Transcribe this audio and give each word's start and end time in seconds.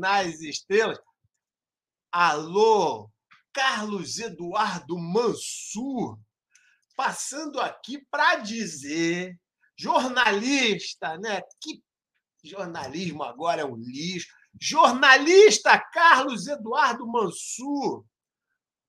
nas 0.00 0.40
estrelas. 0.40 0.98
Alô, 2.10 3.08
Carlos 3.52 4.18
Eduardo 4.18 4.98
Mansur, 4.98 6.18
passando 6.96 7.60
aqui 7.60 8.04
para 8.10 8.36
dizer, 8.36 9.38
jornalista, 9.76 11.18
né? 11.18 11.42
Que 11.60 11.82
jornalismo 12.42 13.22
agora 13.22 13.60
é 13.62 13.64
um 13.64 13.76
lixo. 13.76 14.28
Jornalista 14.58 15.78
Carlos 15.78 16.48
Eduardo 16.48 17.06
Mansur, 17.06 18.04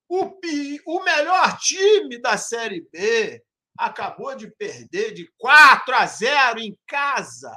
o, 0.10 0.40
o 0.88 1.04
melhor 1.04 1.58
time 1.60 2.20
da 2.20 2.38
Série 2.38 2.88
B, 2.92 3.44
acabou 3.78 4.36
de 4.36 4.50
perder 4.50 5.14
de 5.14 5.32
4 5.38 5.96
a 5.96 6.06
0 6.06 6.60
em 6.60 6.78
casa 6.88 7.52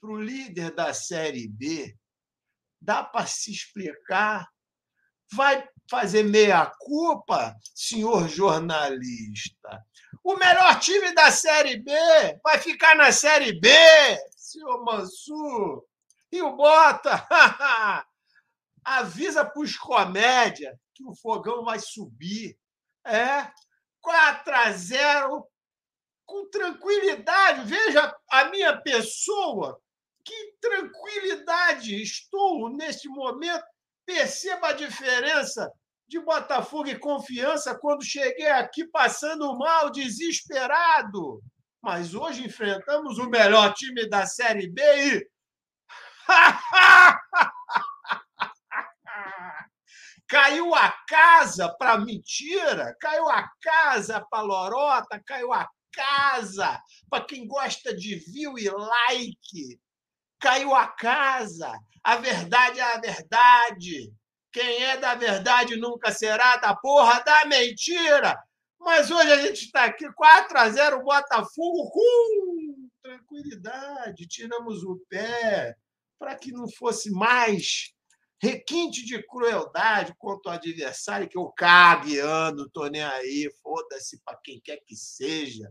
para 0.00 0.10
o 0.10 0.20
líder 0.20 0.74
da 0.74 0.94
Série 0.94 1.48
B. 1.48 1.96
Dá 2.86 3.02
para 3.02 3.26
se 3.26 3.50
explicar? 3.50 4.48
Vai 5.32 5.68
fazer 5.90 6.22
meia-culpa, 6.22 7.56
senhor 7.74 8.28
jornalista? 8.28 9.84
O 10.22 10.36
melhor 10.36 10.78
time 10.78 11.12
da 11.12 11.32
Série 11.32 11.78
B 11.78 11.92
vai 12.44 12.60
ficar 12.60 12.94
na 12.94 13.10
Série 13.10 13.58
B, 13.58 13.68
senhor 14.36 14.84
Mansur. 14.84 15.84
E 16.30 16.40
o 16.40 16.54
Bota 16.54 17.26
avisa 18.84 19.44
para 19.44 19.62
os 19.62 19.76
comédia 19.76 20.78
que 20.94 21.04
o 21.04 21.12
fogão 21.16 21.64
vai 21.64 21.80
subir. 21.80 22.56
É 23.04 23.50
4 24.00 24.54
a 24.54 24.70
0 24.70 25.44
com 26.24 26.48
tranquilidade. 26.50 27.64
Veja 27.68 28.16
a 28.30 28.44
minha 28.44 28.80
pessoa, 28.80 29.82
que 30.26 30.52
tranquilidade 30.60 32.02
estou 32.02 32.68
neste 32.68 33.08
momento. 33.08 33.64
Perceba 34.04 34.68
a 34.68 34.72
diferença 34.72 35.70
de 36.08 36.18
Botafogo 36.20 36.88
e 36.88 36.98
confiança 36.98 37.78
quando 37.78 38.04
cheguei 38.04 38.48
aqui 38.48 38.84
passando 38.88 39.56
mal, 39.56 39.90
desesperado. 39.90 41.40
Mas 41.80 42.14
hoje 42.14 42.44
enfrentamos 42.44 43.18
o 43.18 43.30
melhor 43.30 43.72
time 43.74 44.08
da 44.08 44.26
Série 44.26 44.68
B 44.68 44.82
e. 44.82 45.28
caiu 50.28 50.74
a 50.74 50.90
casa 51.06 51.68
para 51.78 51.98
mentira, 51.98 52.96
caiu 53.00 53.28
a 53.28 53.48
casa 53.62 54.20
para 54.28 54.42
lorota, 54.42 55.22
caiu 55.24 55.52
a 55.52 55.68
casa 55.92 56.82
para 57.08 57.24
quem 57.24 57.46
gosta 57.46 57.94
de 57.94 58.16
view 58.16 58.58
e 58.58 58.68
like, 58.68 59.80
caiu 60.40 60.74
a 60.74 60.86
casa. 60.88 61.72
A 62.02 62.16
verdade 62.16 62.80
é 62.80 62.82
a 62.82 63.00
verdade. 63.00 64.12
Quem 64.52 64.84
é 64.84 64.96
da 64.96 65.14
verdade 65.14 65.76
nunca 65.76 66.12
será 66.12 66.56
da 66.56 66.74
porra 66.74 67.22
da 67.22 67.44
mentira. 67.44 68.38
Mas 68.78 69.10
hoje 69.10 69.32
a 69.32 69.38
gente 69.42 69.64
está 69.64 69.84
aqui 69.84 70.10
4 70.12 70.58
a 70.58 70.68
0 70.70 71.02
Botafogo 71.02 71.90
com 71.90 72.88
tranquilidade, 73.02 74.26
tiramos 74.26 74.82
o 74.82 75.00
pé 75.08 75.74
para 76.18 76.34
que 76.34 76.52
não 76.52 76.68
fosse 76.68 77.10
mais 77.10 77.92
requinte 78.40 79.04
de 79.04 79.22
crueldade 79.26 80.14
contra 80.18 80.52
o 80.52 80.54
adversário 80.54 81.28
que 81.28 81.38
eu 81.38 81.50
cague 81.56 82.18
ano, 82.18 82.68
tô 82.70 82.86
nem 82.86 83.02
aí, 83.02 83.50
foda-se 83.62 84.20
para 84.24 84.38
quem 84.42 84.60
quer 84.60 84.78
que 84.86 84.94
seja. 84.94 85.70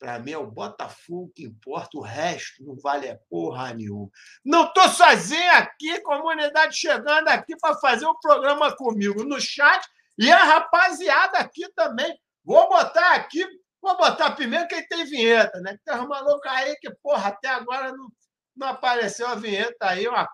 Para 0.00 0.18
mim 0.18 0.32
é 0.32 0.38
o 0.38 0.50
Botafogo 0.50 1.30
que 1.36 1.44
importa, 1.44 1.98
o 1.98 2.00
resto 2.00 2.64
não 2.64 2.74
vale 2.74 3.06
a 3.06 3.18
porra 3.28 3.74
nenhuma. 3.74 4.08
Não 4.42 4.72
tô 4.72 4.88
sozinho 4.88 5.52
aqui, 5.52 6.00
comunidade 6.00 6.74
chegando 6.74 7.28
aqui 7.28 7.54
para 7.58 7.76
fazer 7.76 8.06
o 8.06 8.12
um 8.12 8.18
programa 8.18 8.74
comigo 8.74 9.22
no 9.24 9.38
chat 9.38 9.86
e 10.18 10.32
a 10.32 10.42
rapaziada 10.42 11.36
aqui 11.36 11.70
também. 11.74 12.18
Vou 12.42 12.66
botar 12.70 13.12
aqui, 13.12 13.46
vou 13.82 13.94
botar 13.98 14.30
primeiro 14.30 14.66
quem 14.68 14.88
tem 14.88 15.04
vinheta, 15.04 15.60
né? 15.60 15.76
Tem 15.84 15.94
uns 15.94 16.08
malucos 16.08 16.50
aí 16.50 16.74
que, 16.76 16.90
porra, 17.02 17.28
até 17.28 17.48
agora 17.48 17.92
não, 17.92 18.08
não 18.56 18.68
apareceu 18.68 19.28
a 19.28 19.34
vinheta 19.34 19.86
aí. 19.86 20.08
Ó, 20.08 20.26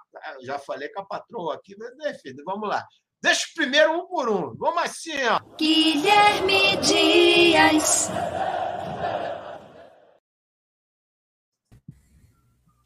já 0.42 0.60
falei 0.60 0.88
com 0.90 1.00
a 1.00 1.06
patroa 1.06 1.56
aqui, 1.56 1.74
mas 1.76 2.14
enfim, 2.14 2.36
vamos 2.44 2.68
lá. 2.68 2.86
Deixa 3.20 3.48
primeiro 3.56 3.98
um 3.98 4.06
por 4.06 4.28
um. 4.28 4.54
Vamos 4.56 4.84
assim, 4.84 5.24
ó. 5.24 5.40
Guilherme 5.56 6.76
Dias. 6.76 8.08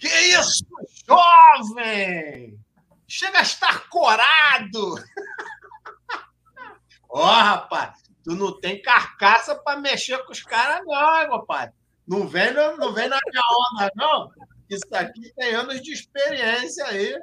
Que 0.00 0.08
isso, 0.08 0.64
jovem! 1.06 2.58
Chega 3.06 3.40
a 3.40 3.42
estar 3.42 3.86
corado! 3.90 4.94
Ó, 7.10 7.22
oh, 7.22 7.26
rapaz, 7.26 7.98
tu 8.24 8.34
não 8.34 8.58
tem 8.58 8.80
carcaça 8.80 9.54
para 9.56 9.78
mexer 9.78 10.24
com 10.24 10.32
os 10.32 10.42
caras, 10.42 10.82
não, 10.86 11.38
rapaz? 11.38 11.70
Não 12.08 12.26
vem, 12.26 12.54
não 12.54 12.94
vem 12.94 13.08
na 13.08 13.18
minha 13.26 13.42
onda, 13.74 13.92
não. 13.94 14.30
Isso 14.70 14.86
aqui 14.92 15.30
tem 15.36 15.54
anos 15.54 15.82
de 15.82 15.92
experiência 15.92 16.86
aí. 16.86 17.14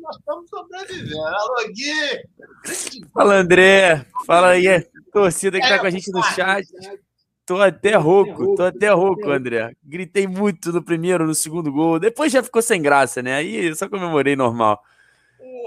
Nós 0.00 0.16
estamos 0.16 0.48
sobrevivendo. 0.48 1.26
Alô, 1.26 1.56
Gui! 1.68 2.22
Fala, 3.12 3.34
André. 3.34 4.06
Fala 4.26 4.48
aí, 4.50 4.80
torcida 5.12 5.58
que 5.58 5.64
está 5.64 5.78
com 5.78 5.86
a 5.86 5.90
gente 5.90 6.10
no 6.10 6.22
chat. 6.22 6.66
Tô 7.50 7.60
até 7.60 7.96
rouco, 7.96 8.54
tô 8.54 8.62
até 8.62 8.90
rouco, 8.90 9.28
André. 9.28 9.72
Gritei 9.82 10.24
muito 10.24 10.72
no 10.72 10.80
primeiro, 10.80 11.26
no 11.26 11.34
segundo 11.34 11.72
gol. 11.72 11.98
Depois 11.98 12.30
já 12.30 12.44
ficou 12.44 12.62
sem 12.62 12.80
graça, 12.80 13.20
né? 13.20 13.34
Aí 13.34 13.66
eu 13.66 13.74
só 13.74 13.88
comemorei 13.88 14.36
normal. 14.36 14.80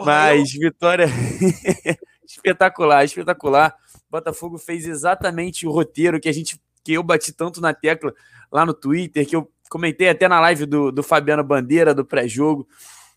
Mas 0.05 0.53
vitória 0.53 1.07
espetacular, 2.25 3.03
espetacular. 3.03 3.75
Botafogo 4.09 4.57
fez 4.57 4.85
exatamente 4.85 5.67
o 5.67 5.71
roteiro 5.71 6.21
que 6.21 6.29
a 6.29 6.31
gente 6.31 6.57
que 6.85 6.93
eu 6.93 7.03
bati 7.03 7.33
tanto 7.33 7.59
na 7.59 7.73
tecla 7.73 8.13
lá 8.49 8.65
no 8.65 8.73
Twitter, 8.73 9.27
que 9.27 9.35
eu 9.35 9.51
comentei 9.69 10.07
até 10.07 10.29
na 10.29 10.39
live 10.39 10.65
do, 10.65 10.89
do 10.89 11.03
Fabiano 11.03 11.43
Bandeira, 11.43 11.93
do 11.93 12.05
pré-jogo. 12.05 12.65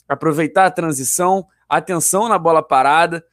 Aproveitar 0.08 0.66
a 0.66 0.72
transição, 0.72 1.46
atenção 1.68 2.28
na 2.28 2.36
bola 2.36 2.64
parada. 2.64 3.24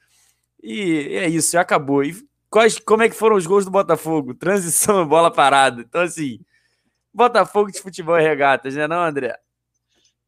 E 0.62 1.08
é 1.10 1.28
isso, 1.28 1.58
acabou. 1.58 2.04
E 2.04 2.16
quais, 2.54 2.78
como 2.78 3.02
é 3.02 3.10
que 3.10 3.16
foram 3.16 3.36
os 3.36 3.48
gols 3.48 3.66
do 3.66 3.72
Botafogo? 3.72 4.36
Transição 4.36 5.04
bola 5.10 5.34
parada. 5.34 5.82
Então, 5.82 6.02
assim, 6.02 6.40
Botafogo 7.12 7.72
de 7.72 7.82
futebol 7.82 8.20
e 8.20 8.22
regatas, 8.22 8.76
né, 8.76 8.88
não, 8.88 9.04
André? 9.04 9.36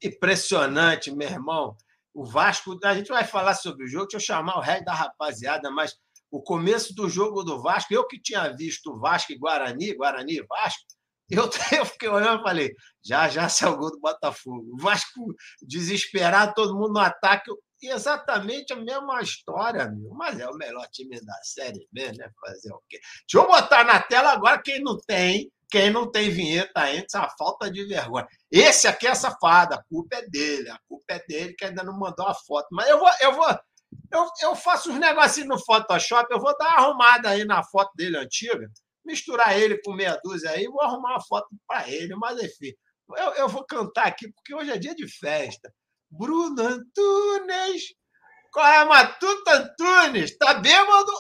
Impressionante, 0.04 1.12
meu 1.12 1.30
irmão. 1.30 1.78
O 2.12 2.26
Vasco, 2.26 2.80
a 2.84 2.96
gente 2.96 3.10
vai 3.10 3.26
falar 3.26 3.54
sobre 3.54 3.86
o 3.86 3.88
jogo, 3.88 4.08
deixa 4.08 4.18
eu 4.18 4.38
chamar 4.38 4.58
o 4.58 4.62
rei 4.62 4.84
da 4.84 4.94
rapaziada, 4.94 5.70
mas 5.70 5.96
o 6.32 6.42
começo 6.42 6.96
do 6.96 7.08
jogo 7.08 7.44
do 7.44 7.62
Vasco, 7.62 7.94
eu 7.94 8.08
que 8.08 8.20
tinha 8.20 8.50
visto 8.50 8.98
Vasco 9.00 9.32
e 9.32 9.38
Guarani, 9.38 9.94
Guarani 9.94 10.38
e 10.38 10.46
Vasco, 10.48 10.84
eu, 11.30 11.44
eu 11.78 11.86
fiquei 11.86 12.10
olhando 12.10 12.40
e 12.40 12.44
falei, 12.44 12.76
já, 13.04 13.30
já 13.30 13.48
saiu 13.50 13.74
o 13.74 13.78
gol 13.78 13.92
do 13.92 14.00
Botafogo. 14.00 14.66
O 14.74 14.78
Vasco 14.78 15.36
desesperado, 15.62 16.54
todo 16.56 16.76
mundo 16.76 16.94
no 16.94 17.00
ataque. 17.00 17.52
Exatamente 17.90 18.74
a 18.74 18.76
mesma 18.76 19.22
história, 19.22 19.90
meu. 19.90 20.12
Mas 20.14 20.40
é 20.40 20.48
o 20.48 20.56
melhor 20.56 20.88
time 20.92 21.20
da 21.22 21.34
Série 21.44 21.88
B, 21.92 22.12
né? 22.14 22.30
Fazer 22.40 22.72
o 22.72 22.82
quê? 22.90 23.00
Deixa 23.00 23.46
eu 23.46 23.48
botar 23.48 23.84
na 23.84 24.00
tela 24.02 24.32
agora 24.32 24.62
quem 24.62 24.82
não 24.82 25.00
tem, 25.00 25.52
quem 25.70 25.90
não 25.90 26.10
tem 26.10 26.30
vinheta 26.30 26.84
antes, 26.84 27.16
a 27.16 27.30
falta 27.38 27.70
de 27.70 27.86
vergonha. 27.86 28.28
Esse 28.52 28.88
aqui 28.88 29.08
é 29.08 29.16
safado, 29.16 29.74
a 29.74 29.84
culpa 29.84 30.18
é 30.18 30.28
dele, 30.28 30.70
a 30.70 30.80
culpa 30.88 31.06
é 31.10 31.24
dele 31.28 31.54
que 31.54 31.66
ainda 31.66 31.84
não 31.84 31.98
mandou 31.98 32.28
a 32.28 32.34
foto. 32.34 32.68
Mas 32.72 32.88
eu 32.90 33.00
vou, 33.00 33.10
eu 33.22 33.34
vou, 33.34 33.60
eu, 34.12 34.30
eu 34.42 34.56
faço 34.56 34.92
uns 34.92 35.00
negocinhos 35.00 35.50
no 35.50 35.60
Photoshop, 35.60 36.32
eu 36.32 36.40
vou 36.40 36.56
dar 36.58 36.68
uma 36.68 36.88
arrumada 36.88 37.30
aí 37.30 37.46
na 37.46 37.64
foto 37.64 37.92
dele 37.96 38.18
antiga, 38.18 38.70
misturar 39.06 39.60
ele 39.60 39.82
com 39.82 39.94
meia 39.94 40.20
dúzia 40.24 40.52
aí, 40.52 40.66
vou 40.66 40.82
arrumar 40.82 41.12
uma 41.12 41.22
foto 41.22 41.48
para 41.68 41.90
ele, 41.90 42.16
mas 42.16 42.42
enfim. 42.42 42.74
Eu, 43.18 43.34
eu 43.34 43.48
vou 43.48 43.64
cantar 43.66 44.08
aqui, 44.08 44.32
porque 44.32 44.54
hoje 44.56 44.72
é 44.72 44.78
dia 44.78 44.96
de 44.96 45.08
festa. 45.08 45.72
Bruno 46.12 46.62
Antunes. 46.62 47.94
Qual 48.52 48.66
é, 48.66 48.86
Matuta 48.86 49.52
Antunes? 49.54 50.38
Tá 50.38 50.54
bêbado 50.56 51.12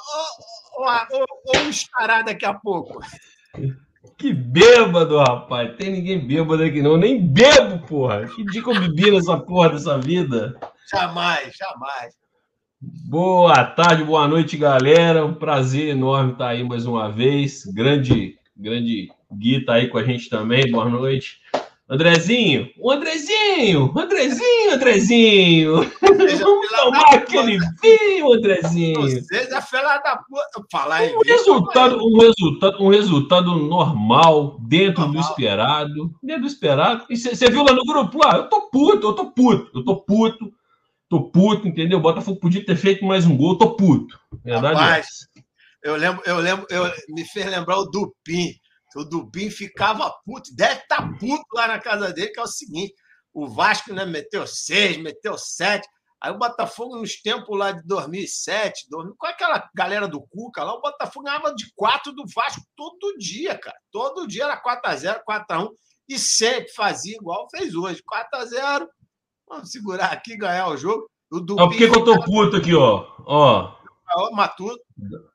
ou, 0.78 0.86
ou, 0.86 1.26
ou, 1.48 1.70
estará 1.70 2.22
daqui 2.22 2.46
a 2.46 2.54
pouco? 2.54 3.00
Que 4.18 4.34
bêbado, 4.34 5.18
rapaz. 5.18 5.76
Tem 5.78 5.92
ninguém 5.92 6.26
bêbado 6.26 6.64
aqui, 6.64 6.82
não. 6.82 6.96
Nem 6.96 7.26
bebo, 7.26 7.86
porra. 7.86 8.26
Que 8.28 8.46
dia 8.46 8.64
que 8.64 8.70
eu 8.70 8.80
bebi 8.80 9.12
nessa 9.12 9.38
porra 9.38 9.70
dessa 9.70 9.98
vida? 9.98 10.56
Jamais, 10.90 11.54
jamais. 11.58 12.14
Boa 12.80 13.66
tarde, 13.66 14.04
boa 14.04 14.28
noite, 14.28 14.56
galera. 14.56 15.26
Um 15.26 15.34
prazer 15.34 15.90
enorme 15.90 16.34
estar 16.34 16.50
aí 16.50 16.64
mais 16.64 16.86
uma 16.86 17.12
vez. 17.12 17.66
Grande, 17.66 18.38
grande 18.56 19.10
Gui 19.34 19.66
tá 19.66 19.74
aí 19.74 19.88
com 19.88 19.98
a 19.98 20.04
gente 20.04 20.30
também. 20.30 20.72
Boa 20.72 20.88
noite. 20.88 21.42
Andrezinho, 21.88 22.72
o 22.80 22.92
Andrezinho, 22.92 23.94
Andrezinho, 23.96 24.74
Andrezinho. 24.74 25.92
Vamos 26.02 26.70
tomar 26.70 27.14
aquele 27.14 27.60
vinho, 27.80 28.34
Andrezinho. 28.34 29.24
Seja 29.24 29.62
fela 29.62 30.00
da 30.00 30.18
puta. 30.18 30.66
Falar 30.72 31.06
em 31.06 31.16
Um 31.16 31.22
resultado, 31.24 31.98
um 32.04 32.20
resultado, 32.20 32.84
um 32.84 32.90
resultado 32.90 33.56
normal, 33.56 34.58
dentro 34.62 35.04
do 35.04 35.14
Normal. 35.14 35.30
esperado. 35.30 36.12
Dentro 36.24 36.42
do 36.42 36.48
esperado. 36.48 37.06
E 37.08 37.16
você 37.16 37.52
viu 37.52 37.64
lá 37.64 37.74
no 37.74 37.86
grupo 37.86 38.18
lá? 38.18 38.38
Eu 38.38 38.50
tô 38.50 38.62
puto, 38.72 39.08
eu 39.08 39.14
tô 39.14 39.32
puto, 39.32 39.70
eu 39.78 39.86
tô 39.86 39.96
puto, 39.98 40.52
tô 41.08 41.30
puto, 41.30 41.68
entendeu? 41.68 42.00
O 42.00 42.02
Botafogo 42.02 42.40
podia 42.40 42.66
ter 42.66 42.78
feito 42.78 43.06
mais 43.06 43.28
um 43.28 43.38
gol, 43.38 43.52
eu 43.52 43.58
tô 43.60 43.76
puto. 43.76 44.20
Verdade 44.44 44.80
é 44.80 44.82
Rapaz, 44.82 45.06
essa. 45.06 45.46
Eu 45.84 45.96
lembro, 45.98 46.24
eu 46.26 46.38
lembro, 46.38 46.66
eu 46.72 46.92
me 47.10 47.24
fez 47.26 47.46
lembrar 47.46 47.78
o 47.78 47.86
Dupin. 47.86 48.56
O 48.96 49.04
Dupin 49.04 49.50
ficava 49.50 50.10
puto, 50.26 50.56
deve 50.56 50.82
estar 50.82 51.18
puto 51.20 51.46
lá 51.54 51.68
na 51.68 51.80
casa 51.80 52.14
dele, 52.14 52.30
que 52.30 52.40
é 52.40 52.44
o 52.44 52.48
seguinte: 52.48 52.94
o 53.34 53.48
Vasco 53.48 53.94
né, 53.94 54.06
meteu 54.06 54.48
seis, 54.48 54.98
meteu 54.98 55.38
sete. 55.38 55.88
Aí 56.22 56.32
o 56.32 56.38
Botafogo, 56.38 56.96
nos 56.96 57.22
tempos 57.22 57.58
lá 57.58 57.72
de 57.72 57.86
2007, 57.86 58.88
2000, 58.90 59.16
com 59.18 59.28
aquela 59.28 59.70
galera 59.76 60.08
do 60.08 60.22
Cuca 60.22 60.64
lá, 60.64 60.74
o 60.74 60.82
Botafogo 60.82 61.26
ganhava 61.26 61.54
de 61.54 61.72
quatro 61.76 62.14
do 62.14 62.24
Vasco 62.34 62.62
todo 62.76 63.18
dia, 63.18 63.58
cara. 63.58 63.78
Todo 63.92 64.26
dia 64.26 64.46
era 64.46 64.62
4x0, 64.62 65.22
4x1. 65.28 65.70
E 66.08 66.18
sempre 66.18 66.70
fazia 66.70 67.16
igual 67.16 67.48
fez 67.52 67.76
hoje: 67.76 68.02
4x0. 68.02 68.88
Vamos 69.48 69.70
segurar 69.70 70.12
aqui, 70.14 70.38
ganhar 70.38 70.70
o 70.70 70.78
jogo. 70.78 71.08
O 71.32 71.40
Dupin 71.40 71.62
Ó, 71.62 71.68
por 71.68 71.78
que, 71.78 71.84
eu 71.84 72.04
tô 72.04 72.24
puto 72.24 72.58
aqui, 72.58 72.74
ó? 72.74 73.06
Ó. 73.26 73.76
Matuto. 74.32 74.80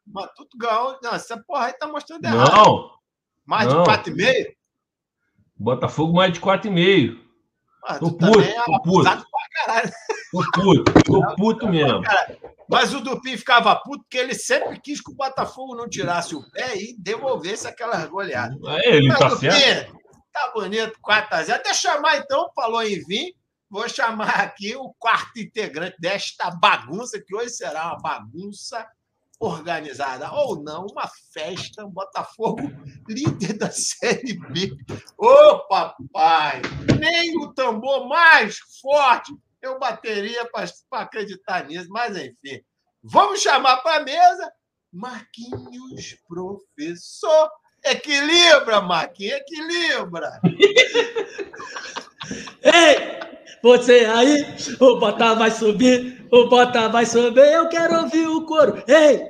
Matuto 0.07 0.57
ganhou. 0.57 0.99
Não, 1.03 1.15
essa 1.15 1.41
porra 1.47 1.67
aí 1.67 1.73
tá 1.75 1.87
mostrando 1.87 2.25
errado. 2.25 2.57
Não, 2.57 2.91
Mais 3.51 3.67
não. 3.67 3.83
de 3.83 3.91
4,5? 3.91 4.55
Botafogo 5.57 6.15
mais 6.15 6.33
de 6.33 6.41
4,5. 6.41 7.19
Ah, 7.85 7.99
Tô 7.99 8.13
puto, 8.13 8.33
também 8.33 8.49
é 8.49 8.65
tô 8.65 8.83
puto. 8.83 9.27
Tô 10.31 10.51
puto, 10.53 11.03
tô 11.05 11.35
puto 11.35 11.69
mesmo. 11.69 12.01
Mas 12.69 12.95
o 12.95 13.01
Dupin 13.01 13.37
ficava 13.37 13.75
puto 13.75 14.05
porque 14.05 14.19
ele 14.19 14.35
sempre 14.37 14.79
quis 14.81 15.01
que 15.01 15.11
o 15.11 15.15
Botafogo 15.17 15.75
não 15.75 15.89
tirasse 15.89 16.37
o 16.37 16.49
pé 16.53 16.77
e 16.77 16.97
devolvesse 16.97 17.67
aquelas 17.67 18.09
goleadas. 18.09 18.57
Aí, 18.65 18.83
ele 18.85 19.09
Mas, 19.09 19.19
tá 19.19 19.29
Dupin, 19.31 19.51
certo. 19.51 19.99
tá 20.33 20.53
bonito, 20.55 20.97
4x0. 21.05 21.51
Até 21.51 21.75
chamar, 21.75 22.19
então, 22.19 22.49
falou 22.55 22.85
em 22.85 23.05
vir. 23.05 23.35
Vou 23.69 23.89
chamar 23.89 24.41
aqui 24.43 24.77
o 24.77 24.95
quarto 24.97 25.41
integrante 25.41 25.97
desta 25.99 26.53
bagunça, 26.53 27.21
que 27.21 27.35
hoje 27.35 27.51
será 27.51 27.89
uma 27.89 27.99
bagunça 27.99 28.87
organizada, 29.41 30.31
ou 30.33 30.63
não, 30.63 30.87
uma 30.87 31.11
festa, 31.33 31.87
um 31.87 31.91
Botafogo 31.91 32.61
líder 33.09 33.55
da 33.55 33.71
Série 33.71 34.35
B. 34.35 34.77
Ô, 35.17 35.61
papai! 35.67 36.61
Nem 37.01 37.39
o 37.39 37.53
tambor 37.55 38.07
mais 38.07 38.59
forte 38.83 39.33
eu 39.63 39.79
bateria 39.79 40.47
para 40.51 40.69
acreditar 40.93 41.67
nisso, 41.67 41.89
mas 41.91 42.17
enfim. 42.17 42.63
Vamos 43.03 43.41
chamar 43.41 43.79
para 43.79 44.03
a 44.03 44.05
mesa 44.05 44.53
Marquinhos, 44.93 46.17
professor. 46.29 47.51
Equilibra, 47.83 48.83
Marquinhos, 48.83 49.41
equilibra. 49.41 50.39
Ei, 52.63 53.21
você 53.63 54.05
aí, 54.07 54.47
o 54.81 54.99
Bota 54.99 55.35
vai 55.35 55.51
subir, 55.51 56.27
o 56.31 56.49
Bota 56.49 56.89
vai 56.89 57.07
subir, 57.07 57.53
eu 57.53 57.69
quero 57.69 58.03
ouvir 58.03 58.27
o 58.27 58.45
coro. 58.45 58.83
Ei, 58.87 59.29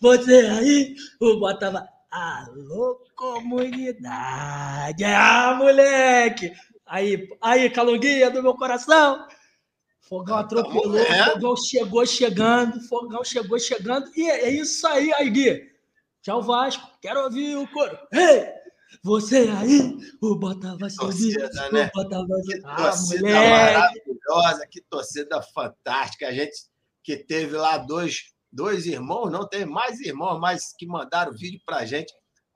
você 0.00 0.46
aí, 0.46 0.94
o 1.20 1.38
Bota 1.38 1.70
vai. 1.70 1.82
Alô, 2.10 3.00
comunidade! 3.14 5.04
Ah, 5.04 5.56
moleque! 5.58 6.52
Aí, 6.86 7.28
aí, 7.40 7.68
calunguinha 7.70 8.30
do 8.30 8.42
meu 8.42 8.54
coração! 8.54 9.26
Fogão 10.00 10.38
atropelou, 10.38 10.92
vendo. 10.92 11.32
fogão 11.32 11.56
chegou 11.56 12.06
chegando, 12.06 12.80
fogão 12.88 13.22
chegou 13.22 13.58
chegando, 13.58 14.10
e 14.16 14.28
é 14.30 14.50
isso 14.50 14.86
aí, 14.86 15.12
aí, 15.14 15.28
Gui. 15.28 15.70
Tchau, 16.22 16.42
Vasco, 16.42 16.88
quero 17.02 17.24
ouvir 17.24 17.56
o 17.56 17.68
coro. 17.68 17.98
Ei, 18.10 18.46
você 19.02 19.48
aí, 19.50 19.96
o 20.22 20.36
Bota 20.36 20.76
vai 20.76 20.90
subir, 20.90 21.34
torcida, 21.36 21.70
né? 21.70 21.90
o 21.94 22.02
Bota 22.02 22.26
vai 22.26 22.40
Que 22.40 22.52
subir. 22.52 22.62
Ah, 22.64 22.76
torcida 22.76 23.22
moleque! 23.22 23.50
maravilhosa, 23.50 24.66
que 24.70 24.80
torcida 24.82 25.42
fantástica. 25.54 26.28
A 26.28 26.32
gente 26.32 26.56
que 27.04 27.16
teve 27.16 27.56
lá 27.56 27.78
dois, 27.78 28.32
dois 28.52 28.86
irmãos, 28.86 29.30
não 29.30 29.48
tem 29.48 29.64
mais 29.64 30.00
irmãos, 30.00 30.38
mas 30.38 30.74
que 30.78 30.86
mandaram 30.86 31.32
vídeo 31.32 31.60
pra 31.64 31.84
gente. 31.84 32.12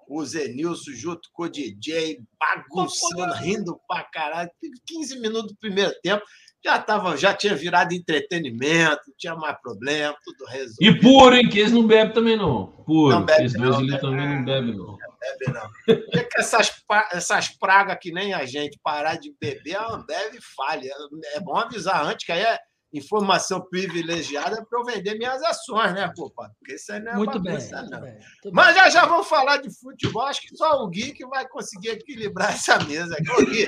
O 0.09 0.25
Zenilson 0.25 0.91
junto 0.93 1.29
com 1.33 1.45
o 1.45 1.49
DJ, 1.49 2.19
bagunçando, 2.39 3.33
rindo 3.35 3.81
pra 3.89 4.05
caralho. 4.05 4.51
15 4.87 5.21
minutos 5.21 5.53
do 5.53 5.59
primeiro 5.59 5.95
tempo. 6.03 6.23
Já, 6.65 6.79
tava, 6.79 7.17
já 7.17 7.35
tinha 7.35 7.57
virado 7.57 7.93
entretenimento, 7.93 9.03
não 9.09 9.15
tinha 9.19 9.35
mais 9.35 9.61
problema, 9.61 10.17
tudo 10.25 10.45
resolvido. 10.49 10.77
E 10.81 11.01
puro, 11.01 11.35
hein? 11.35 11.49
Que 11.49 11.59
eles 11.59 11.73
não 11.73 11.87
bebem 11.87 12.13
também, 12.13 12.37
não. 12.37 12.67
Puro. 12.87 13.17
Não 13.17 13.25
bebe, 13.25 13.47
Esses 13.47 13.59
dois 13.59 13.71
não, 13.71 13.79
ali 13.79 13.91
né? 13.91 13.99
também 13.99 14.29
não 14.29 14.45
bebem, 14.45 14.77
não. 14.77 14.97
bebe, 14.97 15.59
não. 15.59 15.71
Porque 15.85 16.25
que 16.25 16.41
essas, 16.41 16.73
essas 17.13 17.49
pragas 17.49 17.99
que 18.01 18.13
nem 18.13 18.33
a 18.33 18.47
gente 18.47 18.79
parar 18.83 19.17
de 19.17 19.35
beber, 19.41 19.77
a 19.77 19.93
Ambev 19.93 20.39
falha. 20.57 20.93
É 21.35 21.41
bom 21.41 21.57
avisar 21.57 22.05
antes, 22.05 22.25
que 22.25 22.33
aí 22.33 22.43
é 22.43 22.59
informação 22.93 23.61
privilegiada 23.61 24.65
para 24.65 24.79
eu 24.79 24.85
vender 24.85 25.17
minhas 25.17 25.43
ações, 25.43 25.95
né, 25.95 26.13
culpa? 26.15 26.51
Porque 26.59 26.75
isso 26.75 26.93
aí 26.93 27.01
não 27.01 27.13
é 27.13 27.17
Muito 27.17 27.41
bem. 27.41 27.55
bagunça, 27.55 27.77
muito 27.79 27.91
não. 27.91 28.01
bem, 28.01 28.13
muito 28.13 28.53
Mas 28.53 28.77
já 28.77 28.91
já 28.91 29.07
vamos 29.07 29.27
falar 29.27 29.57
de 29.59 29.71
futebol. 29.71 30.23
Acho 30.23 30.43
que 30.43 30.57
só 30.57 30.83
o 30.83 30.89
Gui 30.89 31.13
que 31.13 31.27
vai 31.27 31.49
conseguir 31.49 31.91
equilibrar 31.91 32.53
essa 32.55 32.79
mesa 32.85 33.15
aqui. 33.15 33.31
Ô, 33.31 33.45
Gui, 33.47 33.67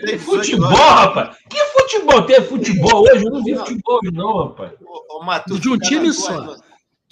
tem 0.00 0.18
18 0.18 0.20
Futebol, 0.24 0.68
rapaz? 0.68 1.36
Que 1.48 1.64
futebol? 1.66 2.26
Tem 2.26 2.42
futebol 2.42 3.02
hoje? 3.02 3.24
Eu 3.24 3.30
não 3.30 3.44
vi 3.44 3.54
futebol 3.56 4.00
hoje, 4.02 4.12
não, 4.12 4.48
rapaz. 4.48 4.72
Ô, 4.82 5.18
ô, 5.18 5.24
Matuto, 5.24 5.60
De 5.60 5.68
um 5.68 5.78
cada 5.78 5.88
time 5.88 6.12
só. 6.12 6.56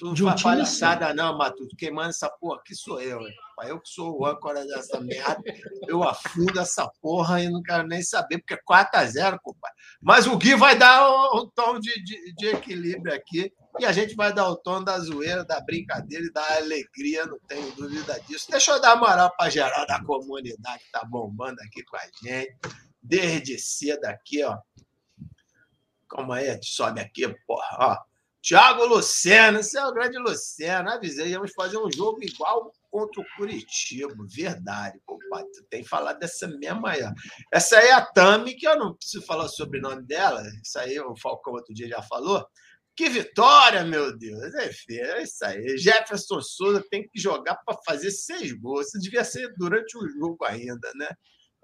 Tu 0.02 0.14
De 0.14 0.24
um 0.24 0.26
faz 0.26 0.40
time 0.40 0.54
palhaçada, 0.54 1.14
não, 1.14 1.38
Matuto. 1.38 1.76
Quem 1.76 1.92
manda 1.92 2.08
essa 2.08 2.28
porra 2.28 2.56
aqui 2.56 2.74
sou 2.74 3.00
eu, 3.00 3.20
hein? 3.20 3.32
Pai, 3.54 3.70
Eu 3.70 3.78
que 3.78 3.88
sou 3.88 4.18
o 4.18 4.26
âncora 4.26 4.66
dessa 4.66 5.00
merda. 5.00 5.40
Eu 5.86 6.02
afundo 6.02 6.58
essa 6.58 6.88
porra 7.00 7.40
e 7.40 7.48
não 7.48 7.62
quero 7.62 7.86
nem 7.86 8.02
saber, 8.02 8.38
porque 8.38 8.54
é 8.54 8.58
4x0, 8.68 9.38
compadre. 9.40 9.76
Mas 10.02 10.26
o 10.26 10.36
Gui 10.36 10.56
vai 10.56 10.76
dar 10.76 11.08
um, 11.08 11.42
um 11.42 11.50
tom 11.50 11.78
de, 11.78 12.02
de, 12.02 12.34
de 12.34 12.46
equilíbrio 12.48 13.14
aqui. 13.14 13.52
E 13.78 13.86
a 13.86 13.92
gente 13.92 14.16
vai 14.16 14.32
dar 14.32 14.48
o 14.48 14.56
tom 14.56 14.82
da 14.82 14.98
zoeira, 14.98 15.44
da 15.44 15.60
brincadeira 15.60 16.24
e 16.24 16.32
da 16.32 16.56
alegria, 16.56 17.24
não 17.24 17.38
tenho 17.46 17.70
dúvida 17.76 18.20
disso. 18.26 18.50
Deixa 18.50 18.72
eu 18.72 18.80
dar 18.80 18.96
moral 18.96 19.32
para 19.36 19.50
geral 19.50 19.86
da 19.86 20.02
comunidade 20.02 20.82
que 20.82 20.90
tá 20.90 21.04
bombando 21.04 21.60
aqui 21.62 21.80
com 21.84 21.96
a 21.96 22.02
gente. 22.24 22.56
Desde 23.00 23.56
cedo 23.56 24.04
aqui, 24.06 24.42
ó. 24.42 24.58
Calma 26.10 26.38
aí, 26.38 26.58
sobe 26.60 27.00
aqui, 27.00 27.28
porra. 27.46 27.76
Ó. 27.78 28.11
Thiago 28.42 28.84
Luceno, 28.86 29.60
esse 29.60 29.78
é 29.78 29.86
o 29.86 29.92
grande 29.92 30.18
Luceno. 30.18 30.90
Avisei, 30.90 31.28
íamos 31.28 31.52
fazer 31.52 31.78
um 31.78 31.90
jogo 31.92 32.22
igual 32.24 32.72
contra 32.90 33.20
o 33.20 33.26
Curitiba. 33.36 34.14
Verdade, 34.28 35.00
compadre. 35.06 35.48
Tu 35.52 35.64
tem 35.70 35.82
que 35.82 35.88
falar 35.88 36.14
dessa 36.14 36.48
mesma 36.48 36.90
aí. 36.90 37.02
Essa 37.52 37.78
aí 37.78 37.88
é 37.88 37.92
a 37.92 38.04
Tami, 38.04 38.54
que 38.54 38.66
eu 38.66 38.76
não 38.76 38.94
preciso 38.94 39.24
falar 39.24 39.44
o 39.44 39.48
sobrenome 39.48 40.02
dela. 40.02 40.42
Isso 40.62 40.78
aí 40.78 40.98
o 40.98 41.16
Falcão 41.16 41.52
outro 41.52 41.72
dia 41.72 41.86
já 41.88 42.02
falou. 42.02 42.44
Que 42.96 43.08
vitória, 43.08 43.84
meu 43.84 44.16
Deus. 44.18 44.54
Enfim, 44.56 44.96
é 44.96 45.22
isso 45.22 45.44
aí. 45.44 45.78
Jefferson 45.78 46.40
Souza 46.42 46.84
tem 46.90 47.08
que 47.08 47.20
jogar 47.20 47.56
para 47.64 47.78
fazer 47.86 48.10
seis 48.10 48.52
gols. 48.52 48.88
Isso 48.88 48.98
devia 48.98 49.24
ser 49.24 49.54
durante 49.56 49.96
o 49.96 50.08
jogo 50.08 50.44
ainda, 50.44 50.90
né? 50.96 51.08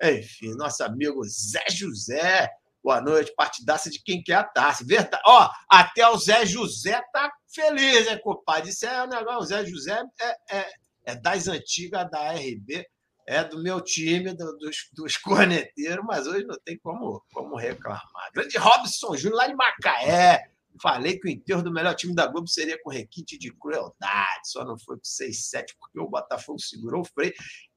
Enfim, 0.01 0.55
nosso 0.55 0.85
amigo 0.85 1.23
Zé 1.25 1.65
José. 1.71 2.49
Boa 2.83 3.01
noite, 3.01 3.33
partidaça 3.37 3.91
de 3.91 4.01
quem 4.03 4.23
quer 4.23 4.35
a 4.35 4.45
taça. 4.45 4.85
Verdade. 4.87 5.23
Ó, 5.27 5.51
até 5.71 6.09
o 6.09 6.17
Zé 6.17 6.47
José 6.47 7.01
tá 7.13 7.31
feliz, 7.53 8.07
hein, 8.07 8.21
compadre? 8.23 8.71
Isso 8.71 8.87
é 8.87 9.05
um 9.05 9.09
negócio. 9.09 9.41
O 9.41 9.45
Zé 9.47 9.67
José 9.67 10.03
é, 10.21 10.57
é, 10.59 10.71
é 11.07 11.15
das 11.17 11.49
antigas 11.49 12.09
da 12.11 12.33
RB, 12.33 12.87
é 13.27 13.45
do 13.45 13.63
meu 13.63 13.81
time, 13.83 14.33
do- 14.35 14.57
dos, 14.59 14.89
dos 14.93 15.17
corneteiros, 15.19 16.05
mas 16.07 16.27
hoje 16.27 16.45
não 16.47 16.57
tem 16.65 16.79
como, 16.79 17.23
como 17.33 17.57
reclamar. 17.57 18.03
Grande 18.33 18.57
Robson 18.57 19.17
Júnior, 19.17 19.39
lá 19.39 19.47
de 19.49 19.55
Macaé. 19.55 20.51
Falei 20.81 21.19
que 21.19 21.27
o 21.27 21.31
enterro 21.31 21.61
do 21.63 21.73
melhor 21.73 21.93
time 21.97 22.15
da 22.15 22.29
Globo 22.29 22.47
seria 22.47 22.81
com 22.81 22.89
requinte 22.89 23.37
de 23.37 23.53
crueldade, 23.53 24.43
só 24.49 24.65
não 24.65 24.79
foi 24.79 24.95
com 24.97 25.03
6-7 25.03 25.75
porque 25.77 25.99
o 25.99 26.09
Botafogo 26.09 26.61
segurou 26.61 27.01
o 27.01 27.05
freio. 27.05 27.33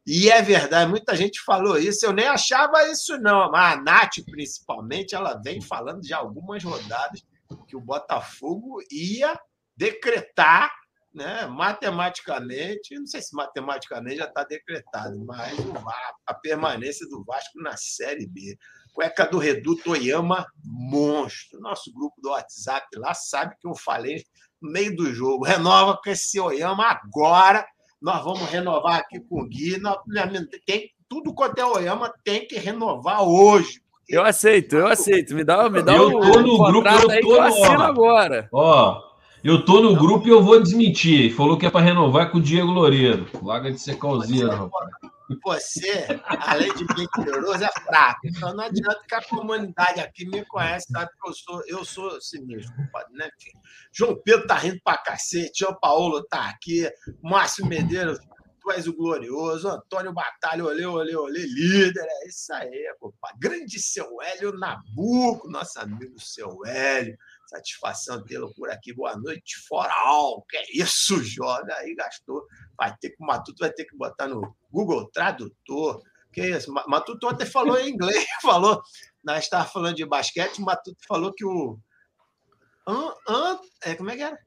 E 0.05 0.31
é 0.31 0.41
verdade, 0.41 0.89
muita 0.89 1.15
gente 1.15 1.43
falou 1.43 1.77
isso, 1.77 2.05
eu 2.05 2.11
nem 2.11 2.27
achava 2.27 2.87
isso, 2.89 3.17
não. 3.17 3.51
Mas 3.51 3.77
a 3.77 3.81
Nath, 3.81 4.15
principalmente, 4.29 5.13
ela 5.13 5.39
vem 5.43 5.61
falando 5.61 6.01
de 6.01 6.13
algumas 6.13 6.63
rodadas 6.63 7.23
que 7.67 7.75
o 7.75 7.81
Botafogo 7.81 8.79
ia 8.91 9.39
decretar 9.75 10.71
né, 11.13 11.45
matematicamente, 11.45 12.97
não 12.97 13.05
sei 13.05 13.21
se 13.21 13.35
matematicamente 13.35 14.17
já 14.17 14.25
está 14.25 14.43
decretado, 14.43 15.23
mas 15.25 15.57
a 16.25 16.33
permanência 16.33 17.07
do 17.07 17.23
Vasco 17.23 17.61
na 17.61 17.75
Série 17.75 18.25
B. 18.27 18.57
Cueca 18.93 19.25
do 19.25 19.37
Reduto 19.37 19.91
Oyama, 19.91 20.45
monstro. 20.63 21.59
Nosso 21.59 21.93
grupo 21.93 22.19
do 22.21 22.29
WhatsApp 22.29 22.87
lá 22.97 23.13
sabe 23.13 23.55
que 23.59 23.67
eu 23.67 23.75
falei 23.75 24.23
no 24.61 24.71
meio 24.71 24.95
do 24.95 25.13
jogo. 25.13 25.45
Renova 25.45 25.97
com 26.01 26.09
esse 26.09 26.39
Oyama 26.39 26.85
agora. 26.85 27.65
Nós 28.01 28.23
vamos 28.23 28.41
renovar 28.49 28.99
aqui 28.99 29.19
com 29.19 29.41
o 29.41 29.47
Gui. 29.47 29.77
Nós- 29.79 29.97
tem, 30.65 30.89
tudo 31.07 31.33
quanto 31.33 31.59
é 31.59 31.65
Oyama 31.65 32.11
tem 32.23 32.47
que 32.47 32.57
renovar 32.57 33.21
hoje. 33.23 33.79
Eu 34.09 34.23
aceito, 34.23 34.75
eu 34.75 34.87
aceito. 34.87 35.35
Me 35.35 35.43
dá, 35.43 35.69
me 35.69 35.81
dá 35.81 35.95
Eu 35.95 36.07
o, 36.07 36.19
tô 36.19 36.39
no 36.41 36.57
contrato 36.57 37.07
grupo, 37.07 37.11
eu 37.11 37.11
aí 37.11 37.21
tô 37.21 37.27
que 37.27 37.33
eu 37.33 37.41
no- 37.41 37.47
assino 37.47 37.83
agora. 37.83 38.49
Ó, 38.51 39.01
eu 39.43 39.65
tô 39.65 39.81
no 39.81 39.95
grupo 39.95 40.27
e 40.27 40.31
eu 40.31 40.43
vou 40.43 40.61
desmentir. 40.61 41.33
Falou 41.33 41.57
que 41.57 41.65
é 41.65 41.69
para 41.69 41.85
renovar 41.85 42.31
com 42.31 42.37
o 42.37 42.41
Diego 42.41 42.71
Loureiro. 42.71 43.27
Larga 43.41 43.71
de 43.71 43.79
ser 43.79 43.97
calzeiro, 43.97 44.49
rapaz. 44.49 44.89
Você, 45.43 46.07
além 46.25 46.73
de 46.73 46.85
mentiroso, 46.93 47.63
é 47.63 47.69
fraco. 47.85 48.19
Então 48.25 48.53
não 48.53 48.65
adianta 48.65 49.01
que 49.07 49.15
a 49.15 49.23
comunidade 49.23 49.99
aqui 49.99 50.25
me 50.25 50.43
conhece, 50.45 50.87
sabe 50.91 51.09
que 51.09 51.29
eu 51.29 51.33
sou, 51.33 51.63
eu 51.67 51.85
sou 51.85 52.21
sinistro, 52.21 52.75
compadre, 52.75 53.13
né? 53.13 53.29
Enfim, 53.39 53.51
João 53.93 54.21
Pedro 54.23 54.45
tá 54.45 54.55
rindo 54.55 54.79
pra 54.83 54.97
cacete, 54.97 55.59
João 55.59 55.77
Paulo 55.79 56.23
tá 56.23 56.49
aqui, 56.49 56.89
Márcio 57.23 57.65
Medeiros, 57.65 58.19
tu 58.61 58.71
és 58.71 58.87
o 58.87 58.93
glorioso, 58.93 59.69
Antônio 59.69 60.13
Batalha, 60.13 60.65
olê, 60.65 60.85
olê, 60.85 61.15
olê, 61.15 61.45
líder, 61.45 62.05
é 62.05 62.27
isso 62.27 62.53
aí, 62.53 62.93
compadre. 62.99 63.37
Grande 63.39 63.79
seu 63.79 64.21
Hélio 64.21 64.57
Nabuco, 64.57 65.49
nosso 65.49 65.79
amigo 65.79 66.19
seu 66.19 66.59
Hélio. 66.65 67.17
Satisfação 67.51 68.23
tê-lo 68.23 68.53
por 68.55 68.69
aqui. 68.69 68.93
Boa 68.93 69.13
noite, 69.17 69.57
fora 69.67 69.91
all. 70.05 70.45
Que 70.49 70.55
é 70.55 70.63
isso, 70.73 71.21
joga 71.21 71.75
aí, 71.75 71.93
gastou. 71.93 72.45
Vai 72.77 72.95
ter 72.95 73.09
que, 73.09 73.21
o 73.21 73.25
Matuto 73.25 73.57
vai 73.59 73.69
ter 73.71 73.83
que 73.83 73.97
botar 73.97 74.25
no 74.27 74.55
Google 74.71 75.09
Tradutor. 75.11 76.01
Que 76.31 76.47
isso? 76.47 76.71
Ma- 76.71 76.85
Matuto 76.87 77.27
ontem 77.27 77.45
falou 77.45 77.77
em 77.77 77.89
inglês, 77.89 78.25
falou. 78.41 78.81
Nós 79.21 79.43
estávamos 79.43 79.73
falando 79.73 79.95
de 79.97 80.05
basquete, 80.05 80.59
o 80.59 80.61
Matuto 80.61 80.97
falou 81.05 81.33
que 81.33 81.43
o. 81.43 81.77
An, 82.87 83.13
an, 83.27 83.59
é, 83.83 83.95
como 83.95 84.09
é 84.11 84.15
que 84.15 84.23
era? 84.23 84.39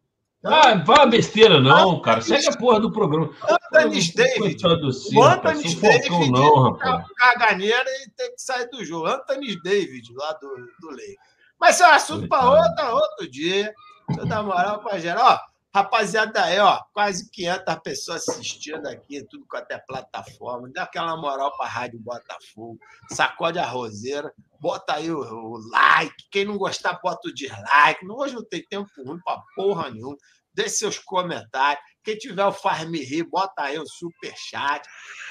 Ah, 0.43 0.75
vai 0.83 1.09
besteira, 1.09 1.61
não, 1.61 2.01
cara. 2.01 2.23
Segue 2.23 2.49
a 2.49 2.57
porra 2.57 2.81
do 2.81 2.91
programa. 2.91 3.35
Anthony 3.73 4.01
David. 4.15 4.67
O. 4.67 5.23
Anthony 5.23 5.75
David 5.75 6.31
não, 6.31 6.55
rapaz. 6.73 7.07
caganeira 7.19 7.85
e 8.07 8.11
tem 8.11 8.31
que 8.35 8.41
sair 8.41 8.67
do 8.71 8.83
jogo. 8.83 9.07
Anthony 9.07 9.61
David, 9.63 10.11
lá 10.15 10.33
do, 10.35 10.49
do 10.81 10.91
Lake. 10.91 11.17
Mas 11.59 11.81
é 11.81 11.87
um 11.87 11.93
assunto 11.93 12.29
para 12.29 12.51
outra, 12.51 12.95
outro 12.95 13.31
dia. 13.31 13.73
Deixa 14.09 14.23
eu 14.23 14.27
dar 14.27 14.43
moral 14.43 14.83
para 14.83 14.99
geral. 14.99 15.25
Ó, 15.27 15.41
rapaziada 15.75 16.45
aí, 16.45 16.59
ó, 16.59 16.81
quase 16.93 17.31
500 17.31 17.77
pessoas 17.83 18.29
assistindo 18.29 18.87
aqui, 18.87 19.25
tudo 19.25 19.47
quanto 19.49 19.71
é 19.73 19.79
plataforma. 19.79 20.71
Dá 20.73 20.85
aquela 20.85 21.17
moral 21.17 21.57
para 21.57 21.67
a 21.67 21.71
Rádio 21.71 21.99
Botafogo. 21.99 22.79
Sacode 23.11 23.59
a 23.59 23.67
roseira. 23.67 24.33
Bota 24.61 24.95
aí 24.95 25.11
o, 25.11 25.19
o 25.19 25.59
like. 25.71 26.29
Quem 26.31 26.45
não 26.45 26.57
gostar, 26.57 27.01
bota 27.03 27.29
o 27.29 27.35
dislike. 27.35 28.07
Hoje 28.09 28.35
não 28.35 28.45
tem 28.45 28.63
tempo 28.65 28.89
ruim 29.05 29.21
para 29.25 29.43
porra 29.57 29.91
nenhuma. 29.91 30.17
Deixe 30.55 30.77
seus 30.77 30.99
comentários. 30.99 31.83
Quem 32.05 32.17
tiver 32.19 32.45
o 32.45 32.53
Faz 32.53 32.87
Me 32.89 33.03
Rir, 33.03 33.25
bota 33.25 33.63
aí 33.63 33.79
um 33.79 33.87
superchat. 33.87 34.87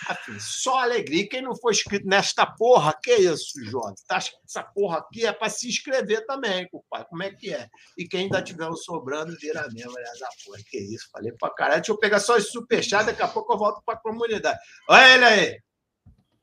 Afim, 0.08 0.38
só 0.40 0.80
alegria. 0.80 1.30
Quem 1.30 1.42
não 1.42 1.56
for 1.56 1.72
inscrito 1.72 2.06
nesta 2.08 2.46
porra, 2.46 2.94
que 3.02 3.14
isso, 3.14 3.64
Jota? 3.66 3.94
Tá, 4.08 4.18
essa 4.18 4.64
porra 4.64 4.98
aqui 4.98 5.26
é 5.26 5.32
para 5.32 5.50
se 5.50 5.68
inscrever 5.70 6.26
também, 6.26 6.68
compadre. 6.70 7.08
Como 7.10 7.24
é 7.24 7.32
que 7.32 7.54
é? 7.54 7.68
E 7.98 8.08
quem 8.08 8.22
ainda 8.24 8.42
tiver 8.42 8.68
um 8.68 8.76
sobrando, 8.76 9.36
vira 9.40 9.68
mesmo, 9.72 9.96
aliás, 9.98 10.22
a 10.22 10.28
porra. 10.44 10.58
Que 10.68 10.78
isso, 10.80 11.08
falei 11.12 11.32
pra 11.40 11.52
caralho. 11.54 11.82
Deixa 11.82 11.92
eu 11.92 12.00
pegar 12.00 12.20
só 12.20 12.36
esse 12.38 12.50
superchat, 12.52 13.06
daqui 13.06 13.22
a 13.22 13.28
pouco 13.28 13.54
eu 13.54 13.58
volto 13.58 13.82
pra 13.86 13.96
comunidade. 13.96 14.58
Olha 14.90 15.14
ele 15.16 15.26
aí. 15.26 15.60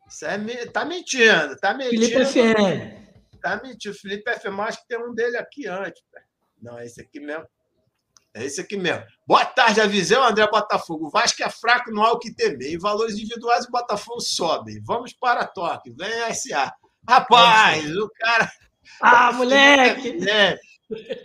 Isso 0.08 0.24
é, 0.26 0.38
me- 0.38 0.66
tá 0.66 0.84
mentindo, 0.84 1.56
tá 1.60 1.74
mentindo. 1.74 2.00
Felipe 2.06 2.24
FM. 2.24 3.40
Tá 3.42 3.60
mentindo. 3.62 3.94
Felipe 3.96 4.32
FM, 4.32 4.58
acho 4.60 4.78
que 4.80 4.86
tem 4.88 4.98
um 4.98 5.12
dele 5.14 5.36
aqui 5.36 5.66
antes. 5.66 6.00
Não, 6.62 6.78
é 6.78 6.86
esse 6.86 7.00
aqui 7.00 7.18
mesmo. 7.20 7.46
É 8.34 8.44
esse 8.44 8.60
aqui 8.60 8.76
mesmo. 8.76 9.04
Boa 9.26 9.44
tarde, 9.44 9.80
avisei 9.80 10.16
o 10.16 10.22
André 10.22 10.46
Botafogo. 10.48 11.06
O 11.06 11.10
Vasco 11.10 11.42
é 11.42 11.50
fraco, 11.50 11.90
não 11.90 12.04
há 12.04 12.12
o 12.12 12.18
que 12.18 12.32
temer. 12.32 12.74
Em 12.74 12.78
valores 12.78 13.14
individuais, 13.14 13.64
o 13.64 13.70
Botafogo 13.70 14.20
sobe. 14.20 14.80
Vamos 14.84 15.12
para 15.12 15.46
toque. 15.46 15.90
Vem 15.90 16.22
a 16.22 16.32
SA. 16.32 16.72
Rapaz, 17.08 17.90
o 17.96 18.08
cara. 18.10 18.50
Ah, 19.00 19.32
moleque! 19.34 20.28
É, 20.28 20.56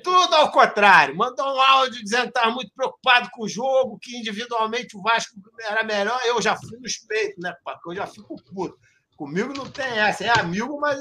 tudo 0.03 0.33
ao 0.35 0.51
contrário. 0.51 1.15
Mandou 1.15 1.45
um 1.45 1.61
áudio 1.61 2.03
dizendo 2.03 2.23
que 2.23 2.29
estava 2.29 2.51
muito 2.51 2.71
preocupado 2.75 3.29
com 3.31 3.43
o 3.43 3.49
jogo, 3.49 3.99
que 4.01 4.17
individualmente 4.17 4.97
o 4.97 5.01
Vasco 5.01 5.35
era 5.61 5.83
melhor. 5.83 6.19
Eu 6.25 6.41
já 6.41 6.55
fui 6.55 6.79
nos 6.79 6.97
peitos, 6.97 7.37
né, 7.37 7.53
Paco? 7.63 7.91
Eu 7.91 7.97
já 7.97 8.07
fico 8.07 8.35
puto. 8.43 8.77
Comigo 9.15 9.53
não 9.53 9.69
tem 9.69 9.85
essa. 9.99 10.25
É 10.25 10.39
amigo, 10.39 10.79
mas 10.79 10.99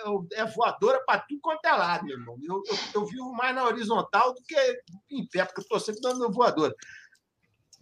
é, 0.00 0.40
é 0.40 0.44
voadora 0.44 1.02
para 1.04 1.20
tudo 1.20 1.40
quanto 1.40 1.64
é 1.64 1.72
lado, 1.72 2.04
meu 2.04 2.18
irmão. 2.18 2.36
Eu, 2.42 2.62
eu, 2.66 2.78
eu 2.94 3.06
vivo 3.06 3.32
mais 3.32 3.54
na 3.54 3.64
horizontal 3.64 4.34
do 4.34 4.42
que 4.42 4.82
em 5.10 5.26
pé, 5.26 5.44
porque 5.44 5.60
eu 5.60 5.62
estou 5.62 5.80
sempre 5.80 6.00
dando 6.00 6.32
voadora. 6.32 6.74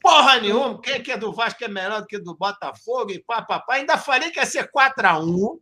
Porra 0.00 0.40
nenhuma. 0.40 0.80
Quem 0.80 1.02
que 1.02 1.12
é 1.12 1.16
do 1.16 1.32
Vasco 1.32 1.64
é 1.64 1.68
melhor 1.68 2.00
do 2.00 2.06
que 2.06 2.18
do 2.18 2.37
Botafogo? 2.37 3.10
E 3.10 3.22
pá, 3.22 3.42
pá, 3.42 3.60
pá. 3.60 3.75
Ainda 3.75 3.98
falei 3.98 4.30
que 4.30 4.38
ia 4.38 4.46
ser 4.46 4.70
4x1. 4.70 5.58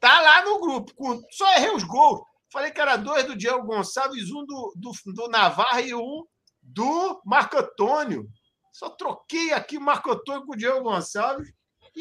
Tá 0.00 0.20
lá 0.20 0.44
no 0.44 0.60
grupo. 0.60 0.92
Só 1.32 1.50
errei 1.54 1.70
os 1.70 1.82
gols. 1.82 2.20
Falei 2.52 2.70
que 2.70 2.80
era 2.80 2.96
dois 2.96 3.24
do 3.24 3.36
Diego 3.36 3.66
Gonçalves, 3.66 4.30
um 4.30 4.44
do, 4.46 4.72
do, 4.76 4.92
do 5.12 5.28
Navarra 5.28 5.82
e 5.82 5.94
um 5.94 6.24
do 6.62 7.20
Marco 7.24 7.58
Antônio. 7.58 8.26
Só 8.72 8.90
troquei 8.90 9.52
aqui 9.52 9.76
o 9.76 9.80
Marco 9.80 10.10
Antônio 10.10 10.46
com 10.46 10.52
o 10.52 10.56
Diego 10.56 10.82
Gonçalves 10.82 11.52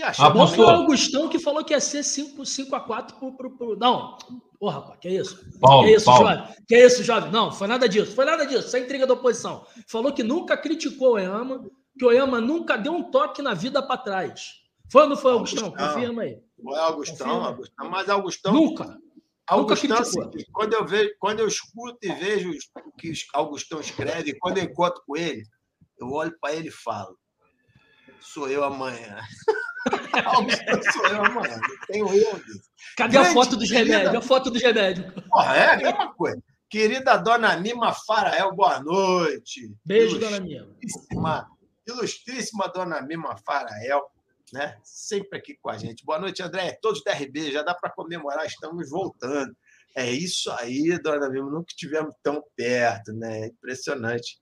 e 0.01 0.17
Bom 0.17 0.23
Apostou. 0.23 0.47
foi 0.47 0.65
o 0.65 0.69
Augustão 0.69 1.29
que 1.29 1.39
falou 1.39 1.63
que 1.63 1.73
ia 1.73 1.79
ser 1.79 2.03
5, 2.03 2.45
5 2.45 2.75
a 2.75 2.79
4 2.79 3.17
pro, 3.17 3.33
pro, 3.35 3.51
pro- 3.57 3.75
Não, 3.77 4.17
porra, 4.59 4.79
rapaz, 4.79 4.99
que 4.99 5.09
isso? 5.09 5.59
Paulo, 5.59 5.85
que 5.87 5.95
isso, 5.95 6.05
Paulo. 6.05 6.27
jovem? 6.29 6.55
Que 6.67 6.77
isso, 6.85 7.03
jovem? 7.03 7.31
Não, 7.31 7.51
foi 7.51 7.67
nada 7.67 7.87
disso, 7.89 8.13
foi 8.15 8.25
nada 8.25 8.45
disso, 8.45 8.67
isso 8.67 8.77
é 8.77 8.79
intriga 8.79 9.07
da 9.07 9.13
oposição. 9.13 9.65
Falou 9.87 10.11
que 10.13 10.23
nunca 10.23 10.55
criticou 10.57 11.09
o 11.09 11.13
Oyama, 11.13 11.65
que 11.97 12.05
o 12.05 12.09
Oyama 12.09 12.39
nunca 12.41 12.77
deu 12.77 12.93
um 12.93 13.09
toque 13.09 13.41
na 13.41 13.53
vida 13.53 13.81
para 13.81 13.97
trás. 13.97 14.51
Foi 14.91 15.03
ou 15.03 15.09
não 15.09 15.17
foi, 15.17 15.31
Augustão? 15.33 15.65
Augustão. 15.65 15.87
Confirma 15.93 16.21
aí. 16.23 16.39
Não 16.59 16.75
é 16.75 16.79
Augustão, 16.79 17.27
Confirma. 17.27 17.47
Augustão, 17.47 17.89
mas 17.89 18.09
Augustão. 18.09 18.53
Nunca. 18.53 18.97
Augustão, 19.47 19.89
nunca 19.89 20.01
assim, 20.01 20.19
criticou. 20.29 20.53
quando 20.53 20.73
eu 20.73 20.85
vejo, 20.85 21.09
quando 21.19 21.39
eu 21.39 21.47
escuto 21.47 21.97
e 22.03 22.11
vejo 22.13 22.51
o 22.85 22.91
que 22.97 23.13
Augustão 23.33 23.79
escreve, 23.79 24.33
quando 24.39 24.57
eu 24.57 24.63
encontro 24.65 25.01
com 25.07 25.15
ele, 25.15 25.43
eu 25.99 26.11
olho 26.11 26.35
para 26.41 26.53
ele 26.53 26.67
e 26.67 26.71
falo: 26.71 27.17
sou 28.19 28.49
eu 28.49 28.63
amanhã. 28.63 29.17
Augustão 30.25 30.81
sou 30.93 31.07
eu. 31.07 31.23
Não 31.23 31.41
tenho 31.87 32.07
disso. 32.43 32.61
Cadê 32.97 33.17
a 33.17 33.21
Grande 33.21 33.33
foto 33.33 33.55
dos 33.55 33.69
querida. 33.69 33.97
remédios? 33.97 34.15
A 34.15 34.27
foto 34.27 34.51
dos 34.51 34.61
remédios. 34.61 35.13
Porra, 35.29 35.55
é 35.55 35.73
a 35.73 35.77
mesma 35.77 36.13
coisa. 36.13 36.41
Querida 36.69 37.17
dona 37.17 37.55
Nima 37.55 37.93
Farael, 37.93 38.53
boa 38.53 38.79
noite. 38.81 39.71
Beijo, 39.85 40.19
dona 40.19 40.37
ilustríssima, 40.37 41.47
ilustríssima 41.87 42.67
dona 42.67 43.01
Mima 43.01 43.37
Farael, 43.45 44.01
né? 44.51 44.77
Sempre 44.83 45.39
aqui 45.39 45.57
com 45.61 45.69
a 45.69 45.77
gente. 45.77 46.03
Boa 46.03 46.19
noite, 46.19 46.43
André. 46.43 46.77
Todos 46.81 47.01
da 47.03 47.13
RB, 47.13 47.51
já 47.51 47.61
dá 47.63 47.73
para 47.73 47.91
comemorar, 47.91 48.45
estamos 48.45 48.89
voltando. 48.89 49.55
É 49.95 50.11
isso 50.11 50.51
aí, 50.59 50.99
dona 51.01 51.29
Mima, 51.29 51.49
nunca 51.49 51.67
estivemos 51.69 52.13
tão 52.21 52.43
perto, 52.55 53.13
né? 53.13 53.47
Impressionante. 53.47 54.37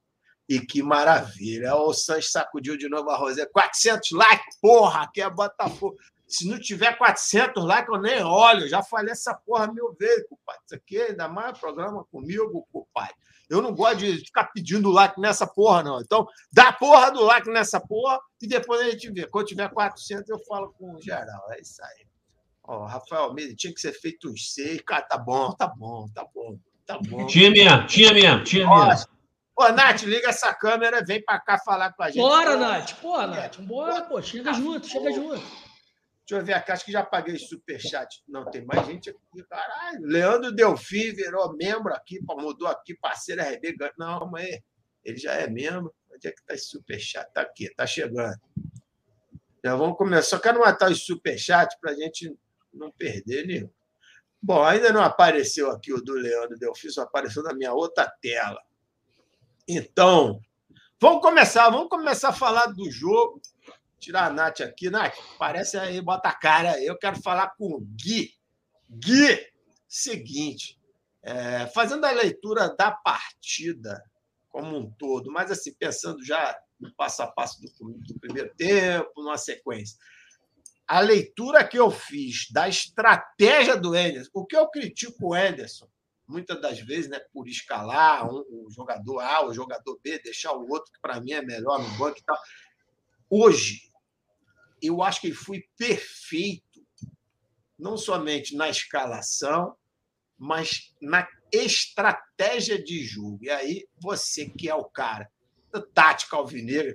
E 0.48 0.60
que 0.60 0.84
maravilha. 0.84 1.76
O 1.76 1.94
Sanches 1.94 2.32
sacudiu 2.32 2.78
de 2.78 2.88
novo 2.88 3.10
a 3.10 3.18
Rosé. 3.18 3.46
400 3.46 4.12
likes, 4.12 4.60
porra, 4.62 5.10
que 5.12 5.22
é 5.22 5.30
Botafogo. 5.30 5.96
Se 6.28 6.48
não 6.48 6.60
tiver 6.60 6.98
400 6.98 7.64
likes, 7.64 7.94
eu 7.94 8.02
nem 8.02 8.24
olho. 8.24 8.68
Já 8.68 8.84
falei 8.84 9.12
essa 9.12 9.34
porra 9.34 9.72
mil 9.72 9.96
vezes, 10.00 10.28
compadre. 10.28 10.62
Isso 10.66 10.76
aqui 10.76 11.02
ainda 11.02 11.28
mais 11.28 11.58
programa 11.58 12.04
comigo, 12.06 12.68
compadre. 12.72 13.16
Eu 13.50 13.62
não 13.62 13.74
gosto 13.74 13.98
de 13.98 14.18
ficar 14.18 14.46
pedindo 14.46 14.90
like 14.90 15.20
nessa 15.20 15.46
porra, 15.46 15.84
não. 15.84 16.02
Então, 16.02 16.28
dá 16.52 16.74
porra 16.74 17.12
do 17.12 17.24
like 17.24 17.50
nessa 17.50 17.80
porra 17.80 18.20
e 18.42 18.48
depois 18.48 18.82
a 18.82 18.90
gente 18.90 19.12
vê. 19.12 19.28
Quando 19.28 19.48
tiver 19.48 19.70
400, 19.70 20.28
eu 20.30 20.40
falo 20.46 20.74
com 20.74 20.96
o 20.96 21.02
geral. 21.02 21.46
É 21.52 21.62
isso 21.62 21.84
aí. 21.84 22.08
Ó, 22.64 22.86
Rafael 22.86 23.24
Almeida, 23.26 23.54
tinha 23.56 23.74
que 23.74 23.80
ser 23.80 23.94
feito 23.94 24.30
uns 24.30 24.54
seis. 24.54 24.82
Cara, 24.82 25.04
tá 25.04 25.18
bom, 25.18 25.52
tá 25.52 25.68
bom, 25.68 26.08
tá 26.14 26.26
bom, 26.34 26.58
tá 26.86 26.98
bom. 27.00 27.28
Tinha 27.28 27.52
mesmo, 27.52 27.86
tinha 27.86 28.12
mesmo, 28.12 28.44
tinha 28.44 28.68
mesmo. 28.68 29.15
Ô, 29.58 29.70
Nath, 29.70 30.02
liga 30.04 30.30
essa 30.30 30.54
câmera, 30.54 31.04
vem 31.04 31.24
pra 31.24 31.40
cá 31.40 31.58
falar 31.58 31.94
com 31.94 32.04
a 32.04 32.08
gente. 32.08 32.18
Bora, 32.22 32.58
Nath. 32.58 32.94
Porra, 33.02 33.28
Nath. 33.28 33.58
Bora, 33.62 34.02
pô. 34.04 34.22
Chega 34.22 34.52
junto, 34.54 34.86
chega 34.88 35.12
junto. 35.12 35.40
Deixa 36.28 36.42
eu 36.42 36.44
ver 36.44 36.54
aqui, 36.54 36.72
acho 36.72 36.84
que 36.86 36.92
já 36.92 37.04
paguei 37.04 37.38
superchat. 37.38 38.24
Não, 38.28 38.50
tem 38.50 38.66
mais 38.66 38.86
gente 38.88 39.10
aqui. 39.12 39.44
Caralho. 39.50 40.00
Leandro 40.02 40.52
Delfim 40.52 41.14
virou 41.14 41.56
membro 41.56 41.94
aqui, 41.94 42.20
pô, 42.26 42.36
mudou 42.36 42.68
aqui, 42.68 42.96
parceiro 42.96 43.42
RB. 43.42 43.78
ganha- 43.78 43.94
Não, 43.98 44.30
mas 44.30 44.60
ele 45.04 45.18
já 45.18 45.34
é 45.34 45.48
membro. 45.48 45.94
Onde 46.14 46.28
é 46.28 46.32
que 46.32 46.44
tá 46.44 46.54
esse 46.56 46.66
superchat? 46.70 47.32
Tá 47.34 47.42
aqui, 47.42 47.70
tá 47.76 47.86
chegando. 47.86 48.36
Já 49.64 49.76
vamos 49.76 49.98
começar. 49.98 50.24
Só 50.24 50.40
quero 50.40 50.60
matar 50.60 50.90
os 50.92 51.06
superchats 51.06 51.78
para 51.80 51.92
a 51.92 51.96
gente 51.96 52.36
não 52.74 52.92
perder 52.92 53.46
nenhum. 53.46 53.70
Bom, 54.42 54.64
ainda 54.64 54.92
não 54.92 55.02
apareceu 55.04 55.70
aqui 55.72 55.94
o 55.94 56.02
do 56.02 56.14
Leandro 56.14 56.58
Delfim, 56.58 56.90
só 56.90 57.02
apareceu 57.04 57.42
na 57.44 57.54
minha 57.54 57.74
outra 57.74 58.12
tela. 58.22 58.60
Então, 59.68 60.40
vamos 61.00 61.22
começar, 61.22 61.70
vamos 61.70 61.90
começar 61.90 62.30
a 62.30 62.34
falar 62.34 62.68
do 62.68 62.90
jogo. 62.92 63.42
Tirar 64.00 64.26
a 64.28 64.30
Nath 64.30 64.62
aqui. 64.62 64.90
Nath, 64.90 65.16
parece 65.40 65.78
aí, 65.78 66.00
bota 66.00 66.30
a 66.30 66.34
cara. 66.34 66.82
Eu 66.84 66.98
quero 66.98 67.20
falar 67.22 67.56
com 67.58 67.74
o 67.74 67.82
Gui. 67.82 68.32
Gui, 68.90 69.40
seguinte, 69.88 70.80
é, 71.24 71.66
fazendo 71.68 72.06
a 72.06 72.12
leitura 72.12 72.76
da 72.76 72.92
partida 72.92 74.04
como 74.50 74.78
um 74.78 74.90
todo, 74.92 75.32
mas 75.32 75.52
assim, 75.52 75.74
pensando 75.74 76.24
já 76.24 76.58
no 76.80 76.94
passo 76.94 77.24
a 77.24 77.28
passo 77.28 77.60
do, 77.62 77.68
do 77.94 78.20
primeiro 78.20 78.54
tempo, 78.56 79.12
numa 79.18 79.38
sequência. 79.38 79.98
a 80.88 81.00
leitura 81.00 81.68
que 81.68 81.80
eu 81.80 81.90
fiz 81.90 82.50
da 82.52 82.70
estratégia 82.70 83.76
do 83.76 83.94
Anderson, 83.96 84.30
o 84.34 84.46
que 84.46 84.56
eu 84.56 84.70
critico 84.70 85.30
o 85.30 85.34
Anderson, 85.34 85.88
muitas 86.28 86.60
das 86.62 86.80
vezes, 86.80 87.10
né, 87.10 87.20
por 87.32 87.48
escalar 87.48 88.28
um, 88.28 88.44
o 88.50 88.68
jogador 88.70 89.20
A, 89.20 89.46
o 89.46 89.54
jogador 89.54 90.00
B, 90.04 90.20
deixar 90.20 90.54
o 90.54 90.70
outro, 90.70 90.92
que 90.92 91.00
para 91.00 91.20
mim 91.20 91.34
é 91.34 91.42
melhor 91.42 91.80
no 91.80 91.90
banco 91.98 92.18
e 92.18 92.24
tal. 92.24 92.38
Hoje, 93.30 93.92
eu 94.82 95.02
acho 95.02 95.22
que 95.22 95.28
ele 95.28 95.36
foi 95.36 95.64
perfeito, 95.78 96.86
não 97.78 97.98
somente 97.98 98.56
na 98.56 98.70
escalação, 98.70 99.76
mas 100.38 100.94
na 101.02 101.28
estratégia 101.52 102.82
de 102.82 103.04
jogo. 103.04 103.40
E 103.42 103.50
aí, 103.50 103.88
você 104.02 104.50
que 104.50 104.70
é 104.70 104.76
o 104.76 104.86
cara 104.86 105.30
da 105.72 105.82
tática 105.82 106.38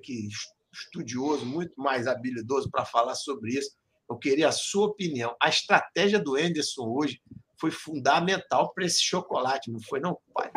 que 0.02 0.28
estudioso, 0.72 1.44
muito 1.44 1.80
mais 1.80 2.06
habilidoso 2.06 2.70
para 2.70 2.84
falar 2.84 3.14
sobre 3.14 3.58
isso, 3.58 3.76
eu 4.08 4.16
queria 4.16 4.48
a 4.48 4.52
sua 4.52 4.86
opinião. 4.86 5.36
A 5.40 5.48
estratégia 5.48 6.18
do 6.18 6.36
Anderson 6.36 6.86
hoje 6.86 7.20
foi 7.60 7.70
fundamental 7.70 8.72
para 8.72 8.84
esse 8.84 9.02
chocolate, 9.02 9.70
não 9.70 9.80
foi, 9.80 10.00
não, 10.00 10.16
pai? 10.34 10.50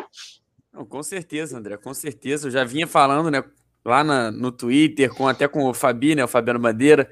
Não, 0.72 0.84
com 0.84 1.02
certeza, 1.02 1.58
André, 1.58 1.76
com 1.76 1.92
certeza. 1.92 2.48
Eu 2.48 2.50
já 2.50 2.64
vinha 2.64 2.86
falando, 2.86 3.30
né, 3.30 3.44
lá 3.84 4.02
na, 4.02 4.30
no 4.30 4.50
Twitter, 4.50 5.12
com, 5.14 5.28
até 5.28 5.46
com 5.46 5.68
o 5.68 5.74
Fabi, 5.74 6.14
né, 6.14 6.24
o 6.24 6.28
Fabiano 6.28 6.58
Bandeira, 6.58 7.08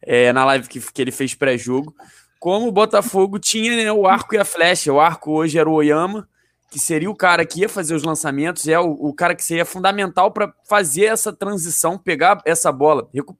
é, 0.00 0.32
na 0.32 0.44
live 0.44 0.68
que, 0.68 0.80
que 0.80 1.02
ele 1.02 1.10
fez 1.10 1.34
pré-jogo, 1.34 1.94
como 2.38 2.68
o 2.68 2.72
Botafogo 2.72 3.38
tinha 3.38 3.76
né, 3.76 3.92
o 3.92 4.06
arco 4.06 4.34
e 4.34 4.38
a 4.38 4.44
flecha. 4.44 4.92
O 4.92 5.00
arco 5.00 5.32
hoje 5.32 5.58
era 5.58 5.68
o 5.68 5.74
Oyama, 5.74 6.28
que 6.70 6.78
seria 6.78 7.10
o 7.10 7.14
cara 7.14 7.44
que 7.44 7.60
ia 7.60 7.68
fazer 7.68 7.94
os 7.94 8.02
lançamentos, 8.02 8.66
é 8.66 8.78
o, 8.78 8.92
o 8.92 9.12
cara 9.12 9.34
que 9.34 9.44
seria 9.44 9.64
fundamental 9.64 10.30
para 10.30 10.52
fazer 10.64 11.04
essa 11.04 11.32
transição, 11.32 11.98
pegar 11.98 12.40
essa 12.46 12.72
bola. 12.72 13.08
Recu 13.12 13.36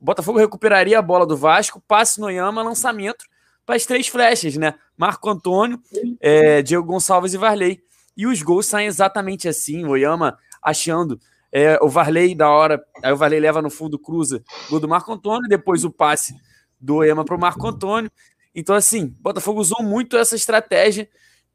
o 0.00 0.04
Botafogo 0.04 0.38
recuperaria 0.38 0.98
a 0.98 1.02
bola 1.02 1.24
do 1.24 1.34
Vasco, 1.34 1.82
passe 1.88 2.20
no 2.20 2.26
Oyama, 2.26 2.62
lançamento 2.62 3.24
para 3.64 3.76
as 3.76 3.86
três 3.86 4.08
flechas, 4.08 4.56
né? 4.56 4.74
Marco 4.96 5.28
Antônio, 5.28 5.80
é, 6.20 6.62
Diego 6.62 6.86
Gonçalves 6.86 7.34
e 7.34 7.38
Varley. 7.38 7.80
E 8.16 8.26
os 8.26 8.42
gols 8.42 8.66
saem 8.66 8.86
exatamente 8.86 9.48
assim. 9.48 9.84
O 9.84 9.90
Oyama 9.90 10.38
achando 10.62 11.20
é, 11.52 11.78
o 11.80 11.88
Varley 11.88 12.34
da 12.34 12.48
hora, 12.50 12.84
aí 13.02 13.12
o 13.12 13.16
Varley 13.16 13.40
leva 13.40 13.62
no 13.62 13.70
fundo, 13.70 13.98
cruza, 13.98 14.42
gol 14.68 14.80
do 14.80 14.88
Marco 14.88 15.12
Antônio, 15.12 15.48
depois 15.48 15.84
o 15.84 15.90
passe 15.90 16.34
do 16.80 17.04
Ema 17.04 17.24
para 17.24 17.36
o 17.36 17.40
Marco 17.40 17.66
Antônio. 17.66 18.10
Então, 18.54 18.74
assim, 18.74 19.14
Botafogo 19.20 19.60
usou 19.60 19.82
muito 19.82 20.16
essa 20.16 20.36
estratégia 20.36 21.08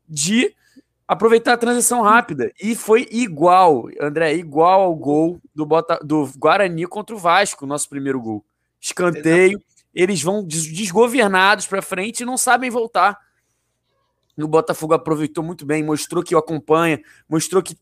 de 0.08 0.54
aproveitar 1.08 1.54
a 1.54 1.58
transição 1.58 2.02
rápida. 2.02 2.52
E 2.62 2.76
foi 2.76 3.08
igual, 3.12 3.90
André, 4.00 4.36
igual 4.36 4.82
ao 4.82 4.96
gol 4.96 5.42
do, 5.54 5.66
Bota, 5.66 6.00
do 6.04 6.30
Guarani 6.38 6.86
contra 6.86 7.16
o 7.16 7.20
Vasco, 7.20 7.66
nosso 7.66 7.90
primeiro 7.90 8.22
gol. 8.22 8.46
Escanteio, 8.80 9.62
eles 10.00 10.22
vão 10.22 10.46
desgovernados 10.46 11.68
para 11.68 11.82
frente 11.82 12.22
e 12.22 12.26
não 12.26 12.38
sabem 12.38 12.70
voltar. 12.70 13.20
O 14.38 14.48
Botafogo 14.48 14.94
aproveitou 14.94 15.44
muito 15.44 15.66
bem, 15.66 15.84
mostrou 15.84 16.24
que 16.24 16.34
o 16.34 16.38
acompanha, 16.38 17.02
mostrou 17.28 17.62
que 17.62 17.78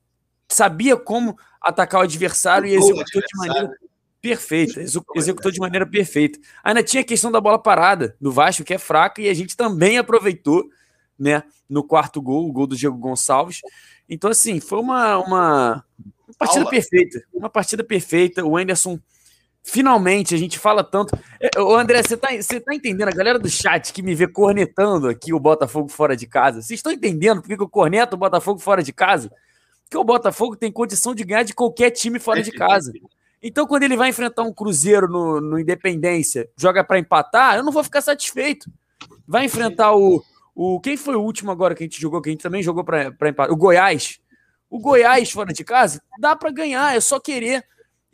sabia 0.50 0.98
como 0.98 1.38
atacar 1.62 2.02
o 2.02 2.04
adversário 2.04 2.68
e 2.68 2.74
executou 2.74 3.22
de 3.22 3.38
maneira 3.38 3.72
perfeita. 4.20 4.82
Executou 4.82 5.52
de 5.52 5.60
maneira 5.60 5.86
perfeita. 5.86 6.40
Ainda 6.64 6.82
tinha 6.82 7.02
a 7.02 7.06
questão 7.06 7.32
da 7.32 7.40
bola 7.40 7.60
parada 7.60 8.16
do 8.20 8.32
Vasco, 8.32 8.64
que 8.64 8.74
é 8.74 8.78
fraca, 8.80 9.22
e 9.22 9.30
a 9.30 9.34
gente 9.34 9.56
também 9.56 10.00
aproveitou, 10.00 10.68
né? 11.20 11.44
No 11.70 11.84
quarto 11.84 12.22
gol, 12.22 12.48
o 12.48 12.51
gol 12.51 12.66
do 12.66 12.75
Diego 12.75 12.98
Gonçalves. 12.98 13.62
Então, 14.10 14.32
assim, 14.32 14.60
foi 14.60 14.80
uma, 14.80 15.18
uma, 15.18 15.86
uma 16.27 16.36
partida 16.40 16.62
Aula. 16.62 16.72
perfeita. 16.72 17.24
Uma 17.32 17.50
partida 17.50 17.84
perfeita. 17.84 18.44
O 18.44 18.58
Anderson 18.58 19.00
finalmente 19.68 20.34
a 20.34 20.38
gente 20.38 20.58
fala 20.58 20.84
tanto. 20.84 21.18
Ô, 21.58 21.75
André, 21.75 22.01
você 22.01 22.16
tá, 22.16 22.30
você 22.34 22.60
tá 22.60 22.74
entendendo? 22.74 23.10
A 23.10 23.12
galera 23.12 23.38
do 23.38 23.50
chat 23.50 23.92
que 23.92 24.01
me 24.01 24.16
vê 24.16 24.27
cornetando 24.27 25.10
aqui 25.10 25.34
o 25.34 25.40
Botafogo 25.40 25.90
fora 25.90 26.16
de 26.16 26.25
casa. 26.25 26.62
Vocês 26.62 26.80
estão 26.80 26.92
entendendo 26.92 27.42
por 27.42 27.48
que 27.48 27.62
eu 27.62 27.70
corneto 27.70 28.16
o 28.16 28.20
Botafogo 28.20 28.60
fora 28.60 28.82
de 28.82 28.94
casa? 28.94 29.30
Porque 29.84 29.98
o 29.98 30.03
Botafogo 30.03 30.56
tem 30.56 30.72
condição 30.72 31.14
de 31.14 31.24
ganhar 31.24 31.44
de 31.44 31.53
qualquer 31.53 31.92
time 31.92 32.18
fora 32.18 32.42
de 32.42 32.51
casa. 32.51 32.94
Então, 33.44 33.68
quando 33.68 33.84
ele 33.84 33.98
vai 33.98 34.10
enfrentar 34.10 34.44
um 34.44 34.53
Cruzeiro 34.53 35.08
no, 35.08 35.40
no 35.40 35.60
Independência, 35.60 36.50
joga 36.58 36.84
para 36.84 36.98
empatar, 36.98 37.58
eu 37.58 37.64
não 37.64 37.72
vou 37.72 37.84
ficar 37.84 38.01
satisfeito. 38.01 38.72
Vai 39.27 39.46
enfrentar 39.46 39.94
o, 39.94 40.24
o. 40.56 40.80
Quem 40.80 40.98
foi 40.98 41.16
o 41.16 41.22
último 41.22 41.51
agora 41.51 41.75
que 41.75 41.84
a 41.84 41.86
gente 41.86 42.01
jogou, 42.01 42.22
que 42.22 42.30
a 42.30 42.32
gente 42.32 42.42
também 42.42 42.64
jogou 42.64 42.84
para 42.84 43.10
empatar? 43.10 43.51
O 43.51 43.56
Goiás. 43.56 44.20
O 44.70 44.80
Goiás 44.80 45.32
fora 45.32 45.53
de 45.53 45.64
casa, 45.64 46.01
dá 46.20 46.36
para 46.36 46.51
ganhar, 46.51 46.96
é 46.96 47.00
só 47.00 47.20
querer. 47.20 47.64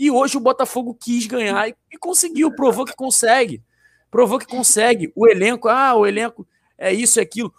E 0.04 0.12
hoje 0.12 0.36
o 0.36 0.42
Botafogo 0.42 0.94
quis 0.94 1.26
ganhar 1.26 1.70
e, 1.70 1.74
e 1.90 1.98
conseguiu, 1.98 2.54
provou 2.54 2.84
que 2.84 2.94
consegue. 2.94 3.64
Provou 4.12 4.38
que 4.38 4.46
consegue. 4.46 5.14
O 5.16 5.26
elenco, 5.26 5.70
ah, 5.70 5.96
o 5.96 6.06
elenco 6.06 6.46
é 6.78 6.92
isso, 6.92 7.22
é 7.22 7.24
aquilo. 7.24 7.54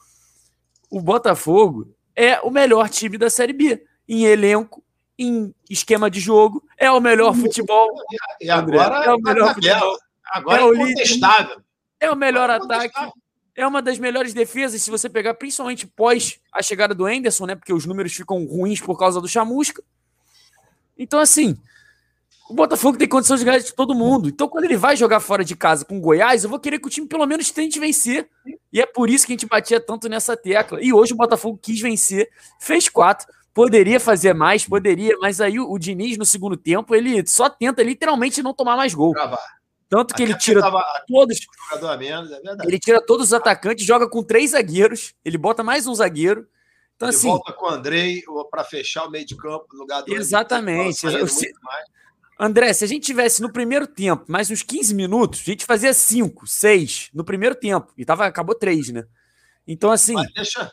O 0.91 1.01
Botafogo 1.01 1.89
é 2.15 2.39
o 2.43 2.51
melhor 2.51 2.91
time 2.91 3.17
da 3.17 3.31
Série 3.31 3.55
B 3.55 3.83
em 4.07 4.27
elenco, 4.27 4.85
em 5.19 5.55
esquema 5.71 6.11
de 6.11 6.21
jogo, 6.21 6.63
é 6.77 6.91
o 6.91 7.01
melhor 7.01 7.35
futebol. 7.35 7.89
E 8.39 8.51
agora 8.51 9.07
é 9.07 9.15
o 9.15 9.19
melhor 9.19 9.55
futebol. 9.55 9.99
Agora 10.27 10.61
é, 10.61 10.65
é 10.67 10.69
incontestável. 10.69 11.63
É 11.99 12.11
o 12.11 12.17
melhor 12.17 12.51
é 12.51 12.57
ataque. 12.57 13.11
É 13.57 13.67
uma 13.67 13.81
das 13.81 13.99
melhores 13.99 14.35
defesas, 14.35 14.83
se 14.83 14.91
você 14.91 15.09
pegar, 15.09 15.33
principalmente 15.33 15.87
pós 15.87 16.39
a 16.53 16.61
chegada 16.61 16.95
do 16.95 17.07
Anderson, 17.07 17.47
né? 17.47 17.55
Porque 17.55 17.73
os 17.73 17.87
números 17.87 18.13
ficam 18.13 18.45
ruins 18.45 18.83
por 18.83 18.99
causa 18.99 19.19
do 19.19 19.29
chamusca. 19.29 19.83
Então, 20.99 21.19
assim, 21.19 21.57
o 22.49 22.55
Botafogo 22.55 22.99
tem 22.99 23.09
condição 23.09 23.37
de 23.37 23.45
ganhar 23.45 23.59
de 23.59 23.73
todo 23.73 23.95
mundo. 23.95 24.29
Então, 24.29 24.49
quando 24.49 24.65
ele 24.65 24.77
vai 24.77 24.97
jogar 24.97 25.21
fora 25.21 25.45
de 25.45 25.57
casa 25.57 25.85
com 25.85 25.97
o 25.97 26.01
Goiás, 26.01 26.45
eu 26.45 26.51
vou 26.51 26.61
querer 26.61 26.79
que 26.79 26.87
o 26.87 26.91
time 26.91 27.07
pelo 27.07 27.27
menos 27.27 27.51
tente 27.51 27.81
vencer. 27.81 28.29
E 28.73 28.81
é 28.81 28.87
por 28.87 29.09
isso 29.09 29.27
que 29.27 29.33
a 29.33 29.35
gente 29.35 29.47
batia 29.47 29.81
tanto 29.81 30.09
nessa 30.09 30.37
tecla. 30.37 30.83
E 30.83 30.93
hoje 30.93 31.15
o 31.15 31.17
Botafogo 31.17 31.59
quis 31.61 31.81
vencer, 31.81 32.29
fez 32.61 32.89
quatro. 32.89 33.27
Poderia 33.55 33.99
fazer 33.99 34.35
mais, 34.35 34.67
poderia, 34.67 35.17
mas 35.21 35.41
aí 35.41 35.59
o, 35.59 35.71
o 35.71 35.79
Diniz, 35.79 36.19
no 36.19 36.27
segundo 36.27 36.57
tempo, 36.57 36.95
ele 36.95 37.27
só 37.27 37.49
tenta 37.49 37.83
literalmente 37.83 38.43
não 38.43 38.53
tomar 38.53 38.77
mais 38.77 38.93
gol. 38.93 39.15
Tanto 39.89 40.15
que 40.15 40.23
Até 40.23 40.33
ele 40.33 40.39
tira 40.39 40.61
todos. 41.07 41.39
Menos, 41.99 42.31
é 42.31 42.41
ele 42.65 42.79
tira 42.79 43.01
todos 43.01 43.27
os 43.29 43.33
atacantes, 43.33 43.87
joga 43.87 44.09
com 44.09 44.23
três 44.23 44.51
zagueiros, 44.51 45.15
ele 45.25 45.39
bota 45.39 45.63
mais 45.63 45.87
um 45.87 45.95
zagueiro. 45.95 46.47
Então, 46.97 47.09
ele 47.09 47.17
assim, 47.17 47.29
volta 47.29 47.53
com 47.53 47.67
o 47.67 47.69
Andrei 47.69 48.23
para 48.51 48.65
fechar 48.65 49.07
o 49.07 49.11
meio 49.11 49.25
de 49.25 49.37
campo 49.37 49.67
no 49.73 49.81
lugar 49.81 50.03
do. 50.03 50.13
Exatamente. 50.13 50.99
Se... 51.29 51.53
André, 52.39 52.73
se 52.73 52.85
a 52.85 52.89
gente 52.89 53.05
tivesse 53.07 53.41
no 53.41 53.53
primeiro 53.53 53.87
tempo 53.87 54.25
mais 54.29 54.51
uns 54.51 54.63
15 54.63 54.95
minutos, 54.95 55.41
a 55.41 55.51
gente 55.51 55.65
fazia 55.65 55.93
5, 55.93 56.47
6 56.47 57.11
no 57.15 57.25
primeiro 57.25 57.55
tempo. 57.55 57.93
E 57.97 58.05
tava, 58.05 58.27
acabou 58.27 58.55
3, 58.55 58.91
né? 58.91 59.05
Então, 59.67 59.91
assim. 59.91 60.15
Mas 60.15 60.33
deixa, 60.33 60.73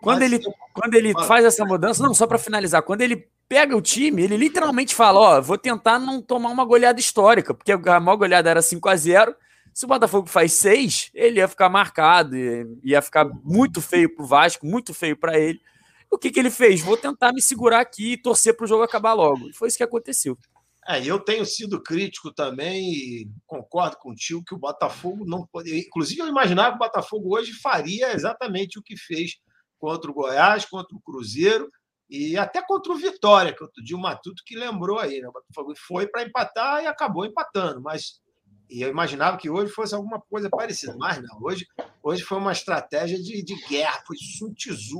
quando 0.00 0.22
ele, 0.22 0.40
quando 0.72 0.94
ele 0.94 1.12
faz 1.24 1.44
essa 1.44 1.64
mudança, 1.64 2.02
não, 2.02 2.14
só 2.14 2.26
para 2.26 2.38
finalizar, 2.38 2.82
quando 2.82 3.00
ele 3.00 3.28
pega 3.48 3.76
o 3.76 3.82
time, 3.82 4.22
ele 4.22 4.36
literalmente 4.36 4.94
fala: 4.94 5.18
Ó, 5.18 5.40
vou 5.40 5.58
tentar 5.58 5.98
não 5.98 6.22
tomar 6.22 6.50
uma 6.50 6.64
goleada 6.64 7.00
histórica, 7.00 7.54
porque 7.54 7.72
a 7.72 8.00
maior 8.00 8.16
goleada 8.16 8.50
era 8.50 8.62
5 8.62 8.88
a 8.88 8.96
0 8.96 9.34
Se 9.74 9.84
o 9.84 9.88
Botafogo 9.88 10.28
faz 10.28 10.52
6, 10.52 11.10
ele 11.14 11.40
ia 11.40 11.48
ficar 11.48 11.68
marcado, 11.68 12.36
ia 12.84 13.02
ficar 13.02 13.24
muito 13.42 13.80
feio 13.80 14.14
pro 14.14 14.26
Vasco, 14.26 14.66
muito 14.66 14.94
feio 14.94 15.16
para 15.16 15.38
ele. 15.38 15.60
O 16.10 16.16
que, 16.16 16.30
que 16.30 16.38
ele 16.38 16.50
fez? 16.50 16.80
Vou 16.80 16.96
tentar 16.96 17.32
me 17.32 17.42
segurar 17.42 17.80
aqui 17.80 18.12
e 18.12 18.16
torcer 18.16 18.56
para 18.56 18.64
o 18.64 18.66
jogo 18.66 18.82
acabar 18.82 19.12
logo. 19.12 19.48
E 19.48 19.52
foi 19.52 19.68
isso 19.68 19.76
que 19.76 19.82
aconteceu. 19.82 20.38
É, 20.88 21.04
eu 21.04 21.20
tenho 21.20 21.44
sido 21.44 21.82
crítico 21.82 22.32
também 22.32 22.90
e 22.90 23.30
concordo 23.46 23.98
contigo 23.98 24.42
que 24.42 24.54
o 24.54 24.58
Botafogo 24.58 25.26
não 25.26 25.46
poderia. 25.46 25.80
Inclusive, 25.80 26.22
eu 26.22 26.28
imaginava 26.28 26.70
que 26.70 26.76
o 26.76 26.86
Botafogo 26.86 27.36
hoje 27.36 27.52
faria 27.52 28.14
exatamente 28.14 28.78
o 28.78 28.82
que 28.82 28.96
fez 28.96 29.32
contra 29.78 30.10
o 30.10 30.14
Goiás, 30.14 30.64
contra 30.64 30.96
o 30.96 31.00
Cruzeiro 31.00 31.70
e 32.08 32.38
até 32.38 32.62
contra 32.62 32.90
o 32.90 32.96
Vitória, 32.96 33.54
que 33.54 33.62
outro 33.62 33.84
dia 33.84 33.96
o 33.96 34.00
Matuto 34.00 34.42
que 34.46 34.56
lembrou 34.56 34.98
aí, 34.98 35.20
né? 35.20 35.28
O 35.28 35.32
Botafogo 35.32 35.74
foi 35.76 36.06
para 36.06 36.22
empatar 36.22 36.82
e 36.82 36.86
acabou 36.86 37.26
empatando, 37.26 37.82
mas 37.82 38.22
e 38.70 38.82
eu 38.82 38.88
imaginava 38.88 39.38
que 39.38 39.48
hoje 39.48 39.72
fosse 39.72 39.94
alguma 39.94 40.20
coisa 40.20 40.48
parecida, 40.50 40.94
mas 40.98 41.22
não. 41.22 41.38
Hoje, 41.42 41.66
hoje 42.02 42.22
foi 42.22 42.38
uma 42.38 42.52
estratégia 42.52 43.18
de, 43.18 43.42
de 43.42 43.54
guerra, 43.66 44.02
foi 44.06 44.16
Sun 44.16 44.54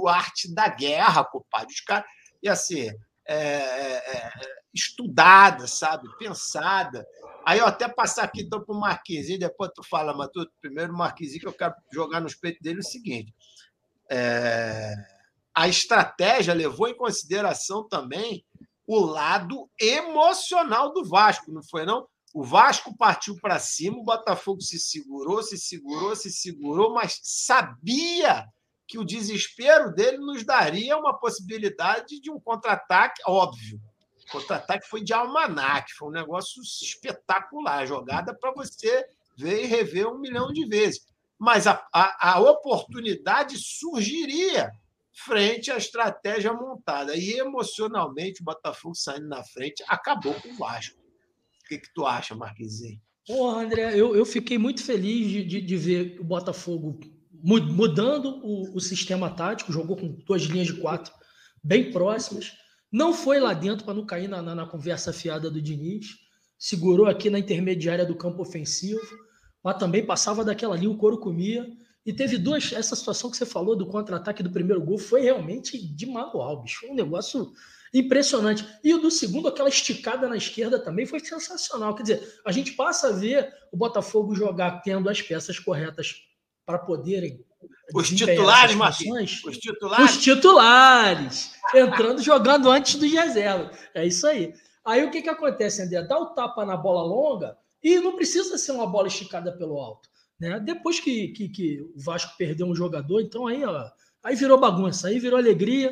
a 0.06 0.16
arte 0.16 0.54
da 0.54 0.68
guerra, 0.68 1.24
compadre. 1.24 1.72
Os 1.72 1.80
caras, 1.80 2.06
e 2.42 2.48
assim, 2.48 2.88
é, 3.26 3.34
é, 3.34 4.16
é, 4.16 4.32
estudada, 4.74 5.66
sabe? 5.66 6.08
Pensada. 6.18 7.06
Aí 7.44 7.58
eu 7.58 7.66
até 7.66 7.88
passar 7.88 8.24
aqui 8.24 8.42
então 8.42 8.62
para 8.62 8.74
o 8.74 8.80
Marquinhos, 8.80 9.26
depois 9.38 9.70
tu 9.74 9.82
fala, 9.82 10.14
Matuto, 10.14 10.52
primeiro 10.60 10.92
o 10.92 10.96
Marquinhos, 10.96 11.38
que 11.38 11.46
eu 11.46 11.52
quero 11.52 11.74
jogar 11.92 12.20
nos 12.20 12.34
peitos 12.34 12.60
dele 12.60 12.80
o 12.80 12.84
seguinte 12.84 13.34
é, 14.10 14.94
a 15.54 15.68
estratégia 15.68 16.54
levou 16.54 16.88
em 16.88 16.96
consideração 16.96 17.86
também 17.86 18.44
o 18.86 18.98
lado 19.00 19.68
emocional 19.78 20.92
do 20.92 21.04
Vasco, 21.04 21.52
não 21.52 21.62
foi 21.62 21.84
não? 21.84 22.06
O 22.34 22.42
Vasco 22.42 22.96
partiu 22.96 23.36
para 23.40 23.58
cima, 23.58 23.98
o 23.98 24.04
Botafogo 24.04 24.60
se 24.60 24.78
segurou, 24.78 25.42
se 25.42 25.58
segurou, 25.58 26.16
se 26.16 26.30
segurou, 26.30 26.94
mas 26.94 27.18
sabia 27.22 28.46
que 28.86 28.98
o 28.98 29.04
desespero 29.04 29.94
dele 29.94 30.18
nos 30.18 30.44
daria 30.44 30.96
uma 30.96 31.18
possibilidade 31.18 32.20
de 32.20 32.30
um 32.30 32.40
contra-ataque, 32.40 33.20
óbvio. 33.26 33.78
Contra-ataque 34.30 34.88
foi 34.88 35.02
de 35.02 35.12
almanac, 35.12 35.92
foi 35.94 36.08
um 36.08 36.12
negócio 36.12 36.62
espetacular, 36.62 37.86
jogada 37.86 38.34
para 38.34 38.52
você 38.52 39.04
ver 39.36 39.64
e 39.64 39.66
rever 39.66 40.08
um 40.08 40.18
milhão 40.18 40.52
de 40.52 40.66
vezes. 40.66 41.06
Mas 41.38 41.66
a, 41.66 41.86
a, 41.92 42.32
a 42.32 42.40
oportunidade 42.40 43.56
surgiria 43.58 44.70
frente 45.24 45.70
à 45.70 45.76
estratégia 45.76 46.52
montada. 46.52 47.16
E 47.16 47.34
emocionalmente, 47.38 48.40
o 48.40 48.44
Botafogo 48.44 48.94
saindo 48.94 49.28
na 49.28 49.42
frente 49.42 49.84
acabou 49.88 50.34
com 50.34 50.48
o 50.48 50.56
Vasco. 50.56 50.98
O 50.98 51.68
que, 51.68 51.78
que 51.78 51.92
tu 51.92 52.06
acha, 52.06 52.34
Marquezinho? 52.34 53.00
Porra, 53.26 53.62
André, 53.62 53.94
eu, 53.94 54.16
eu 54.16 54.24
fiquei 54.24 54.56
muito 54.56 54.82
feliz 54.82 55.28
de, 55.28 55.44
de, 55.44 55.60
de 55.60 55.76
ver 55.76 56.18
o 56.18 56.24
Botafogo 56.24 56.98
mudando 57.40 58.40
o, 58.42 58.76
o, 58.76 58.80
sistema 58.80 59.30
tático, 59.30 59.72
jogou 59.72 59.96
com 59.96 60.08
duas 60.08 60.42
linhas 60.42 60.66
de 60.66 60.80
quatro 60.80 61.12
bem 61.62 61.92
próximas. 61.92 62.52
Não 62.90 63.12
foi 63.12 63.38
lá 63.38 63.52
dentro 63.52 63.84
para 63.84 63.94
não 63.94 64.06
cair 64.06 64.28
na, 64.28 64.40
na, 64.40 64.54
na, 64.54 64.66
conversa 64.66 65.12
fiada 65.12 65.50
do 65.50 65.60
Diniz. 65.60 66.06
Segurou 66.58 67.06
aqui 67.06 67.28
na 67.28 67.38
intermediária 67.38 68.04
do 68.04 68.16
campo 68.16 68.42
ofensivo, 68.42 69.00
mas 69.62 69.78
também 69.78 70.04
passava 70.04 70.44
daquela 70.44 70.76
linha, 70.76 70.90
o 70.90 70.96
couro 70.96 71.18
comia. 71.18 71.66
E 72.04 72.12
teve 72.12 72.38
duas. 72.38 72.72
Essa 72.72 72.96
situação 72.96 73.30
que 73.30 73.36
você 73.36 73.44
falou 73.44 73.76
do 73.76 73.86
contra-ataque 73.86 74.42
do 74.42 74.50
primeiro 74.50 74.82
gol 74.82 74.98
foi 74.98 75.20
realmente 75.20 75.76
de 75.76 76.06
manual, 76.06 76.62
bicho. 76.62 76.80
Foi 76.80 76.90
um 76.90 76.94
negócio 76.94 77.52
impressionante. 77.92 78.66
E 78.82 78.94
o 78.94 78.98
do 78.98 79.10
segundo, 79.10 79.48
aquela 79.48 79.68
esticada 79.68 80.28
na 80.28 80.36
esquerda 80.36 80.78
também 80.78 81.04
foi 81.04 81.20
sensacional. 81.20 81.94
Quer 81.94 82.02
dizer, 82.02 82.40
a 82.46 82.52
gente 82.52 82.72
passa 82.72 83.08
a 83.08 83.12
ver 83.12 83.52
o 83.70 83.76
Botafogo 83.76 84.34
jogar 84.34 84.80
tendo 84.80 85.10
as 85.10 85.20
peças 85.20 85.58
corretas 85.58 86.22
para 86.64 86.78
poderem. 86.78 87.44
Os 87.94 88.08
titulares, 88.08 88.74
Marquinhos. 88.74 89.42
Os 89.44 89.58
titulares. 89.58 90.10
Os 90.10 90.22
titulares. 90.22 91.52
Entrando, 91.74 92.22
jogando 92.22 92.70
antes 92.70 92.94
do 92.96 93.06
reservas. 93.06 93.76
É 93.94 94.06
isso 94.06 94.26
aí. 94.26 94.54
Aí 94.84 95.04
o 95.04 95.10
que, 95.10 95.22
que 95.22 95.28
acontece, 95.28 95.82
André? 95.82 96.02
Dá 96.02 96.18
o 96.18 96.34
tapa 96.34 96.64
na 96.64 96.76
bola 96.76 97.02
longa 97.02 97.56
e 97.82 97.98
não 97.98 98.16
precisa 98.16 98.56
ser 98.56 98.72
uma 98.72 98.86
bola 98.86 99.08
esticada 99.08 99.52
pelo 99.52 99.78
alto. 99.78 100.08
Né? 100.40 100.60
Depois 100.60 101.00
que, 101.00 101.28
que, 101.28 101.48
que 101.48 101.80
o 101.80 102.00
Vasco 102.00 102.36
perdeu 102.38 102.66
um 102.66 102.74
jogador, 102.74 103.20
então 103.20 103.46
aí, 103.46 103.64
ó, 103.64 103.90
aí 104.22 104.36
virou 104.36 104.58
bagunça, 104.58 105.08
aí 105.08 105.18
virou 105.18 105.38
alegria 105.38 105.90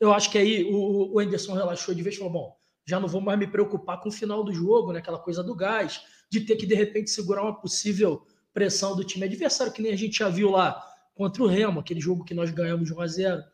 eu 0.00 0.12
acho 0.12 0.30
que 0.30 0.38
aí 0.38 0.64
o, 0.64 1.14
o 1.14 1.18
Anderson 1.18 1.54
relaxou 1.54 1.94
de 1.94 2.02
vez 2.02 2.14
e 2.14 2.18
falou: 2.18 2.32
bom, 2.32 2.56
já 2.84 3.00
não 3.00 3.08
vou 3.08 3.20
mais 3.20 3.38
me 3.38 3.46
preocupar 3.46 4.00
com 4.00 4.08
o 4.08 4.12
final 4.12 4.44
do 4.44 4.52
jogo, 4.52 4.92
né? 4.92 4.98
aquela 4.98 5.18
coisa 5.18 5.42
do 5.42 5.54
gás, 5.54 6.02
de 6.30 6.40
ter 6.40 6.56
que 6.56 6.66
de 6.66 6.74
repente 6.74 7.10
segurar 7.10 7.42
uma 7.42 7.58
possível 7.58 8.26
pressão 8.52 8.94
do 8.94 9.04
time 9.04 9.24
adversário, 9.24 9.72
que 9.72 9.82
nem 9.82 9.92
a 9.92 9.96
gente 9.96 10.18
já 10.18 10.28
viu 10.28 10.50
lá 10.50 10.84
contra 11.14 11.42
o 11.42 11.46
Remo, 11.46 11.80
aquele 11.80 12.00
jogo 12.00 12.24
que 12.24 12.34
nós 12.34 12.50
ganhamos 12.50 12.88
de 12.88 12.94
1 12.94 13.00
a 13.00 13.06
0 13.06 13.44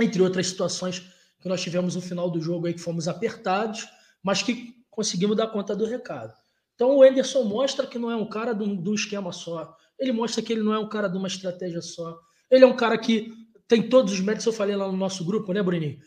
entre 0.00 0.22
outras 0.22 0.46
situações 0.46 1.00
que 1.40 1.48
nós 1.48 1.60
tivemos 1.60 1.94
no 1.94 2.00
final 2.00 2.30
do 2.30 2.40
jogo 2.40 2.66
aí 2.66 2.74
que 2.74 2.80
fomos 2.80 3.08
apertados, 3.08 3.86
mas 4.22 4.42
que 4.42 4.74
conseguimos 4.90 5.36
dar 5.36 5.48
conta 5.48 5.74
do 5.76 5.84
recado. 5.84 6.32
Então 6.74 6.96
o 6.96 7.02
Anderson 7.02 7.44
mostra 7.44 7.86
que 7.86 7.98
não 7.98 8.10
é 8.10 8.16
um 8.16 8.28
cara 8.28 8.52
de 8.52 8.62
um, 8.64 8.94
esquema 8.94 9.32
só, 9.32 9.76
ele 9.98 10.12
mostra 10.12 10.42
que 10.42 10.52
ele 10.52 10.62
não 10.62 10.72
é 10.72 10.78
um 10.78 10.88
cara 10.88 11.08
de 11.08 11.16
uma 11.16 11.28
estratégia 11.28 11.82
só, 11.82 12.18
ele 12.50 12.64
é 12.64 12.66
um 12.66 12.76
cara 12.76 12.96
que 12.96 13.32
tem 13.68 13.88
todos 13.88 14.12
os 14.12 14.20
méritos, 14.20 14.46
eu 14.46 14.52
falei 14.52 14.76
lá 14.76 14.86
no 14.86 14.96
nosso 14.96 15.24
grupo, 15.24 15.52
né, 15.52 15.62
Bruninho? 15.62 15.98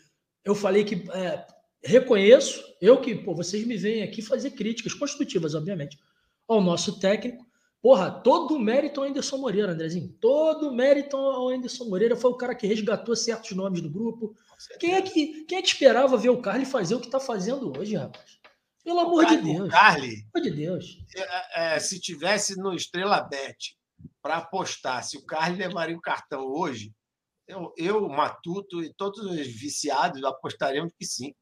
Eu 0.44 0.54
falei 0.54 0.84
que 0.84 1.04
é, 1.10 1.46
reconheço, 1.82 2.62
eu 2.80 3.00
que, 3.00 3.14
pô, 3.14 3.34
vocês 3.34 3.66
me 3.66 3.76
vêm 3.76 4.02
aqui 4.02 4.22
fazer 4.22 4.50
críticas 4.52 4.94
construtivas, 4.94 5.54
obviamente, 5.54 5.98
ao 6.46 6.60
nosso 6.60 6.98
técnico. 7.00 7.44
Porra, 7.82 8.10
todo 8.10 8.54
o 8.54 8.58
mérito 8.58 9.00
ao 9.00 9.06
Anderson 9.06 9.36
Moreira, 9.38 9.72
Andrezinho. 9.72 10.08
Todo 10.20 10.68
o 10.68 10.74
mérito 10.74 11.16
ao 11.16 11.48
Anderson 11.48 11.84
Moreira. 11.84 12.16
Foi 12.16 12.30
o 12.30 12.36
cara 12.36 12.54
que 12.54 12.66
resgatou 12.66 13.14
certos 13.14 13.52
nomes 13.52 13.80
do 13.80 13.90
grupo. 13.90 14.34
Quem 14.80 14.94
é 14.94 15.02
que, 15.02 15.44
quem 15.44 15.58
é 15.58 15.62
que 15.62 15.68
esperava 15.68 16.16
ver 16.16 16.30
o 16.30 16.40
Carly 16.40 16.64
fazer 16.64 16.94
o 16.94 17.00
que 17.00 17.06
está 17.06 17.20
fazendo 17.20 17.78
hoje, 17.78 17.94
rapaz? 17.94 18.40
Pelo 18.82 19.00
amor 19.00 19.24
Carly, 19.24 19.36
de 19.36 19.52
Deus. 19.52 19.70
Carly, 19.70 20.08
Pelo 20.08 20.28
amor 20.34 20.42
de 20.42 20.50
Deus. 20.50 20.98
É, 21.16 21.74
é, 21.74 21.78
se 21.78 22.00
tivesse 22.00 22.56
no 22.56 22.74
Estrela 22.74 23.20
Bet 23.20 23.76
para 24.22 24.38
apostar 24.38 25.04
se 25.04 25.16
o 25.16 25.24
Carly 25.24 25.56
levaria 25.56 25.96
o 25.96 26.00
cartão 26.00 26.46
hoje, 26.46 26.92
eu, 27.46 27.72
eu, 27.76 28.08
Matuto 28.08 28.82
e 28.82 28.92
todos 28.94 29.20
os 29.20 29.46
viciados 29.46 30.22
apostaremos 30.24 30.92
que 30.98 31.04
sim. 31.04 31.34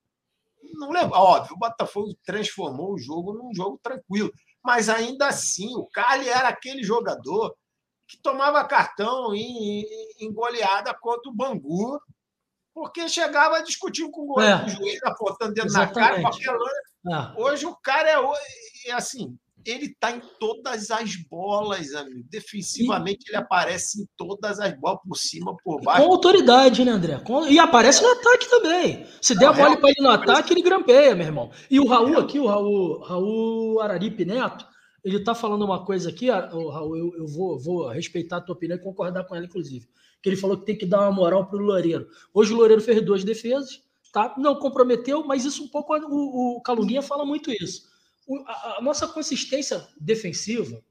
Não 0.75 0.91
leva, 0.91 1.17
óbvio, 1.17 1.55
o 1.57 1.59
Botafogo 1.59 2.15
transformou 2.25 2.95
o 2.95 2.99
jogo 2.99 3.35
num 3.35 3.55
jogo 3.55 3.79
tranquilo, 3.83 4.33
mas 4.65 4.89
ainda 4.89 5.29
assim 5.29 5.77
o 5.77 5.87
Carly 5.87 6.29
era 6.29 6.49
aquele 6.49 6.83
jogador 6.83 7.55
que 8.09 8.17
tomava 8.17 8.65
cartão 8.65 9.35
em, 9.35 9.85
em 10.19 10.33
goleada 10.33 10.95
contra 10.95 11.31
o 11.31 11.35
Bangu, 11.35 12.01
porque 12.73 13.09
chegava 13.09 13.59
a 13.59 13.63
discutir 13.63 14.11
com 14.11 14.23
o 14.23 14.27
goleiro, 14.27 14.63
é. 14.63 14.65
o 14.65 14.69
juiz 14.69 15.03
apontando 15.05 15.55
dentro 15.55 15.73
na 15.73 15.87
cara, 15.87 16.21
qualquer 16.21 16.57
é. 17.07 17.41
Hoje 17.41 17.67
o 17.67 17.77
cara 17.77 18.11
é, 18.11 18.89
é 18.89 18.93
assim, 18.93 19.39
ele 19.65 19.87
está 19.87 20.11
em 20.11 20.21
todas 20.39 20.91
as 20.91 21.17
bolas, 21.17 21.95
amigo. 21.95 22.25
Defensivamente, 22.29 23.25
e... 23.27 23.31
ele 23.31 23.37
aparece 23.37 24.03
em 24.03 24.07
todas 24.17 24.61
as 24.61 24.79
bolas, 24.79 25.01
por 25.07 25.17
cima, 25.17 25.57
por 25.65 25.81
baixo. 25.81 26.03
Com 26.03 26.13
autoridade, 26.13 26.85
né, 26.85 26.93
André? 26.93 27.19
Com... 27.21 27.47
E 27.47 27.59
aparece 27.59 28.03
no 28.03 28.11
ataque 28.11 28.49
também. 28.49 29.07
Se 29.21 29.35
der 29.35 29.47
a 29.47 29.53
bola 29.53 29.77
para 29.77 29.91
ele 29.91 30.03
no 30.03 30.11
ataque, 30.11 30.53
ele 30.53 30.63
grampeia, 30.63 31.15
meu 31.15 31.27
irmão. 31.27 31.51
E 31.71 31.81
o 31.81 31.87
Raul 31.87 32.19
aqui, 32.19 32.39
o 32.39 32.47
Raul, 32.47 33.01
Raul 33.01 33.81
Araripe 33.81 34.25
Neto, 34.25 34.67
ele 35.03 35.17
está 35.17 35.35
falando 35.35 35.65
uma 35.65 35.85
coisa 35.85 36.11
aqui, 36.11 36.31
Raul, 36.31 36.97
eu, 36.97 37.15
eu 37.19 37.27
vou, 37.27 37.59
vou, 37.59 37.89
respeitar 37.89 38.39
a 38.39 38.41
tua 38.41 38.55
opinião 38.55 38.79
e 38.79 38.83
concordar 38.83 39.25
com 39.25 39.35
ela, 39.35 39.45
inclusive. 39.45 39.87
Que 40.23 40.29
ele 40.31 40.37
falou 40.37 40.57
que 40.57 40.67
tem 40.67 40.77
que 40.77 40.87
dar 40.87 41.01
uma 41.01 41.13
moral 41.13 41.47
para 41.47 41.59
o 41.59 41.63
Loureiro. 41.63 42.07
Hoje 42.33 42.53
o 42.53 42.57
Loureiro 42.57 42.81
fez 42.81 43.05
duas 43.05 43.25
defesas, 43.25 43.83
tá? 44.13 44.35
Não 44.39 44.57
comprometeu, 44.57 45.25
mas 45.25 45.45
isso 45.45 45.65
um 45.65 45.69
pouco 45.69 45.95
o, 45.95 46.57
o 46.57 46.63
Calunguinha 46.63 47.03
fala 47.03 47.25
muito 47.25 47.51
isso 47.51 47.94
a, 48.47 48.79
a 48.79 48.83
nossa 48.83 49.07
consistência 49.07 49.87
defensiva, 50.01 50.83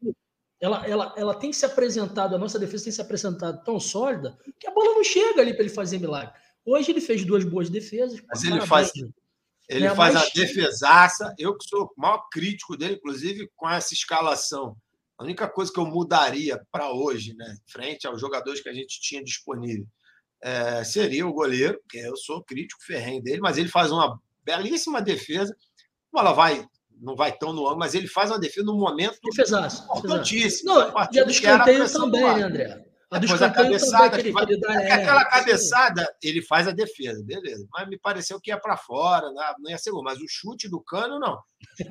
ela, 0.60 0.88
ela, 0.88 1.14
ela 1.18 1.36
tem 1.36 1.52
se 1.52 1.66
apresentado, 1.66 2.36
a 2.36 2.40
nossa 2.40 2.58
defesa 2.58 2.86
tem 2.86 2.94
se 2.94 3.02
apresentado 3.02 3.64
tão 3.64 3.80
sólida 3.80 4.38
que 4.60 4.68
a 4.68 4.72
bola 4.72 4.94
não 4.94 5.04
chega 5.04 5.42
ali 5.42 5.54
para 5.54 5.64
ele 5.64 5.74
fazer 5.74 6.00
milagre. 6.00 6.34
Hoje 6.66 6.92
ele 6.92 7.02
fez 7.02 7.26
duas 7.26 7.44
boas 7.44 7.70
defesas. 7.70 8.22
Mas 8.28 8.44
ele 8.44 8.62
faz, 8.62 8.92
ele 9.68 9.86
é, 9.86 9.96
faz 9.96 10.14
mas... 10.14 10.24
a 10.24 10.30
defesaça. 10.34 11.36
Eu 11.38 11.58
que 11.58 11.68
sou 11.68 11.86
o 11.86 12.02
maior 12.02 12.28
crítico 12.32 12.78
dele, 12.78 12.96
inclusive 12.96 13.50
com 13.56 13.70
essa 13.70 13.94
escalação. 13.94 14.78
A 15.18 15.24
única 15.24 15.48
coisa 15.48 15.72
que 15.72 15.80
eu 15.80 15.86
mudaria 15.86 16.62
para 16.72 16.92
hoje, 16.92 17.34
né, 17.36 17.58
frente 17.68 18.08
aos 18.08 18.20
jogadores 18.20 18.62
que 18.62 18.70
a 18.70 18.74
gente 18.74 19.00
tinha 19.02 19.24
disponível, 19.24 19.86
é, 20.42 20.84
seria 20.84 21.28
o 21.28 21.34
goleiro, 21.34 21.80
que 21.90 21.98
eu 21.98 22.16
sou 22.18 22.44
crítico 22.44 22.84
ferrenho 22.84 23.22
dele, 23.22 23.42
mas 23.42 23.58
ele 23.58 23.70
faz 23.70 23.92
uma 23.92 24.20
belíssima 24.44 25.02
defesa. 25.02 25.56
A 26.14 26.22
bola 26.22 26.34
vai 26.34 26.68
não 27.04 27.16
vai 27.16 27.32
tão 27.38 27.52
no 27.52 27.62
ângulo, 27.64 27.80
mas 27.80 27.94
ele 27.94 28.08
faz 28.08 28.32
uma 28.32 28.40
defesa 28.40 28.66
no 28.66 28.78
momento 28.78 29.20
defesaço, 29.24 29.84
importantíssimo. 29.84 30.74
Não, 30.74 30.94
e 31.12 31.20
a 31.20 31.24
do 31.24 31.32
escanteio 31.32 31.92
também, 31.92 32.24
né, 32.24 32.44
André? 32.44 32.86
A 33.12 33.20
do 33.20 33.32
a 33.32 33.50
cabeçada, 33.52 34.10
também, 34.10 34.26
que 34.26 34.32
vai, 34.32 34.46
que 34.48 34.58
dá, 34.58 34.74
é, 34.74 34.92
aquela 34.92 35.24
cabeçada, 35.26 36.16
ele 36.24 36.42
faz 36.42 36.68
a 36.68 36.72
defesa, 36.72 37.24
beleza. 37.24 37.68
Mas 37.72 37.88
me 37.88 38.00
pareceu 38.00 38.40
que 38.42 38.50
ia 38.50 38.58
para 38.58 38.76
fora, 38.76 39.30
não 39.60 39.70
ia 39.70 39.78
ser 39.78 39.92
gol. 39.92 40.02
Mas 40.02 40.20
o 40.20 40.26
chute 40.28 40.68
do 40.68 40.82
Cano, 40.82 41.20
não. 41.20 41.38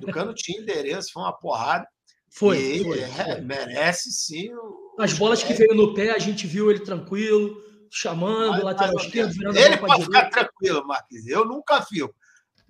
Do 0.00 0.08
Cano 0.08 0.34
tinha 0.34 0.60
endereço, 0.60 1.12
foi 1.12 1.22
uma 1.22 1.32
porrada. 1.32 1.86
Foi, 2.28 2.58
e 2.58 2.82
foi, 2.82 3.00
é, 3.00 3.40
merece 3.40 4.10
sim. 4.10 4.50
As 4.98 5.12
bolas 5.12 5.44
que 5.44 5.52
veio 5.52 5.74
no 5.74 5.94
pé, 5.94 6.10
a 6.10 6.18
gente 6.18 6.44
viu 6.46 6.70
ele 6.70 6.80
tranquilo, 6.80 7.56
chamando, 7.88 8.52
mas, 8.52 8.64
lateral 8.64 8.96
esquerdo, 8.96 9.32
virando 9.32 9.56
Ele 9.58 9.76
pode 9.76 10.02
ficar 10.02 10.30
tranquilo, 10.30 10.84
Marquinhos. 10.86 11.26
Eu 11.28 11.44
nunca 11.44 11.82
fico. 11.82 12.12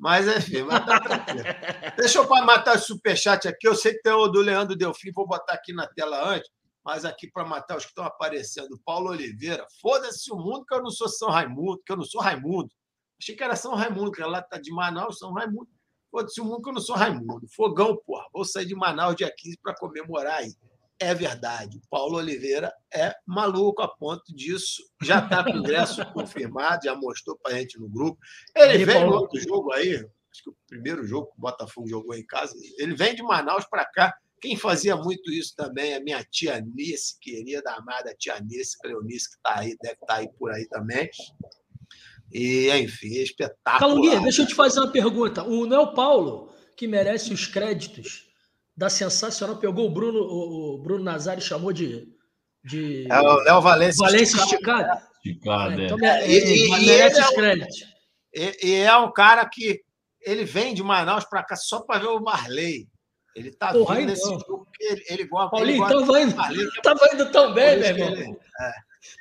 Mas, 0.03 0.27
enfim, 0.27 0.63
mas 0.63 0.85
tá 0.85 0.99
tranquilo. 0.99 1.45
Deixa 1.97 2.19
eu 2.19 2.29
matar 2.45 2.75
o 2.75 2.81
superchat 2.81 3.47
aqui. 3.47 3.69
Eu 3.69 3.77
sei 3.77 3.95
que 3.95 4.03
tem 4.03 4.13
o 4.13 4.27
do 4.27 4.41
Leandro 4.41 4.75
Delfim, 4.75 5.13
vou 5.13 5.29
botar 5.29 5.53
aqui 5.53 5.73
na 5.73 5.87
tela 5.87 6.29
antes, 6.29 6.51
mas 6.85 7.05
aqui 7.05 7.31
para 7.31 7.45
matar 7.45 7.77
os 7.77 7.85
que 7.85 7.91
estão 7.91 8.05
aparecendo. 8.05 8.77
Paulo 8.85 9.11
Oliveira. 9.11 9.65
Foda-se 9.81 10.33
o 10.33 10.37
mundo 10.37 10.65
que 10.67 10.75
eu 10.75 10.83
não 10.83 10.91
sou 10.91 11.09
São 11.09 11.31
Raimundo, 11.31 11.81
que 11.87 11.93
eu 11.93 11.97
não 11.97 12.05
sou 12.05 12.21
Raimundo. 12.21 12.69
Achei 13.17 13.37
que 13.37 13.45
era 13.45 13.55
São 13.55 13.77
Raimundo, 13.77 14.11
que 14.11 14.21
ela 14.21 14.43
tá 14.43 14.59
de 14.59 14.73
Manaus, 14.73 15.21
São 15.21 15.33
Raimundo. 15.33 15.69
Foda-se 16.11 16.41
o 16.41 16.45
mundo 16.45 16.63
que 16.63 16.71
eu 16.71 16.75
não 16.75 16.81
sou 16.81 16.97
Raimundo. 16.97 17.47
Fogão, 17.55 17.97
porra. 18.05 18.27
Vou 18.33 18.45
sair 18.45 18.67
de 18.67 18.75
Manaus 18.75 19.15
dia 19.15 19.33
15 19.33 19.57
para 19.63 19.77
comemorar 19.77 20.39
aí 20.39 20.53
é 21.03 21.15
verdade. 21.15 21.81
Paulo 21.91 22.17
Oliveira 22.17 22.73
é 22.93 23.15
maluco 23.27 23.83
a 23.83 23.89
ponto 23.89 24.35
disso. 24.35 24.83
Já 25.03 25.19
está 25.19 25.45
com 25.45 25.51
o 25.51 25.59
ingresso 25.59 26.05
confirmado, 26.13 26.85
já 26.85 26.95
mostrou 26.95 27.37
para 27.37 27.55
a 27.55 27.59
gente 27.59 27.79
no 27.79 27.89
grupo. 27.89 28.19
Ele 28.57 28.83
e 28.83 28.85
veio 28.85 29.07
no 29.07 29.15
outro 29.15 29.41
jogo 29.41 29.73
aí, 29.73 29.95
acho 29.97 30.43
que 30.45 30.51
o 30.51 30.57
primeiro 30.69 31.07
jogo 31.07 31.27
que 31.27 31.39
o 31.39 31.41
Botafogo 31.41 31.89
jogou 31.89 32.15
em 32.15 32.25
casa. 32.25 32.55
Ele 32.79 32.95
vem 32.95 33.15
de 33.15 33.23
Manaus 33.23 33.65
para 33.65 33.85
cá. 33.85 34.15
Quem 34.41 34.57
fazia 34.57 34.97
muito 34.97 35.31
isso 35.31 35.55
também 35.57 35.93
é 35.93 36.01
minha 36.01 36.25
tia 36.25 36.61
Nice, 36.61 37.17
querida 37.21 37.71
amada 37.73 38.15
tia 38.19 38.41
Nice, 38.41 38.77
Cleonice, 38.79 39.31
que 39.31 39.37
está 39.37 39.61
aí, 39.61 39.77
deve 39.81 39.95
estar 39.95 40.07
tá 40.07 40.17
aí 40.17 40.29
por 40.39 40.51
aí 40.51 40.67
também. 40.69 41.09
E, 42.33 42.71
enfim, 42.71 43.19
é 43.19 43.23
espetáculo. 43.23 43.79
Calunguinha, 43.79 44.21
deixa 44.21 44.43
eu 44.43 44.47
te 44.47 44.55
fazer 44.55 44.81
uma 44.81 44.91
pergunta. 44.91 45.45
O 45.45 45.67
não 45.67 45.77
é 45.77 45.81
o 45.81 45.95
Paulo 45.95 46.53
que 46.77 46.89
merece 46.89 47.33
os 47.33 47.47
créditos 47.47 48.32
da 48.77 48.89
sensacional, 48.89 49.57
pegou 49.59 49.87
o 49.87 49.91
Bruno, 49.91 50.21
o, 50.21 50.79
Bruno 50.83 51.05
Nazari 51.05 51.41
chamou 51.41 51.73
de. 51.73 52.07
de 52.65 53.07
é 53.11 53.21
o 53.21 53.37
Léo 53.43 53.61
Valência. 53.61 54.05
Valência 54.05 54.37
esticado. 54.39 55.01
Esticado, 55.25 55.81
é. 55.81 55.85
Então, 55.87 55.99
é. 56.01 56.31
E, 56.31 56.71
merece 56.71 57.21
os 57.21 57.31
é 57.31 57.35
créditos. 57.35 57.77
E, 58.63 58.75
é 58.75 58.97
um 58.97 59.13
cara 59.13 59.45
que 59.47 59.81
ele 60.25 60.45
vem 60.45 60.75
de 60.75 60.83
Manaus 60.83 61.25
para 61.25 61.43
cá 61.43 61.57
só 61.57 61.81
para 61.81 62.01
ver 62.01 62.07
o 62.09 62.21
Marley. 62.21 62.89
Ele 63.35 63.49
está 63.49 63.73
vindo 63.73 63.95
nesse 64.07 64.29
jogo 64.29 64.67
ele, 64.79 65.03
ele 65.09 65.25
gosta. 65.25 65.51
Paulinho, 65.51 65.71
ele 65.71 65.79
gosta 65.79 66.07
tava 66.07 66.21
indo, 66.21 66.35
Varley, 66.37 66.69
tava 66.83 67.09
indo 67.15 67.33
tão 67.33 67.55
bem, 67.55 67.79
meu 67.79 67.95
que 67.95 68.01
irmão. 68.03 68.13
ele- 68.19 68.37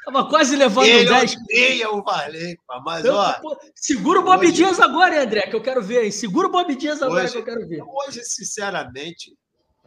Tava 0.06 0.30
quase 0.30 0.56
levando 0.56 0.86
Ele 0.86 1.10
10. 1.10 1.36
odeia 1.38 1.90
o 1.92 2.04
Varley, 2.04 2.56
pá, 2.68 2.80
mas 2.86 3.04
Eu- 3.04 3.16
ó, 3.16 3.34
pô, 3.40 3.58
segura 3.74 4.20
o 4.20 4.24
Bob 4.24 4.44
hoje- 4.46 4.52
Dias 4.52 4.80
agora, 4.80 5.16
hein, 5.16 5.22
André, 5.26 5.42
que 5.48 5.56
eu 5.56 5.62
quero 5.62 5.82
ver, 5.82 6.04
hein? 6.06 6.12
Segura 6.12 6.48
o 6.48 6.52
Bob 6.52 6.76
Dias 6.76 7.02
agora 7.02 7.24
Hoje- 7.24 7.32
que 7.34 7.40
eu 7.40 7.44
quero 7.46 7.68
ver. 7.68 7.82
hoje, 7.82 8.24
sinceramente, 8.24 9.34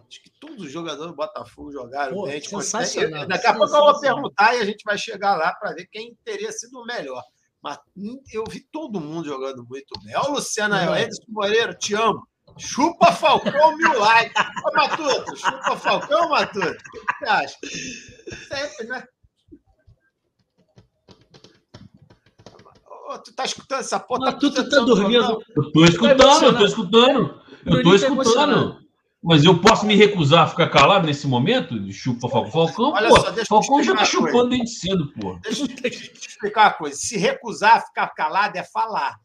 acho 0.09 0.23
que 0.23 0.31
todos 0.39 0.67
os 0.67 0.73
jogadores 0.73 1.11
do 1.11 1.17
Botafogo 1.17 1.73
jogaram 1.73 2.15
Pô, 2.15 2.27
bem. 2.27 2.41
Sensacional, 2.41 3.27
Daqui 3.27 3.47
a 3.47 3.55
pouco 3.55 3.75
eu 3.75 3.85
vou 3.85 4.01
perguntar 4.01 4.55
e 4.55 4.61
a 4.61 4.65
gente 4.65 4.83
vai 4.85 4.99
chegar 4.99 5.37
lá 5.37 5.53
para 5.55 5.73
ver 5.75 5.87
quem 5.87 6.17
teria 6.25 6.53
sido 6.53 6.81
o 6.81 6.87
melhor. 6.87 7.23
Mas 7.63 7.79
hum, 7.97 8.21
eu 8.33 8.45
vi 8.49 8.61
todo 8.61 9.01
mundo 9.01 9.27
jogando 9.27 9.65
muito 9.67 9.99
bem. 10.05 10.15
Olha 10.17 10.31
o 10.31 10.35
Luciano 10.35 10.75
aí, 10.75 10.87
ó, 10.87 10.95
É. 10.95 11.03
Edson 11.03 11.25
Moreira, 11.29 11.75
te 11.75 11.95
amo. 11.95 12.27
Chupa 12.59 13.11
Falcão, 13.11 13.77
mil 13.77 13.99
likes. 13.99 14.35
Ô, 14.65 14.77
Matuto, 14.77 15.37
chupa 15.37 15.77
Falcão, 15.77 16.29
Matuto. 16.29 16.69
O 16.69 17.07
que 17.07 17.19
você 17.19 17.25
acha? 17.25 17.57
Sempre, 18.49 18.87
né? 18.87 19.05
Ô, 23.09 23.19
tu 23.19 23.35
tá 23.35 23.45
escutando 23.45 23.81
essa 23.81 23.99
porra? 23.99 24.27
Matuto 24.27 24.55
prestando 24.55 24.71
tá 24.71 24.81
no 24.81 24.87
dormindo. 24.95 25.43
Eu 25.57 25.73
tô 25.73 25.85
escutando, 25.85 26.45
eu 26.45 26.59
tô 26.59 26.65
escutando. 26.65 27.19
Eu 27.19 27.65
tô 27.65 27.71
Bruninho 27.71 28.01
tá 28.01 28.07
escutando. 28.07 28.84
Mas 29.27 29.43
eu 29.43 29.59
posso 29.59 29.87
me 29.87 29.97
recusar 29.97 30.43
a 30.45 30.47
ficar 30.47 30.69
calado 30.69 31.07
nesse 31.07 31.27
momento? 31.27 31.81
de 31.81 31.93
Chupa 31.95 32.29
Falcão. 32.29 32.51
Falcão, 32.53 32.93
Olha 32.93 33.09
pô. 33.09 33.17
só, 33.21 33.31
deixa 33.31 33.41
eu 33.41 33.47
Falcão 33.47 33.83
já 33.83 33.95
tá 33.97 34.05
chupando 34.05 34.51
desde 34.51 34.69
cedo, 34.69 35.11
pô. 35.19 35.39
Deixa 35.43 35.63
eu 35.63 35.69
te 35.69 36.29
explicar 36.29 36.65
uma 36.65 36.71
coisa. 36.73 36.97
Se 36.97 37.17
recusar 37.17 37.77
a 37.77 37.81
ficar 37.81 38.09
calado 38.09 38.57
é 38.59 38.63
falar. 38.63 39.17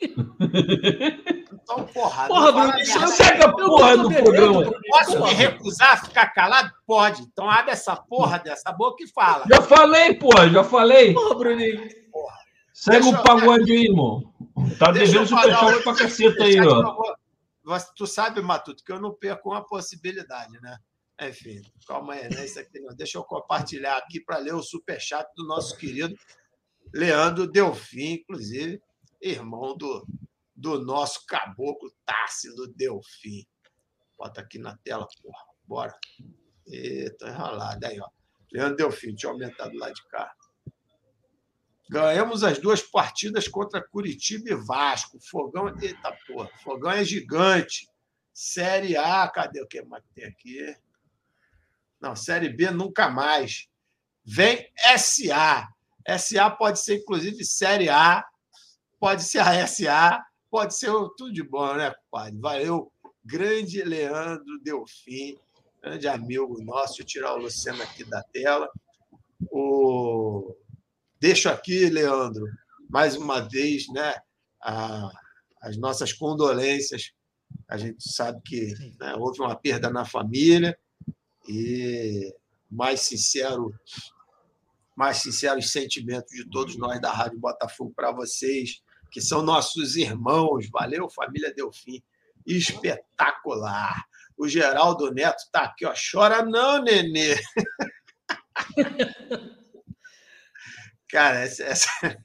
Então, 1.68 1.84
porra. 1.92 2.26
Porra, 2.28 2.52
não 2.52 2.60
Bruno, 2.62 2.78
isso 2.80 2.98
é- 2.98 3.06
Segue 3.08 3.42
a 3.44 3.52
porra 3.52 3.96
do 3.98 4.10
programa. 4.10 4.72
Posso 4.90 5.22
me 5.22 5.34
recusar 5.34 5.92
a 5.92 5.96
ficar 5.98 6.26
calado? 6.28 6.70
Pode. 6.86 7.20
Então 7.22 7.50
abre 7.50 7.72
essa 7.72 7.94
porra 7.94 8.38
dessa 8.38 8.72
boca 8.72 9.02
e 9.04 9.08
fala. 9.08 9.44
Já 9.50 9.60
falei, 9.60 10.14
pô, 10.14 10.30
já 10.48 10.64
falei. 10.64 11.12
Porra, 11.12 11.34
Bruninho. 11.34 11.82
Segue 12.72 13.00
Deixa 13.02 13.10
eu- 13.16 13.20
o 13.20 13.22
pagode 13.22 13.70
aí, 13.70 13.84
irmão. 13.84 14.32
Tá 14.78 14.92
Deixa 14.92 15.12
devendo 15.12 15.22
eu 15.22 15.26
superchat 15.26 15.82
pra 15.82 15.94
caceta 15.94 16.44
aí, 16.44 16.58
ó. 16.60 17.17
Tu 17.96 18.06
sabe, 18.06 18.40
Matuto, 18.40 18.82
que 18.82 18.92
eu 18.92 19.00
não 19.00 19.14
perco 19.14 19.50
uma 19.50 19.64
possibilidade, 19.64 20.60
né? 20.60 20.78
Enfim, 21.20 21.62
calma 21.86 22.14
aí, 22.14 22.28
né? 22.28 22.44
Isso 22.44 22.60
aqui 22.60 22.80
não. 22.80 22.94
Deixa 22.94 23.18
eu 23.18 23.24
compartilhar 23.24 23.96
aqui 23.96 24.20
para 24.20 24.38
ler 24.38 24.54
o 24.54 24.62
superchat 24.62 25.28
do 25.36 25.46
nosso 25.46 25.76
querido 25.76 26.16
Leandro 26.94 27.46
Delfim, 27.46 28.12
inclusive, 28.14 28.80
irmão 29.20 29.76
do, 29.76 30.06
do 30.54 30.80
nosso 30.80 31.26
caboclo 31.26 31.92
Társilo 32.04 32.68
Delfim. 32.68 33.46
Bota 34.16 34.40
aqui 34.40 34.58
na 34.58 34.76
tela, 34.78 35.06
porra. 35.22 35.44
Bora. 35.64 35.98
Eita, 36.66 37.28
enrolado. 37.28 37.84
Aí, 37.84 38.00
ó. 38.00 38.08
Leandro 38.52 38.76
Delfim, 38.76 39.08
deixa 39.08 39.26
eu 39.26 39.32
aumentar 39.32 39.68
do 39.68 39.76
lado 39.76 39.94
de 39.94 40.06
cá. 40.08 40.32
Ganhamos 41.90 42.44
as 42.44 42.58
duas 42.58 42.82
partidas 42.82 43.48
contra 43.48 43.82
Curitiba 43.82 44.50
e 44.50 44.54
Vasco. 44.54 45.18
Fogão, 45.20 45.74
eita 45.80 46.16
porra, 46.26 46.50
Fogão 46.62 46.90
é 46.90 47.04
gigante. 47.04 47.88
Série 48.32 48.96
A, 48.96 49.26
cadê 49.28 49.62
o 49.62 49.66
que 49.66 49.82
mais 49.82 50.04
tem 50.14 50.24
aqui? 50.24 50.76
Não, 52.00 52.14
Série 52.14 52.50
B 52.50 52.70
nunca 52.70 53.08
mais. 53.08 53.68
Vem 54.24 54.70
SA. 54.98 55.66
SA 56.18 56.50
pode 56.50 56.80
ser 56.80 56.96
inclusive 56.96 57.44
Série 57.44 57.88
A, 57.88 58.24
pode 59.00 59.22
ser 59.22 59.40
a 59.40 59.66
SA, 59.66 60.22
pode 60.50 60.76
ser 60.76 60.90
tudo 61.16 61.32
de 61.32 61.42
bom, 61.42 61.74
né, 61.74 61.90
compadre? 61.90 62.38
Valeu, 62.38 62.92
grande 63.24 63.82
Leandro 63.82 64.58
Delfim, 64.62 65.38
grande 65.82 66.06
amigo 66.06 66.62
nosso. 66.62 66.98
Deixa 66.98 67.02
eu 67.02 67.06
tirar 67.06 67.34
o 67.34 67.38
Luciano 67.38 67.82
aqui 67.82 68.04
da 68.04 68.22
tela. 68.22 68.70
O 69.50 70.54
deixo 71.20 71.48
aqui, 71.48 71.88
Leandro, 71.88 72.46
mais 72.88 73.16
uma 73.16 73.40
vez, 73.40 73.88
né, 73.88 74.14
a- 74.62 75.10
as 75.60 75.76
nossas 75.76 76.12
condolências. 76.12 77.12
A 77.68 77.76
gente 77.76 78.08
sabe 78.08 78.40
que 78.44 78.74
né, 79.00 79.14
houve 79.16 79.40
uma 79.40 79.56
perda 79.56 79.90
na 79.90 80.04
família 80.04 80.78
e 81.48 82.32
mais 82.70 83.00
sincero, 83.00 83.74
mais 84.96 85.18
sinceros 85.18 85.70
sentimentos 85.70 86.30
de 86.30 86.48
todos 86.48 86.76
nós 86.76 87.00
da 87.00 87.10
Rádio 87.10 87.38
Botafogo 87.38 87.92
para 87.94 88.12
vocês, 88.12 88.82
que 89.10 89.20
são 89.20 89.42
nossos 89.42 89.96
irmãos. 89.96 90.68
Valeu, 90.70 91.08
família 91.08 91.52
Delfim. 91.54 92.02
Espetacular. 92.46 94.04
O 94.36 94.46
Geraldo 94.46 95.12
Neto 95.12 95.38
está 95.38 95.62
aqui, 95.62 95.84
ó. 95.84 95.92
Chora 96.10 96.42
não, 96.44 96.82
nenê. 96.82 97.36
Cara, 101.10 101.40
essa, 101.40 101.62
essa... 101.64 101.88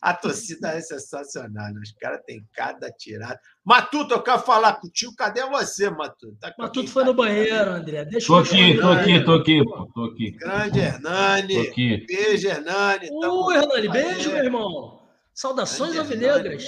a 0.00 0.14
torcida 0.14 0.70
é 0.70 0.80
sensacional. 0.80 1.72
né? 1.72 1.80
Os 1.82 1.92
caras 1.92 2.20
têm 2.26 2.44
cada 2.54 2.90
tirada. 2.90 3.38
Matuto, 3.64 4.14
eu 4.14 4.22
quero 4.22 4.40
falar 4.40 4.74
contigo. 4.74 5.14
Cadê 5.16 5.42
você, 5.46 5.90
Matuto? 5.90 6.36
Tá 6.40 6.52
alguém? 6.58 6.86
foi 6.86 7.04
no 7.04 7.10
Tá 7.10 7.16
banheiro, 7.16 7.70
André. 7.70 8.04
Deixa 8.04 8.26
Tô 8.26 8.34
eu 8.38 8.42
aqui, 8.42 8.78
tô 8.78 8.88
aqui, 8.88 9.24
tô 9.24 9.32
aqui, 9.34 9.64
pô, 9.64 9.86
tô 9.94 10.04
aqui. 10.04 10.30
Grande 10.32 10.78
Tô 10.80 10.84
Hernani. 10.84 11.68
aqui. 11.68 12.06
Beijo, 12.06 12.48
Hernani. 12.48 13.08
Oi, 13.10 13.56
Hernani, 13.56 13.88
beijo, 13.88 14.30
meu 14.30 14.44
irmão. 14.44 15.02
Saudações 15.34 15.98
alvinegras. 15.98 16.64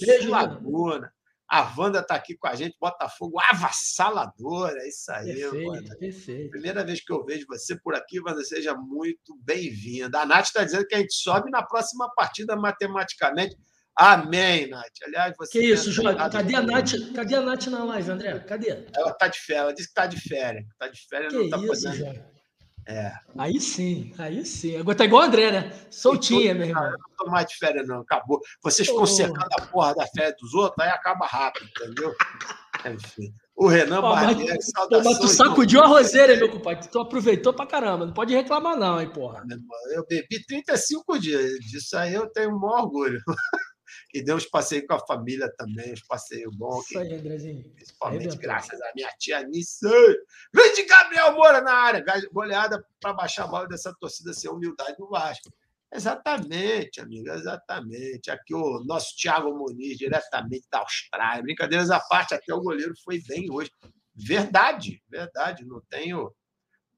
Beijo, 0.00 0.30
Laguna. 0.30 1.12
A 1.50 1.74
Wanda 1.76 1.98
está 1.98 2.14
aqui 2.14 2.36
com 2.36 2.46
a 2.46 2.54
gente. 2.54 2.76
Botafogo 2.80 3.40
avassaladora. 3.50 4.80
É 4.82 4.88
isso 4.88 5.10
aí, 5.10 5.44
Wanda. 5.44 5.82
Perfeito, 5.82 5.98
perfeito. 5.98 6.50
Primeira 6.50 6.84
vez 6.84 7.04
que 7.04 7.12
eu 7.12 7.24
vejo 7.24 7.44
você 7.48 7.76
por 7.80 7.94
aqui, 7.94 8.20
Wanda, 8.20 8.44
seja 8.44 8.74
muito 8.74 9.36
bem-vinda. 9.42 10.20
A 10.20 10.26
Nath 10.26 10.46
está 10.46 10.62
dizendo 10.62 10.86
que 10.86 10.94
a 10.94 10.98
gente 10.98 11.12
sobe 11.12 11.50
na 11.50 11.62
próxima 11.62 12.08
partida 12.14 12.54
matematicamente. 12.54 13.56
Amém, 13.96 14.68
Nath. 14.68 14.92
Aliás, 15.04 15.34
você. 15.36 15.58
Que 15.58 15.72
isso, 15.72 15.90
Jorge? 15.90 16.16
Cadê 16.16 16.54
a. 16.54 16.62
Nath? 16.62 16.92
Cadê 17.14 17.34
a 17.34 17.42
Nath 17.42 17.66
na 17.66 17.84
live, 17.84 18.10
André? 18.12 18.38
Cadê? 18.40 18.86
Ela 18.94 19.10
está 19.10 19.26
de 19.26 19.38
férias. 19.40 19.64
Ela 19.64 19.74
disse 19.74 19.88
que 19.88 19.90
está 19.90 20.06
de 20.06 20.20
férias. 20.20 20.64
Está 20.70 20.88
de 20.88 21.00
férias, 21.08 21.32
Que 21.32 21.38
não 21.38 21.44
está 21.46 21.58
podendo. 21.58 21.96
Jorge? 21.96 22.39
É. 22.86 23.12
Aí 23.38 23.60
sim, 23.60 24.12
aí 24.18 24.44
sim. 24.44 24.76
Agora 24.76 24.96
tá 24.96 25.04
igual 25.04 25.22
o 25.22 25.26
André, 25.26 25.52
né? 25.52 25.72
Soltinha, 25.90 26.54
meu 26.54 26.66
irmão. 26.68 26.90
Não 26.90 26.98
tô 27.16 27.30
mais 27.30 27.46
de 27.46 27.56
férias, 27.56 27.86
não. 27.86 28.00
Acabou. 28.00 28.40
Vocês 28.62 28.88
ficam 28.88 29.06
secando 29.06 29.52
a 29.58 29.66
porra 29.66 29.94
da 29.94 30.06
férias 30.06 30.34
dos 30.40 30.54
outros, 30.54 30.84
aí 30.84 30.90
acaba 30.92 31.26
rápido, 31.26 31.68
entendeu? 31.68 32.12
Enfim. 32.86 33.32
O 33.54 33.68
Renan 33.68 34.00
Barbieri, 34.00 34.54
Pô, 34.54 34.62
saudações. 34.62 35.04
mas 35.04 35.18
tu 35.18 35.28
sacudiu 35.28 35.82
a 35.82 35.86
roseira, 35.86 36.34
meu 36.36 36.50
compadre? 36.50 36.88
Tu 36.88 36.98
aproveitou 36.98 37.52
pra 37.52 37.66
caramba. 37.66 38.06
Não 38.06 38.14
pode 38.14 38.34
reclamar, 38.34 38.74
não, 38.74 38.98
hein, 38.98 39.10
porra. 39.10 39.44
Eu 39.92 40.06
bebi 40.08 40.42
35 40.46 41.18
dias. 41.18 41.50
Disso 41.60 41.94
aí 41.98 42.14
eu 42.14 42.26
tenho 42.32 42.56
o 42.56 42.58
maior 42.58 42.84
orgulho. 42.84 43.20
E 44.14 44.22
dei 44.22 44.34
uns 44.34 44.46
passeios 44.46 44.86
com 44.86 44.94
a 44.94 45.06
família 45.06 45.52
também, 45.56 45.92
uns 45.92 46.02
passeios 46.02 46.54
bons. 46.56 46.86
Isso 46.86 46.98
aí, 46.98 47.14
Andrezinho. 47.14 47.64
Principalmente 47.74 48.18
Arrebentou. 48.18 48.42
graças 48.42 48.80
à 48.80 48.92
minha 48.94 49.08
tia 49.18 49.42
Nissa. 49.42 49.90
Grande 50.52 50.82
Gabriel 50.84 51.34
Moura 51.34 51.60
na 51.60 51.72
área. 51.72 52.04
Goleada 52.32 52.84
para 53.00 53.12
baixar 53.12 53.44
a 53.44 53.48
bola 53.48 53.68
dessa 53.68 53.94
torcida 54.00 54.32
sem 54.32 54.50
humildade 54.50 54.96
no 54.98 55.08
Vasco. 55.08 55.50
Exatamente, 55.92 57.00
amigo, 57.00 57.28
exatamente. 57.30 58.30
Aqui 58.30 58.54
o 58.54 58.84
nosso 58.84 59.16
Thiago 59.16 59.52
Muniz, 59.52 59.98
diretamente 59.98 60.66
da 60.70 60.78
Austrália. 60.78 61.42
Brincadeiras 61.42 61.90
à 61.90 61.98
parte, 61.98 62.32
até 62.32 62.54
o 62.54 62.60
goleiro 62.60 62.94
foi 63.04 63.20
bem 63.26 63.50
hoje. 63.50 63.72
Verdade, 64.14 65.02
verdade. 65.08 65.64
Não 65.64 65.80
tenho, 65.90 66.32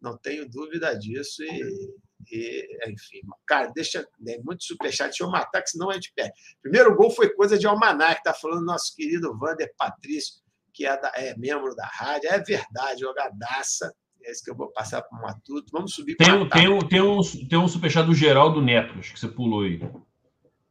não 0.00 0.18
tenho 0.18 0.48
dúvida 0.48 0.94
disso. 0.98 1.42
E, 1.42 1.94
e, 2.30 2.66
enfim, 2.88 3.20
cara, 3.46 3.70
deixa. 3.74 4.06
Tem 4.24 4.40
muito 4.42 4.64
superchat, 4.64 5.08
deixa 5.08 5.24
eu 5.24 5.30
matar, 5.30 5.62
que 5.62 5.70
senão 5.70 5.90
a 5.90 5.94
gente 5.94 6.12
perde. 6.14 6.32
Primeiro 6.60 6.94
gol 6.96 7.10
foi 7.10 7.30
coisa 7.30 7.58
de 7.58 7.66
Almanac, 7.66 8.22
tá 8.22 8.32
falando 8.34 8.64
nosso 8.64 8.94
querido 8.94 9.36
Vander 9.38 9.72
Patrício, 9.76 10.40
que 10.72 10.86
é, 10.86 11.00
da- 11.00 11.12
é 11.16 11.36
membro 11.36 11.74
da 11.74 11.86
rádio. 11.86 12.28
É 12.30 12.38
verdade, 12.38 13.00
jogadaça. 13.00 13.92
É 14.24 14.30
isso 14.30 14.44
que 14.44 14.50
eu 14.50 14.56
vou 14.56 14.70
passar 14.70 15.02
para 15.02 15.18
o 15.18 15.22
Matuto. 15.22 15.66
Vamos 15.72 15.94
subir 15.94 16.14
com 16.16 16.22
Tem, 16.24 16.32
a 16.32 16.36
um- 16.36 16.48
tem, 16.48 16.68
um, 16.68 16.78
tem, 16.78 17.00
um, 17.00 17.20
tem 17.48 17.58
um 17.58 17.66
superchat 17.68 18.06
do 18.06 18.14
Geraldo 18.14 18.62
Neto, 18.62 18.98
acho 18.98 19.12
que 19.14 19.18
você 19.18 19.26
pulou 19.28 19.62
aí. 19.64 19.80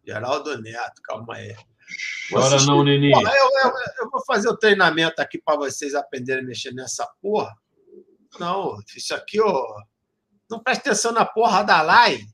Geraldo 0.05 0.59
Neto, 0.61 1.01
calma 1.03 1.35
aí. 1.35 1.53
Chora 2.29 2.43
Vocês- 2.51 2.65
não, 2.67 2.83
Nenê. 2.83 3.11
Eu, 3.11 3.19
eu- 3.19 3.73
eu 3.99 4.09
vou 4.09 4.23
fazer 4.25 4.47
o 4.47 4.55
treinamento 4.57 5.21
aqui 5.21 5.37
para 5.43 5.57
vocês 5.57 5.93
aprenderem 5.93 6.43
a 6.43 6.47
mexer 6.47 6.73
nessa 6.73 7.05
porra. 7.21 7.53
Não, 8.39 8.77
isso 8.95 9.13
aqui, 9.13 9.41
ó. 9.41 9.75
Não 10.51 10.59
presta 10.59 10.89
atenção 10.89 11.13
na 11.13 11.23
porra 11.23 11.63
da 11.63 11.81
live. 11.81 12.27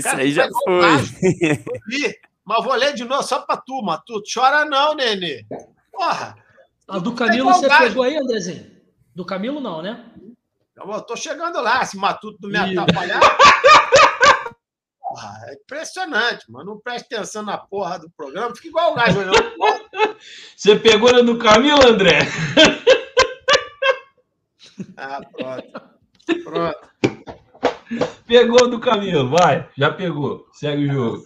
Cara, 0.00 0.22
aí 0.22 0.30
já 0.30 0.48
foi. 0.48 0.96
vi, 1.88 2.14
mas 2.44 2.64
vou 2.64 2.74
ler 2.74 2.94
de 2.94 3.04
novo 3.04 3.24
só 3.24 3.40
para 3.40 3.60
tu, 3.60 3.82
Matuto. 3.82 4.22
Chora 4.32 4.64
não, 4.64 4.94
Nenê. 4.94 5.44
Porra. 5.90 6.36
A 6.86 6.98
do 7.00 7.14
Camilo 7.14 7.52
você 7.52 7.68
gajo. 7.68 7.82
pegou 7.88 8.04
aí, 8.04 8.16
Andrezinho? 8.16 8.70
Do 9.14 9.26
Camilo, 9.26 9.60
não, 9.60 9.82
né? 9.82 10.08
Eu 10.76 11.02
tô 11.02 11.16
chegando 11.16 11.60
lá, 11.60 11.84
se 11.84 11.96
Matuto 11.96 12.38
não 12.42 12.48
me 12.48 12.74
Ih. 12.74 12.78
atrapalhar. 12.78 13.20
Porra, 15.00 15.40
é 15.48 15.54
impressionante, 15.54 16.50
mano. 16.50 16.72
Não 16.72 16.80
presta 16.80 17.14
atenção 17.14 17.42
na 17.42 17.58
porra 17.58 17.98
do 17.98 18.10
programa. 18.10 18.54
Fica 18.54 18.68
igual 18.68 18.92
o 18.92 18.94
gajo 18.94 19.18
olhando. 19.18 19.36
Você 20.56 20.76
pegou 20.76 21.12
na 21.12 21.20
do 21.20 21.38
Camilo, 21.38 21.86
André? 21.86 22.20
Ah, 24.96 25.20
pronto. 25.30 25.92
Pronto. 26.44 26.92
Pegou 28.26 28.68
do 28.70 28.80
Camilo, 28.80 29.28
vai. 29.28 29.68
Já 29.76 29.90
pegou. 29.92 30.46
Segue 30.52 30.88
o 30.88 30.92
jogo. 30.92 31.24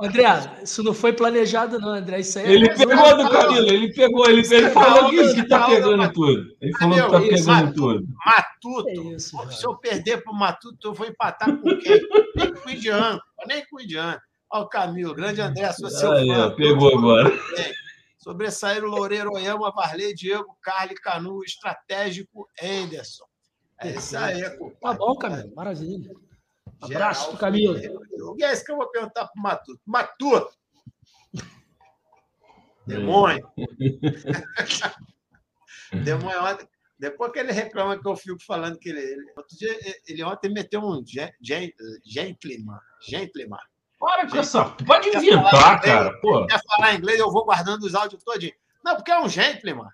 André, 0.00 0.24
isso 0.62 0.82
não 0.84 0.94
foi 0.94 1.12
planejado, 1.12 1.80
não, 1.80 1.88
André. 1.88 2.20
Isso 2.20 2.38
aí 2.38 2.46
é 2.46 2.50
Ele 2.52 2.68
pegou 2.68 3.16
do 3.16 3.30
Camilo, 3.30 3.68
ele 3.68 3.92
pegou, 3.92 4.30
ele, 4.30 4.46
ele 4.54 4.70
falou 4.70 5.10
que, 5.10 5.34
que 5.34 5.48
tá 5.48 5.66
pegando 5.66 6.12
tudo. 6.12 6.44
Ele 6.60 6.72
falou 6.78 6.94
que 6.94 7.10
tá 7.10 7.20
pegando 7.20 7.74
tudo. 7.74 8.06
Matuto. 8.24 8.88
É 8.88 8.94
isso, 9.14 9.36
Pô. 9.36 9.50
Se 9.50 9.66
eu 9.66 9.76
perder 9.76 10.22
pro 10.22 10.32
Matuto, 10.34 10.88
eu 10.88 10.94
vou 10.94 11.06
empatar 11.06 11.56
com 11.56 11.76
quem? 11.78 12.00
Nem 12.36 12.54
com 12.54 12.68
o 12.68 12.70
Indiano. 12.72 13.20
Nem 13.46 13.66
com 13.66 13.76
o 13.76 13.80
Indiano. 13.80 14.20
Olha 14.50 14.64
o 14.64 14.68
Camilo, 14.68 15.14
grande 15.14 15.40
André, 15.40 15.72
sou 15.72 15.90
seu 15.90 16.12
Aí, 16.12 16.28
fã. 16.28 16.46
ó, 16.46 16.50
pegou 16.50 16.96
agora. 16.96 17.32
Sobressaíram 18.18 18.88
Loureiro 18.88 19.32
Oyama, 19.32 19.70
Varley, 19.72 20.12
Diego, 20.14 20.56
Carly, 20.60 20.94
Canu, 20.96 21.42
Estratégico, 21.44 22.48
Anderson. 22.62 23.24
É 23.80 23.92
isso 23.92 24.16
aí, 24.18 24.42
Tá 24.80 24.92
bom, 24.92 25.16
Camilo. 25.16 25.54
Maravilha. 25.54 26.10
Geral, 26.86 27.10
Abraço 27.10 27.28
pro 27.30 27.38
Camilo. 27.38 27.78
O 28.30 28.34
que 28.34 28.44
é 28.44 28.52
isso 28.52 28.64
que 28.64 28.72
eu 28.72 28.76
vou 28.76 28.90
perguntar 28.90 29.26
pro 29.28 29.40
Matuto? 29.42 29.80
Matuto! 29.86 30.52
Demônio! 32.86 33.48
Demônio 36.04 36.42
ontem. 36.44 36.68
Depois 36.98 37.30
que 37.30 37.38
ele 37.38 37.52
reclama 37.52 38.00
que 38.00 38.08
eu 38.08 38.16
fico 38.16 38.42
falando 38.44 38.78
que 38.78 38.88
ele. 38.88 39.00
ele- 39.00 39.32
outro 39.36 39.56
dia, 39.56 39.78
ele 40.08 40.22
ontem 40.24 40.52
meteu 40.52 40.80
um 40.80 41.04
gen- 41.06 41.32
gen- 41.40 41.72
gentleman. 42.04 42.78
Gentleman. 43.08 43.60
Para 43.98 44.28
com 44.28 44.36
essa. 44.36 44.64
Pode 44.64 45.08
inventar, 45.08 45.80
cara. 45.80 46.20
Pô. 46.20 46.46
Quer 46.46 46.60
falar 46.64 46.94
inglês, 46.94 47.18
eu 47.18 47.30
vou 47.30 47.44
guardando 47.44 47.82
os 47.82 47.94
áudios 47.94 48.22
todinho. 48.22 48.54
Não, 48.84 48.94
porque 48.94 49.10
é 49.10 49.20
um 49.20 49.28
gentleman. 49.28 49.88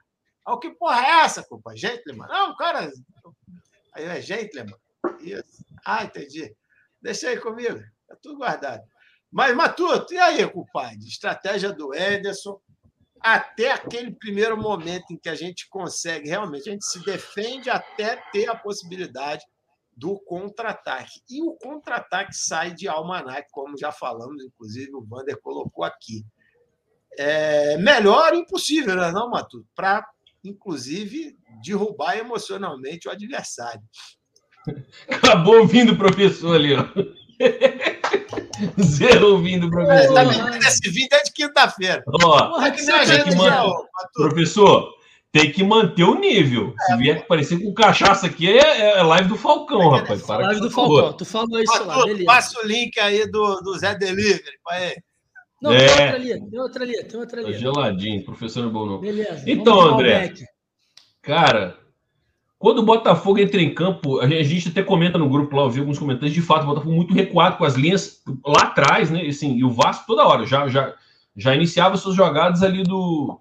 Ah, 0.45 0.55
o 0.55 0.59
que 0.59 0.71
porra 0.71 1.01
é 1.01 1.11
essa, 1.25 1.43
culpa? 1.43 1.75
Gentleman? 1.75 2.29
Não, 2.29 2.55
cara. 2.57 2.93
Aí 3.95 4.05
é 4.05 4.21
gentleman. 4.21 4.77
Isso. 5.21 5.65
Ah, 5.85 6.05
entendi. 6.05 6.55
Deixa 7.01 7.29
aí 7.29 7.39
comigo. 7.39 7.81
Tá 8.07 8.17
tudo 8.23 8.39
guardado. 8.39 8.83
Mas, 9.33 9.57
Matuto, 9.57 10.13
e 10.13 10.19
aí, 10.19 10.47
culpado? 10.49 10.99
Estratégia 11.07 11.73
do 11.73 11.95
Ederson. 11.95 12.61
Até 13.21 13.73
aquele 13.73 14.15
primeiro 14.15 14.55
momento 14.55 15.11
em 15.11 15.17
que 15.17 15.31
a 15.31 15.35
gente 15.35 15.67
consegue, 15.71 16.29
realmente, 16.29 16.69
a 16.69 16.73
gente 16.73 16.85
se 16.85 17.03
defende 17.03 17.71
até 17.71 18.17
ter 18.31 18.51
a 18.51 18.55
possibilidade 18.55 19.43
do 19.97 20.19
contra-ataque. 20.21 21.21
E 21.31 21.43
o 21.43 21.53
contra-ataque 21.55 22.35
sai 22.35 22.73
de 22.75 22.89
Almanac, 22.89 23.49
como 23.51 23.79
já 23.79 23.93
falamos, 23.93 24.43
inclusive 24.45 24.95
o 24.95 25.05
Vander 25.05 25.41
colocou 25.41 25.85
aqui. 25.85 26.25
É 27.17 27.77
melhor 27.79 28.35
impossível, 28.35 28.97
né, 28.97 29.13
não, 29.13 29.31
Matuto? 29.31 29.67
Para, 29.75 30.05
inclusive, 30.43 31.37
derrubar 31.65 32.17
emocionalmente 32.19 33.07
o 33.09 33.11
adversário. 33.11 33.83
Acabou 35.09 35.59
ouvindo 35.61 35.93
o 35.93 35.99
professor 35.99 36.57
ali, 36.57 36.75
ó. 36.75 36.85
Zero 38.83 39.33
ouvindo 39.35 39.67
o 39.67 39.71
professor. 39.71 40.15
Tá 40.15 40.21
ali. 40.21 40.39
metendo 40.39 40.57
esse 40.67 40.91
vídeo 40.91 41.09
desde 41.11 41.33
quinta-feira. 41.33 42.03
Ó, 42.09 42.49
Porra, 42.51 42.71
Que 42.71 42.79
que 42.79 42.87
nem 42.87 42.95
a 42.95 43.05
você 43.05 43.07
tem 43.07 43.17
gente 43.17 43.25
que 43.25 43.31
já, 43.33 43.37
mandar. 43.39 43.67
ô, 43.67 43.71
Matuto. 43.71 44.13
professor, 44.15 44.94
tem 45.35 45.51
que 45.51 45.65
manter 45.65 46.05
o 46.05 46.15
nível. 46.15 46.73
Se 46.87 46.97
vier 46.97 47.19
aparecer 47.19 47.61
com 47.61 47.75
cachaça 47.75 48.27
aqui, 48.27 48.49
é, 48.49 48.99
é 48.99 49.03
live 49.03 49.29
do 49.31 49.37
Falcão, 49.37 49.89
rapaz. 49.89 50.23
Para 50.23 50.47
Live 50.47 50.61
do 50.61 50.71
Falcão. 50.71 51.13
Tu 51.13 51.25
falou 51.25 51.61
isso 51.61 51.85
lá, 51.85 52.05
beleza. 52.05 52.25
passa 52.25 52.61
o 52.61 52.65
link 52.65 52.97
aí 53.01 53.29
do, 53.29 53.61
do 53.63 53.77
Zé 53.77 53.97
Delivery. 53.97 54.41
ele. 54.81 55.03
Não, 55.61 55.73
É. 55.73 55.89
tem 55.89 55.91
outra 55.91 56.15
ali, 56.15 56.51
tem 56.51 56.61
outra 56.61 56.85
ali, 56.85 57.05
tem 57.05 57.19
outra 57.21 57.43
Tá 57.43 57.49
ali. 57.49 57.59
geladinho, 57.59 58.25
professor 58.25 58.65
é 58.65 58.69
bom 58.71 58.87
não. 58.87 59.01
Beleza. 59.01 59.43
Então, 59.45 59.81
André. 59.81 60.33
Cara, 61.21 61.79
quando 62.57 62.79
o 62.79 62.85
Botafogo 62.85 63.41
entra 63.41 63.61
em 63.61 63.75
campo, 63.75 64.21
a 64.21 64.29
gente, 64.29 64.69
até 64.69 64.85
comenta 64.85 65.19
no 65.19 65.29
grupo 65.29 65.57
lá, 65.57 65.65
eu 65.65 65.71
vi 65.71 65.81
alguns 65.81 65.99
comentários, 65.99 66.33
de 66.33 66.43
fato, 66.43 66.63
o 66.63 66.67
Botafogo 66.67 66.95
muito 66.95 67.13
recuado 67.13 67.57
com 67.57 67.65
as 67.65 67.75
linhas 67.75 68.23
lá 68.47 68.63
atrás, 68.63 69.11
né? 69.11 69.25
E, 69.25 69.31
assim, 69.31 69.57
e 69.57 69.65
o 69.65 69.71
Vasco 69.73 70.07
toda 70.07 70.25
hora 70.29 70.47
já, 70.47 70.69
já, 70.69 70.95
já 71.37 71.57
iniciava 71.57 71.97
suas 71.97 72.15
jogadas 72.15 72.63
ali 72.63 72.85
do, 72.85 73.41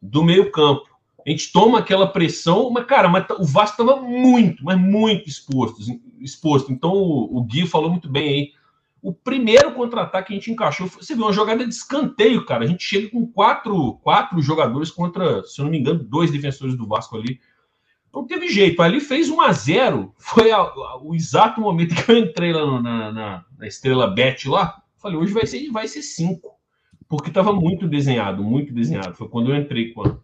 do 0.00 0.24
meio 0.24 0.50
campo. 0.50 0.93
A 1.26 1.30
gente 1.30 1.50
toma 1.52 1.78
aquela 1.78 2.06
pressão, 2.06 2.70
mas, 2.70 2.84
cara, 2.84 3.08
mas 3.08 3.26
tá- 3.26 3.34
o 3.36 3.44
Vasco 3.44 3.80
estava 3.82 4.00
muito, 4.00 4.62
mas 4.64 4.78
muito 4.78 5.28
exposto. 5.28 5.78
exposto. 6.20 6.70
Então, 6.72 6.92
o, 6.92 7.38
o 7.38 7.42
Gui 7.42 7.66
falou 7.66 7.90
muito 7.90 8.08
bem 8.10 8.28
aí. 8.28 8.52
O 9.02 9.12
primeiro 9.12 9.72
contra-ataque 9.72 10.28
que 10.28 10.32
a 10.32 10.36
gente 10.36 10.50
encaixou, 10.50 10.86
você 10.86 11.14
viu, 11.14 11.24
uma 11.24 11.32
jogada 11.32 11.66
de 11.66 11.74
escanteio, 11.74 12.44
cara. 12.46 12.64
A 12.64 12.66
gente 12.66 12.82
chega 12.84 13.10
com 13.10 13.26
quatro, 13.26 13.94
quatro 14.02 14.40
jogadores 14.40 14.90
contra, 14.90 15.42
se 15.44 15.60
eu 15.60 15.64
não 15.64 15.70
me 15.72 15.78
engano, 15.78 16.02
dois 16.02 16.30
defensores 16.30 16.74
do 16.76 16.86
Vasco 16.86 17.16
ali. 17.16 17.38
Não 18.12 18.26
teve 18.26 18.48
jeito. 18.48 18.80
Ali 18.80 19.00
fez 19.00 19.28
1 19.28 19.40
a 19.40 19.52
0 19.52 20.14
Foi 20.18 20.50
a- 20.52 20.56
a- 20.58 20.98
o 21.02 21.14
exato 21.14 21.60
momento 21.60 21.94
que 21.94 22.10
eu 22.10 22.16
entrei 22.16 22.52
lá 22.52 22.64
no- 22.64 22.80
na, 22.82 23.12
na- 23.12 23.44
na 23.58 23.66
Estrela 23.66 24.06
Bet 24.06 24.48
lá. 24.48 24.80
Falei, 24.96 25.18
hoje 25.18 25.32
vai 25.34 25.46
ser, 25.46 25.68
vai 25.70 25.86
ser 25.88 26.00
5. 26.02 26.52
Porque 27.08 27.28
estava 27.28 27.52
muito 27.52 27.86
desenhado, 27.86 28.42
muito 28.42 28.72
desenhado. 28.72 29.14
Foi 29.14 29.28
quando 29.28 29.50
eu 29.50 29.56
entrei 29.56 29.92
com 29.92 30.02
a, 30.02 30.16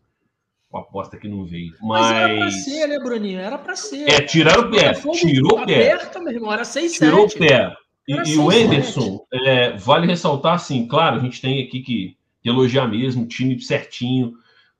com 0.70 0.78
a 0.78 0.80
aposta 0.82 1.16
que 1.16 1.28
não 1.28 1.44
veio. 1.44 1.74
Mas 1.82 2.10
era 2.12 2.28
pra 2.28 2.44
Mas. 2.44 2.64
ser, 2.64 2.86
né, 2.86 2.98
Bruninho? 2.98 3.40
Era 3.40 3.58
pra 3.58 3.74
ser. 3.74 4.08
É, 4.08 4.20
tiraram 4.20 4.62
o 4.68 4.70
pé. 4.70 4.88
Botafogo 4.90 5.16
Tirou 5.16 5.58
o 5.60 5.66
pé. 5.66 5.92
Aperta, 5.92 6.20
meu 6.20 6.32
irmão. 6.32 6.52
Era 6.52 6.64
6 6.64 6.92
Tirou 6.92 7.26
o 7.26 7.28
7 7.28 7.38
pé. 7.40 7.76
E, 8.08 8.14
e 8.30 8.38
o 8.38 8.50
Enderson, 8.52 9.20
é, 9.32 9.76
vale 9.76 10.06
ressaltar, 10.06 10.54
assim, 10.54 10.86
claro, 10.86 11.16
a 11.16 11.18
gente 11.20 11.40
tem 11.40 11.62
aqui 11.62 11.80
que 11.80 12.16
elogiar 12.44 12.86
mesmo, 12.86 13.26
time 13.26 13.60
certinho. 13.60 14.32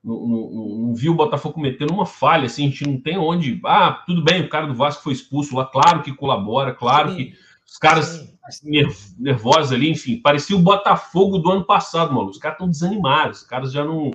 Não, 0.03 0.15
não- 0.15 0.49
não- 0.51 0.77
não 0.87 0.95
viu 0.95 1.11
o 1.11 1.15
Botafogo 1.15 1.53
cometendo 1.55 1.93
uma 1.93 2.05
falha, 2.05 2.45
assim, 2.45 2.65
a 2.65 2.69
gente 2.69 2.87
não 2.87 2.99
tem 2.99 3.17
onde. 3.17 3.59
Ah, 3.65 4.01
tudo 4.05 4.23
bem, 4.23 4.41
o 4.41 4.49
cara 4.49 4.65
do 4.67 4.73
Vasco 4.73 5.03
foi 5.03 5.13
expulso 5.13 5.55
lá, 5.55 5.65
claro 5.65 6.01
que 6.01 6.13
colabora, 6.13 6.73
claro 6.73 7.15
que 7.15 7.33
os 7.65 7.77
caras 7.77 8.33
ner- 8.63 8.89
nervosos 9.19 9.71
ali, 9.71 9.91
enfim, 9.91 10.17
parecia 10.17 10.55
o 10.55 10.59
Botafogo 10.61 11.37
do 11.37 11.51
ano 11.51 11.63
passado, 11.65 12.13
mano. 12.13 12.29
Os 12.29 12.37
caras 12.39 12.55
estão 12.55 12.67
desanimados, 12.69 13.41
os 13.41 13.47
caras 13.47 13.71
já 13.71 13.83
não 13.85 14.09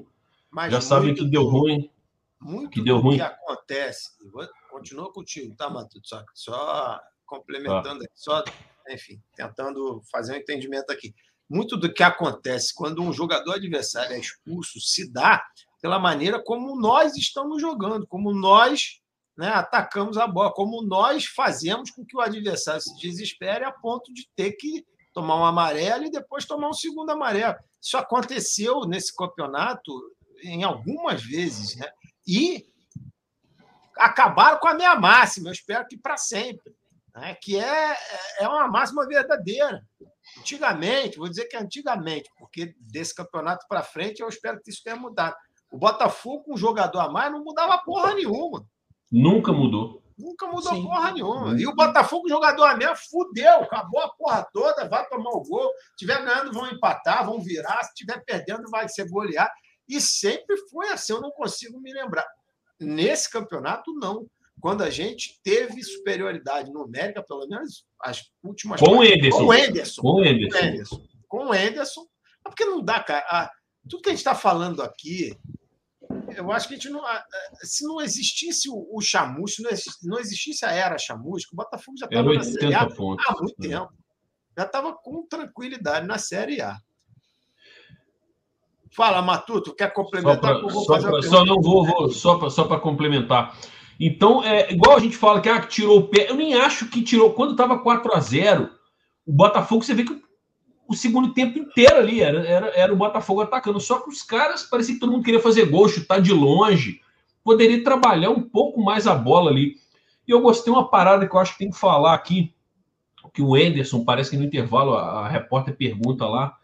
Mas 0.56 0.72
já 0.72 0.80
sabem 0.80 1.14
que 1.14 1.22
deu 1.22 1.44
ruim. 1.44 1.90
Muito 2.40 2.70
que 2.70 2.82
deu 2.82 2.96
do 2.96 3.02
ruim. 3.02 3.16
que 3.16 3.22
acontece, 3.22 4.08
vou- 4.32 4.48
continua 4.70 5.12
contigo, 5.12 5.54
tá, 5.54 5.68
Matuto? 5.68 6.08
Só, 6.08 6.24
só 6.34 7.00
complementando 7.26 8.02
aqui, 8.02 8.12
só, 8.14 8.42
enfim, 8.88 9.20
tentando 9.34 10.00
fazer 10.10 10.32
um 10.32 10.36
entendimento 10.36 10.90
aqui. 10.90 11.14
Muito 11.46 11.76
do 11.76 11.92
que 11.92 12.02
acontece 12.02 12.74
quando 12.74 13.02
um 13.02 13.12
jogador 13.12 13.52
adversário 13.56 14.14
é 14.14 14.18
expulso 14.18 14.80
se 14.80 15.12
dá 15.12 15.44
pela 15.82 15.98
maneira 15.98 16.42
como 16.42 16.74
nós 16.80 17.14
estamos 17.16 17.60
jogando, 17.60 18.06
como 18.06 18.32
nós 18.32 18.98
né, 19.36 19.48
atacamos 19.48 20.16
a 20.16 20.26
bola, 20.26 20.50
como 20.54 20.82
nós 20.82 21.26
fazemos 21.26 21.90
com 21.90 22.02
que 22.02 22.16
o 22.16 22.20
adversário 22.20 22.80
se 22.80 22.96
desespere 22.98 23.62
a 23.62 23.70
ponto 23.72 24.10
de 24.10 24.26
ter 24.34 24.52
que 24.52 24.86
tomar 25.12 25.36
um 25.36 25.44
amarelo 25.44 26.04
e 26.04 26.10
depois 26.10 26.46
tomar 26.46 26.70
um 26.70 26.72
segundo 26.74 27.10
amarelo. 27.10 27.56
Isso 27.80 27.96
aconteceu 27.98 28.80
nesse 28.86 29.14
campeonato 29.14 29.92
em 30.42 30.64
algumas 30.64 31.22
vezes, 31.22 31.76
né? 31.76 31.88
E 32.26 32.66
acabaram 33.98 34.58
com 34.58 34.68
a 34.68 34.74
minha 34.74 34.94
máxima, 34.96 35.48
eu 35.48 35.52
espero 35.52 35.86
que 35.86 35.96
para 35.96 36.16
sempre, 36.16 36.74
né? 37.14 37.34
que 37.40 37.58
é, 37.58 37.96
é 38.40 38.48
uma 38.48 38.68
máxima 38.68 39.06
verdadeira. 39.06 39.82
Antigamente, 40.38 41.18
vou 41.18 41.28
dizer 41.28 41.46
que 41.46 41.56
é 41.56 41.60
antigamente, 41.60 42.28
porque 42.38 42.74
desse 42.78 43.14
campeonato 43.14 43.64
para 43.68 43.82
frente 43.82 44.20
eu 44.20 44.28
espero 44.28 44.60
que 44.62 44.70
isso 44.70 44.82
tenha 44.82 44.96
mudado. 44.96 45.34
O 45.70 45.78
Botafogo, 45.78 46.44
com 46.44 46.54
um 46.54 46.58
jogador 46.58 47.00
a 47.00 47.08
mais, 47.08 47.32
não 47.32 47.42
mudava 47.42 47.78
porra 47.78 48.14
nenhuma. 48.14 48.66
Nunca 49.10 49.52
mudou. 49.52 50.02
Nunca 50.18 50.46
mudou 50.46 50.74
Sim. 50.74 50.82
porra 50.82 51.12
nenhuma. 51.12 51.60
E 51.60 51.66
o 51.66 51.74
Botafogo, 51.74 52.28
jogador 52.28 52.64
a 52.64 52.76
menos, 52.76 53.00
fudeu, 53.10 53.62
acabou 53.62 54.00
a 54.00 54.08
porra 54.14 54.46
toda, 54.52 54.88
vai 54.88 55.06
tomar 55.08 55.30
o 55.30 55.42
gol. 55.42 55.70
Se 55.90 55.96
tiver 55.98 56.22
ganhando, 56.22 56.52
vão 56.52 56.66
empatar, 56.70 57.24
vão 57.24 57.40
virar. 57.40 57.82
Se 57.84 57.94
tiver 57.94 58.22
perdendo, 58.24 58.68
vai 58.70 58.88
ser 58.88 59.08
golear. 59.08 59.50
E 59.88 60.00
sempre 60.00 60.56
foi 60.68 60.88
assim, 60.88 61.12
eu 61.12 61.20
não 61.20 61.30
consigo 61.30 61.78
me 61.80 61.92
lembrar. 61.92 62.26
Nesse 62.80 63.30
campeonato, 63.30 63.92
não. 63.94 64.26
Quando 64.60 64.82
a 64.82 64.90
gente 64.90 65.38
teve 65.42 65.82
superioridade 65.82 66.70
numérica, 66.72 67.22
pelo 67.22 67.46
menos 67.46 67.84
as 68.00 68.30
últimas 68.42 68.80
Com 68.80 68.98
o 68.98 69.04
Enderson. 69.04 69.38
Com 69.38 69.44
o 69.46 69.54
Enderson. 69.54 70.02
Com 70.02 70.08
o 70.08 70.12
Com 70.14 70.20
o 70.20 70.24
Enderson. 70.26 70.58
Enderson. 70.66 71.06
Com 71.28 71.38
o 71.48 71.54
Enderson. 71.54 72.02
É 72.44 72.48
Porque 72.48 72.64
não 72.64 72.82
dá, 72.82 73.00
cara. 73.02 73.24
A- 73.28 73.50
tudo 73.88 74.02
que 74.02 74.08
a 74.08 74.12
gente 74.12 74.18
está 74.20 74.34
falando 74.34 74.82
aqui, 74.82 75.36
eu 76.36 76.50
acho 76.50 76.66
que 76.68 76.74
a 76.74 76.76
gente 76.76 76.88
não. 76.88 77.02
Se 77.62 77.84
não 77.84 78.00
existisse 78.00 78.68
o, 78.68 78.88
o 78.92 79.00
chamusco, 79.00 79.62
não 79.62 79.70
existisse, 79.70 80.08
não 80.08 80.18
existisse 80.18 80.64
a 80.64 80.72
era 80.72 80.98
chamusco, 80.98 81.52
o 81.52 81.56
Botafogo 81.56 81.96
já 81.98 82.06
estava 82.06 82.32
na 82.32 82.42
Série 82.42 82.74
A 82.74 82.82
80 82.82 82.94
pontos. 82.96 83.24
há 83.28 83.32
muito 83.40 83.64
É. 83.64 83.68
tempo. 83.68 83.92
Já 84.58 84.64
estava 84.64 84.94
com 84.94 85.26
tranquilidade 85.26 86.06
na 86.06 86.18
Série 86.18 86.60
A. 86.62 86.76
Fala, 88.90 89.22
Matuto, 89.22 89.74
quer 89.74 89.92
complementar? 89.92 90.60
só, 90.70 90.98
pergunta. 91.00 91.44
não 91.44 91.60
vou, 91.60 91.84
vou 91.84 92.08
só 92.10 92.38
para 92.38 92.50
só 92.50 92.64
pra 92.64 92.78
complementar. 92.78 93.56
Então, 93.98 94.44
é 94.44 94.72
igual 94.72 94.96
a 94.96 95.00
gente 95.00 95.16
fala 95.16 95.40
que, 95.40 95.48
ah, 95.48 95.60
tirou 95.60 95.98
o 95.98 96.08
pé. 96.08 96.30
Eu 96.30 96.34
nem 96.34 96.54
acho 96.54 96.88
que 96.88 97.02
tirou. 97.02 97.32
Quando 97.32 97.52
estava 97.52 97.78
4 97.78 98.14
a 98.14 98.20
0 98.20 98.70
o 99.26 99.32
Botafogo, 99.32 99.82
você 99.82 99.94
vê 99.94 100.04
que 100.04 100.22
o 100.86 100.94
segundo 100.94 101.32
tempo 101.32 101.58
inteiro 101.58 101.96
ali. 101.96 102.20
Era, 102.20 102.46
era, 102.46 102.66
era 102.68 102.92
o 102.92 102.96
Botafogo 102.96 103.40
atacando. 103.40 103.80
Só 103.80 103.98
que 104.00 104.10
os 104.10 104.22
caras, 104.22 104.62
parecia 104.62 104.94
que 104.94 105.00
todo 105.00 105.12
mundo 105.12 105.24
queria 105.24 105.40
fazer 105.40 105.66
gol, 105.66 105.88
chutar 105.88 106.20
de 106.20 106.32
longe. 106.32 107.00
Poderia 107.42 107.82
trabalhar 107.82 108.30
um 108.30 108.42
pouco 108.42 108.82
mais 108.82 109.06
a 109.06 109.14
bola 109.14 109.50
ali. 109.50 109.76
E 110.26 110.30
eu 110.30 110.40
gostei 110.40 110.72
uma 110.72 110.88
parada 110.88 111.26
que 111.26 111.34
eu 111.34 111.40
acho 111.40 111.52
que 111.52 111.58
tem 111.58 111.70
que 111.70 111.78
falar 111.78 112.14
aqui. 112.14 112.52
Que 113.32 113.42
o 113.42 113.56
Enderson, 113.56 114.04
parece 114.04 114.30
que 114.30 114.36
no 114.36 114.44
intervalo, 114.44 114.94
a, 114.94 115.26
a 115.26 115.28
repórter 115.28 115.76
pergunta 115.76 116.26
lá 116.26 116.56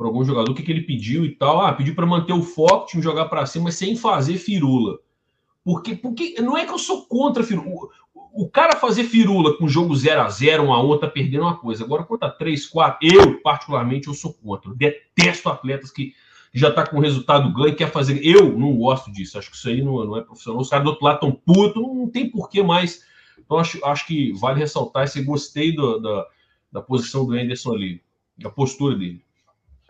para 0.00 0.08
algum 0.08 0.24
jogador 0.24 0.50
o 0.50 0.54
que, 0.54 0.62
que 0.62 0.72
ele 0.72 0.80
pediu 0.80 1.26
e 1.26 1.34
tal. 1.34 1.60
Ah, 1.60 1.74
pediu 1.74 1.94
para 1.94 2.06
manter 2.06 2.32
o 2.32 2.42
foco, 2.42 2.86
time 2.86 3.02
jogar 3.02 3.26
para 3.26 3.44
cima, 3.44 3.64
mas 3.64 3.74
sem 3.74 3.94
fazer 3.94 4.38
firula. 4.38 4.98
Porque, 5.62 5.94
porque 5.94 6.40
não 6.40 6.56
é 6.56 6.64
que 6.64 6.72
eu 6.72 6.78
sou 6.78 7.04
contra 7.04 7.44
firula 7.44 7.90
o 8.32 8.48
cara 8.48 8.76
fazer 8.76 9.04
firula 9.04 9.58
com 9.58 9.68
jogo 9.68 9.94
0 9.94 10.22
a 10.22 10.28
0 10.30 10.62
1 10.62 10.72
a 10.72 10.82
1 10.82 10.98
tá 10.98 11.08
perdendo 11.08 11.42
uma 11.42 11.58
coisa. 11.58 11.84
Agora, 11.84 12.04
conta 12.04 12.30
3, 12.30 12.66
4, 12.66 12.98
eu, 13.02 13.40
particularmente, 13.42 14.08
eu 14.08 14.14
sou 14.14 14.32
contra. 14.32 14.72
Detesto 14.74 15.50
atletas 15.50 15.90
que 15.90 16.14
já 16.54 16.70
tá 16.70 16.86
com 16.86 16.98
resultado 16.98 17.52
ganho 17.52 17.68
e 17.68 17.74
quer 17.74 17.90
fazer. 17.90 18.24
Eu 18.24 18.56
não 18.56 18.74
gosto 18.76 19.12
disso. 19.12 19.38
Acho 19.38 19.50
que 19.50 19.56
isso 19.56 19.68
aí 19.68 19.82
não, 19.82 20.04
não 20.04 20.16
é 20.16 20.22
profissional. 20.22 20.62
Os 20.62 20.70
caras 20.70 20.84
do 20.84 20.90
outro 20.90 21.04
lado 21.04 21.20
tão 21.20 21.32
putos, 21.32 21.82
não, 21.82 21.94
não 21.94 22.08
tem 22.08 22.30
porquê 22.30 22.62
mais. 22.62 23.04
Então, 23.38 23.58
acho, 23.58 23.84
acho 23.84 24.06
que 24.06 24.32
vale 24.32 24.60
ressaltar 24.60 25.04
esse. 25.04 25.22
Gostei 25.22 25.74
do, 25.74 25.98
da, 25.98 26.26
da 26.72 26.80
posição 26.80 27.26
do 27.26 27.32
Anderson 27.32 27.74
ali, 27.74 28.02
da 28.38 28.50
postura 28.50 28.96
dele. 28.96 29.22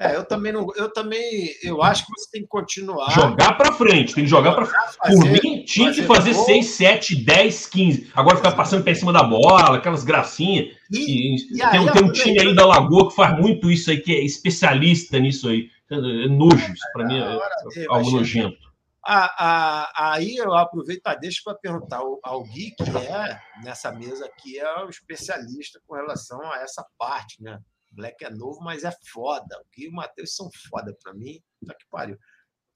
É, 0.01 0.17
eu 0.17 0.25
também 0.25 0.51
não. 0.51 0.67
Eu 0.77 0.91
também. 0.91 1.51
Eu 1.63 1.83
acho 1.83 2.07
que 2.07 2.13
você 2.13 2.31
tem 2.31 2.41
que 2.41 2.49
continuar. 2.49 3.11
Jogar 3.11 3.53
para 3.53 3.71
frente, 3.71 4.15
tem 4.15 4.25
que 4.25 4.31
jogar 4.31 4.55
para 4.55 4.65
frente. 4.65 4.97
Por 4.99 5.27
mim, 5.27 5.63
tinha 5.63 5.93
que 5.93 6.05
fazer 6.05 6.33
6, 6.33 6.67
7, 6.67 7.17
10, 7.17 7.67
15. 7.67 8.11
Agora 8.15 8.39
ficar 8.39 8.53
passando 8.53 8.83
por 8.83 8.97
cima 8.97 9.13
da 9.13 9.23
bola, 9.23 9.77
aquelas 9.77 10.03
gracinhas. 10.03 10.75
E, 10.91 11.35
e 11.35 11.59
tem, 11.59 11.67
aí, 11.67 11.93
tem 11.93 12.03
um 12.03 12.13
time 12.13 12.41
aí 12.41 12.55
da 12.55 12.65
Lagoa 12.65 13.11
que 13.11 13.15
faz 13.15 13.39
muito 13.39 13.71
isso 13.71 13.91
aí, 13.91 14.01
que 14.01 14.17
é 14.17 14.25
especialista 14.25 15.21
nisso 15.21 15.51
aí. 15.51 15.69
É 15.91 16.29
nojo, 16.29 16.57
isso 16.57 16.93
para 16.95 17.05
mim 17.05 17.19
é, 17.19 17.83
é 17.83 17.87
algo 17.91 18.11
nojento. 18.11 18.57
aí 19.05 20.37
eu 20.37 20.55
aproveito 20.55 21.07
a 21.09 21.15
deixa 21.15 21.43
para 21.45 21.57
perguntar 21.57 21.99
ao, 21.99 22.19
ao 22.23 22.43
Gui, 22.45 22.71
que 22.71 22.85
é, 22.85 23.39
nessa 23.63 23.93
mesa 23.93 24.25
aqui, 24.25 24.59
é 24.59 24.83
o 24.83 24.89
especialista 24.89 25.79
com 25.87 25.95
relação 25.95 26.41
a 26.51 26.61
essa 26.61 26.87
parte, 26.97 27.43
né? 27.43 27.59
Black 27.91 28.25
é 28.25 28.31
novo, 28.31 28.61
mas 28.61 28.85
é 28.85 28.93
foda. 29.13 29.61
O 29.61 29.67
Gui 29.75 29.85
e 29.85 29.89
o 29.89 29.93
Matheus 29.93 30.35
são 30.35 30.49
foda 30.69 30.97
para 31.03 31.15
mim. 31.15 31.43
Tá 31.67 31.75
que 31.75 31.87
pariu. 31.91 32.19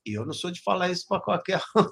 E 0.07 0.13
eu 0.13 0.27
não 0.27 0.33
sou 0.33 0.51
de 0.51 0.63
falar 0.63 0.91
isso 0.91 1.07
para 1.09 1.23
qualquer 1.23 1.61
um. 1.77 1.87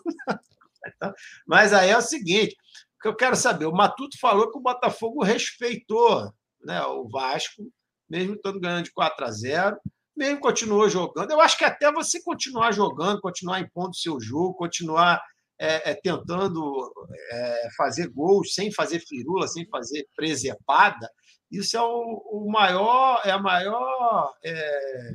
Então, 0.85 1.13
mas 1.47 1.73
aí 1.73 1.91
é 1.91 1.97
o 1.97 2.03
seguinte: 2.03 2.57
o 2.97 3.03
que 3.03 3.09
eu 3.09 3.17
quero 3.17 3.37
saber, 3.37 3.67
o 3.67 3.73
Matuto 3.73 4.19
falou 4.21 4.51
que 4.51 4.59
o 4.59 4.63
Botafogo 4.63 5.23
respeitou 5.23 6.33
né, 6.61 6.83
o 6.83 7.09
Vasco, 7.09 7.63
mesmo 8.09 8.35
estando 8.35 8.61
ganhando 8.61 8.85
de 8.85 8.93
4 8.93 9.25
a 9.25 9.31
0, 9.31 9.81
mesmo 10.17 10.41
continuou 10.41 10.89
jogando. 10.89 11.31
Eu 11.31 11.41
acho 11.41 11.57
que 11.57 11.65
até 11.65 11.91
você 11.93 12.23
continuar 12.23 12.73
jogando, 12.73 13.21
continuar 13.21 13.61
impondo 13.61 13.97
seu 13.97 14.21
jogo, 14.21 14.55
continuar 14.55 15.23
é, 15.59 15.91
é, 15.91 15.95
tentando 15.95 16.93
é, 17.31 17.69
fazer 17.77 18.09
gols 18.09 18.55
sem 18.55 18.73
fazer 18.73 19.01
firula, 19.01 19.47
sem 19.47 19.67
fazer 19.69 20.07
presepada, 20.15 21.09
isso 21.53 21.77
é 21.77 21.83
o, 21.83 22.23
o 22.31 22.51
maior, 22.51 23.21
é 23.25 23.31
a 23.31 23.39
maior. 23.39 24.35
É, 24.43 25.11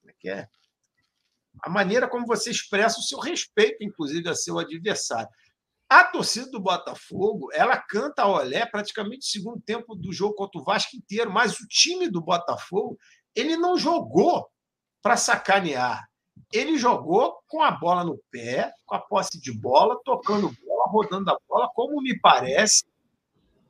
como 0.00 0.10
é 0.10 0.14
que 0.18 0.30
é? 0.30 0.48
A 1.62 1.68
maneira 1.68 2.08
como 2.08 2.26
você 2.26 2.50
expressa 2.50 3.00
o 3.00 3.02
seu 3.02 3.18
respeito, 3.18 3.82
inclusive, 3.82 4.28
a 4.28 4.34
seu 4.34 4.58
adversário. 4.58 5.28
A 5.88 6.04
torcida 6.04 6.48
do 6.48 6.60
Botafogo, 6.60 7.50
ela 7.52 7.76
canta 7.76 8.22
a 8.22 8.28
olé 8.28 8.64
praticamente 8.64 9.26
o 9.26 9.30
segundo 9.30 9.60
tempo 9.60 9.96
do 9.96 10.12
jogo 10.12 10.36
contra 10.36 10.60
o 10.60 10.64
Vasco 10.64 10.96
inteiro, 10.96 11.32
mas 11.32 11.58
o 11.58 11.66
time 11.66 12.08
do 12.08 12.20
Botafogo, 12.20 12.96
ele 13.34 13.56
não 13.56 13.76
jogou 13.76 14.48
para 15.02 15.16
sacanear. 15.16 16.08
Ele 16.52 16.78
jogou 16.78 17.42
com 17.48 17.60
a 17.62 17.72
bola 17.72 18.04
no 18.04 18.20
pé, 18.30 18.72
com 18.86 18.94
a 18.94 19.00
posse 19.00 19.40
de 19.40 19.52
bola, 19.52 20.00
tocando 20.04 20.54
bola, 20.64 20.84
rodando 20.86 21.30
a 21.30 21.38
bola, 21.48 21.68
como 21.74 22.00
me 22.00 22.18
parece, 22.20 22.84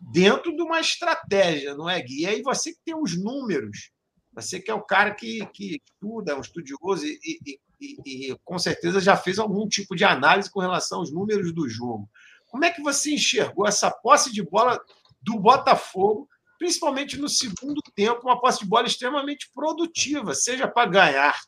dentro 0.00 0.54
de 0.56 0.62
uma 0.62 0.80
estratégia, 0.80 1.74
não 1.74 1.88
é, 1.88 2.00
Gui? 2.00 2.22
E 2.22 2.26
aí 2.26 2.42
você 2.42 2.72
que 2.72 2.80
tem 2.84 2.94
os 2.94 3.16
números, 3.22 3.90
você 4.32 4.58
que 4.58 4.70
é 4.70 4.74
o 4.74 4.82
cara 4.82 5.14
que, 5.14 5.44
que 5.46 5.80
estuda, 5.84 6.32
é 6.32 6.34
um 6.34 6.40
estudioso 6.40 7.04
e, 7.04 7.18
e, 7.22 7.60
e, 7.80 8.30
e, 8.30 8.38
com 8.44 8.58
certeza 8.58 9.00
já 9.00 9.16
fez 9.16 9.38
algum 9.38 9.68
tipo 9.68 9.94
de 9.94 10.04
análise 10.04 10.50
com 10.50 10.60
relação 10.60 11.00
aos 11.00 11.12
números 11.12 11.52
do 11.52 11.68
jogo. 11.68 12.08
Como 12.46 12.64
é 12.64 12.70
que 12.70 12.82
você 12.82 13.12
enxergou 13.12 13.66
essa 13.66 13.90
posse 13.90 14.32
de 14.32 14.42
bola 14.42 14.80
do 15.20 15.38
Botafogo, 15.38 16.28
principalmente 16.58 17.16
no 17.16 17.28
segundo 17.28 17.80
tempo, 17.94 18.22
uma 18.22 18.40
posse 18.40 18.60
de 18.60 18.66
bola 18.66 18.86
extremamente 18.86 19.50
produtiva, 19.54 20.34
seja 20.34 20.66
para 20.66 20.88
ganhar 20.88 21.38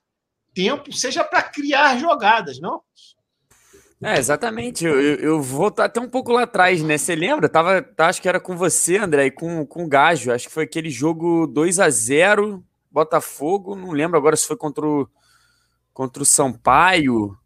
tempo, 0.55 0.93
seja 0.93 1.25
para 1.25 1.43
criar 1.43 1.99
jogadas, 1.99 2.61
não? 2.61 2.83
É, 4.05 4.19
exatamente. 4.19 4.85
Eu, 4.85 5.01
eu, 5.01 5.17
eu 5.17 5.43
vou 5.43 5.69
estar 5.69 5.85
até 5.85 6.01
um 6.01 6.09
pouco 6.09 6.33
lá 6.33 6.43
atrás, 6.43 6.83
né? 6.83 6.99
Você 6.99 7.15
lembra? 7.15 7.49
Tava, 7.49 7.81
tá, 7.81 8.09
acho 8.09 8.21
que 8.21 8.29
era 8.29 8.41
com 8.41 8.57
você, 8.57 8.97
André, 8.99 9.27
e 9.27 9.31
com, 9.31 9.65
com 9.65 9.85
o 9.85 9.89
Gajo. 9.89 10.33
Acho 10.33 10.49
que 10.49 10.53
foi 10.55 10.65
aquele 10.65 10.91
jogo 10.91 11.47
2 11.47 11.79
a 11.79 11.89
0 11.89 12.65
Botafogo. 12.91 13.77
Não 13.77 13.93
lembro 13.93 14.19
agora 14.19 14.37
se 14.37 14.47
foi 14.47 14.57
contra 14.57 14.85
o, 14.85 15.09
contra 15.93 16.23
o 16.23 16.27
Sampaio. 16.27 17.37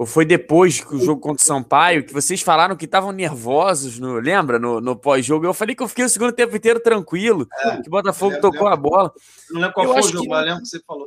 Ou 0.00 0.06
foi 0.06 0.24
depois 0.24 0.80
que 0.80 0.96
o 0.96 0.98
jogo 0.98 1.20
contra 1.20 1.42
o 1.42 1.46
Sampaio, 1.46 2.02
que 2.02 2.14
vocês 2.14 2.40
falaram 2.40 2.74
que 2.74 2.86
estavam 2.86 3.12
nervosos, 3.12 3.98
no, 3.98 4.14
lembra? 4.14 4.58
No, 4.58 4.80
no 4.80 4.96
pós-jogo. 4.96 5.44
Eu 5.44 5.52
falei 5.52 5.76
que 5.76 5.82
eu 5.82 5.88
fiquei 5.88 6.06
o 6.06 6.08
segundo 6.08 6.32
tempo 6.32 6.56
inteiro 6.56 6.80
tranquilo, 6.80 7.46
é, 7.58 7.82
que 7.82 7.88
o 7.88 7.90
Botafogo 7.90 8.32
lembro, 8.32 8.50
tocou 8.50 8.70
lembro. 8.70 8.72
a 8.72 8.90
bola. 8.90 9.12
Não 9.50 9.60
lembro 9.60 9.74
qual 9.74 9.86
eu 9.88 9.92
foi 9.92 10.00
o 10.00 10.04
jogo, 10.04 10.22
que... 10.22 10.28
mas 10.30 10.44
lembro 10.46 10.62
que 10.62 10.68
você 10.68 10.80
falou. 10.86 11.06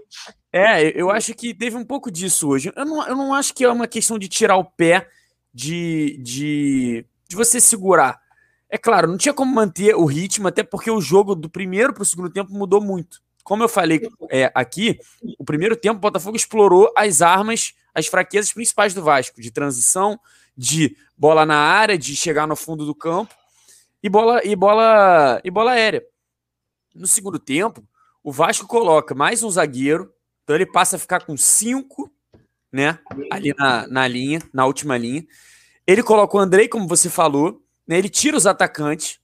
É, 0.51 1.01
eu 1.01 1.09
acho 1.09 1.33
que 1.33 1.55
teve 1.55 1.75
um 1.75 1.83
pouco 1.83 2.11
disso 2.11 2.47
hoje. 2.47 2.71
Eu 2.75 2.85
não, 2.85 3.07
eu 3.07 3.15
não 3.15 3.33
acho 3.33 3.55
que 3.55 3.63
é 3.63 3.69
uma 3.71 3.87
questão 3.87 4.19
de 4.19 4.27
tirar 4.27 4.57
o 4.57 4.63
pé, 4.63 5.07
de, 5.51 6.19
de, 6.21 7.03
de 7.27 7.35
você 7.35 7.59
segurar. 7.59 8.19
É 8.69 8.77
claro, 8.77 9.07
não 9.07 9.17
tinha 9.17 9.33
como 9.33 9.51
manter 9.51 9.95
o 9.95 10.05
ritmo, 10.05 10.47
até 10.47 10.61
porque 10.61 10.91
o 10.91 11.01
jogo 11.01 11.33
do 11.33 11.49
primeiro 11.49 11.95
para 11.95 12.03
o 12.03 12.05
segundo 12.05 12.29
tempo 12.29 12.53
mudou 12.53 12.79
muito. 12.79 13.22
Como 13.43 13.63
eu 13.63 13.69
falei 13.69 14.01
é, 14.31 14.51
aqui, 14.55 14.99
o 15.37 15.43
primeiro 15.43 15.75
tempo 15.75 15.97
o 15.97 16.01
Botafogo 16.01 16.37
explorou 16.37 16.91
as 16.95 17.21
armas 17.21 17.73
as 17.93 18.07
fraquezas 18.07 18.51
principais 18.51 18.93
do 18.93 19.03
Vasco, 19.03 19.39
de 19.39 19.51
transição, 19.51 20.19
de 20.57 20.97
bola 21.17 21.45
na 21.45 21.57
área, 21.57 21.97
de 21.97 22.15
chegar 22.15 22.47
no 22.47 22.55
fundo 22.55 22.85
do 22.85 22.95
campo 22.95 23.33
e 24.01 24.09
bola 24.09 24.41
e 24.43 24.55
bola 24.55 25.39
e 25.43 25.51
bola 25.51 25.71
aérea. 25.71 26.03
No 26.93 27.07
segundo 27.07 27.39
tempo, 27.39 27.83
o 28.23 28.31
Vasco 28.31 28.67
coloca 28.67 29.13
mais 29.13 29.43
um 29.43 29.49
zagueiro, 29.49 30.11
então 30.43 30.55
ele 30.55 30.65
passa 30.65 30.95
a 30.95 30.99
ficar 30.99 31.25
com 31.25 31.37
cinco, 31.37 32.11
né, 32.71 32.97
ali 33.31 33.53
na, 33.57 33.87
na 33.87 34.07
linha, 34.07 34.41
na 34.51 34.65
última 34.65 34.97
linha. 34.97 35.25
Ele 35.85 36.01
coloca 36.01 36.35
o 36.35 36.39
Andrei, 36.39 36.67
como 36.67 36.87
você 36.87 37.09
falou, 37.09 37.61
né, 37.87 37.97
ele 37.97 38.09
tira 38.09 38.37
os 38.37 38.47
atacantes 38.47 39.19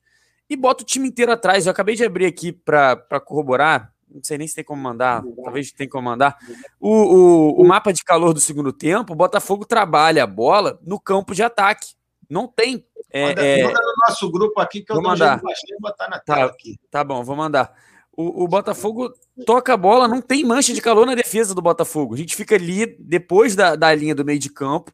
e 0.49 0.55
bota 0.55 0.83
o 0.83 0.85
time 0.85 1.07
inteiro 1.07 1.31
atrás. 1.31 1.65
Eu 1.65 1.71
acabei 1.71 1.95
de 1.95 2.03
abrir 2.03 2.25
aqui 2.25 2.51
para 2.51 3.19
corroborar 3.25 3.93
não 4.13 4.23
sei 4.23 4.37
nem 4.37 4.47
se 4.47 4.55
tem 4.55 4.63
como 4.63 4.81
mandar, 4.81 5.23
talvez 5.43 5.71
tem 5.71 5.87
como 5.87 6.05
mandar. 6.09 6.37
O, 6.79 6.89
o, 6.89 7.61
o, 7.61 7.67
mapa 7.67 7.93
de 7.93 8.03
calor 8.03 8.33
do 8.33 8.39
segundo 8.39 8.73
tempo, 8.73 9.13
o 9.13 9.15
Botafogo 9.15 9.65
trabalha 9.65 10.23
a 10.23 10.27
bola 10.27 10.79
no 10.83 10.99
campo 10.99 11.35
de 11.35 11.43
ataque. 11.43 11.93
Não 12.29 12.47
tem. 12.47 12.85
É, 13.11 13.29
manda, 13.29 13.41
é... 13.41 13.63
manda 13.63 13.79
no 13.81 13.93
nosso 14.07 14.31
grupo 14.31 14.59
aqui 14.59 14.81
que 14.81 14.91
eu 14.91 14.95
vou 14.95 15.03
mandar. 15.03 15.39
Um 15.39 15.81
botar 15.81 16.09
na 16.09 16.19
tela 16.19 16.39
tá, 16.39 16.45
aqui. 16.45 16.79
Tá 16.91 17.03
bom, 17.03 17.23
vou 17.23 17.35
mandar. 17.35 17.73
O, 18.15 18.43
o, 18.43 18.47
Botafogo 18.47 19.13
toca 19.45 19.73
a 19.73 19.77
bola, 19.77 20.07
não 20.07 20.21
tem 20.21 20.43
mancha 20.43 20.73
de 20.73 20.81
calor 20.81 21.05
na 21.05 21.15
defesa 21.15 21.55
do 21.55 21.61
Botafogo. 21.61 22.15
A 22.15 22.17
gente 22.17 22.35
fica 22.35 22.55
ali 22.55 22.97
depois 22.99 23.55
da, 23.55 23.75
da 23.75 23.95
linha 23.95 24.13
do 24.13 24.25
meio 24.25 24.39
de 24.39 24.49
campo, 24.49 24.91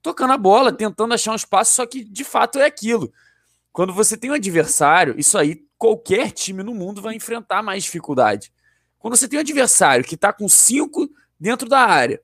tocando 0.00 0.32
a 0.32 0.38
bola, 0.38 0.72
tentando 0.72 1.12
achar 1.12 1.32
um 1.32 1.36
espaço, 1.36 1.74
só 1.74 1.86
que 1.86 2.02
de 2.02 2.24
fato 2.24 2.58
é 2.58 2.64
aquilo. 2.64 3.12
Quando 3.72 3.92
você 3.92 4.16
tem 4.16 4.30
um 4.30 4.34
adversário, 4.34 5.14
isso 5.18 5.38
aí 5.38 5.62
qualquer 5.78 6.30
time 6.30 6.62
no 6.62 6.74
mundo 6.74 7.00
vai 7.00 7.14
enfrentar 7.14 7.62
mais 7.62 7.84
dificuldade. 7.84 8.52
Quando 8.98 9.16
você 9.16 9.26
tem 9.26 9.38
um 9.38 9.40
adversário 9.40 10.04
que 10.04 10.14
está 10.14 10.32
com 10.32 10.48
cinco 10.48 11.10
dentro 11.40 11.68
da 11.68 11.80
área, 11.80 12.20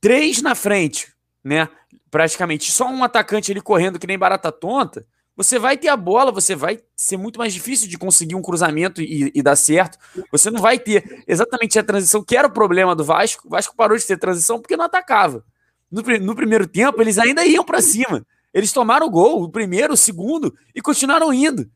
três 0.00 0.40
na 0.40 0.54
frente, 0.54 1.12
né? 1.44 1.68
Praticamente 2.10 2.72
só 2.72 2.88
um 2.88 3.04
atacante 3.04 3.50
ali 3.50 3.60
correndo 3.60 3.98
que 3.98 4.06
nem 4.06 4.18
barata 4.18 4.50
tonta, 4.50 5.06
você 5.36 5.58
vai 5.58 5.76
ter 5.76 5.88
a 5.88 5.96
bola, 5.96 6.32
você 6.32 6.54
vai 6.54 6.80
ser 6.96 7.18
muito 7.18 7.38
mais 7.38 7.52
difícil 7.52 7.86
de 7.88 7.98
conseguir 7.98 8.34
um 8.34 8.40
cruzamento 8.40 9.02
e, 9.02 9.30
e, 9.34 9.42
dar 9.42 9.54
certo. 9.54 9.98
Você 10.32 10.50
não 10.50 10.62
vai 10.62 10.78
ter 10.78 11.22
exatamente 11.28 11.78
a 11.78 11.82
transição, 11.82 12.24
que 12.24 12.34
era 12.34 12.48
o 12.48 12.50
problema 12.50 12.96
do 12.96 13.04
Vasco. 13.04 13.46
O 13.46 13.50
Vasco 13.50 13.76
parou 13.76 13.98
de 13.98 14.06
ter 14.06 14.16
transição 14.16 14.58
porque 14.58 14.78
não 14.78 14.86
atacava. 14.86 15.44
No, 15.90 16.00
no 16.00 16.34
primeiro 16.34 16.66
tempo, 16.66 17.02
eles 17.02 17.18
ainda 17.18 17.44
iam 17.44 17.62
para 17.62 17.82
cima. 17.82 18.26
Eles 18.56 18.72
tomaram 18.72 19.06
o 19.06 19.10
gol, 19.10 19.42
o 19.42 19.50
primeiro, 19.50 19.92
o 19.92 19.98
segundo, 19.98 20.56
e 20.74 20.80
continuaram 20.80 21.30
indo. 21.30 21.70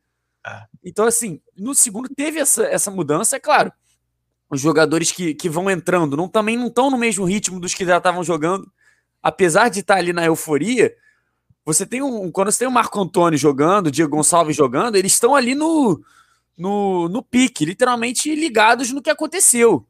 É. 0.47 0.63
Então, 0.83 1.07
assim, 1.07 1.39
no 1.55 1.75
segundo 1.75 2.09
teve 2.09 2.39
essa, 2.39 2.65
essa 2.65 2.91
mudança, 2.91 3.37
é 3.37 3.39
claro. 3.39 3.71
Os 4.49 4.63
jogadores 4.63 5.13
que, 5.13 5.35
que 5.35 5.47
vão 5.47 5.71
entrando 5.71 6.17
não, 6.17 6.27
também 6.27 6.57
não 6.57 6.69
estão 6.69 6.91
no 6.91 6.97
mesmo 6.97 7.27
ritmo 7.27 7.61
dos 7.61 7.75
que 7.75 7.85
já 7.85 7.99
estavam 7.99 8.25
jogando. 8.25 8.67
Apesar 9.23 9.69
de 9.69 9.81
estar 9.81 9.97
ali 9.97 10.15
na 10.15 10.25
euforia, 10.25 10.97
você 11.67 11.85
tem 11.85 12.01
um. 12.01 12.33
Quando 12.33 12.51
você 12.51 12.61
tem 12.61 12.69
o 12.69 12.73
Marco 12.73 12.99
Antônio 12.99 13.39
jogando, 13.39 13.89
o 13.89 13.91
Diego 13.91 14.17
Gonçalves 14.17 14.57
jogando, 14.57 14.97
eles 14.97 15.13
estão 15.13 15.35
ali 15.35 15.55
no, 15.55 16.03
no, 16.57 17.11
no 17.11 17.23
pique, 17.23 17.67
literalmente 17.67 18.35
ligados 18.35 18.91
no 18.91 19.03
que 19.03 19.11
aconteceu. 19.11 19.87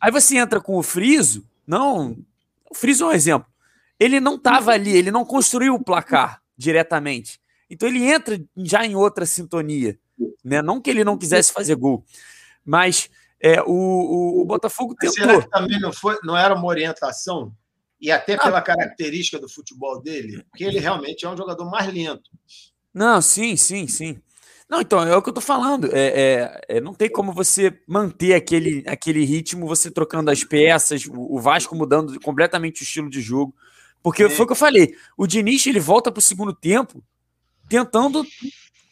Aí 0.00 0.10
você 0.10 0.38
entra 0.38 0.60
com 0.60 0.76
o 0.76 0.82
Friso, 0.82 1.46
não. 1.64 2.18
O 2.68 2.74
Friso 2.74 3.04
é 3.04 3.06
um 3.06 3.12
exemplo. 3.12 3.51
Ele 4.02 4.18
não 4.18 4.34
estava 4.34 4.72
ali, 4.72 4.96
ele 4.96 5.12
não 5.12 5.24
construiu 5.24 5.74
o 5.74 5.84
placar 5.84 6.42
diretamente. 6.56 7.40
Então 7.70 7.88
ele 7.88 8.04
entra 8.04 8.36
já 8.56 8.84
em 8.84 8.96
outra 8.96 9.24
sintonia. 9.24 9.96
Né? 10.44 10.60
Não 10.60 10.80
que 10.80 10.90
ele 10.90 11.04
não 11.04 11.16
quisesse 11.16 11.52
fazer 11.52 11.76
gol, 11.76 12.04
mas 12.64 13.08
é, 13.40 13.62
o, 13.62 13.66
o, 13.66 14.42
o 14.42 14.44
Botafogo 14.44 14.96
tentou. 14.98 15.14
Será 15.14 15.40
que 15.40 15.48
também 15.48 15.78
não, 15.78 15.92
foi, 15.92 16.18
não 16.24 16.36
era 16.36 16.52
uma 16.52 16.66
orientação? 16.66 17.52
E 18.00 18.10
até 18.10 18.36
pela 18.36 18.58
ah, 18.58 18.62
característica 18.62 19.38
do 19.38 19.48
futebol 19.48 20.02
dele, 20.02 20.44
porque 20.50 20.64
ele 20.64 20.80
realmente 20.80 21.24
é 21.24 21.28
um 21.28 21.36
jogador 21.36 21.70
mais 21.70 21.86
lento. 21.86 22.28
Não, 22.92 23.22
sim, 23.22 23.56
sim, 23.56 23.86
sim. 23.86 24.20
Não, 24.68 24.80
então, 24.80 25.00
é 25.06 25.16
o 25.16 25.22
que 25.22 25.28
eu 25.28 25.34
tô 25.34 25.40
falando. 25.40 25.88
É, 25.92 26.06
é, 26.08 26.60
é, 26.68 26.80
não 26.80 26.94
tem 26.94 27.08
como 27.08 27.32
você 27.32 27.80
manter 27.86 28.34
aquele, 28.34 28.82
aquele 28.88 29.24
ritmo, 29.24 29.68
você 29.68 29.90
trocando 29.90 30.30
as 30.30 30.42
peças, 30.42 31.06
o, 31.06 31.36
o 31.36 31.38
Vasco 31.38 31.76
mudando 31.76 32.18
completamente 32.20 32.82
o 32.82 32.84
estilo 32.84 33.08
de 33.08 33.20
jogo. 33.20 33.54
Porque 34.02 34.28
foi 34.28 34.44
o 34.44 34.46
que 34.46 34.52
eu 34.52 34.56
falei. 34.56 34.96
O 35.16 35.26
Diniz, 35.26 35.64
ele 35.66 35.78
volta 35.78 36.10
pro 36.10 36.20
segundo 36.20 36.52
tempo 36.52 37.02
tentando 37.68 38.26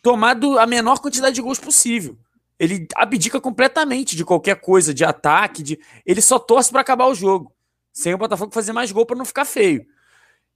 tomar 0.03 0.35
do, 0.35 0.59
a 0.59 0.67
menor 0.67 1.01
quantidade 1.01 1.35
de 1.35 1.43
gols 1.43 1.59
possível. 1.59 2.17
Ele 2.59 2.87
abdica 2.95 3.41
completamente 3.41 4.15
de 4.15 4.25
qualquer 4.25 4.61
coisa, 4.61 4.95
de 4.95 5.05
ataque, 5.05 5.63
de 5.63 5.81
ele 6.05 6.21
só 6.21 6.39
torce 6.39 6.71
para 6.71 6.81
acabar 6.81 7.07
o 7.07 7.15
jogo, 7.15 7.53
sem 7.93 8.15
o 8.15 8.19
Botafogo 8.19 8.53
fazer 8.53 8.73
mais 8.73 8.93
gol 8.93 9.07
para 9.07 9.17
não 9.17 9.25
ficar 9.25 9.45
feio. 9.45 9.85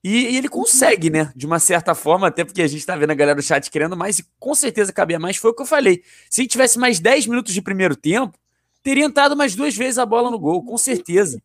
E, 0.03 0.33
e, 0.33 0.37
ele 0.37 0.51
consegue, 0.51 1.09
né? 1.09 1.33
De 1.35 1.47
uma 1.47 1.59
certa 1.59 1.95
forma, 1.95 2.27
até 2.27 2.45
porque 2.45 2.61
a 2.61 2.67
gente 2.67 2.85
tá 2.85 2.95
vendo 2.95 3.11
a 3.11 3.15
galera 3.15 3.37
do 3.37 3.43
chat 3.43 3.71
querendo 3.71 3.97
mais, 3.97 4.19
e 4.19 4.27
com 4.39 4.55
certeza 4.55 4.93
cabia 4.93 5.19
mais, 5.19 5.39
foi 5.39 5.51
o 5.51 5.55
que 5.55 5.63
eu 5.63 5.67
falei. 5.67 6.03
Se 6.29 6.47
tivesse 6.47 6.79
mais 6.79 7.01
10 7.01 7.27
minutos 7.27 7.55
de 7.55 7.63
primeiro 7.63 7.97
tempo, 7.97 8.39
teria 8.83 9.05
entrado 9.05 9.35
mais 9.35 9.55
duas 9.55 9.75
vezes 9.75 9.99
a 9.99 10.05
bola 10.05 10.31
no 10.31 10.39
gol, 10.39 10.63
com 10.63 10.77
certeza. 10.77 11.43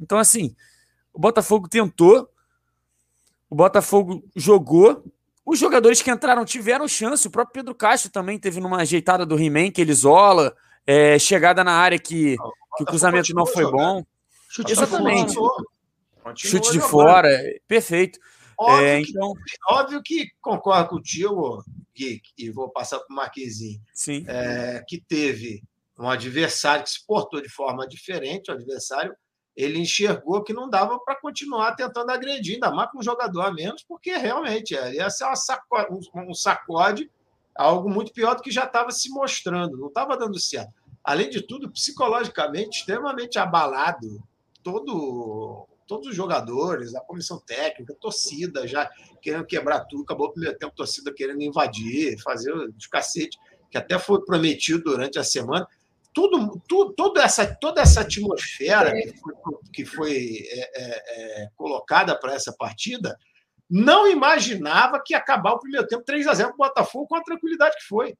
Então, 0.00 0.16
assim, 0.16 0.56
o 1.12 1.20
Botafogo 1.20 1.68
tentou, 1.68 2.26
o 3.52 3.54
Botafogo 3.54 4.24
jogou, 4.34 5.04
os 5.44 5.58
jogadores 5.58 6.00
que 6.00 6.10
entraram 6.10 6.42
tiveram 6.42 6.88
chance, 6.88 7.28
o 7.28 7.30
próprio 7.30 7.52
Pedro 7.52 7.74
Castro 7.74 8.10
também 8.10 8.38
teve 8.38 8.60
numa 8.60 8.78
ajeitada 8.78 9.26
do 9.26 9.38
He-Man, 9.38 9.70
que 9.70 9.82
ele 9.82 9.92
isola, 9.92 10.56
é, 10.86 11.18
chegada 11.18 11.62
na 11.62 11.74
área 11.74 11.98
que, 11.98 12.38
que 12.78 12.82
o 12.82 12.86
cruzamento 12.86 13.34
não 13.34 13.44
foi 13.44 13.70
bom. 13.70 14.02
Chute 14.48 14.72
Exatamente. 14.72 15.34
Chute 16.34 16.70
de 16.70 16.76
jogando. 16.76 16.88
fora, 16.88 17.28
perfeito. 17.68 18.18
Óbvio, 18.58 18.86
é, 18.86 19.00
então... 19.00 19.34
que, 19.34 19.56
óbvio 19.68 20.02
que 20.02 20.28
concordo 20.40 20.88
contigo, 20.88 21.62
Gui, 21.94 22.22
e 22.38 22.48
vou 22.48 22.70
passar 22.70 23.00
para 23.00 23.12
o 23.12 23.16
Marquezinho. 23.16 23.82
Sim. 23.92 24.24
É, 24.28 24.82
que 24.88 24.98
teve 24.98 25.62
um 25.98 26.08
adversário 26.08 26.84
que 26.84 26.90
se 26.90 27.06
portou 27.06 27.42
de 27.42 27.50
forma 27.50 27.86
diferente, 27.86 28.50
o 28.50 28.54
adversário, 28.54 29.14
ele 29.56 29.78
enxergou 29.78 30.42
que 30.42 30.52
não 30.52 30.68
dava 30.68 30.98
para 30.98 31.20
continuar 31.20 31.74
tentando 31.74 32.10
agredir, 32.10 32.54
ainda 32.54 32.70
mais 32.70 32.90
com 32.90 32.98
um 32.98 33.02
jogador 33.02 33.42
a 33.42 33.52
menos, 33.52 33.82
porque 33.82 34.16
realmente 34.16 34.74
é, 34.74 34.94
ia 34.94 35.10
ser 35.10 35.26
um 36.14 36.34
sacode, 36.34 37.10
algo 37.54 37.90
muito 37.90 38.12
pior 38.12 38.34
do 38.34 38.42
que 38.42 38.50
já 38.50 38.64
estava 38.64 38.90
se 38.90 39.10
mostrando, 39.10 39.76
não 39.76 39.88
estava 39.88 40.16
dando 40.16 40.38
certo. 40.38 40.72
Além 41.04 41.28
de 41.28 41.42
tudo, 41.42 41.70
psicologicamente 41.70 42.78
extremamente 42.78 43.38
abalado, 43.38 44.22
todo 44.62 45.66
todos 45.86 46.08
os 46.08 46.16
jogadores, 46.16 46.94
a 46.94 47.00
comissão 47.00 47.38
técnica, 47.38 47.92
a 47.92 47.96
torcida 47.96 48.66
já 48.66 48.88
querendo 49.20 49.44
quebrar 49.44 49.80
tudo. 49.80 50.04
Acabou 50.04 50.28
o 50.28 50.32
primeiro 50.32 50.56
tempo, 50.56 50.72
a 50.72 50.76
torcida 50.76 51.12
querendo 51.12 51.42
invadir, 51.42 52.18
fazer 52.22 52.50
os 52.50 52.86
cacete, 52.86 53.38
que 53.70 53.76
até 53.76 53.98
foi 53.98 54.24
prometido 54.24 54.84
durante 54.84 55.18
a 55.18 55.24
semana. 55.24 55.66
Tudo, 56.14 56.60
tudo, 56.68 56.92
toda, 56.92 57.22
essa, 57.22 57.46
toda 57.54 57.80
essa 57.80 58.02
atmosfera 58.02 58.92
que 58.92 59.14
foi, 59.16 59.34
que 59.72 59.84
foi 59.84 60.38
é, 60.46 60.60
é, 60.60 61.42
é, 61.42 61.48
colocada 61.56 62.18
para 62.18 62.34
essa 62.34 62.52
partida, 62.52 63.18
não 63.68 64.06
imaginava 64.06 65.02
que 65.02 65.14
ia 65.14 65.18
acabar 65.18 65.52
o 65.52 65.58
primeiro 65.58 65.86
tempo 65.86 66.04
3 66.04 66.26
a 66.26 66.34
0 66.34 66.48
para 66.50 66.54
o 66.54 66.68
Botafogo 66.68 67.06
com 67.06 67.16
a 67.16 67.22
tranquilidade 67.22 67.76
que 67.76 67.86
foi. 67.86 68.14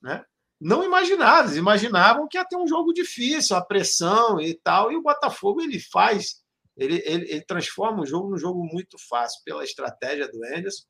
Né? 0.00 0.24
não 0.62 0.84
imaginavam, 0.84 1.46
eles 1.46 1.56
imaginavam 1.56 2.28
que 2.28 2.38
ia 2.38 2.44
ter 2.44 2.56
um 2.56 2.68
jogo 2.68 2.92
difícil, 2.92 3.56
a 3.56 3.64
pressão 3.64 4.40
e 4.40 4.54
tal, 4.54 4.92
e 4.92 4.96
o 4.96 5.02
Botafogo 5.02 5.60
ele 5.60 5.80
faz, 5.80 6.40
ele, 6.76 7.02
ele, 7.04 7.28
ele 7.28 7.44
transforma 7.44 8.02
o 8.02 8.06
jogo 8.06 8.30
num 8.30 8.38
jogo 8.38 8.62
muito 8.64 8.96
fácil 8.96 9.42
pela 9.44 9.64
estratégia 9.64 10.28
do 10.28 10.38
Anderson 10.44 10.84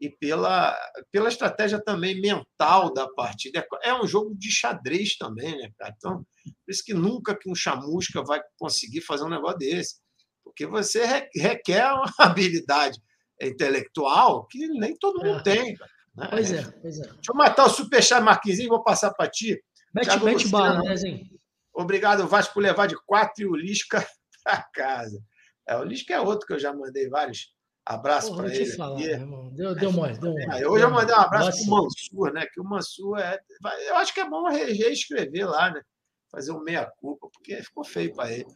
e 0.00 0.08
pela, 0.08 0.76
pela 1.10 1.28
estratégia 1.28 1.82
também 1.82 2.20
mental 2.20 2.92
da 2.92 3.08
partida. 3.08 3.66
É 3.82 3.92
um 3.92 4.06
jogo 4.06 4.34
de 4.36 4.50
xadrez 4.50 5.16
também, 5.16 5.56
né, 5.56 5.70
cara? 5.76 5.94
Então, 5.96 6.18
por 6.44 6.70
isso 6.70 6.84
que 6.84 6.94
nunca 6.94 7.36
que 7.36 7.50
um 7.50 7.54
chamusca 7.54 8.22
vai 8.22 8.40
conseguir 8.56 9.00
fazer 9.00 9.24
um 9.24 9.30
negócio 9.30 9.58
desse, 9.58 9.96
porque 10.44 10.66
você 10.66 11.28
requer 11.34 11.92
uma 11.92 12.12
habilidade 12.18 13.00
intelectual 13.40 14.46
que 14.46 14.68
nem 14.68 14.96
todo 14.96 15.24
mundo 15.24 15.40
é. 15.40 15.42
tem. 15.42 15.78
Né? 16.16 16.28
Pois 16.30 16.52
é, 16.52 16.62
pois 16.80 16.98
é. 16.98 17.02
Deixa 17.02 17.30
eu 17.30 17.34
matar 17.34 17.66
o 17.66 17.70
superchat, 17.70 18.22
Marquinhos, 18.22 18.58
e 18.60 18.68
vou 18.68 18.82
passar 18.82 19.12
para 19.12 19.30
ti. 19.30 19.60
Mete, 19.94 20.22
mete 20.22 20.48
bala, 20.48 20.82
né, 20.82 20.96
Zinho? 20.96 21.26
Obrigado, 21.74 22.26
Vasco, 22.26 22.54
por 22.54 22.62
levar 22.62 22.86
de 22.86 22.96
quatro 23.04 23.42
e 23.42 23.46
o 23.46 23.54
Lisca 23.54 24.04
para 24.42 24.62
casa. 24.74 25.20
É, 25.68 25.76
o 25.76 25.84
Lisca 25.84 26.14
é 26.14 26.20
outro 26.20 26.46
que 26.46 26.52
eu 26.52 26.58
já 26.58 26.72
mandei 26.72 27.08
vários 27.08 27.52
abraços 27.88 28.36
para 28.36 28.54
ele. 28.54 28.66
Falar, 28.66 28.98
deu, 29.52 29.74
deu 29.74 29.90
mole, 29.90 30.18
deu 30.18 30.32
mole. 30.32 30.66
hoje 30.66 30.84
eu 30.84 30.90
mandei 30.90 31.14
um 31.14 31.18
abraço 31.18 31.64
para 31.64 31.74
o 31.74 31.82
Mansur, 31.82 32.32
né? 32.34 32.46
Que 32.52 32.60
o 32.60 32.64
Mansur 32.64 33.18
é. 33.18 33.40
Eu 33.88 33.96
acho 33.96 34.12
que 34.12 34.20
é 34.20 34.28
bom 34.28 34.46
reescrever 34.48 35.48
lá, 35.48 35.70
né? 35.70 35.80
Fazer 36.30 36.52
um 36.52 36.60
meia-culpa, 36.60 37.28
porque 37.32 37.62
ficou 37.62 37.82
feio 37.82 38.14
para 38.14 38.30
ele. 38.30 38.46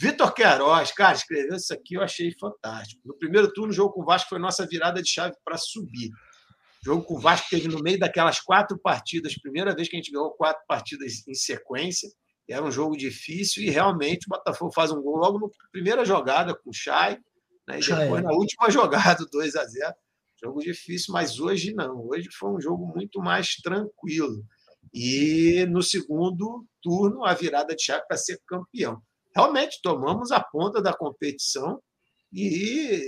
Vitor 0.00 0.32
Queiroz, 0.32 0.92
cara, 0.92 1.14
escreveu 1.14 1.56
isso 1.56 1.74
aqui, 1.74 1.94
eu 1.94 2.02
achei 2.02 2.32
fantástico. 2.38 3.02
No 3.04 3.18
primeiro 3.18 3.52
turno, 3.52 3.70
o 3.70 3.74
jogo 3.74 3.92
com 3.92 4.02
o 4.02 4.04
Vasco 4.06 4.30
foi 4.30 4.38
nossa 4.38 4.66
virada 4.66 5.02
de 5.02 5.10
chave 5.10 5.34
para 5.44 5.58
subir. 5.58 6.10
Jogo 6.82 7.04
com 7.04 7.14
o 7.14 7.20
Vasco 7.20 7.48
teve 7.50 7.68
no 7.68 7.82
meio 7.82 7.98
daquelas 7.98 8.40
quatro 8.40 8.78
partidas, 8.78 9.34
primeira 9.34 9.74
vez 9.74 9.88
que 9.88 9.96
a 9.96 9.98
gente 9.98 10.12
ganhou 10.12 10.30
quatro 10.30 10.62
partidas 10.66 11.26
em 11.26 11.34
sequência. 11.34 12.08
Era 12.48 12.64
um 12.64 12.70
jogo 12.70 12.96
difícil 12.96 13.62
e 13.62 13.68
realmente 13.68 14.24
o 14.26 14.30
Botafogo 14.30 14.72
faz 14.72 14.90
um 14.90 15.02
gol 15.02 15.16
logo 15.16 15.38
na 15.40 15.48
primeira 15.70 16.04
jogada 16.04 16.54
com 16.54 16.70
o 16.70 16.72
Chay, 16.72 17.18
né? 17.68 17.78
e 17.78 17.86
depois 17.86 18.22
na 18.22 18.32
última 18.32 18.70
jogada, 18.70 19.24
2 19.30 19.56
a 19.56 19.64
0 19.64 19.94
Jogo 20.40 20.60
difícil, 20.60 21.12
mas 21.12 21.40
hoje 21.40 21.74
não. 21.74 22.06
Hoje 22.06 22.28
foi 22.30 22.50
um 22.50 22.60
jogo 22.60 22.86
muito 22.86 23.18
mais 23.18 23.56
tranquilo. 23.56 24.44
E 24.94 25.66
no 25.68 25.82
segundo 25.82 26.64
turno, 26.80 27.24
a 27.24 27.34
virada 27.34 27.74
de 27.74 27.82
chave 27.82 28.06
para 28.06 28.16
ser 28.16 28.40
campeão. 28.46 29.02
Realmente 29.34 29.80
tomamos 29.82 30.30
a 30.30 30.40
ponta 30.40 30.80
da 30.80 30.94
competição 30.94 31.82
e 32.32 33.02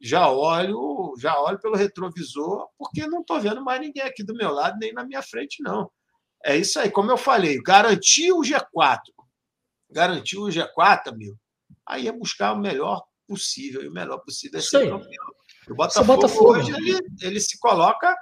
já 0.00 0.30
olho, 0.30 1.14
já 1.18 1.40
olho 1.40 1.58
pelo 1.58 1.74
retrovisor, 1.74 2.68
porque 2.76 3.06
não 3.06 3.22
estou 3.22 3.40
vendo 3.40 3.64
mais 3.64 3.80
ninguém 3.80 4.02
aqui 4.02 4.22
do 4.22 4.34
meu 4.34 4.50
lado, 4.52 4.76
nem 4.78 4.92
na 4.92 5.04
minha 5.04 5.22
frente, 5.22 5.62
não. 5.62 5.90
É 6.44 6.54
isso 6.54 6.78
aí, 6.78 6.90
como 6.90 7.10
eu 7.10 7.16
falei, 7.16 7.58
garantir 7.62 8.30
o 8.30 8.42
G4. 8.42 9.00
Garantir 9.90 10.36
o 10.36 10.48
G4, 10.48 11.08
amigo, 11.08 11.38
aí 11.86 12.08
é 12.08 12.12
buscar 12.12 12.52
o 12.52 12.58
melhor 12.58 13.02
possível, 13.26 13.82
e 13.82 13.88
o 13.88 13.92
melhor 13.92 14.18
possível 14.18 14.58
é 14.58 14.62
ser 14.62 14.88
campeão. 14.88 15.26
O 15.68 15.74
Botafogo, 15.74 16.06
Botafogo 16.06 16.50
hoje 16.52 16.72
ele, 16.72 16.98
ele 17.22 17.40
se 17.40 17.58
coloca 17.58 18.14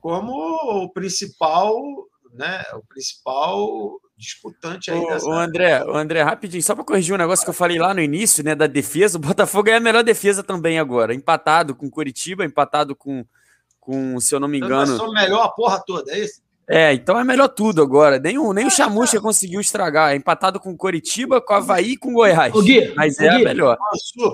como 0.00 0.32
o 0.32 0.92
principal, 0.92 1.74
né, 2.32 2.62
o 2.74 2.82
principal 2.86 4.00
disputante 4.16 4.90
aí. 4.90 4.98
O, 4.98 5.28
o 5.28 5.32
André, 5.32 5.84
o 5.84 5.96
André, 5.96 6.22
rapidinho, 6.22 6.62
só 6.62 6.74
para 6.74 6.84
corrigir 6.84 7.14
um 7.14 7.18
negócio 7.18 7.44
que 7.44 7.50
eu 7.50 7.54
falei 7.54 7.78
lá 7.78 7.94
no 7.94 8.00
início, 8.00 8.42
né, 8.42 8.54
da 8.54 8.66
defesa, 8.66 9.18
o 9.18 9.20
Botafogo 9.20 9.68
é 9.70 9.76
a 9.76 9.80
melhor 9.80 10.02
defesa 10.02 10.42
também 10.42 10.78
agora, 10.78 11.14
empatado 11.14 11.74
com 11.74 11.90
Curitiba, 11.90 12.44
empatado 12.44 12.96
com, 12.96 13.24
com 13.78 14.18
se 14.20 14.34
eu 14.34 14.40
não 14.40 14.48
me 14.48 14.58
engano... 14.58 14.96
Eu 14.96 15.12
melhor 15.12 15.44
a 15.44 15.50
porra 15.50 15.82
toda, 15.86 16.12
é 16.12 16.20
isso? 16.20 16.42
É, 16.68 16.92
então 16.92 17.18
é 17.18 17.24
melhor 17.24 17.48
tudo 17.48 17.80
agora. 17.80 18.18
Nem 18.18 18.36
o, 18.36 18.52
nem 18.52 18.66
o 18.66 18.70
Chamusca 18.70 19.18
conseguiu 19.20 19.58
estragar. 19.60 20.12
É 20.12 20.16
empatado 20.16 20.60
com 20.60 20.76
Curitiba, 20.76 21.40
com 21.40 21.54
Havaí 21.54 21.92
e 21.92 21.96
com 21.96 22.12
Goiás. 22.12 22.54
O 22.54 22.62
Gui, 22.62 22.92
Mas 22.94 23.18
é 23.18 23.30
Gui, 23.30 23.36
a 23.36 23.38
melhor. 23.38 23.78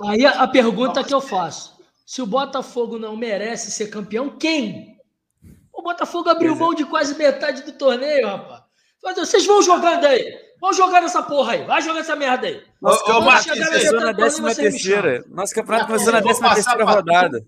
Aí 0.06 0.26
a, 0.26 0.46
pergunta 0.48 1.04
que 1.04 1.14
eu 1.14 1.20
faço: 1.20 1.78
se 2.04 2.20
o 2.20 2.26
Botafogo 2.26 2.98
não 2.98 3.16
merece 3.16 3.70
ser 3.70 3.86
campeão, 3.86 4.30
quem? 4.30 4.96
O 5.72 5.82
Botafogo 5.82 6.28
abriu 6.28 6.56
mão 6.56 6.74
de 6.74 6.84
quase 6.84 7.16
metade 7.16 7.62
do 7.62 7.72
torneio, 7.72 8.26
rapaz. 8.26 8.62
Vocês 9.16 9.46
vão 9.46 9.62
jogando 9.62 10.04
aí. 10.04 10.44
Vão 10.60 10.72
jogar 10.72 11.02
nessa 11.02 11.22
porra 11.22 11.52
aí. 11.52 11.64
Vai 11.64 11.82
jogar 11.82 12.00
essa 12.00 12.16
merda 12.16 12.46
aí. 12.46 12.62
Nosso 12.80 13.04
campeonato 13.04 13.48
começou 13.48 14.00
na 14.00 14.12
décima 14.12 14.54
terceira. 14.54 15.24
Nosso 15.28 15.54
campeonato 15.54 15.86
começou 15.86 16.12
na 16.12 16.20
décima 16.20 16.54
terceira 16.54 16.84
rodada. 16.84 17.46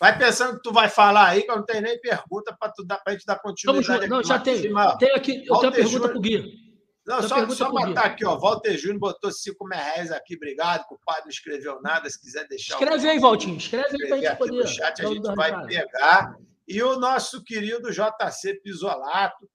Vai 0.00 0.16
pensando 0.18 0.56
que 0.56 0.62
tu 0.62 0.72
vai 0.72 0.88
falar 0.88 1.28
aí, 1.28 1.42
que 1.42 1.50
eu 1.50 1.56
não 1.56 1.64
tenho 1.64 1.82
nem 1.82 2.00
pergunta 2.00 2.56
para 2.58 2.72
tu 2.72 2.82
dar 2.86 2.96
para 2.98 3.12
gente 3.12 3.26
dar 3.26 3.38
continuidade. 3.38 4.08
Não, 4.08 4.24
já 4.24 4.38
tem. 4.38 4.62
Tem 4.98 5.12
aqui, 5.14 5.44
eu 5.46 5.56
tenho 5.58 5.68
a 5.68 5.74
pergunta 5.74 6.08
para 6.08 6.16
o 6.16 6.20
Gui. 6.20 6.70
Não, 7.06 7.22
só, 7.22 7.46
só 7.50 7.72
matar 7.72 8.06
aqui, 8.06 8.24
ó. 8.24 8.38
Walter 8.38 8.78
Júnior 8.78 9.00
botou 9.00 9.30
5 9.30 9.66
reais 9.66 10.10
aqui, 10.10 10.36
obrigado. 10.36 10.86
O 10.90 10.98
padre 11.04 11.24
não 11.24 11.30
escreveu 11.30 11.82
nada. 11.82 12.08
Se 12.08 12.18
quiser 12.18 12.48
deixar. 12.48 12.74
Escreve 12.74 13.08
aí, 13.10 13.18
Valtinho. 13.18 13.58
Escreve 13.58 14.02
aí 14.02 14.08
para 14.08 14.16
a 14.16 14.20
gente 14.20 14.38
poder. 14.38 14.56
No 14.56 14.66
chat 14.66 15.02
a 15.02 15.06
gente 15.06 15.34
vai 15.34 15.66
pegar. 15.66 16.34
E 16.66 16.82
o 16.82 16.98
nosso 16.98 17.42
querido 17.44 17.90
JC 17.90 18.54
Pisolato 18.62 19.50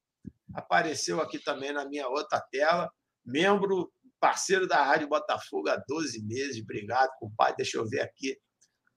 apareceu 0.53 1.21
aqui 1.21 1.39
também 1.39 1.71
na 1.71 1.85
minha 1.85 2.07
outra 2.07 2.39
tela, 2.51 2.91
membro, 3.25 3.91
parceiro 4.19 4.67
da 4.67 4.83
Rádio 4.83 5.07
Botafogo 5.07 5.69
há 5.69 5.81
12 5.87 6.23
meses. 6.23 6.61
Obrigado, 6.61 7.09
compadre. 7.19 7.55
Deixa 7.57 7.77
eu 7.77 7.87
ver 7.87 8.01
aqui. 8.01 8.37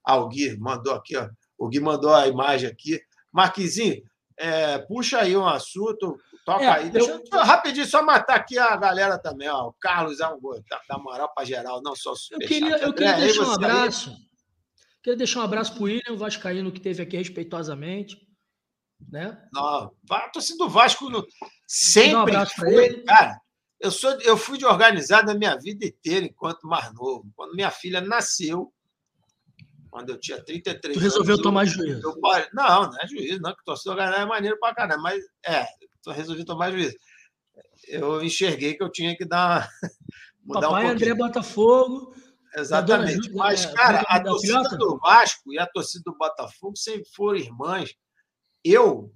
Ah, 0.08 0.16
o 0.16 0.28
Gui 0.28 0.56
mandou 0.58 0.94
aqui, 0.94 1.16
ó. 1.18 1.28
O 1.58 1.68
Gui 1.68 1.80
mandou 1.80 2.14
a 2.14 2.26
imagem 2.26 2.66
aqui. 2.70 2.98
Marquisinho, 3.30 4.02
é, 4.38 4.78
puxa 4.78 5.18
aí 5.20 5.36
um 5.36 5.46
assunto, 5.46 6.16
toca 6.46 6.64
É, 6.64 6.68
aí. 6.68 6.88
Deixa 6.90 7.10
eu- 7.10 7.22
eu 7.30 7.38
rapidinho 7.44 7.86
só 7.86 8.02
matar 8.02 8.36
aqui 8.36 8.56
a 8.58 8.74
galera 8.76 9.18
também, 9.18 9.48
ó. 9.50 9.68
O 9.68 9.72
Carlos 9.74 10.18
é 10.20 10.26
um 10.28 10.40
dá, 10.70 10.80
dá 10.88 10.98
moral 10.98 11.30
para 11.34 11.44
geral, 11.44 11.82
não 11.82 11.94
só 11.94 12.14
Eu 12.30 12.38
queria, 12.38 12.78
eu 12.78 12.88
André, 12.88 12.92
queria 12.92 13.14
aí 13.16 13.20
deixar 13.20 13.42
um 13.42 13.44
você 13.44 13.64
aí. 13.64 13.70
abraço. 13.70 14.16
Queria 15.02 15.16
deixar 15.18 15.40
um 15.40 15.42
abraço 15.42 15.72
para 15.74 15.80
o 15.82 15.84
William 15.84 16.16
Vascaíno, 16.16 16.72
que 16.72 16.78
esteve 16.78 17.02
aqui 17.02 17.16
respeitosamente. 17.18 18.16
Né? 19.10 19.38
Não, 19.52 19.92
a 20.10 20.28
torcida 20.30 20.58
do 20.58 20.70
Vasco 20.70 21.08
no- 21.10 21.24
sempre 21.66 22.14
abraço 22.16 22.54
pra 22.56 22.64
foi, 22.70 22.84
ele. 22.86 23.02
cara. 23.04 23.38
Eu 23.78 23.90
sou, 23.92 24.10
eu 24.22 24.36
fui 24.36 24.58
de 24.58 24.64
organizado 24.66 25.30
a 25.30 25.34
minha 25.34 25.56
vida 25.56 25.86
inteira 25.86 26.26
enquanto 26.26 26.66
mais 26.66 26.92
novo. 26.94 27.30
Quando 27.36 27.54
minha 27.54 27.70
filha 27.70 28.00
nasceu, 28.00 28.72
quando 29.90 30.10
eu 30.10 30.18
tinha 30.20 30.42
33 30.42 30.94
Tu 30.94 31.00
anos. 31.00 31.02
resolveu 31.12 31.36
eu- 31.36 31.42
tomar 31.42 31.64
juízo. 31.64 32.00
eu 32.02 32.20
parei- 32.20 32.48
não, 32.52 32.82
não 32.90 32.98
é 33.00 33.06
juízo, 33.08 33.40
não, 33.40 33.54
que 33.54 33.64
torcida 33.64 33.90
organizada 33.90 34.22
é 34.22 34.26
maneiro 34.26 34.58
pra 34.58 34.74
caramba, 34.74 35.02
mas 35.02 35.24
é, 35.46 35.64
eu 36.06 36.12
resolvi 36.12 36.44
tomar 36.44 36.70
juízo. 36.70 36.96
Eu 37.86 38.22
enxerguei 38.22 38.74
que 38.74 38.82
eu 38.82 38.90
tinha 38.90 39.16
que 39.16 39.24
dar 39.24 39.68
mudar 40.44 40.60
Papai 40.68 40.84
um 40.86 40.88
André. 40.90 41.14
Botafogo. 41.14 42.14
Exatamente. 42.56 43.28
Ju- 43.28 43.36
Mas, 43.36 43.66
cara, 43.66 43.98
da- 43.98 44.04
a 44.08 44.18
da 44.18 44.24
torcida 44.30 44.62
do 44.76 44.98
Vasco 44.98 45.52
e 45.52 45.58
a 45.58 45.66
torcida 45.66 46.02
do 46.06 46.16
Botafogo 46.16 46.76
sempre 46.76 47.08
foram 47.14 47.38
irmãs. 47.38 47.94
Eu, 48.64 49.12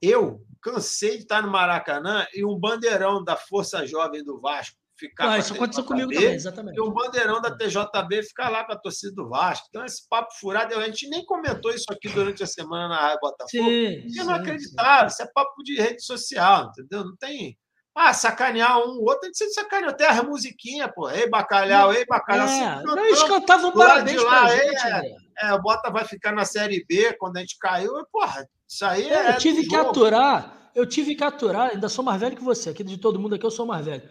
eu 0.00 0.44
cansei 0.60 1.16
de 1.16 1.22
estar 1.22 1.42
no 1.42 1.50
Maracanã 1.50 2.26
e 2.34 2.44
um 2.44 2.58
bandeirão 2.58 3.24
da 3.24 3.36
Força 3.36 3.86
Jovem 3.86 4.22
do 4.22 4.38
Vasco 4.40 4.76
ficar. 5.08 5.24
Ah, 5.26 5.32
a 5.34 5.38
isso 5.38 5.54
aconteceu 5.54 5.84
comigo 5.84 6.12
também, 6.12 6.34
exatamente. 6.34 6.76
E 6.76 6.80
um 6.80 6.90
bandeirão 6.90 7.40
da 7.40 7.50
TJB 7.56 8.22
ficar 8.22 8.48
lá 8.48 8.64
com 8.64 8.72
a 8.72 8.76
torcida 8.76 9.12
do 9.14 9.28
Vasco. 9.28 9.66
Então, 9.68 9.84
esse 9.84 10.08
papo 10.08 10.32
furado, 10.40 10.74
a 10.76 10.84
gente 10.86 11.08
nem 11.08 11.24
comentou 11.24 11.72
isso 11.72 11.86
aqui 11.90 12.08
durante 12.08 12.42
a 12.42 12.46
semana 12.46 12.88
na 12.88 13.00
Rádio 13.00 13.20
Botafogo. 13.20 13.48
Sim, 13.50 14.00
Porque 14.02 14.20
sim, 14.20 14.24
não 14.24 14.34
acreditaram, 14.34 15.08
isso 15.08 15.22
é 15.22 15.26
papo 15.34 15.62
de 15.62 15.74
rede 15.76 16.02
social, 16.04 16.70
entendeu? 16.70 17.04
Não 17.04 17.16
tem. 17.16 17.56
Ah, 17.94 18.14
sacanear 18.14 18.78
um, 18.78 18.98
o 19.00 19.02
outro, 19.02 19.20
a 19.24 19.26
gente 19.26 19.52
sacaneou 19.52 19.90
até 19.90 20.08
as 20.08 20.24
musiquinhas, 20.24 20.90
pô. 20.94 21.10
Ei, 21.10 21.28
bacalhau, 21.28 21.92
ei, 21.92 22.06
bacalhau. 22.06 22.46
É, 22.46 22.50
sempre 22.50 22.84
não, 22.84 23.04
eles 23.04 23.22
cantavam 23.24 23.66
lado 23.74 23.76
parabéns 23.76 24.16
de 24.18 24.24
pra 24.26 24.40
lá, 24.40 24.48
gente, 24.48 24.86
é. 24.86 25.48
É, 25.48 25.52
o 25.54 25.60
Bota 25.60 25.90
vai 25.90 26.04
ficar 26.06 26.32
na 26.32 26.44
Série 26.46 26.84
B 26.88 27.12
quando 27.18 27.36
a 27.36 27.40
gente 27.40 27.58
caiu. 27.58 27.98
e, 27.98 28.04
Porra, 28.10 28.46
isso 28.66 28.84
aí 28.86 29.10
É, 29.10 29.26
é. 29.26 29.30
eu 29.34 29.38
tive 29.38 29.64
que 29.64 29.76
jogo. 29.76 29.90
aturar, 29.90 30.70
eu 30.74 30.86
tive 30.86 31.14
que 31.14 31.22
aturar, 31.24 31.70
ainda 31.72 31.88
sou 31.90 32.02
mais 32.04 32.18
velho 32.20 32.34
que 32.36 32.42
você, 32.42 32.70
aqui 32.70 32.82
de 32.82 32.96
todo 32.96 33.18
mundo 33.20 33.34
aqui 33.34 33.44
eu 33.44 33.50
sou 33.50 33.66
mais 33.66 33.84
velho. 33.84 34.02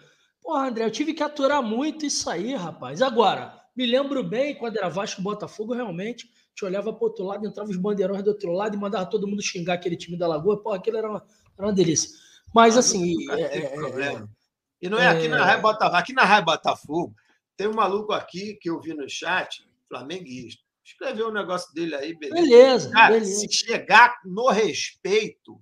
Porra, 0.51 0.67
André, 0.67 0.83
eu 0.83 0.91
tive 0.91 1.13
que 1.13 1.23
aturar 1.23 1.63
muito 1.63 2.05
isso 2.05 2.29
aí, 2.29 2.53
rapaz. 2.53 3.01
Agora, 3.01 3.57
me 3.73 3.85
lembro 3.85 4.21
bem 4.21 4.53
quando 4.53 4.75
era 4.75 4.89
Vasco 4.89 5.21
Botafogo, 5.21 5.73
realmente, 5.73 6.29
te 6.53 6.65
olhava 6.65 6.91
pro 6.91 7.05
outro 7.05 7.23
lado, 7.23 7.47
entrava 7.47 7.69
os 7.69 7.77
bandeirões 7.77 8.21
do 8.21 8.31
outro 8.31 8.51
lado 8.51 8.75
e 8.75 8.77
mandava 8.77 9.05
todo 9.05 9.25
mundo 9.25 9.41
xingar 9.41 9.75
aquele 9.75 9.95
time 9.95 10.17
da 10.17 10.27
Lagoa. 10.27 10.61
Porra, 10.61 10.75
aquilo 10.75 10.97
era 10.97 11.09
uma, 11.09 11.25
era 11.57 11.67
uma 11.67 11.71
delícia. 11.71 12.09
Mas 12.53 12.77
assim, 12.77 13.15
Nunca 13.15 13.39
é, 13.39 13.47
teve 13.47 13.65
é, 13.65 13.69
problema. 13.69 14.29
E 14.81 14.89
não 14.89 14.99
é 14.99 15.07
aqui 15.07 15.29
na 15.29 15.37
é. 15.37 15.41
Raia 15.41 15.57
Botafogo. 15.59 15.95
Aqui 15.95 16.11
na 16.11 16.25
Raia 16.25 16.41
Botafogo, 16.41 17.15
tem 17.55 17.67
um 17.69 17.73
maluco 17.73 18.11
aqui 18.11 18.55
que 18.55 18.69
eu 18.69 18.81
vi 18.81 18.93
no 18.93 19.09
chat, 19.09 19.65
flamenguista. 19.87 20.61
Escreveu 20.83 21.29
um 21.29 21.33
negócio 21.33 21.73
dele 21.73 21.95
aí, 21.95 22.13
beleza. 22.13 22.41
beleza, 22.41 22.91
Cara, 22.91 23.13
beleza. 23.13 23.39
se 23.39 23.53
chegar 23.53 24.19
no 24.25 24.49
respeito, 24.49 25.61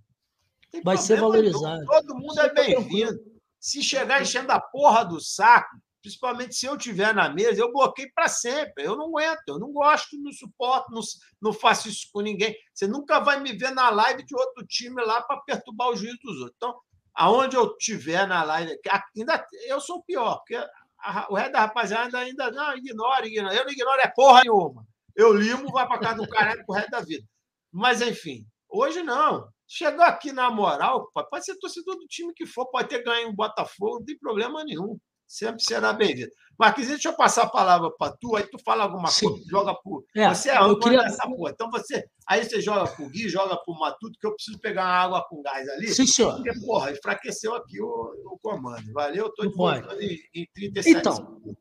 Vai 0.83 0.97
ser 0.97 1.19
valorizado. 1.19 1.85
Todo 1.85 2.15
mundo 2.15 2.39
é 2.39 2.49
Fica 2.49 2.55
tranquilo. 2.55 2.81
bem-vindo. 2.81 3.28
Se 3.59 3.81
chegar 3.83 4.21
enchendo 4.21 4.51
a 4.51 4.59
porra 4.59 5.03
do 5.03 5.19
saco, 5.19 5.75
principalmente 6.01 6.55
se 6.55 6.65
eu 6.65 6.77
tiver 6.77 7.13
na 7.13 7.29
mesa, 7.29 7.61
eu 7.61 7.71
bloqueio 7.73 8.09
para 8.15 8.27
sempre. 8.29 8.85
Eu 8.85 8.95
não 8.95 9.07
aguento, 9.07 9.41
eu 9.47 9.59
não 9.59 9.71
gosto, 9.71 10.17
não 10.21 10.31
suporto, 10.31 10.91
não, 10.91 11.01
não 11.41 11.51
faço 11.53 11.89
isso 11.89 12.07
com 12.13 12.21
ninguém. 12.21 12.55
Você 12.73 12.87
nunca 12.87 13.19
vai 13.19 13.39
me 13.41 13.51
ver 13.53 13.71
na 13.71 13.89
live 13.89 14.25
de 14.25 14.35
outro 14.35 14.65
time 14.65 15.03
lá 15.03 15.21
para 15.21 15.41
perturbar 15.41 15.89
o 15.89 15.95
juízo 15.95 16.17
dos 16.23 16.37
outros. 16.37 16.53
Então, 16.55 16.79
aonde 17.13 17.55
eu 17.57 17.75
tiver 17.77 18.25
na 18.27 18.43
live, 18.43 18.77
ainda 19.17 19.45
eu 19.67 19.81
sou 19.81 20.01
pior, 20.03 20.37
porque 20.37 20.55
a- 21.01 21.27
o 21.29 21.35
resto 21.35 21.51
da 21.51 21.59
rapaziada 21.61 22.17
ainda 22.17 22.49
não 22.51 22.75
ignora, 22.77 23.27
ignora. 23.27 23.55
Eu 23.55 23.65
não 23.65 23.71
ignoro 23.71 24.01
é 24.01 24.07
porra 24.15 24.41
nenhuma. 24.43 24.85
Eu 25.15 25.33
limo, 25.33 25.69
vai 25.71 25.85
para 25.85 25.99
casa 25.99 26.15
do 26.15 26.29
caralho 26.29 26.65
pro 26.65 26.75
resto 26.75 26.91
da 26.91 27.01
vida. 27.01 27.27
Mas, 27.71 28.01
enfim, 28.01 28.45
hoje 28.69 29.03
não. 29.03 29.49
Chegou 29.71 30.03
aqui 30.03 30.31
na 30.31 30.49
moral, 30.49 31.11
pode 31.29 31.45
ser 31.45 31.55
torcedor 31.59 31.95
do 31.95 32.07
time 32.07 32.33
que 32.33 32.47
for, 32.47 32.65
pode 32.71 32.89
ter 32.89 33.03
ganho 33.03 33.29
um 33.29 33.35
Botafogo, 33.35 33.99
não 33.99 34.03
tem 34.05 34.17
problema 34.17 34.63
nenhum. 34.63 34.97
Sempre 35.27 35.61
será 35.63 35.93
bem-vindo. 35.93 36.31
Marquinhos, 36.57 36.89
deixa 36.89 37.09
eu 37.09 37.15
passar 37.15 37.43
a 37.43 37.49
palavra 37.49 37.91
para 37.95 38.11
tu, 38.19 38.35
aí 38.35 38.47
tu 38.49 38.57
fala 38.65 38.83
alguma 38.83 39.09
Sim. 39.09 39.27
coisa, 39.29 39.43
joga 39.47 39.75
por. 39.75 40.03
É, 40.15 40.27
você 40.27 40.49
é 40.49 40.57
eu 40.57 40.63
âncora 40.63 40.79
queria- 40.85 41.03
dessa 41.03 41.23
porra. 41.29 41.51
Então 41.51 41.69
você. 41.69 42.03
Aí 42.27 42.43
você 42.43 42.59
joga 42.59 42.89
pro 42.95 43.07
Gui, 43.09 43.29
joga 43.29 43.55
pro 43.63 43.75
Matuto, 43.75 44.17
que 44.19 44.25
eu 44.25 44.33
preciso 44.33 44.59
pegar 44.59 44.81
uma 44.85 44.89
água 45.03 45.25
com 45.29 45.39
gás 45.43 45.69
ali. 45.69 45.87
Sim, 45.89 46.07
senhor. 46.07 46.33
Porque, 46.35 46.59
porra, 46.61 46.91
enfraqueceu 46.91 47.53
aqui 47.53 47.79
o, 47.79 47.85
o 47.85 48.39
comando. 48.41 48.91
Valeu, 48.91 49.31
Não 49.37 49.47
de 49.51 49.55
voltando 49.55 50.01
em, 50.01 50.17
em 50.33 50.47
37 50.51 50.97
Então, 50.99 51.15
segundos. 51.15 51.53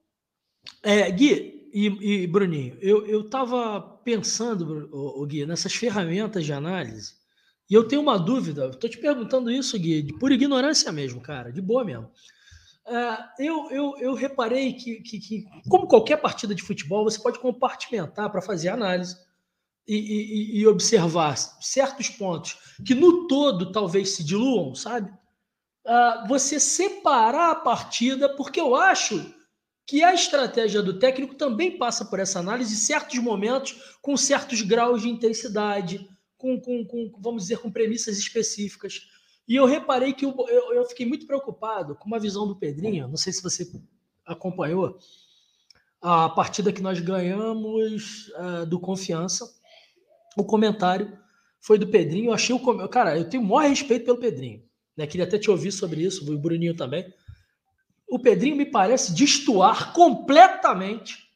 É, 0.83 1.11
Gui 1.11 1.69
e, 1.71 2.23
e 2.23 2.27
Bruninho, 2.27 2.79
eu, 2.81 3.07
eu 3.07 3.29
tava 3.29 3.81
pensando, 4.03 4.89
ô, 4.91 5.23
ô, 5.23 5.27
Gui, 5.27 5.45
nessas 5.45 5.75
ferramentas 5.75 6.43
de 6.47 6.55
análise, 6.55 7.18
e 7.69 7.75
eu 7.75 7.87
tenho 7.87 8.03
uma 8.03 8.19
dúvida, 8.19 8.71
tô 8.71 8.89
te 8.89 8.99
perguntando 8.99 9.51
isso, 9.51 9.79
Gui, 9.79 10.13
por 10.19 10.33
ignorância 10.33 10.91
mesmo, 10.93 11.21
cara, 11.21 11.53
de 11.53 11.61
boa 11.61 11.85
mesmo. 11.85 12.11
É, 12.87 13.45
eu, 13.47 13.71
eu, 13.71 13.95
eu 13.99 14.15
reparei 14.15 14.73
que, 14.73 14.97
que, 15.03 15.19
que, 15.19 15.45
como 15.69 15.87
qualquer 15.87 16.17
partida 16.17 16.55
de 16.55 16.63
futebol, 16.63 17.05
você 17.05 17.21
pode 17.23 17.39
compartimentar 17.39 18.31
para 18.31 18.41
fazer 18.41 18.71
análise 18.71 19.17
e, 19.87 19.97
e- 19.97 20.61
e 20.61 20.67
observar 20.67 21.37
certos 21.37 22.09
pontos 22.09 22.57
que 22.87 22.95
no 22.95 23.27
todo 23.27 23.73
talvez 23.73 24.11
se 24.11 24.25
diluam, 24.25 24.75
sabe? 24.75 25.13
Ah, 25.87 26.25
você 26.29 26.59
separar 26.61 27.51
a 27.51 27.55
partida, 27.57 28.35
porque 28.37 28.61
eu 28.61 28.75
acho 28.75 29.35
que 29.87 30.03
a 30.03 30.13
estratégia 30.13 30.83
do 30.83 30.99
técnico 30.99 31.35
também 31.35 31.79
passa 31.79 32.05
por 32.05 32.21
essa 32.21 32.39
análise 32.39 32.77
certos 32.77 33.19
momentos, 33.19 33.97
com 34.03 34.17
certos 34.17 34.61
graus 34.61 35.01
de 35.03 35.09
intensidade, 35.09 36.07
com, 36.39 36.59
com, 36.61 36.85
com, 36.87 37.13
vamos 37.21 37.43
dizer, 37.43 37.59
com 37.59 37.71
premissas 37.71 38.17
específicas. 38.19 39.09
E 39.47 39.57
eu 39.57 39.67
reparei 39.67 40.13
que 40.13 40.25
o- 40.25 40.49
eu, 40.49 40.73
eu 40.75 40.85
fiquei 40.87 41.05
muito 41.05 41.27
preocupado 41.27 41.95
com 41.97 42.07
uma 42.07 42.19
visão 42.19 42.47
do 42.47 42.57
Pedrinho, 42.57 43.09
não 43.09 43.17
sei 43.17 43.33
se 43.33 43.43
você 43.43 43.71
acompanhou, 44.25 44.99
a 46.01 46.29
partida 46.29 46.73
que 46.73 46.81
nós 46.83 47.01
ganhamos 47.01 48.31
ah, 48.37 48.65
do 48.65 48.79
Confiança, 48.79 49.51
o 50.37 50.45
comentário 50.45 51.19
foi 51.61 51.77
do 51.77 51.89
Pedrinho, 51.89 52.27
eu 52.31 52.35
achei 52.35 52.55
o... 52.55 52.89
Cara, 52.89 53.19
eu 53.19 53.29
tenho 53.29 53.43
o 53.43 53.47
maior 53.47 53.69
respeito 53.69 54.05
pelo 54.05 54.19
Pedrinho, 54.19 54.63
né? 54.97 55.07
queria 55.07 55.27
até 55.27 55.39
te 55.39 55.51
ouvir 55.51 55.73
sobre 55.73 56.03
isso, 56.03 56.33
o 56.33 56.39
Bruninho 56.39 56.77
também, 56.77 57.13
o 58.09 58.19
Pedrinho 58.19 58.57
me 58.57 58.65
parece 58.65 59.13
destoar 59.13 59.93
completamente 59.93 61.29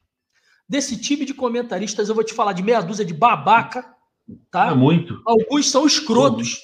desse 0.67 0.97
time 0.97 1.25
de 1.25 1.33
comentaristas. 1.33 2.09
Eu 2.09 2.15
vou 2.15 2.23
te 2.23 2.33
falar 2.33 2.53
de 2.53 2.63
meia 2.63 2.81
dúzia 2.81 3.05
de 3.05 3.13
babaca, 3.13 3.92
tá? 4.51 4.69
Ah, 4.69 4.75
muito. 4.75 5.21
Alguns 5.25 5.69
são 5.69 5.85
escrotos, 5.85 6.59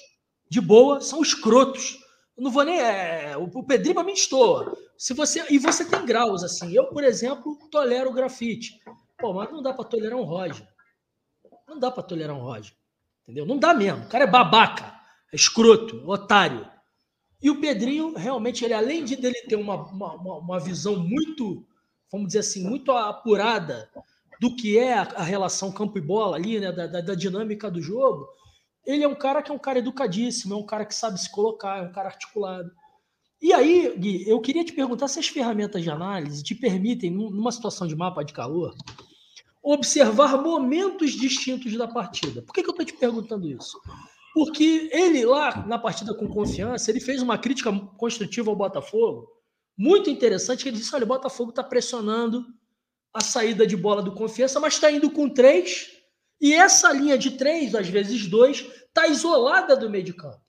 de 0.49 0.61
boa, 0.61 1.01
são 1.01 1.21
escrotos. 1.21 1.97
Eu 2.37 2.43
não 2.43 2.51
vou 2.51 2.63
nem. 2.63 2.79
é, 2.79 3.37
o 3.37 3.43
o 3.43 3.63
Pedrinho 3.63 3.95
pra 3.95 4.03
mim 4.03 4.13
destoa. 4.13 4.75
Se 4.97 5.13
você, 5.13 5.45
e 5.49 5.57
você 5.57 5.85
tem 5.85 6.05
graus, 6.05 6.43
assim. 6.43 6.73
Eu, 6.73 6.87
por 6.87 7.03
exemplo, 7.03 7.57
tolero 7.71 8.09
o 8.09 8.13
grafite. 8.13 8.79
Pô, 9.17 9.33
mas 9.33 9.51
não 9.51 9.61
dá 9.61 9.73
pra 9.73 9.85
tolerar 9.85 10.17
um 10.19 10.23
Roger. 10.23 10.67
Não 11.67 11.79
dá 11.79 11.91
pra 11.91 12.03
tolerar 12.03 12.35
um 12.35 12.41
Roger. 12.41 12.73
Entendeu? 13.23 13.45
Não 13.45 13.57
dá 13.57 13.73
mesmo. 13.73 14.03
O 14.05 14.09
cara 14.09 14.23
é 14.23 14.27
babaca, 14.27 14.85
é 15.31 15.35
escroto, 15.35 16.03
otário. 16.09 16.67
E 17.41 17.49
o 17.49 17.61
Pedrinho, 17.61 18.15
realmente, 18.15 18.65
ele, 18.65 18.73
além 18.73 19.05
de 19.05 19.15
dele 19.15 19.41
ter 19.47 19.55
uma, 19.55 19.75
uma, 19.75 20.13
uma- 20.15 20.37
uma 20.37 20.59
visão 20.59 20.97
muito, 20.97 21.65
vamos 22.11 22.27
dizer 22.27 22.39
assim, 22.39 22.67
muito 22.67 22.91
apurada 22.91 23.89
do 24.39 24.55
que 24.55 24.77
é 24.77 24.93
a, 24.93 25.21
relação 25.23 25.71
campo 25.71 25.97
e 25.97 26.01
bola 26.01 26.37
ali, 26.37 26.59
né, 26.59 26.71
da, 26.71 26.87
da- 26.87 27.01
da 27.01 27.13
dinâmica 27.15 27.69
do 27.69 27.81
jogo, 27.81 28.27
ele 28.85 29.03
é 29.03 29.07
um 29.07 29.15
cara 29.15 29.41
que 29.43 29.51
é 29.51 29.53
um 29.53 29.59
cara 29.59 29.79
educadíssimo, 29.79 30.53
é 30.53 30.57
um 30.57 30.65
cara 30.65 30.85
que 30.85 30.95
sabe 30.95 31.19
se 31.19 31.29
colocar, 31.29 31.79
é 31.79 31.81
um 31.81 31.91
cara 31.91 32.07
articulado. 32.09 32.71
E 33.41 33.53
aí, 33.53 33.93
Gui, 33.97 34.27
eu 34.27 34.39
queria 34.41 34.63
te 34.65 34.73
perguntar 34.73 35.07
se 35.07 35.19
as 35.19 35.27
ferramentas 35.27 35.81
de 35.83 35.89
análise 35.89 36.43
te 36.43 36.55
permitem, 36.55 37.11
num- 37.11 37.29
numa 37.29 37.51
situação 37.51 37.85
de 37.87 37.95
mapa 37.95 38.23
de 38.23 38.33
calor, 38.33 38.73
observar 39.61 40.41
momentos 40.41 41.11
distintos 41.11 41.75
da 41.77 41.87
partida. 41.87 42.41
Por 42.41 42.53
que, 42.53 42.63
que 42.63 42.69
eu 42.69 42.71
estou 42.71 42.85
te 42.85 42.93
perguntando 42.93 43.47
isso? 43.47 43.79
Porque 44.33 44.89
ele 44.93 45.25
lá 45.25 45.65
na 45.67 45.77
partida 45.77 46.13
com 46.13 46.27
confiança, 46.27 46.89
ele 46.89 46.99
fez 47.01 47.21
uma 47.21 47.37
crítica 47.37 47.71
construtiva 47.97 48.49
ao 48.49 48.55
Botafogo, 48.55 49.27
muito 49.77 50.09
interessante, 50.09 50.63
que 50.63 50.69
ele 50.69 50.77
disse, 50.77 50.93
olha, 50.95 51.03
o 51.03 51.07
Botafogo 51.07 51.49
está 51.49 51.63
pressionando 51.63 52.45
a 53.19 53.23
saída 53.23 53.67
de 53.67 53.75
bola 53.75 54.01
do 54.01 54.13
confiança, 54.13 54.59
mas 54.59 54.73
está 54.73 54.89
indo 54.89 55.11
com 55.11 55.29
três, 55.29 55.91
e 56.41 56.53
essa 56.53 56.91
linha 56.93 57.17
de 57.17 57.31
três, 57.31 57.75
às 57.75 57.87
vezes 57.87 58.27
dois, 58.27 58.65
está 58.87 59.07
isolada 59.07 59.75
do 59.75 59.89
meio 59.89 60.03
de 60.03 60.13
campo. 60.13 60.41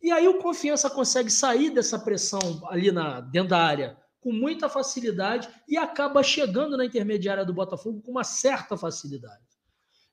E 0.00 0.10
aí 0.10 0.26
o 0.26 0.38
Confiança 0.38 0.90
consegue 0.90 1.30
sair 1.30 1.70
dessa 1.70 1.98
pressão 1.98 2.40
ali 2.68 2.90
na, 2.90 3.20
dentro 3.20 3.50
da 3.50 3.58
área 3.58 3.96
com 4.20 4.32
muita 4.32 4.68
facilidade 4.68 5.48
e 5.68 5.76
acaba 5.76 6.22
chegando 6.22 6.76
na 6.76 6.84
intermediária 6.84 7.44
do 7.44 7.54
Botafogo 7.54 8.00
com 8.02 8.12
uma 8.12 8.24
certa 8.24 8.76
facilidade. 8.76 9.42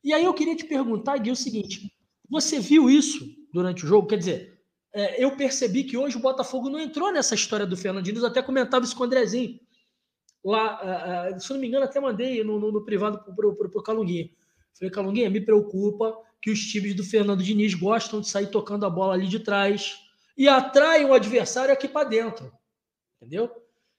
E 0.03 0.13
aí 0.13 0.23
eu 0.23 0.33
queria 0.33 0.55
te 0.55 0.65
perguntar, 0.65 1.17
Gui, 1.17 1.31
o 1.31 1.35
seguinte: 1.35 1.91
você 2.29 2.59
viu 2.59 2.89
isso 2.89 3.25
durante 3.53 3.83
o 3.83 3.87
jogo? 3.87 4.07
Quer 4.07 4.17
dizer, 4.17 4.59
é, 4.93 5.23
eu 5.23 5.35
percebi 5.35 5.83
que 5.83 5.97
hoje 5.97 6.17
o 6.17 6.21
Botafogo 6.21 6.69
não 6.69 6.79
entrou 6.79 7.11
nessa 7.11 7.35
história 7.35 7.65
do 7.65 7.77
Fernando 7.77 8.05
Diniz, 8.05 8.23
até 8.23 8.41
comentava 8.41 8.85
isso 8.85 8.95
com 8.95 9.03
o 9.03 9.05
Andrezinho. 9.05 9.59
Lá, 10.43 11.37
se 11.37 11.51
eu 11.51 11.55
não 11.55 11.61
me 11.61 11.67
engano, 11.67 11.85
até 11.85 11.99
mandei 11.99 12.43
no, 12.43 12.59
no, 12.59 12.71
no 12.71 12.85
privado 12.85 13.23
para 13.35 13.47
o 13.47 13.83
Calunguinha. 13.83 14.29
Falei, 14.77 14.91
Calunguinha, 14.91 15.29
me 15.29 15.41
preocupa 15.41 16.17
que 16.41 16.49
os 16.49 16.59
times 16.59 16.95
do 16.95 17.03
Fernando 17.03 17.43
Diniz 17.43 17.73
gostam 17.73 18.21
de 18.21 18.29
sair 18.29 18.47
tocando 18.47 18.85
a 18.85 18.89
bola 18.89 19.13
ali 19.13 19.27
de 19.27 19.39
trás 19.39 19.99
e 20.37 20.47
atraem 20.47 21.05
o 21.05 21.13
adversário 21.13 21.73
aqui 21.73 21.87
para 21.87 22.07
dentro. 22.07 22.51
Entendeu? 23.17 23.51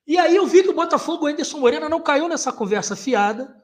E 0.06 0.16
aí 0.16 0.34
eu 0.34 0.46
vi 0.46 0.62
que 0.62 0.70
o 0.70 0.74
Botafogo, 0.74 1.24
o 1.24 1.28
Anderson 1.28 1.58
Moreira, 1.58 1.88
não 1.88 2.00
caiu 2.00 2.26
nessa 2.28 2.50
conversa 2.50 2.96
fiada, 2.96 3.54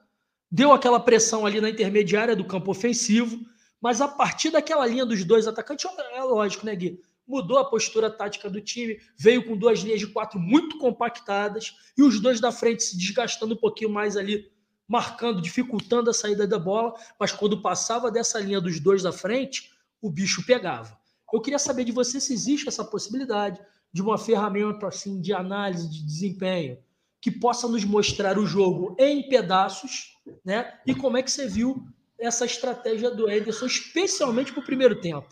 deu 0.49 0.71
aquela 0.71 0.99
pressão 0.99 1.45
ali 1.45 1.59
na 1.59 1.69
intermediária 1.69 2.35
do 2.35 2.45
campo 2.45 2.69
ofensivo, 2.69 3.39
mas 3.81 3.99
a 3.99 4.07
partir 4.07 4.51
daquela 4.51 4.85
linha 4.85 5.05
dos 5.05 5.23
dois 5.23 5.47
atacantes, 5.47 5.89
é 6.13 6.21
lógico, 6.21 6.65
né, 6.65 6.75
Gui? 6.75 7.01
Mudou 7.27 7.57
a 7.57 7.65
postura 7.65 8.09
tática 8.09 8.49
do 8.49 8.61
time, 8.61 8.99
veio 9.17 9.45
com 9.45 9.57
duas 9.57 9.79
linhas 9.79 9.99
de 9.99 10.07
quatro 10.07 10.39
muito 10.39 10.77
compactadas 10.77 11.75
e 11.97 12.01
os 12.01 12.19
dois 12.21 12.39
da 12.39 12.51
frente 12.51 12.83
se 12.83 12.97
desgastando 12.97 13.53
um 13.53 13.57
pouquinho 13.57 13.89
mais 13.89 14.15
ali 14.15 14.49
marcando, 14.87 15.41
dificultando 15.41 16.09
a 16.09 16.13
saída 16.13 16.47
da 16.47 16.57
bola, 16.57 16.93
mas 17.19 17.33
quando 17.33 17.61
passava 17.61 18.09
dessa 18.09 18.39
linha 18.39 18.61
dos 18.61 18.79
dois 18.79 19.03
da 19.03 19.11
frente, 19.11 19.71
o 20.01 20.09
bicho 20.09 20.45
pegava. 20.45 20.97
Eu 21.33 21.41
queria 21.41 21.59
saber 21.59 21.83
de 21.83 21.91
você 21.91 22.21
se 22.21 22.33
existe 22.33 22.69
essa 22.69 22.85
possibilidade 22.85 23.59
de 23.91 24.01
uma 24.01 24.17
ferramenta 24.17 24.87
assim 24.87 25.19
de 25.19 25.33
análise 25.33 25.89
de 25.89 26.05
desempenho 26.05 26.77
que 27.19 27.31
possa 27.31 27.67
nos 27.67 27.83
mostrar 27.83 28.37
o 28.37 28.45
jogo 28.45 28.95
em 28.97 29.27
pedaços, 29.27 30.15
né? 30.45 30.79
E 30.85 30.95
como 30.95 31.17
é 31.17 31.23
que 31.23 31.31
você 31.31 31.47
viu 31.47 31.85
essa 32.17 32.45
estratégia 32.45 33.11
do 33.11 33.29
Ederson, 33.29 33.65
especialmente 33.65 34.53
para 34.53 34.61
o 34.61 34.65
primeiro 34.65 35.01
tempo? 35.01 35.27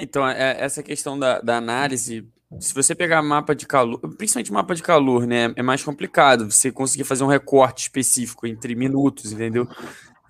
Então, 0.00 0.26
é, 0.26 0.56
essa 0.60 0.82
questão 0.82 1.18
da, 1.18 1.40
da 1.40 1.56
análise 1.56 2.26
se 2.58 2.74
você 2.74 2.94
pegar 2.96 3.22
mapa 3.22 3.54
de 3.54 3.64
calor, 3.64 4.00
principalmente 4.16 4.52
mapa 4.52 4.74
de 4.74 4.82
calor, 4.82 5.26
né, 5.26 5.52
é 5.54 5.62
mais 5.62 5.84
complicado 5.84 6.50
você 6.50 6.72
conseguir 6.72 7.04
fazer 7.04 7.22
um 7.22 7.28
recorte 7.28 7.82
específico 7.82 8.46
entre 8.46 8.74
minutos, 8.74 9.30
entendeu? 9.30 9.68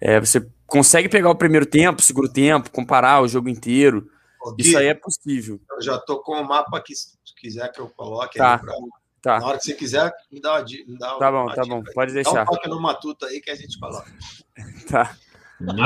É, 0.00 0.20
você 0.20 0.46
consegue 0.66 1.08
pegar 1.08 1.30
o 1.30 1.34
primeiro 1.34 1.64
tempo, 1.64 2.00
o 2.00 2.04
segundo 2.04 2.30
tempo, 2.30 2.70
comparar 2.70 3.22
o 3.22 3.28
jogo 3.28 3.48
inteiro. 3.48 4.10
Gui, 4.56 4.68
Isso 4.68 4.78
aí 4.78 4.86
é 4.86 4.94
possível. 4.94 5.60
Eu 5.70 5.82
já 5.82 5.98
tô 5.98 6.20
com 6.20 6.32
o 6.32 6.46
mapa 6.46 6.76
aqui, 6.76 6.94
se 6.94 7.16
quiser 7.36 7.70
que 7.72 7.80
eu 7.80 7.88
coloque 7.88 8.38
tá. 8.38 8.58
Pra... 8.58 8.74
Tá. 9.22 9.38
Na 9.38 9.46
hora 9.46 9.58
que 9.58 9.64
você 9.64 9.74
quiser, 9.74 10.10
me 10.32 10.40
dá 10.40 10.54
uma, 10.54 10.64
dá 10.98 11.18
Tá 11.18 11.30
bom, 11.30 11.46
tá 11.46 11.62
bom, 11.62 11.82
pode 11.94 12.14
deixar. 12.14 12.32
Dá 12.32 12.42
um 12.42 12.46
toque 12.46 12.68
no 12.68 12.80
matuto 12.80 13.26
aí 13.26 13.40
que 13.40 13.50
a 13.50 13.54
gente 13.54 13.78
coloca. 13.78 14.10
tá. 14.88 15.14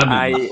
Aí... 0.07 0.49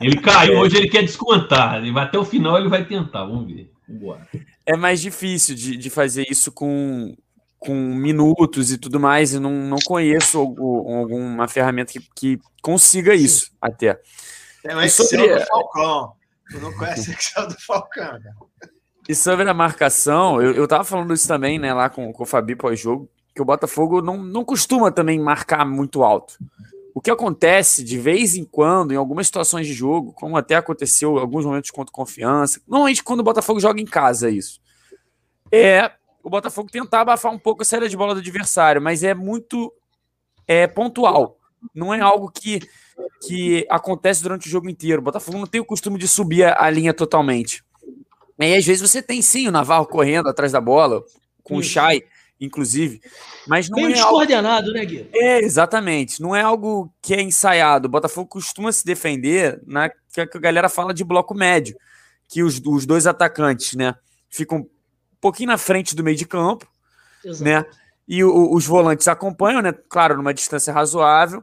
Ele 0.00 0.20
caiu, 0.20 0.58
hoje 0.58 0.76
ele 0.76 0.88
quer 0.88 1.02
descontar. 1.02 1.76
Ele 1.76 1.92
vai 1.92 2.04
até 2.04 2.18
o 2.18 2.24
final, 2.24 2.58
ele 2.58 2.68
vai 2.68 2.84
tentar, 2.84 3.24
vamos 3.24 3.46
ver. 3.46 3.70
Vambora 3.88 4.26
é 4.66 4.76
mais 4.76 5.00
difícil 5.00 5.54
de, 5.54 5.76
de 5.76 5.88
fazer 5.88 6.26
isso 6.28 6.50
com, 6.50 7.16
com 7.56 7.72
minutos 7.72 8.72
e 8.72 8.76
tudo 8.76 8.98
mais. 8.98 9.32
Eu 9.32 9.40
não, 9.40 9.52
não 9.52 9.78
conheço 9.78 10.38
alguma 10.38 11.46
ferramenta 11.46 11.92
que, 11.92 12.00
que 12.14 12.40
consiga 12.60 13.14
isso 13.14 13.52
até. 13.62 14.00
Tem 14.62 14.74
o 14.74 14.82
Excel 14.82 15.06
sobre... 15.06 15.38
do 15.38 15.46
Falcão. 15.46 16.12
Tu 16.50 16.58
não 16.58 16.72
conhece 16.72 17.10
o 17.10 17.12
Excel 17.12 17.46
do 17.46 17.60
Falcão, 17.60 18.18
E 19.08 19.14
sobre 19.14 19.48
a 19.48 19.54
marcação, 19.54 20.42
eu, 20.42 20.52
eu 20.52 20.66
tava 20.66 20.82
falando 20.82 21.14
isso 21.14 21.28
também, 21.28 21.58
né, 21.58 21.72
lá 21.72 21.88
com, 21.88 22.12
com 22.12 22.24
o 22.24 22.26
Fabi 22.26 22.56
pós-jogo, 22.56 23.08
que 23.32 23.40
o 23.40 23.44
Botafogo 23.44 24.02
não, 24.02 24.20
não 24.20 24.44
costuma 24.44 24.90
também 24.90 25.20
marcar 25.20 25.64
muito 25.64 26.02
alto. 26.02 26.34
O 26.96 27.00
que 27.02 27.10
acontece 27.10 27.84
de 27.84 27.98
vez 27.98 28.36
em 28.36 28.42
quando, 28.42 28.90
em 28.90 28.96
algumas 28.96 29.26
situações 29.26 29.66
de 29.66 29.74
jogo, 29.74 30.14
como 30.14 30.34
até 30.34 30.54
aconteceu 30.54 31.18
em 31.18 31.20
alguns 31.20 31.44
momentos 31.44 31.70
contra 31.70 31.92
confiança, 31.92 32.58
normalmente 32.66 33.04
quando 33.04 33.20
o 33.20 33.22
Botafogo 33.22 33.60
joga 33.60 33.78
em 33.78 33.84
casa, 33.84 34.30
isso, 34.30 34.62
é 35.52 35.92
o 36.24 36.30
Botafogo 36.30 36.70
tentar 36.72 37.02
abafar 37.02 37.30
um 37.30 37.38
pouco 37.38 37.60
a 37.60 37.66
saída 37.66 37.86
de 37.86 37.98
bola 37.98 38.14
do 38.14 38.20
adversário, 38.20 38.80
mas 38.80 39.04
é 39.04 39.12
muito 39.12 39.70
é, 40.48 40.66
pontual. 40.66 41.38
Não 41.74 41.92
é 41.92 42.00
algo 42.00 42.30
que, 42.30 42.60
que 43.26 43.66
acontece 43.68 44.22
durante 44.22 44.46
o 44.46 44.50
jogo 44.50 44.70
inteiro. 44.70 45.02
O 45.02 45.04
Botafogo 45.04 45.36
não 45.36 45.46
tem 45.46 45.60
o 45.60 45.66
costume 45.66 45.98
de 45.98 46.08
subir 46.08 46.44
a, 46.44 46.64
a 46.64 46.70
linha 46.70 46.94
totalmente. 46.94 47.62
E 48.40 48.54
às 48.54 48.64
vezes 48.64 48.80
você 48.80 49.02
tem 49.02 49.20
sim 49.20 49.46
o 49.46 49.52
Navarro 49.52 49.84
correndo 49.84 50.30
atrás 50.30 50.50
da 50.50 50.62
bola, 50.62 51.04
com 51.42 51.58
o 51.58 51.62
Chay 51.62 52.02
inclusive. 52.40 53.00
Mas 53.46 53.68
não 53.68 53.76
Meio 53.76 53.90
é 53.90 53.92
descoordenado, 53.94 54.68
algo... 54.68 54.78
né, 54.78 54.84
Gui? 54.84 55.08
É, 55.12 55.38
exatamente. 55.40 56.20
Não 56.20 56.34
é 56.34 56.42
algo 56.42 56.92
que 57.00 57.14
é 57.14 57.20
ensaiado. 57.20 57.86
O 57.86 57.90
Botafogo 57.90 58.28
costuma 58.28 58.72
se 58.72 58.84
defender 58.84 59.60
na 59.66 59.88
que 59.88 60.20
a 60.20 60.40
galera 60.40 60.68
fala 60.68 60.94
de 60.94 61.04
bloco 61.04 61.34
médio, 61.34 61.76
que 62.28 62.42
os, 62.42 62.60
os 62.64 62.86
dois 62.86 63.06
atacantes, 63.06 63.74
né, 63.74 63.94
ficam 64.30 64.58
um 64.60 64.68
pouquinho 65.20 65.48
na 65.48 65.58
frente 65.58 65.94
do 65.94 66.02
meio 66.02 66.16
de 66.16 66.26
campo, 66.26 66.66
Exato. 67.24 67.44
né? 67.44 67.64
E 68.08 68.24
o, 68.24 68.52
os 68.54 68.64
volantes 68.66 69.08
acompanham, 69.08 69.60
né? 69.60 69.72
Claro, 69.72 70.16
numa 70.16 70.32
distância 70.32 70.72
razoável, 70.72 71.42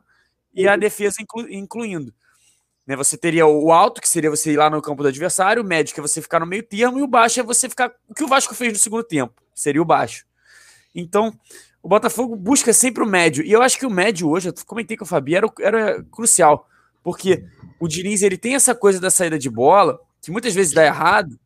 e 0.53 0.67
a 0.67 0.75
defesa 0.75 1.21
inclu, 1.21 1.47
incluindo. 1.49 2.13
Né, 2.85 2.95
você 2.95 3.15
teria 3.17 3.45
o 3.45 3.71
alto, 3.71 4.01
que 4.01 4.09
seria 4.09 4.29
você 4.29 4.51
ir 4.51 4.57
lá 4.57 4.69
no 4.69 4.81
campo 4.81 5.03
do 5.03 5.09
adversário, 5.09 5.63
o 5.63 5.65
médio, 5.65 5.93
que 5.93 5.99
é 5.99 6.03
você 6.03 6.21
ficar 6.21 6.39
no 6.39 6.45
meio 6.45 6.63
termo, 6.63 6.99
e 6.99 7.01
o 7.01 7.07
baixo 7.07 7.39
é 7.39 7.43
você 7.43 7.69
ficar. 7.69 7.93
O 8.07 8.13
que 8.13 8.23
o 8.23 8.27
Vasco 8.27 8.53
fez 8.55 8.73
no 8.73 8.79
segundo 8.79 9.03
tempo, 9.03 9.33
seria 9.53 9.81
o 9.81 9.85
baixo. 9.85 10.25
Então, 10.93 11.33
o 11.81 11.89
Botafogo 11.89 12.35
busca 12.35 12.71
sempre 12.71 13.03
o 13.03 13.07
médio. 13.07 13.43
E 13.43 13.51
eu 13.51 13.61
acho 13.61 13.77
que 13.77 13.85
o 13.85 13.89
médio 13.89 14.29
hoje, 14.29 14.49
eu 14.49 14.53
comentei 14.65 14.95
com 14.95 15.03
o 15.03 15.07
Fabi, 15.07 15.35
era, 15.35 15.47
era 15.59 16.03
crucial. 16.03 16.67
Porque 17.03 17.43
o 17.79 17.87
Diniz 17.87 18.21
ele 18.21 18.37
tem 18.37 18.55
essa 18.55 18.73
coisa 18.73 18.99
da 18.99 19.09
saída 19.09 19.37
de 19.37 19.49
bola, 19.49 19.99
que 20.21 20.31
muitas 20.31 20.53
vezes 20.53 20.73
dá 20.73 20.85
errado, 20.85 21.37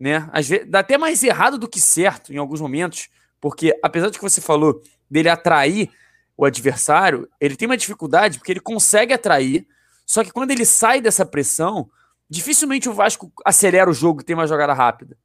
né? 0.00 0.28
Às 0.32 0.48
vezes, 0.48 0.66
dá 0.70 0.80
até 0.80 0.96
mais 0.96 1.22
errado 1.22 1.58
do 1.58 1.68
que 1.68 1.80
certo 1.80 2.32
em 2.32 2.38
alguns 2.38 2.60
momentos, 2.60 3.08
porque 3.40 3.78
apesar 3.82 4.08
de 4.08 4.18
que 4.18 4.24
você 4.24 4.40
falou 4.40 4.80
dele 5.10 5.28
atrair 5.28 5.90
o 6.36 6.44
adversário, 6.44 7.28
ele 7.40 7.56
tem 7.56 7.66
uma 7.66 7.76
dificuldade 7.76 8.38
porque 8.38 8.52
ele 8.52 8.60
consegue 8.60 9.12
atrair, 9.12 9.66
só 10.04 10.22
que 10.22 10.32
quando 10.32 10.50
ele 10.50 10.64
sai 10.64 11.00
dessa 11.00 11.24
pressão, 11.24 11.90
dificilmente 12.28 12.88
o 12.88 12.92
Vasco 12.94 13.32
acelera 13.44 13.90
o 13.90 13.94
jogo 13.94 14.20
e 14.20 14.24
tem 14.24 14.34
uma 14.34 14.46
jogada 14.46 14.72
rápida. 14.72 15.16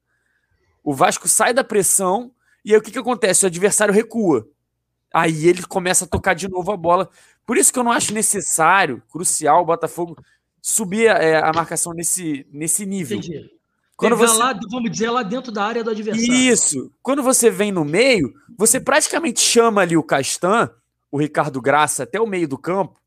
O 0.84 0.94
Vasco 0.94 1.28
sai 1.28 1.54
da 1.54 1.64
pressão 1.64 2.34
e 2.64 2.74
aí 2.74 2.78
o 2.78 2.82
que, 2.82 2.92
que 2.92 3.00
acontece? 3.00 3.46
O 3.46 3.48
adversário 3.48 3.94
recua. 3.94 4.48
Aí 5.14 5.48
ele 5.48 5.64
começa 5.64 6.06
a 6.06 6.08
tocar 6.08 6.34
de 6.34 6.48
novo 6.48 6.72
a 6.72 6.78
bola. 6.78 7.10
Por 7.46 7.58
isso 7.58 7.72
que 7.72 7.80
eu 7.80 7.84
não 7.84 7.92
acho 7.92 8.14
necessário, 8.14 9.04
crucial, 9.12 9.62
o 9.62 9.66
Botafogo 9.66 10.16
subir 10.62 11.08
é, 11.08 11.38
a 11.38 11.52
marcação 11.54 11.92
nesse, 11.94 12.46
nesse 12.52 12.86
nível. 12.86 13.18
Entendi. 13.18 13.52
Quando 13.98 14.16
você... 14.16 14.38
lá, 14.38 14.58
vamos 14.70 14.90
dizer, 14.92 15.10
lá 15.10 15.22
dentro 15.22 15.52
da 15.52 15.64
área 15.64 15.84
do 15.84 15.92
adversário. 15.92 16.34
Isso. 16.34 16.92
Quando 17.04 17.22
você 17.22 17.50
vem 17.50 17.72
no 17.72 17.86
meio, 17.86 18.34
você 18.58 18.80
praticamente 18.80 19.40
chama 19.40 19.82
ali 19.82 19.96
o 19.98 20.04
Castan, 20.04 20.72
o 21.12 21.20
Ricardo 21.20 21.62
Graça, 21.62 22.04
até 22.04 22.20
o 22.20 22.26
meio 22.26 22.48
do 22.48 22.58
campo, 22.58 23.00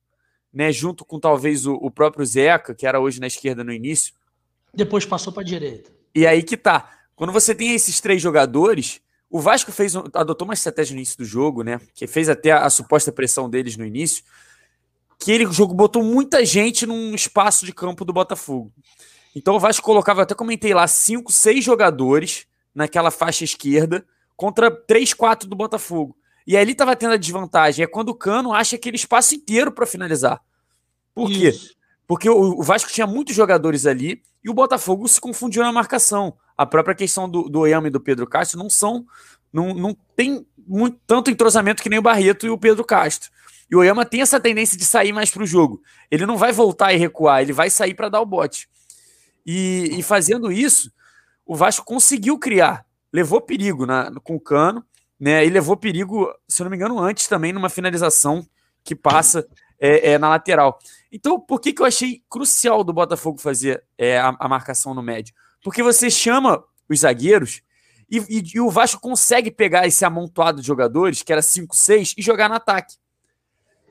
né, 0.52 0.70
junto 0.70 1.04
com 1.04 1.18
talvez 1.18 1.66
o, 1.66 1.74
o 1.74 1.90
próprio 1.90 2.24
Zeca, 2.24 2.74
que 2.74 2.86
era 2.86 3.00
hoje 3.00 3.18
na 3.18 3.26
esquerda 3.26 3.64
no 3.64 3.72
início. 3.72 4.14
Depois 4.72 5.04
passou 5.04 5.32
para 5.32 5.42
a 5.42 5.46
direita. 5.46 5.90
E 6.14 6.26
aí 6.26 6.42
que 6.42 6.56
tá. 6.56 6.90
Quando 7.16 7.32
você 7.32 7.54
tem 7.54 7.74
esses 7.74 8.00
três 8.00 8.22
jogadores, 8.22 9.00
o 9.34 9.40
Vasco 9.40 9.72
fez, 9.72 9.96
adotou 9.96 10.46
uma 10.46 10.54
estratégia 10.54 10.94
no 10.94 11.00
início 11.00 11.18
do 11.18 11.24
jogo, 11.24 11.64
né? 11.64 11.80
Que 11.92 12.06
fez 12.06 12.28
até 12.28 12.52
a, 12.52 12.66
a 12.66 12.70
suposta 12.70 13.10
pressão 13.10 13.50
deles 13.50 13.76
no 13.76 13.84
início. 13.84 14.22
Que 15.18 15.32
ele, 15.32 15.44
o 15.44 15.52
jogo 15.52 15.74
botou 15.74 16.04
muita 16.04 16.44
gente 16.44 16.86
num 16.86 17.12
espaço 17.16 17.66
de 17.66 17.72
campo 17.72 18.04
do 18.04 18.12
Botafogo. 18.12 18.72
Então 19.34 19.56
o 19.56 19.58
Vasco 19.58 19.84
colocava, 19.84 20.22
até 20.22 20.36
comentei 20.36 20.72
lá, 20.72 20.86
cinco, 20.86 21.32
seis 21.32 21.64
jogadores 21.64 22.46
naquela 22.72 23.10
faixa 23.10 23.42
esquerda 23.42 24.06
contra 24.36 24.70
três, 24.70 25.12
quatro 25.12 25.48
do 25.48 25.56
Botafogo. 25.56 26.16
E 26.46 26.54
ele 26.54 26.70
estava 26.70 26.94
tendo 26.94 27.14
a 27.14 27.16
desvantagem. 27.16 27.82
É 27.82 27.88
quando 27.88 28.10
o 28.10 28.14
Cano 28.14 28.52
acha 28.52 28.76
aquele 28.76 28.94
espaço 28.94 29.34
inteiro 29.34 29.72
para 29.72 29.84
finalizar. 29.84 30.40
Por 31.12 31.28
quê? 31.28 31.52
Porque 32.06 32.28
o, 32.28 32.62
Vasco 32.62 32.90
tinha 32.90 33.06
muitos 33.06 33.34
jogadores 33.34 33.86
ali 33.86 34.22
e 34.42 34.50
o 34.50 34.54
Botafogo 34.54 35.08
se 35.08 35.20
confundiu 35.20 35.62
na 35.62 35.72
marcação 35.72 36.36
a 36.56 36.66
própria 36.66 36.94
questão 36.94 37.28
do, 37.28 37.48
do 37.48 37.60
Oyama 37.60 37.88
e 37.88 37.90
do 37.90 38.00
Pedro 38.00 38.26
Castro 38.26 38.58
não 38.58 38.70
são. 38.70 39.06
Não, 39.52 39.72
não 39.72 39.96
tem 40.16 40.46
muito, 40.66 40.98
tanto 41.06 41.30
entrosamento 41.30 41.82
que 41.82 41.88
nem 41.88 41.98
o 41.98 42.02
Barreto 42.02 42.46
e 42.46 42.50
o 42.50 42.58
Pedro 42.58 42.84
Castro. 42.84 43.30
E 43.70 43.74
o 43.74 43.78
Oyama 43.80 44.04
tem 44.04 44.20
essa 44.20 44.38
tendência 44.38 44.76
de 44.76 44.84
sair 44.84 45.12
mais 45.12 45.30
para 45.30 45.42
o 45.42 45.46
jogo. 45.46 45.82
Ele 46.10 46.26
não 46.26 46.36
vai 46.36 46.52
voltar 46.52 46.92
e 46.92 46.96
recuar, 46.96 47.42
ele 47.42 47.52
vai 47.52 47.70
sair 47.70 47.94
para 47.94 48.08
dar 48.08 48.20
o 48.20 48.26
bote. 48.26 48.68
E, 49.46 49.98
e, 49.98 50.02
fazendo 50.02 50.50
isso, 50.50 50.92
o 51.44 51.54
Vasco 51.54 51.84
conseguiu 51.84 52.38
criar, 52.38 52.86
levou 53.12 53.40
perigo 53.40 53.84
na, 53.84 54.10
com 54.22 54.36
o 54.36 54.40
cano, 54.40 54.84
né? 55.18 55.44
E 55.44 55.50
levou 55.50 55.76
perigo, 55.76 56.32
se 56.48 56.62
eu 56.62 56.64
não 56.64 56.70
me 56.70 56.76
engano, 56.76 56.98
antes 56.98 57.26
também 57.28 57.52
numa 57.52 57.68
finalização 57.68 58.46
que 58.82 58.94
passa 58.94 59.46
é, 59.84 60.12
é, 60.12 60.18
na 60.18 60.30
lateral. 60.30 60.78
Então, 61.12 61.38
por 61.38 61.60
que, 61.60 61.72
que 61.72 61.82
eu 61.82 61.86
achei 61.86 62.22
crucial 62.30 62.82
do 62.82 62.92
Botafogo 62.92 63.38
fazer 63.38 63.84
é, 63.98 64.18
a, 64.18 64.34
a 64.38 64.48
marcação 64.48 64.94
no 64.94 65.02
médio? 65.02 65.34
Porque 65.62 65.82
você 65.82 66.10
chama 66.10 66.64
os 66.88 67.00
zagueiros 67.00 67.60
e, 68.10 68.18
e- 68.18 68.44
e 68.54 68.60
o 68.60 68.70
Vasco 68.70 69.00
consegue 69.00 69.50
pegar 69.50 69.86
esse 69.86 70.04
amontoado 70.04 70.60
de 70.60 70.66
jogadores, 70.66 71.22
que 71.22 71.32
era 71.32 71.42
5, 71.42 71.76
6, 71.76 72.14
e 72.16 72.22
jogar 72.22 72.48
no 72.48 72.54
ataque. 72.54 72.96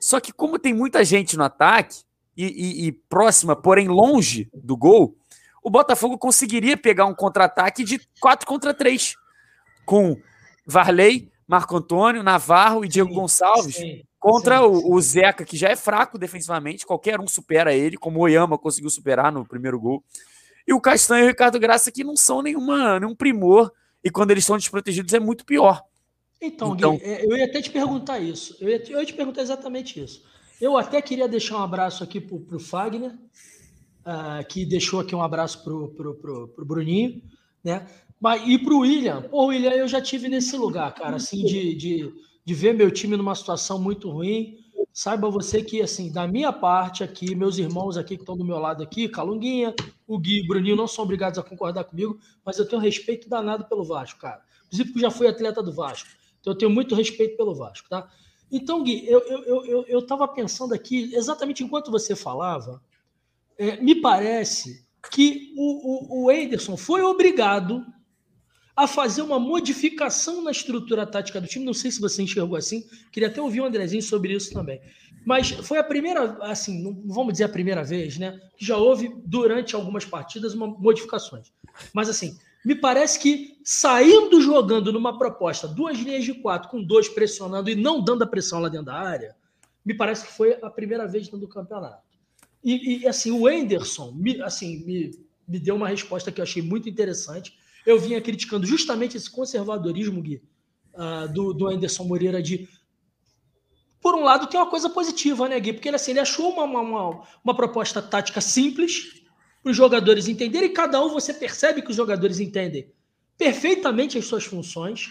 Só 0.00 0.18
que 0.20 0.32
como 0.32 0.58
tem 0.58 0.74
muita 0.74 1.04
gente 1.04 1.36
no 1.36 1.44
ataque 1.44 2.02
e, 2.36 2.86
e- 2.88 2.92
próxima, 2.92 3.54
porém 3.54 3.86
longe 3.88 4.48
do 4.52 4.76
gol, 4.76 5.16
o 5.62 5.70
Botafogo 5.70 6.18
conseguiria 6.18 6.76
pegar 6.76 7.06
um 7.06 7.14
contra-ataque 7.14 7.84
de 7.84 8.00
4 8.20 8.46
contra 8.46 8.74
3, 8.74 9.14
com 9.86 10.20
Varley, 10.66 11.30
Marco 11.46 11.76
Antônio, 11.76 12.22
Navarro 12.22 12.84
e 12.84 12.88
Diego 12.88 13.10
Sim, 13.10 13.14
Gonçalves 13.14 13.76
Sim, 13.76 14.02
contra 14.24 14.58
sim, 14.58 14.64
o, 14.64 14.76
sim. 14.76 14.86
o 14.86 15.00
Zeca, 15.02 15.44
que 15.44 15.54
já 15.54 15.68
é 15.68 15.76
fraco 15.76 16.16
defensivamente, 16.16 16.86
qualquer 16.86 17.20
um 17.20 17.28
supera 17.28 17.74
ele, 17.74 17.98
como 17.98 18.18
o 18.18 18.22
Oyama 18.22 18.56
conseguiu 18.56 18.88
superar 18.88 19.30
no 19.30 19.44
primeiro 19.44 19.78
gol. 19.78 20.02
E 20.66 20.72
o 20.72 20.80
Castanho 20.80 21.24
e 21.24 21.26
o 21.26 21.28
Ricardo 21.28 21.60
Graça, 21.60 21.92
que 21.92 22.02
não 22.02 22.16
são 22.16 22.40
nenhuma, 22.40 22.98
nenhum 22.98 23.14
primor, 23.14 23.70
e 24.02 24.10
quando 24.10 24.30
eles 24.30 24.44
estão 24.44 24.56
desprotegidos 24.56 25.12
é 25.12 25.20
muito 25.20 25.44
pior. 25.44 25.82
Então, 26.40 26.74
Então- 26.74 26.96
Gui, 26.96 27.04
é, 27.04 27.26
eu 27.26 27.36
ia 27.36 27.44
até 27.44 27.60
te 27.60 27.68
perguntar 27.70 28.18
isso. 28.18 28.56
Eu 28.58 28.70
ia 28.70 28.78
te, 28.78 28.92
eu 28.92 28.98
ia 28.98 29.04
te 29.04 29.12
perguntar 29.12 29.42
exatamente 29.42 30.02
isso. 30.02 30.24
Eu 30.58 30.78
até 30.78 31.02
queria 31.02 31.28
deixar 31.28 31.58
um 31.58 31.62
abraço 31.62 32.02
aqui 32.02 32.18
pro, 32.18 32.40
pro 32.40 32.58
Fagner, 32.58 33.12
ah, 34.06 34.42
que 34.42 34.64
deixou 34.64 35.00
aqui 35.00 35.14
um 35.14 35.22
abraço 35.22 35.62
pro, 35.62 35.88
pro, 35.88 36.14
pro, 36.14 36.48
pro 36.48 36.64
Bruninho, 36.64 37.20
né? 37.62 37.86
Mas, 38.18 38.42
e 38.46 38.58
pro 38.58 38.78
William. 38.78 39.20
Pô, 39.20 39.48
William, 39.48 39.72
eu 39.72 39.86
já 39.86 40.00
tive 40.00 40.30
nesse 40.30 40.56
lugar, 40.56 40.94
cara, 40.94 41.16
assim, 41.16 41.44
de, 41.44 41.74
de, 41.74 42.12
de 42.44 42.54
ver 42.54 42.74
meu 42.74 42.90
time 42.90 43.16
numa 43.16 43.34
situação 43.34 43.80
muito 43.80 44.10
ruim. 44.10 44.58
Saiba 44.92 45.28
você 45.28 45.62
que, 45.62 45.82
assim, 45.82 46.12
da 46.12 46.26
minha 46.26 46.52
parte 46.52 47.02
aqui, 47.02 47.34
meus 47.34 47.58
irmãos 47.58 47.96
aqui 47.96 48.16
que 48.16 48.22
estão 48.22 48.36
do 48.36 48.44
meu 48.44 48.58
lado 48.58 48.82
aqui, 48.82 49.08
Calunguinha, 49.08 49.74
o 50.06 50.18
Gui 50.18 50.38
e 50.38 50.42
o 50.42 50.46
Bruninho 50.46 50.76
não 50.76 50.86
são 50.86 51.04
obrigados 51.04 51.38
a 51.38 51.42
concordar 51.42 51.84
comigo, 51.84 52.18
mas 52.44 52.58
eu 52.58 52.68
tenho 52.68 52.80
respeito 52.80 53.28
danado 53.28 53.64
pelo 53.64 53.84
Vasco, 53.84 54.20
cara. 54.20 54.42
Inclusive 54.66 54.90
porque 54.90 55.04
eu 55.04 55.10
já 55.10 55.16
fui 55.16 55.26
atleta 55.26 55.62
do 55.62 55.72
Vasco. 55.72 56.08
Então 56.40 56.52
eu 56.52 56.58
tenho 56.58 56.70
muito 56.70 56.94
respeito 56.94 57.36
pelo 57.36 57.54
Vasco, 57.54 57.88
tá? 57.88 58.08
Então, 58.52 58.84
Gui, 58.84 59.04
eu 59.08 59.18
estava 59.18 59.42
eu, 59.46 59.64
eu, 59.64 59.84
eu 59.88 60.06
tava 60.06 60.28
pensando 60.28 60.74
aqui, 60.74 61.12
exatamente 61.14 61.64
enquanto 61.64 61.90
você 61.90 62.14
falava, 62.14 62.80
é, 63.58 63.80
me 63.80 64.00
parece 64.00 64.86
que 65.10 65.52
o, 65.56 66.22
o, 66.22 66.24
o 66.24 66.30
Anderson 66.30 66.76
foi 66.76 67.02
obrigado 67.02 67.84
a 68.76 68.86
fazer 68.86 69.22
uma 69.22 69.38
modificação 69.38 70.42
na 70.42 70.50
estrutura 70.50 71.06
tática 71.06 71.40
do 71.40 71.46
time. 71.46 71.64
Não 71.64 71.74
sei 71.74 71.90
se 71.90 72.00
você 72.00 72.22
enxergou 72.22 72.56
assim. 72.56 72.84
Queria 73.12 73.28
até 73.28 73.40
ouvir 73.40 73.60
o 73.60 73.64
Andrezinho 73.64 74.02
sobre 74.02 74.34
isso 74.34 74.52
também. 74.52 74.80
Mas 75.24 75.50
foi 75.50 75.78
a 75.78 75.84
primeira, 75.84 76.36
assim, 76.42 76.82
não 76.82 77.02
vamos 77.06 77.32
dizer 77.32 77.44
a 77.44 77.48
primeira 77.48 77.82
vez, 77.82 78.18
né? 78.18 78.38
Que 78.56 78.64
já 78.64 78.76
houve 78.76 79.10
durante 79.24 79.74
algumas 79.74 80.04
partidas 80.04 80.54
uma, 80.54 80.66
modificações. 80.66 81.52
Mas 81.92 82.08
assim, 82.08 82.36
me 82.64 82.74
parece 82.74 83.18
que 83.18 83.58
saindo 83.62 84.40
jogando 84.40 84.92
numa 84.92 85.18
proposta, 85.18 85.68
duas 85.68 85.98
linhas 85.98 86.24
de 86.24 86.34
quatro, 86.34 86.68
com 86.68 86.82
dois 86.82 87.08
pressionando 87.08 87.70
e 87.70 87.74
não 87.74 88.02
dando 88.02 88.24
a 88.24 88.26
pressão 88.26 88.58
lá 88.58 88.68
dentro 88.68 88.86
da 88.86 88.94
área, 88.94 89.36
me 89.84 89.94
parece 89.94 90.26
que 90.26 90.32
foi 90.32 90.58
a 90.62 90.70
primeira 90.70 91.06
vez 91.06 91.24
dentro 91.24 91.38
do 91.38 91.48
campeonato. 91.48 92.02
E, 92.62 93.02
e, 93.02 93.06
assim, 93.06 93.30
o 93.30 93.48
Enderson 93.48 94.12
me, 94.12 94.40
assim, 94.40 94.82
me, 94.86 95.10
me 95.46 95.58
deu 95.58 95.76
uma 95.76 95.88
resposta 95.88 96.32
que 96.32 96.40
eu 96.40 96.42
achei 96.42 96.62
muito 96.62 96.88
interessante. 96.88 97.54
Eu 97.86 97.98
vinha 97.98 98.20
criticando 98.20 98.66
justamente 98.66 99.16
esse 99.16 99.30
conservadorismo, 99.30 100.22
Gui, 100.22 100.42
uh, 100.94 101.32
do, 101.32 101.52
do 101.52 101.68
Anderson 101.68 102.04
Moreira 102.04 102.42
de. 102.42 102.68
Por 104.00 104.14
um 104.14 104.22
lado, 104.22 104.46
tem 104.46 104.60
uma 104.60 104.68
coisa 104.70 104.90
positiva, 104.90 105.48
né, 105.48 105.58
Gui? 105.58 105.72
Porque 105.72 105.88
ele, 105.88 105.96
assim, 105.96 106.12
ele 106.12 106.20
achou 106.20 106.50
uma, 106.50 106.64
uma, 106.64 107.22
uma 107.42 107.54
proposta 107.54 108.02
tática 108.02 108.40
simples 108.40 109.22
para 109.62 109.70
os 109.70 109.76
jogadores 109.76 110.28
entenderem, 110.28 110.68
e 110.70 110.72
cada 110.72 111.02
um 111.02 111.08
você 111.08 111.32
percebe 111.32 111.80
que 111.80 111.90
os 111.90 111.96
jogadores 111.96 112.38
entendem 112.38 112.92
perfeitamente 113.36 114.18
as 114.18 114.26
suas 114.26 114.44
funções. 114.44 115.10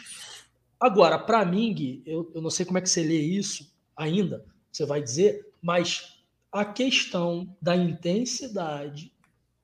Agora, 0.80 1.18
para 1.18 1.44
mim, 1.46 1.74
Gui, 1.74 2.04
eu, 2.06 2.32
eu 2.36 2.42
não 2.42 2.50
sei 2.50 2.66
como 2.66 2.78
é 2.78 2.82
que 2.82 2.90
você 2.90 3.04
lê 3.04 3.20
isso 3.20 3.74
ainda, 3.96 4.46
você 4.72 4.86
vai 4.86 5.02
dizer, 5.02 5.46
mas 5.62 6.20
a 6.52 6.64
questão 6.64 7.56
da 7.62 7.76
intensidade 7.76 9.12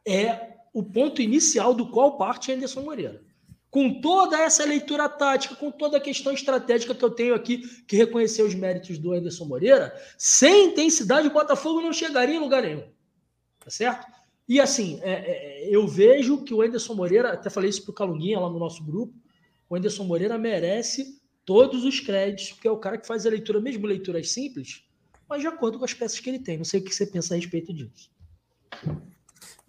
é 0.05 0.58
o 0.73 0.83
ponto 0.83 1.21
inicial 1.21 1.73
do 1.73 1.89
qual 1.89 2.17
parte 2.17 2.51
Anderson 2.51 2.81
Moreira. 2.81 3.21
Com 3.69 4.01
toda 4.01 4.39
essa 4.39 4.65
leitura 4.65 5.07
tática, 5.07 5.55
com 5.55 5.69
toda 5.69 5.97
a 5.97 6.01
questão 6.01 6.33
estratégica 6.33 6.95
que 6.95 7.05
eu 7.05 7.11
tenho 7.11 7.35
aqui, 7.35 7.59
que 7.85 7.95
reconhecer 7.95 8.41
os 8.41 8.55
méritos 8.55 8.97
do 8.97 9.13
Anderson 9.13 9.45
Moreira, 9.45 9.93
sem 10.17 10.69
intensidade 10.69 11.27
o 11.27 11.33
Botafogo 11.33 11.81
não 11.81 11.93
chegaria 11.93 12.35
em 12.35 12.39
lugar 12.39 12.63
nenhum. 12.63 12.83
Tá 13.59 13.69
certo? 13.69 14.07
E 14.47 14.59
assim, 14.59 14.99
é, 15.03 15.11
é, 15.11 15.69
eu 15.69 15.87
vejo 15.87 16.43
que 16.43 16.53
o 16.53 16.61
Anderson 16.63 16.95
Moreira, 16.95 17.33
até 17.33 17.51
falei 17.51 17.69
isso 17.69 17.83
pro 17.83 17.93
Calunguinha 17.93 18.39
lá 18.39 18.49
no 18.49 18.57
nosso 18.57 18.83
grupo, 18.83 19.13
o 19.69 19.75
Anderson 19.75 20.03
Moreira 20.05 20.39
merece 20.39 21.19
todos 21.45 21.83
os 21.83 21.99
créditos, 21.99 22.53
porque 22.53 22.67
é 22.67 22.71
o 22.71 22.77
cara 22.77 22.97
que 22.97 23.05
faz 23.05 23.25
a 23.27 23.29
leitura, 23.29 23.61
mesmo 23.61 23.85
leituras 23.85 24.31
simples, 24.31 24.83
mas 25.29 25.41
de 25.41 25.47
acordo 25.47 25.77
com 25.77 25.85
as 25.85 25.93
peças 25.93 26.19
que 26.19 26.27
ele 26.27 26.39
tem. 26.39 26.57
Não 26.57 26.65
sei 26.65 26.79
o 26.79 26.83
que 26.83 26.93
você 26.93 27.05
pensa 27.05 27.35
a 27.35 27.37
respeito 27.37 27.71
disso. 27.71 28.09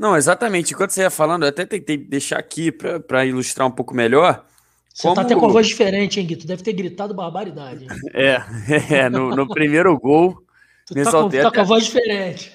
Não, 0.01 0.17
exatamente. 0.17 0.73
Enquanto 0.73 0.93
você 0.93 1.03
ia 1.03 1.11
falando, 1.11 1.43
eu 1.43 1.51
até 1.51 1.67
tentei 1.67 1.99
deixar 1.99 2.39
aqui 2.39 2.73
para 2.73 3.27
ilustrar 3.27 3.69
um 3.69 3.71
pouco 3.71 3.95
melhor. 3.95 4.47
Você 4.95 5.03
como... 5.03 5.15
tá 5.15 5.21
até 5.21 5.37
com 5.37 5.45
a 5.45 5.53
voz 5.53 5.67
diferente, 5.67 6.19
hein, 6.19 6.27
Gui? 6.27 6.37
Tu 6.37 6.47
deve 6.47 6.63
ter 6.63 6.73
gritado 6.73 7.13
barbaridade. 7.13 7.87
É, 8.15 8.43
é 8.91 9.11
no, 9.11 9.37
no, 9.37 9.47
primeiro 9.47 9.95
gol. 10.01 10.43
Tu 10.87 10.95
tá, 10.95 11.11
com, 11.11 11.29
tá 11.29 11.51
com 11.51 11.61
a 11.61 11.65
voz 11.65 11.85
diferente. 11.85 12.51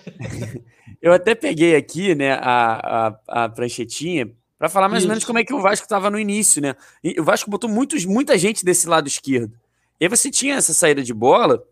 eu 0.99 1.13
até 1.13 1.35
peguei 1.35 1.75
aqui, 1.75 2.15
né, 2.15 2.33
a, 2.33 3.13
a, 3.27 3.43
a 3.43 3.49
pranchetinha 3.49 4.27
para 4.57 4.67
falar 4.67 4.89
mais 4.89 5.03
Isso. 5.03 5.07
ou 5.07 5.11
menos 5.11 5.23
como 5.23 5.37
é 5.37 5.43
que 5.43 5.53
o 5.53 5.61
Vasco 5.61 5.85
estava 5.85 6.09
no 6.09 6.17
início, 6.17 6.59
né? 6.59 6.75
E 7.03 7.19
o 7.21 7.23
Vasco 7.23 7.47
botou 7.47 7.69
muitos, 7.69 8.05
muita 8.05 8.39
gente 8.39 8.65
desse 8.65 8.87
lado 8.87 9.07
esquerdo. 9.07 9.53
E 10.01 10.05
aí 10.05 10.09
você 10.09 10.31
tinha 10.31 10.55
essa 10.55 10.73
saída 10.73 11.03
de 11.03 11.13
bola. 11.13 11.63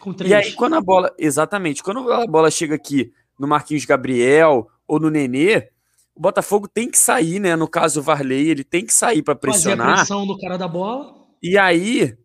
Com 0.00 0.12
três. 0.12 0.28
E 0.28 0.34
aí, 0.34 0.52
quando 0.54 0.74
a 0.74 0.80
bola. 0.80 1.14
Exatamente. 1.16 1.84
Quando 1.84 2.10
a 2.10 2.26
bola 2.26 2.50
chega 2.50 2.74
aqui 2.74 3.12
no 3.38 3.46
Marquinhos 3.46 3.84
Gabriel 3.84 4.68
ou 4.90 4.98
no 4.98 5.08
Nenê, 5.08 5.68
o 6.12 6.20
Botafogo 6.20 6.66
tem 6.66 6.90
que 6.90 6.98
sair, 6.98 7.38
né? 7.38 7.54
No 7.54 7.68
caso, 7.68 8.00
o 8.00 8.02
Varley, 8.02 8.48
ele 8.48 8.64
tem 8.64 8.84
que 8.84 8.92
sair 8.92 9.22
para 9.22 9.36
pressionar. 9.36 9.86
Fazer 9.86 9.92
a 9.92 9.96
pressão 9.98 10.26
no 10.26 10.36
cara 10.36 10.58
da 10.58 10.66
bola. 10.66 11.14
E 11.40 11.56
aí, 11.56 12.18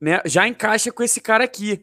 né, 0.00 0.22
já 0.24 0.46
encaixa 0.46 0.92
com 0.92 1.02
esse 1.02 1.20
cara 1.20 1.42
aqui. 1.42 1.82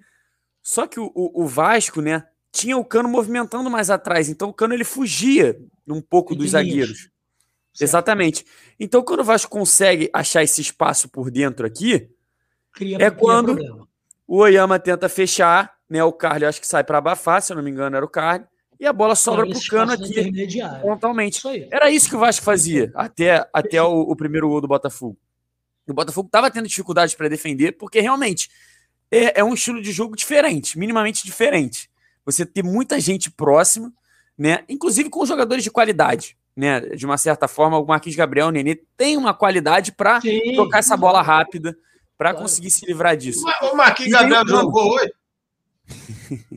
Só 0.63 0.87
que 0.87 0.97
o, 0.97 1.11
o, 1.13 1.43
o 1.43 1.45
Vasco, 1.45 2.01
né, 2.01 2.23
tinha 2.53 2.77
o 2.77 2.85
Cano 2.85 3.09
movimentando 3.09 3.69
mais 3.69 3.89
atrás. 3.89 4.29
Então 4.29 4.47
o 4.47 4.53
Cano 4.53 4.73
ele 4.73 4.85
fugia 4.85 5.59
um 5.85 6.01
pouco 6.01 6.33
dos 6.33 6.51
zagueiros. 6.51 6.99
Certo. 7.73 7.81
Exatamente. 7.81 8.45
Então, 8.79 9.03
quando 9.03 9.19
o 9.19 9.25
Vasco 9.25 9.51
consegue 9.51 10.09
achar 10.13 10.41
esse 10.41 10.61
espaço 10.61 11.09
por 11.09 11.29
dentro 11.29 11.67
aqui, 11.67 12.09
cria, 12.71 12.97
é 12.99 13.11
quando 13.11 13.87
o 14.25 14.37
Oyama 14.37 14.79
tenta 14.79 15.09
fechar, 15.09 15.75
né? 15.89 16.01
O 16.03 16.13
Carly 16.13 16.45
acho 16.45 16.61
que 16.61 16.65
sai 16.65 16.83
para 16.83 16.97
abafar, 16.97 17.41
se 17.41 17.51
eu 17.51 17.57
não 17.57 17.63
me 17.63 17.69
engano, 17.69 17.95
era 17.95 18.05
o 18.05 18.09
Carly. 18.09 18.45
E 18.79 18.85
a 18.85 18.93
bola 18.93 19.15
sobra 19.15 19.45
para 19.47 19.57
o 19.57 19.67
cano 19.67 19.91
aqui. 19.91 20.47
Totalmente. 20.81 21.37
Isso 21.37 21.49
era 21.71 21.89
isso 21.89 22.09
que 22.09 22.15
o 22.15 22.19
Vasco 22.19 22.45
fazia 22.45 22.91
até, 22.95 23.47
até 23.51 23.81
o, 23.81 24.01
o 24.01 24.15
primeiro 24.15 24.47
gol 24.49 24.61
do 24.61 24.67
Botafogo. 24.67 25.17
O 25.87 25.93
Botafogo 25.93 26.27
estava 26.27 26.51
tendo 26.51 26.67
dificuldade 26.67 27.15
para 27.15 27.29
defender, 27.29 27.71
porque 27.73 27.99
realmente 28.01 28.49
é, 29.09 29.39
é, 29.39 29.43
um 29.43 29.53
estilo 29.53 29.81
de 29.81 29.91
jogo 29.91 30.15
diferente, 30.15 30.77
minimamente 30.77 31.25
diferente. 31.25 31.89
Você 32.25 32.45
ter 32.45 32.63
muita 32.63 32.99
gente 32.99 33.31
próxima, 33.31 33.91
né? 34.37 34.63
Inclusive 34.67 35.09
com 35.09 35.25
jogadores 35.25 35.63
de 35.63 35.71
qualidade. 35.71 36.37
Né, 36.55 36.79
de 36.79 37.05
uma 37.05 37.19
certa 37.19 37.47
forma, 37.47 37.77
o 37.77 37.85
Marquinhos 37.85 38.15
Gabriel, 38.15 38.47
o 38.47 38.49
Nenê, 38.49 38.81
tem 38.97 39.15
uma 39.15 39.31
qualidade 39.31 39.91
para 39.91 40.19
tocar 40.55 40.79
essa 40.79 40.97
bola 40.97 41.21
rápida, 41.21 41.77
para 42.17 42.31
claro. 42.31 42.45
conseguir 42.45 42.71
se 42.71 42.83
livrar 42.83 43.15
disso. 43.15 43.45
O 43.71 43.75
Marquinhos 43.75 44.11
Gabriel 44.11 44.41
jogou 44.47 44.95
hoje? 44.95 45.13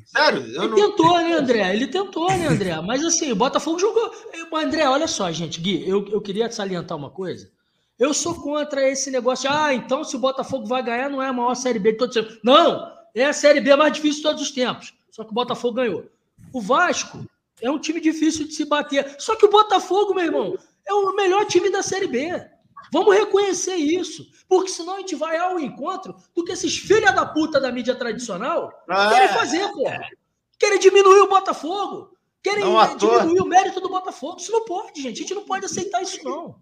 Sério? 0.07 0.43
ele 0.43 0.69
não... 0.69 0.75
tentou, 0.75 1.19
né, 1.19 1.33
André? 1.35 1.75
Ele 1.75 1.87
tentou, 1.87 2.29
né, 2.29 2.49
André? 2.49 2.81
Mas 2.81 3.05
assim, 3.05 3.31
o 3.31 3.37
Botafogo 3.37 3.79
jogou. 3.79 4.11
André, 4.53 4.89
olha 4.89 5.07
só, 5.07 5.31
gente, 5.31 5.61
Gui, 5.61 5.89
eu, 5.89 6.07
eu 6.09 6.21
queria 6.21 6.51
salientar 6.51 6.99
uma 6.99 7.11
coisa. 7.11 7.51
Eu 7.99 8.15
sou 8.15 8.35
contra 8.35 8.89
esse 8.89 9.11
negócio. 9.11 9.49
De, 9.49 9.55
ah, 9.55 9.75
então 9.75 10.03
se 10.03 10.17
o 10.17 10.19
Botafogo 10.19 10.67
vai 10.67 10.83
ganhar, 10.83 11.11
não 11.11 11.23
é 11.23 11.29
a 11.29 11.33
maior 11.33 11.55
Série 11.55 11.79
B 11.79 11.93
de 11.93 11.99
todos 11.99 12.17
os 12.17 12.23
tempos. 12.23 12.41
Não! 12.43 12.91
É 13.15 13.27
a 13.27 13.33
Série 13.33 13.61
B 13.61 13.75
mais 13.77 13.93
difícil 13.93 14.19
de 14.19 14.23
todos 14.23 14.43
os 14.43 14.51
tempos. 14.51 14.95
Só 15.11 15.25
que 15.25 15.31
o 15.31 15.35
Botafogo 15.35 15.75
ganhou. 15.75 16.07
O 16.53 16.61
Vasco 16.61 17.25
é 17.61 17.71
um 17.71 17.79
time 17.79 18.01
difícil 18.01 18.47
de 18.47 18.55
se 18.55 18.65
bater. 18.65 19.17
Só 19.19 19.37
que 19.37 19.45
o 19.45 19.51
Botafogo, 19.51 20.15
meu 20.15 20.25
irmão, 20.25 20.59
é 20.87 20.95
o 20.95 21.15
melhor 21.15 21.45
time 21.47 21.71
da 21.71 21.83
Série 21.83 22.07
B. 22.07 22.31
Vamos 22.93 23.15
reconhecer 23.15 23.75
isso. 23.77 24.27
Porque 24.49 24.71
senão 24.71 24.97
a 24.97 24.99
gente 24.99 25.15
vai 25.15 25.37
ao 25.37 25.59
encontro 25.59 26.15
do 26.35 26.45
que 26.45 26.53
esses 26.53 26.77
filha 26.77 27.13
da 27.13 27.25
puta 27.25 27.61
da 27.61 27.71
mídia 27.71 27.95
tradicional 27.95 28.73
ah, 28.89 29.11
querem 29.11 29.29
fazer, 29.29 29.69
pô. 29.73 29.85
Querem 30.59 30.79
diminuir 30.79 31.21
o 31.21 31.29
Botafogo. 31.29 32.17
Querem 32.43 32.65
diminuir 32.97 33.41
o 33.41 33.47
mérito 33.47 33.81
do 33.81 33.89
Botafogo. 33.89 34.39
Isso 34.39 34.51
não 34.51 34.65
pode, 34.65 35.03
gente. 35.03 35.19
A 35.19 35.21
gente 35.21 35.35
não 35.35 35.45
pode 35.45 35.67
aceitar 35.67 36.03
isso, 36.03 36.23
não. 36.25 36.57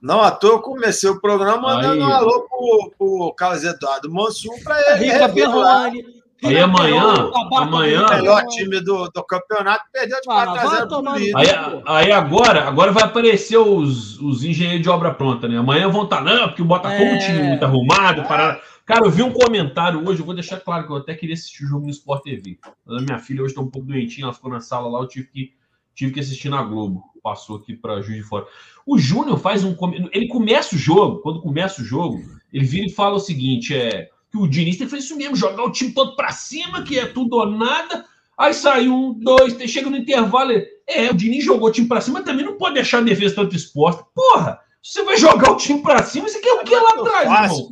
Não, 0.00 0.20
à 0.20 0.30
toa 0.30 0.52
eu 0.52 0.60
comecei 0.60 1.08
o 1.10 1.20
programa 1.20 1.60
mandando 1.60 2.02
um 2.02 2.12
alô 2.12 2.48
pro, 2.48 2.92
pro 2.96 3.34
Carlos 3.34 3.64
Eduardo 3.64 4.10
Mansur 4.10 4.54
para 4.64 4.96
ele. 4.96 5.12
Rica 5.12 5.28
Perrone, 5.28 6.19
Aí 6.42 6.58
amanhã, 6.58 7.30
amanhã. 7.56 8.06
O 8.06 8.10
melhor 8.10 8.42
time 8.46 8.80
do, 8.80 9.08
do 9.08 9.24
campeonato 9.24 9.84
perdeu 9.92 10.20
de 10.20 10.30
Ah, 10.30 10.44
4 10.46 10.54
vai 10.54 10.64
a 10.64 10.68
0 10.68 10.88
tomar 10.88 11.12
pro 11.12 11.20
no 11.20 11.26
líder. 11.26 11.36
Aí, 11.36 11.82
aí 11.86 12.12
agora, 12.12 12.66
agora 12.66 12.92
vai 12.92 13.04
aparecer 13.04 13.58
os, 13.58 14.18
os 14.20 14.42
engenheiros 14.42 14.82
de 14.82 14.88
obra 14.88 15.12
pronta, 15.12 15.46
né? 15.46 15.58
Amanhã 15.58 15.88
vão 15.88 16.04
estar, 16.04 16.22
não, 16.22 16.48
porque 16.48 16.62
o 16.62 16.64
Botafogo 16.64 17.04
é 17.04 17.14
um 17.14 17.18
time 17.18 17.38
É. 17.38 17.42
muito 17.42 17.64
arrumado. 17.64 18.22
Parada. 18.24 18.60
Cara, 18.86 19.06
eu 19.06 19.10
vi 19.10 19.22
um 19.22 19.32
comentário 19.32 20.04
hoje, 20.04 20.20
eu 20.20 20.26
vou 20.26 20.34
deixar 20.34 20.58
claro 20.58 20.84
que 20.84 20.92
eu 20.92 20.96
até 20.96 21.14
queria 21.14 21.34
assistir 21.34 21.64
o 21.64 21.68
jogo 21.68 21.84
no 21.84 21.90
Sport 21.90 22.24
TV. 22.24 22.58
Mas 22.84 23.02
a 23.02 23.04
minha 23.04 23.18
filha 23.18 23.42
hoje 23.42 23.52
está 23.52 23.60
um 23.60 23.70
pouco 23.70 23.86
doentinha, 23.86 24.24
ela 24.24 24.32
ficou 24.32 24.50
na 24.50 24.60
sala 24.60 24.88
lá, 24.88 24.98
eu 24.98 25.06
tive 25.06 25.28
que, 25.28 25.52
tive 25.94 26.12
que 26.12 26.20
assistir 26.20 26.48
na 26.48 26.62
Globo. 26.62 27.04
Passou 27.22 27.56
aqui 27.58 27.76
para 27.76 28.00
Juiz 28.00 28.16
de 28.16 28.24
Fora. 28.24 28.46
O 28.86 28.98
Júnior 28.98 29.38
faz 29.38 29.62
um. 29.62 29.76
Ele 30.10 30.26
começa 30.26 30.74
o 30.74 30.78
jogo, 30.78 31.20
quando 31.20 31.40
começa 31.40 31.82
o 31.82 31.84
jogo, 31.84 32.20
ele 32.52 32.64
vira 32.64 32.86
e 32.86 32.90
fala 32.90 33.14
o 33.14 33.20
seguinte: 33.20 33.76
é 33.76 34.08
que 34.30 34.38
o 34.38 34.46
Diniz 34.46 34.76
tem 34.76 34.86
que 34.86 34.90
fazer 34.90 35.04
isso 35.04 35.16
mesmo, 35.16 35.36
jogar 35.36 35.64
o 35.64 35.72
time 35.72 35.92
todo 35.92 36.14
para 36.14 36.30
cima, 36.30 36.82
que 36.82 36.98
é 36.98 37.06
tudo 37.06 37.36
ou 37.36 37.46
nada. 37.46 38.04
Aí 38.38 38.54
sai 38.54 38.88
um, 38.88 39.12
dois, 39.12 39.54
três, 39.54 39.70
chega 39.70 39.90
no 39.90 39.96
intervalo. 39.96 40.52
É, 40.86 41.10
o 41.10 41.14
Diniz 41.14 41.44
jogou 41.44 41.68
o 41.68 41.72
time 41.72 41.88
para 41.88 42.00
cima, 42.00 42.22
também 42.22 42.44
não 42.44 42.56
pode 42.56 42.74
deixar 42.74 42.98
a 42.98 43.02
defesa 43.02 43.34
tanto 43.34 43.56
exposta. 43.56 44.04
Porra, 44.14 44.60
você 44.82 45.02
vai 45.02 45.16
jogar 45.16 45.50
o 45.50 45.56
time 45.56 45.82
para 45.82 46.02
cima, 46.04 46.28
você 46.28 46.40
quer 46.40 46.54
o 46.54 46.64
que 46.64 46.74
lá 46.74 46.94
muito 46.96 47.08
atrás, 47.08 47.52
irmão? 47.52 47.68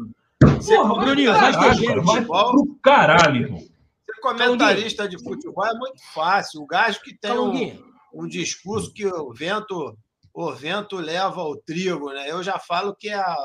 Você, 0.56 0.76
Porra, 0.76 0.94
vai 0.94 1.04
Bruninho, 1.04 1.32
vai 1.32 1.52
caralho, 1.52 1.74
gente. 1.74 2.00
vai 2.00 2.24
pro 2.24 2.78
caralho, 2.82 3.42
irmão. 3.42 3.60
ser 3.60 4.20
comentarista 4.20 5.08
de 5.08 5.22
futebol 5.22 5.66
é 5.66 5.74
muito 5.74 6.02
fácil. 6.12 6.60
O 6.60 6.66
gajo 6.66 7.00
que 7.02 7.16
tem 7.16 7.32
um, 7.32 7.78
um 8.12 8.28
discurso 8.28 8.92
que 8.92 9.06
o 9.06 9.32
vento, 9.32 9.96
o 10.34 10.52
vento 10.52 10.96
leva 10.96 11.42
o 11.42 11.56
trigo, 11.56 12.10
né? 12.12 12.30
Eu 12.30 12.42
já 12.42 12.58
falo 12.58 12.94
que 12.94 13.08
é 13.08 13.14
a, 13.14 13.36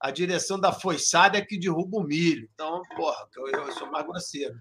a 0.00 0.10
direção 0.10 0.58
da 0.58 0.72
foiçada 0.72 1.36
é 1.36 1.42
que 1.42 1.58
derruba 1.58 1.98
o 1.98 2.02
milho. 2.02 2.48
Então, 2.54 2.80
porra, 2.96 3.16
eu, 3.36 3.60
eu 3.66 3.72
sou 3.72 3.90
mais 3.90 4.06
grosseiro. 4.06 4.54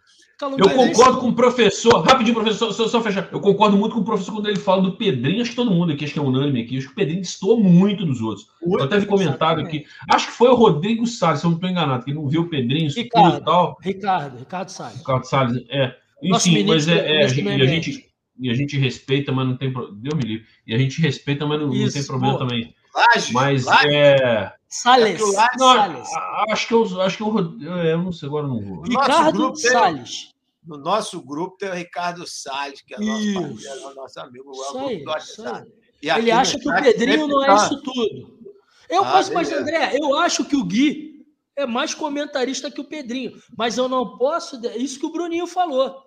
Eu 0.57 0.69
concordo 0.69 1.19
com 1.19 1.29
o 1.29 1.33
professor. 1.35 2.01
Rapidinho, 2.01 2.35
professor, 2.35 2.73
só, 2.73 2.87
só 2.87 3.01
fechar. 3.01 3.29
Eu 3.31 3.39
concordo 3.39 3.77
muito 3.77 3.93
com 3.95 4.01
o 4.01 4.05
professor 4.05 4.33
quando 4.33 4.47
ele 4.47 4.59
fala 4.59 4.81
do 4.81 4.97
Pedrinho. 4.97 5.41
Acho 5.41 5.51
que 5.51 5.55
todo 5.55 5.71
mundo 5.71 5.91
aqui, 5.93 6.03
acho 6.05 6.13
que 6.13 6.19
é 6.19 6.21
unânime 6.21 6.61
aqui. 6.61 6.77
Acho 6.77 6.87
que 6.87 6.93
o 6.93 6.95
Pedrinho 6.95 7.21
destoou 7.21 7.61
muito 7.61 8.05
dos 8.05 8.21
outros. 8.21 8.47
Eu 8.61 8.83
até 8.83 8.99
vi 8.99 9.05
comentário 9.05 9.63
aqui. 9.65 9.85
Acho 10.11 10.27
que 10.27 10.33
foi 10.33 10.49
o 10.49 10.55
Rodrigo 10.55 11.05
Salles, 11.07 11.39
se 11.41 11.45
eu 11.45 11.49
não 11.51 11.57
estou 11.57 11.69
enganado, 11.69 12.03
que 12.05 12.13
não 12.13 12.27
viu 12.27 12.41
o 12.41 12.49
Pedrinho, 12.49 12.87
isso 12.87 12.95
tudo 12.95 13.03
Ricardo. 13.05 13.37
e 13.41 13.45
tal. 13.45 13.77
Ricardo, 13.81 14.37
Ricardo 14.39 14.69
Salles. 14.69 14.97
Ricardo 14.99 15.23
Salles, 15.25 15.63
é. 15.69 15.95
Nosso 16.21 16.49
Enfim, 16.49 16.65
mas 16.65 16.85
ministro- 16.85 16.93
é, 16.95 17.15
é, 17.21 17.23
a 17.23 17.27
gente, 17.29 17.47
e 17.47 17.61
a 17.61 17.65
gente 17.65 18.09
e 18.41 18.49
a 18.49 18.53
gente 18.53 18.77
respeita, 18.77 19.31
mas 19.33 19.47
não 19.47 19.57
tem 19.57 19.71
pro- 19.71 19.91
Deus 19.93 20.15
me 20.15 20.23
livre. 20.23 20.45
E 20.65 20.73
a 20.73 20.77
gente 20.77 21.01
respeita, 21.01 21.45
mas 21.45 21.59
não, 21.59 21.67
não 21.67 21.73
Isso, 21.73 21.93
tem 21.97 22.05
problema 22.05 22.37
boa. 22.37 22.47
também. 22.47 22.73
Lages, 22.95 23.31
Mas 23.31 23.65
Lages, 23.65 23.93
é, 23.93 24.53
Salles. 24.69 25.15
É 25.15 25.17
que 25.17 25.23
o 25.23 25.31
Lages- 25.33 25.57
não, 25.57 25.73
Salles. 25.75 26.07
acho 26.49 26.67
que 26.67 26.73
eu 26.73 27.01
acho 27.01 27.17
que 27.17 27.23
eu, 27.23 27.77
é, 27.79 27.93
eu 27.93 27.97
não 28.03 28.11
sei 28.11 28.27
agora 28.29 28.45
eu 28.45 28.49
não 28.49 28.61
vou. 28.61 28.81
Ricardo 28.83 29.55
Salles. 29.55 30.33
no 30.65 30.77
nosso 30.77 31.19
grupo 31.21 31.57
tem 31.57 31.69
o 31.69 31.73
Ricardo 31.73 32.25
Salles, 32.27 32.81
que 32.81 32.93
é 32.93 32.99
nosso 32.99 33.33
parceiro, 33.33 33.89
é 33.89 33.93
nosso 33.95 34.19
amigo. 34.19 34.49
o 34.49 34.53
Isso 34.53 34.71
grupo 34.73 34.87
aí, 34.87 35.03
do 35.03 35.17
isso 35.17 35.47
aí. 35.47 35.63
E 36.01 36.09
Ele 36.09 36.31
acha 36.31 36.57
que 36.59 36.69
o 36.69 36.75
Pedrinho 36.75 37.27
não 37.27 37.43
é 37.43 37.47
tá- 37.47 37.55
isso 37.65 37.81
tudo. 37.81 38.39
Eu, 38.87 39.03
Ah, 39.03 39.11
mas, 39.13 39.29
mas. 39.29 39.51
André, 39.51 39.97
eu 39.99 40.17
acho 40.17 40.45
que 40.45 40.55
o 40.55 40.63
Gui 40.63 41.25
é 41.55 41.65
mais 41.65 41.93
comentarista 41.93 42.71
que 42.71 42.79
o 42.79 42.85
Pedrinho. 42.85 43.39
Mas 43.57 43.77
eu 43.77 43.89
não 43.89 44.17
posso. 44.17 44.59
Isso 44.77 44.97
que 44.99 45.05
o 45.05 45.11
Bruninho 45.11 45.45
falou. 45.45 46.01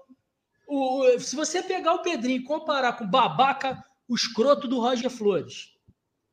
O- 0.67 1.19
se 1.21 1.37
você 1.37 1.63
pegar 1.63 1.93
o 1.95 1.99
Pedrinho 2.03 2.41
e 2.41 2.45
comparar 2.45 2.95
com 2.95 3.05
o 3.05 3.11
babaca, 3.11 3.85
o 4.09 4.15
escroto 4.15 4.67
do 4.67 4.81
Roger 4.81 5.11
Flores. 5.11 5.72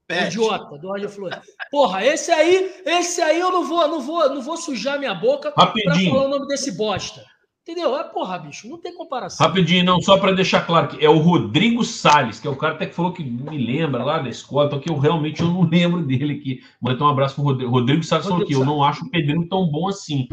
O 0.09 0.13
Pet. 0.15 0.27
idiota 0.27 0.77
do 0.79 0.87
Roger 0.87 1.09
Flores. 1.09 1.39
Porra, 1.69 2.03
esse 2.03 2.31
aí, 2.31 2.81
esse 2.85 3.21
aí 3.21 3.39
eu 3.39 3.51
não 3.51 3.63
vou, 3.63 3.87
não 3.87 4.01
vou, 4.01 4.27
não 4.33 4.41
vou 4.41 4.57
sujar 4.57 4.97
minha 4.97 5.13
boca 5.13 5.51
pra 5.51 5.65
Rapidinho. 5.65 6.11
falar 6.11 6.25
o 6.25 6.29
nome 6.29 6.47
desse 6.47 6.71
bosta. 6.71 7.23
Entendeu? 7.61 7.95
É 7.95 8.03
porra, 8.03 8.39
bicho, 8.39 8.67
não 8.67 8.79
tem 8.79 8.95
comparação. 8.95 9.45
Rapidinho, 9.45 9.83
não, 9.85 10.01
só 10.01 10.17
para 10.17 10.31
deixar 10.31 10.65
claro 10.65 10.87
que 10.87 11.05
é 11.05 11.07
o 11.09 11.19
Rodrigo 11.19 11.85
Salles, 11.85 12.39
que 12.39 12.47
é 12.47 12.49
o 12.49 12.55
cara 12.55 12.73
até 12.73 12.87
que 12.87 12.95
falou 12.95 13.13
que 13.13 13.23
me 13.23 13.63
lembra 13.63 14.03
lá 14.03 14.17
da 14.17 14.29
escola, 14.29 14.65
então 14.65 14.79
que 14.79 14.89
eu 14.89 14.97
realmente 14.97 15.41
eu 15.43 15.47
não 15.49 15.61
lembro 15.69 16.01
dele 16.03 16.33
aqui. 16.39 16.63
Mas 16.81 16.95
então 16.95 17.05
um 17.05 17.11
abraço 17.11 17.35
pro 17.35 17.43
Rodrigo. 17.43 17.69
Rodrigo 17.71 18.03
Salles 18.03 18.25
falou 18.25 18.43
que 18.43 18.53
eu 18.55 18.65
não 18.65 18.83
acho 18.83 19.05
o 19.05 19.11
Pedrinho 19.11 19.47
tão 19.47 19.67
bom 19.67 19.87
assim. 19.87 20.27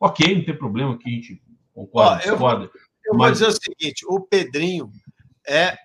Ok, 0.00 0.34
não 0.34 0.44
tem 0.44 0.56
problema 0.56 0.98
que 0.98 1.08
a 1.08 1.12
gente 1.12 1.40
concorda, 1.72 2.10
Ó, 2.24 2.28
eu 2.28 2.36
vou- 2.36 2.48
discorda. 2.48 2.64
Eu 3.06 3.12
vou 3.12 3.18
Mas- 3.20 3.32
dizer 3.38 3.46
o 3.46 3.52
seguinte: 3.52 4.04
o 4.08 4.20
Pedrinho 4.20 4.90
é 5.46 5.76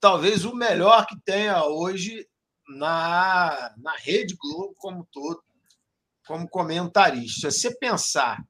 talvez 0.00 0.44
o 0.44 0.56
melhor 0.56 1.06
que 1.06 1.14
tenha 1.24 1.64
hoje 1.64 2.26
na, 2.68 3.74
na 3.78 3.96
Rede 3.96 4.36
Globo 4.36 4.74
como 4.78 5.06
todo, 5.12 5.42
como 6.26 6.48
comentarista. 6.48 7.50
Se 7.50 7.60
você 7.60 7.76
pensar, 7.76 8.44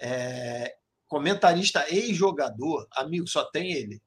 é, 0.00 0.76
comentarista 1.08 1.84
ex-jogador, 1.88 2.86
amigo, 2.92 3.26
só 3.28 3.44
tem 3.44 3.72
ele. 3.72 4.02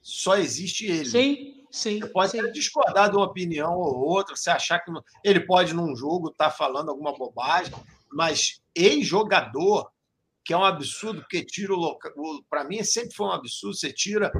Só 0.00 0.36
existe 0.36 0.86
ele. 0.86 1.04
Sim, 1.06 1.64
sim. 1.70 2.00
Você 2.00 2.08
pode 2.08 2.30
sim. 2.32 2.52
discordar 2.52 3.10
de 3.10 3.16
uma 3.16 3.26
opinião 3.26 3.74
ou 3.74 3.96
outra, 3.96 4.36
você 4.36 4.50
achar 4.50 4.78
que 4.80 4.90
não- 4.90 5.02
ele 5.24 5.40
pode, 5.40 5.74
num 5.74 5.94
jogo, 5.94 6.30
estar 6.30 6.50
falando 6.50 6.90
alguma 6.90 7.16
bobagem, 7.16 7.74
mas 8.10 8.62
ex-jogador, 8.74 9.90
que 10.44 10.54
é 10.54 10.56
um 10.56 10.64
absurdo, 10.64 11.20
porque 11.20 11.44
tira 11.44 11.74
o 11.74 11.76
local. 11.76 12.12
Para 12.48 12.64
mim, 12.64 12.82
sempre 12.82 13.14
foi 13.14 13.26
um 13.26 13.32
absurdo, 13.32 13.76
você 13.76 13.92
tira 13.92 14.32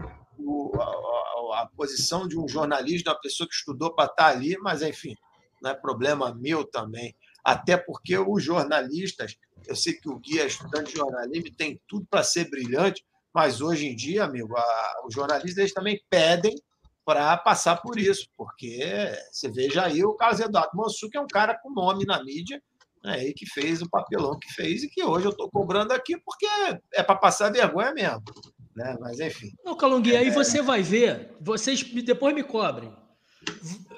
a- 1.63 1.67
posição 1.77 2.27
de 2.29 2.39
um 2.39 2.49
jornalista, 2.49 3.11
uma 3.11 3.21
pessoa 3.21 3.49
que 3.49 3.55
estudou 3.55 3.95
para 3.95 4.07
estar 4.11 4.27
ali, 4.27 4.57
mas, 4.59 4.83
enfim, 4.83 5.15
não 5.63 5.71
é 5.71 5.75
problema 5.75 6.35
meu 6.35 6.65
também. 6.65 7.15
Até 7.45 7.77
porque 7.77 8.17
os 8.19 8.43
jornalistas, 8.45 9.37
eu 9.67 9.75
sei 9.77 9.95
que 9.95 10.09
o 10.09 10.19
Gui 10.19 10.41
é 10.41 10.47
estudante 10.47 10.93
de 10.93 10.99
jornalismo 10.99 11.55
tem 11.57 11.81
tudo 11.89 12.07
para 12.11 12.23
ser 12.23 12.49
brilhante, 12.51 13.05
mas 13.35 13.61
hoje 13.61 13.87
em 13.87 13.95
dia, 13.97 14.25
amigo, 14.25 14.57
a- 14.57 14.95
os 15.07 15.15
jornalistas 15.15 15.59
eles 15.59 15.73
também 15.73 16.03
pedem 16.11 16.55
para 17.05 17.37
passar 17.39 17.77
por 17.81 17.99
isso, 17.99 18.27
porque 18.37 19.13
você 19.33 19.49
veja 19.51 19.85
aí 19.85 20.05
o 20.05 20.15
Carlos 20.15 20.41
Eduardo 20.41 20.77
Mansur, 20.77 21.09
que 21.09 21.17
é 21.17 21.21
um 21.21 21.27
cara 21.27 21.59
com 21.59 21.73
nome 21.73 22.05
na 22.05 22.23
mídia, 22.23 22.63
né, 23.03 23.25
e 23.29 23.33
que 23.33 23.47
fez 23.47 23.81
o 23.81 23.89
papelão 23.89 24.39
que 24.39 24.53
fez, 24.53 24.83
e 24.83 24.89
que 24.91 25.03
hoje 25.03 25.25
eu 25.27 25.31
estou 25.31 25.49
cobrando 25.51 25.93
aqui 25.95 26.19
porque 26.23 26.47
é 26.93 27.03
para 27.03 27.15
passar 27.17 27.51
vergonha 27.51 27.93
mesmo. 27.95 28.23
Né? 28.79 28.97
Mas, 29.01 29.19
enfim. 29.19 29.51
Não, 29.65 29.77
Calunguinha, 29.77 30.21
aí 30.21 30.31
você 30.31 30.63
vai 30.63 30.83
ver, 30.83 31.35
vocês 31.41 31.83
depois 31.83 32.33
me 32.33 32.45
cobrem. 32.45 32.93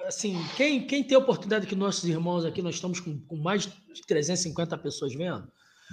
Assim, 0.07 0.43
quem, 0.57 0.87
quem 0.87 1.05
tem 1.05 1.17
a 1.17 1.21
oportunidade 1.21 1.67
que 1.67 1.77
nossos 1.77 2.05
irmãos 2.05 2.47
aqui, 2.47 2.63
nós 2.63 2.77
estamos 2.77 2.99
com, 2.99 3.21
com 3.27 3.37
mais 3.37 3.65
de 3.65 4.03
350 4.07 4.79
pessoas 4.79 5.15
vendo, 5.15 5.47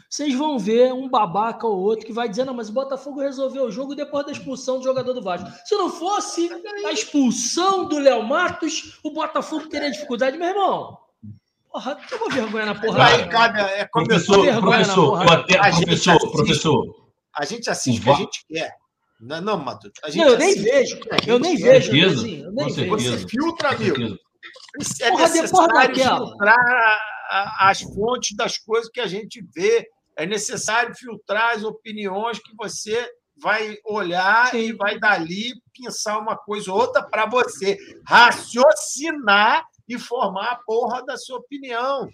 vocês 0.10 0.34
vão 0.34 0.58
ver 0.58 0.94
um 0.94 1.10
babaca 1.10 1.68
ou 1.68 1.80
outro 1.80 2.06
que 2.06 2.14
vai 2.14 2.30
dizer, 2.30 2.46
não, 2.46 2.54
mas 2.54 2.70
o 2.70 2.74
Botafogo 2.74 3.20
resolveu 3.20 3.66
o 3.66 3.72
jogo 3.72 3.94
depois 3.94 4.26
da 4.26 4.32
expulsão 4.32 4.78
do 4.78 4.86
jogador 4.86 5.14
do 5.14 5.22
Vasco. 5.22 5.50
Se 5.66 5.76
não 5.76 5.90
fosse 5.90 6.50
a 6.86 6.94
expulsão 6.94 7.90
do 7.90 8.00
Léo 8.00 8.24
Matos, 8.24 9.00
o 9.04 9.12
Botafogo 9.12 9.68
teria 9.68 9.92
dificuldade. 9.92 10.38
Meu 10.38 10.48
irmão, 10.48 10.98
porra, 11.70 11.96
tem 11.96 12.18
uma 12.18 12.30
vergonha 12.30 12.66
na 12.68 12.76
porra. 12.76 13.06
Aí, 13.06 13.28
cabe, 13.28 13.60
é, 13.60 13.86
Professor, 13.86 14.46
na 14.46 14.62
professor, 14.62 15.26
professor, 15.26 15.60
assiste. 15.60 16.32
professor. 16.32 17.07
A 17.38 17.46
gente 17.46 17.70
assiste 17.70 18.00
o 18.00 18.04
que 18.04 18.10
a 18.10 18.14
gente 18.16 18.46
quer. 18.48 18.76
Não, 19.20 19.36
é 19.38 19.42
não 19.42 19.58
gente 20.10 20.18
Não, 20.26 20.32
eu 20.34 20.38
nem 20.38 20.56
vejo, 20.56 21.00
eu 21.26 21.40
nem 21.40 21.56
quer. 21.58 21.64
vejo, 21.64 21.92
certeza, 21.92 22.08
Andrezinho, 22.16 22.46
eu 22.46 22.52
nem 22.52 22.66
vejo. 22.68 22.76
certeza. 23.00 23.18
Você 23.18 23.28
filtra, 23.28 23.70
amigo. 23.70 23.96
certeza. 23.96 24.20
É 25.02 25.12
Porra, 25.12 25.22
necessário 25.24 25.74
daquela. 25.74 26.28
filtrar 26.28 26.60
a- 26.60 27.00
a- 27.32 27.70
as 27.70 27.82
fontes 27.82 28.36
das 28.38 28.58
coisas 28.58 28.90
que 28.92 29.00
a 29.00 29.08
gente 29.08 29.44
vê. 29.56 29.88
É 30.16 30.26
necessário 30.26 30.96
filtrar 30.96 31.56
as 31.56 31.64
opiniões 31.64 32.40
que 32.40 32.56
você 32.56 33.08
vai 33.40 33.78
olhar 33.86 34.50
Sim. 34.50 34.58
e 34.58 34.74
vai 34.74 35.00
dali 35.00 35.54
pensar 35.80 36.18
uma 36.18 36.36
coisa 36.36 36.72
ou 36.72 36.80
outra 36.80 37.04
para 37.04 37.28
você 37.28 37.78
raciocinar 38.08 39.64
e 39.88 39.98
formar 39.98 40.52
a 40.52 40.56
porra 40.66 41.06
da 41.06 41.18
sua 41.18 41.38
opinião. 41.38 42.08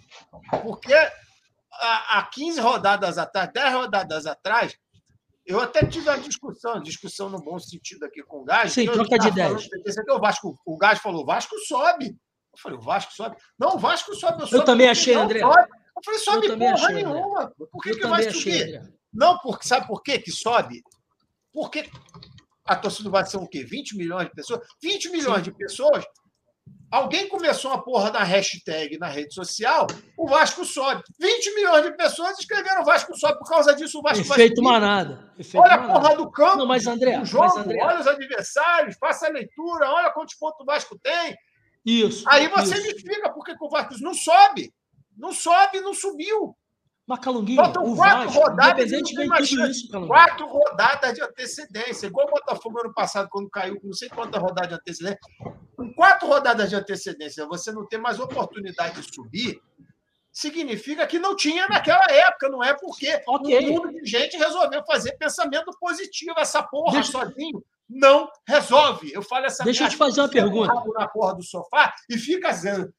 Porque 0.62 0.94
há 1.72 2.18
há 2.18 2.22
15 2.30 2.60
rodadas 2.60 3.18
atrás, 3.18 3.50
10 3.52 3.72
rodadas 3.74 4.26
atrás, 4.26 4.76
eu 5.46 5.60
até 5.60 5.84
tive 5.86 6.08
uma 6.08 6.18
discussão, 6.18 6.80
discussão 6.80 7.28
no 7.28 7.38
bom 7.38 7.58
sentido 7.58 8.04
aqui 8.04 8.22
com 8.22 8.40
o 8.40 8.44
Gás. 8.44 8.72
Sim, 8.72 8.86
eu 8.86 8.92
troca 8.94 9.18
de 9.18 9.28
aqui 9.28 10.10
é 10.10 10.12
o 10.12 10.20
Vasco, 10.20 10.58
o 10.64 10.76
Gás 10.76 10.98
falou, 11.00 11.22
o 11.22 11.26
Vasco 11.26 11.58
sobe. 11.66 12.06
Eu 12.06 12.58
falei, 12.58 12.78
o 12.78 12.80
Vasco 12.80 13.12
sobe? 13.12 13.36
Não, 13.58 13.74
o 13.74 13.78
Vasco 13.78 14.14
sobe. 14.14 14.42
Eu, 14.42 14.46
sobe 14.46 14.64
também 14.64 14.86
porque 14.86 15.00
achei, 15.00 15.14
André. 15.14 15.40
sobe. 15.40 15.68
Eu 15.96 16.02
falei, 16.04 16.20
sobe 16.20 16.46
Eu 16.46 16.52
também 16.52 16.70
porra 16.70 16.86
achei, 16.86 17.02
André. 17.02 17.12
nenhuma. 17.12 17.50
Por 17.70 17.82
que, 17.82 17.90
Eu 17.90 17.94
que 17.94 18.00
também 18.00 18.16
vai 18.16 18.26
achei, 18.26 18.40
subir? 18.52 18.76
André. 18.76 18.92
Não, 19.12 19.38
porque 19.38 19.68
sabe 19.68 19.86
por 19.86 20.02
quê 20.02 20.18
que 20.18 20.30
sobe? 20.32 20.82
Porque 21.52 21.88
a 22.66 22.76
torcida 22.76 23.10
vai 23.10 23.24
ser 23.26 23.36
o 23.36 23.46
quê? 23.46 23.64
20 23.64 23.96
milhões 23.96 24.28
de 24.28 24.34
pessoas? 24.34 24.66
20 24.82 25.10
milhões 25.10 25.42
de 25.42 25.52
pessoas. 25.52 26.04
Alguém 26.90 27.28
começou 27.28 27.70
uma 27.72 27.82
porra 27.82 28.10
na 28.10 28.22
hashtag 28.22 28.98
na 28.98 29.08
rede 29.08 29.34
social, 29.34 29.86
o 30.16 30.28
Vasco 30.28 30.64
sobe. 30.64 31.02
20 31.18 31.54
milhões 31.56 31.82
de 31.84 31.92
pessoas 31.96 32.38
escreveram 32.38 32.82
o 32.82 32.84
Vasco 32.84 33.16
sobe. 33.18 33.38
Por 33.38 33.48
causa 33.48 33.74
disso, 33.74 33.98
o 33.98 34.02
Vasco 34.02 34.22
vai 34.24 34.36
Efeito 34.38 34.56
subir. 34.56 34.68
manada. 34.68 35.32
Efeito 35.38 35.62
Olha 35.62 35.74
a 35.74 35.78
manada. 35.78 36.00
porra 36.00 36.16
do 36.16 36.30
campo, 36.30 36.56
Não, 36.58 36.66
mas 36.66 36.86
André, 36.86 37.18
do 37.18 37.24
jogo, 37.24 37.44
mas 37.46 37.56
André, 37.56 37.82
olha 37.82 38.00
os 38.00 38.06
adversários, 38.06 38.96
faça 38.98 39.26
a 39.26 39.30
leitura, 39.30 39.90
olha 39.90 40.10
quantos 40.12 40.34
pontos 40.36 40.60
o 40.60 40.64
Vasco 40.64 40.96
tem. 41.02 41.36
isso. 41.84 42.24
Aí 42.28 42.46
você 42.48 42.74
isso. 42.74 42.82
me 42.84 42.88
explica 42.92 43.30
por 43.32 43.44
que 43.44 43.54
o 43.60 43.68
Vasco 43.68 43.94
não 44.00 44.14
sobe. 44.14 44.72
Não 45.16 45.32
sobe, 45.32 45.80
não 45.80 45.94
subiu. 45.94 46.56
Mas, 47.06 47.18
Calunguinho, 47.20 47.56
Faltam 47.62 47.94
quatro 47.94 48.24
Vasco, 48.26 48.40
rodadas 48.40 48.90
e 48.90 48.96
não 48.96 49.02
tem 49.02 49.14
de 49.14 49.26
mais 49.26 49.50
isso. 49.52 50.06
Quatro 50.06 50.46
rodadas 50.46 51.12
de 51.14 51.22
antecedência. 51.22 52.06
Igual 52.06 52.26
o 52.28 52.30
Botafogo 52.30 52.80
ano 52.80 52.94
passado, 52.94 53.28
quando 53.30 53.50
caiu, 53.50 53.78
com 53.78 53.88
não 53.88 53.92
sei 53.92 54.08
quantas 54.08 54.40
rodadas 54.40 54.68
de 54.70 54.74
antecedência. 54.76 55.18
Com 55.76 55.92
quatro 55.94 56.26
rodadas 56.26 56.70
de 56.70 56.76
antecedência, 56.76 57.46
você 57.46 57.70
não 57.72 57.86
tem 57.86 57.98
mais 58.00 58.18
oportunidade 58.18 59.02
de 59.02 59.14
subir, 59.14 59.60
significa 60.32 61.06
que 61.06 61.18
não 61.18 61.36
tinha 61.36 61.68
naquela 61.68 62.04
época, 62.08 62.48
não 62.48 62.62
é 62.64 62.74
porque 62.74 63.22
Ok. 63.28 63.58
um 63.70 63.72
mundo 63.72 63.92
de 63.92 64.06
gente 64.10 64.36
resolveu 64.36 64.82
fazer 64.86 65.12
pensamento 65.18 65.70
positivo. 65.78 66.34
Essa 66.38 66.62
porra 66.62 66.92
Deixa- 66.94 67.12
sozinho 67.12 67.62
não 67.88 68.30
resolve. 68.48 69.12
Eu 69.12 69.20
falo 69.22 69.44
essa 69.46 69.62
Deixa 69.62 69.84
eu 69.84 69.88
te 69.90 69.96
fazer 69.96 70.22
uma 70.22 70.28
pergunta. 70.30 70.72
na 70.98 71.06
porra 71.06 71.34
do 71.34 71.42
sofá 71.42 71.92
e 72.08 72.16
fica 72.16 72.50
dizendo 72.50 72.92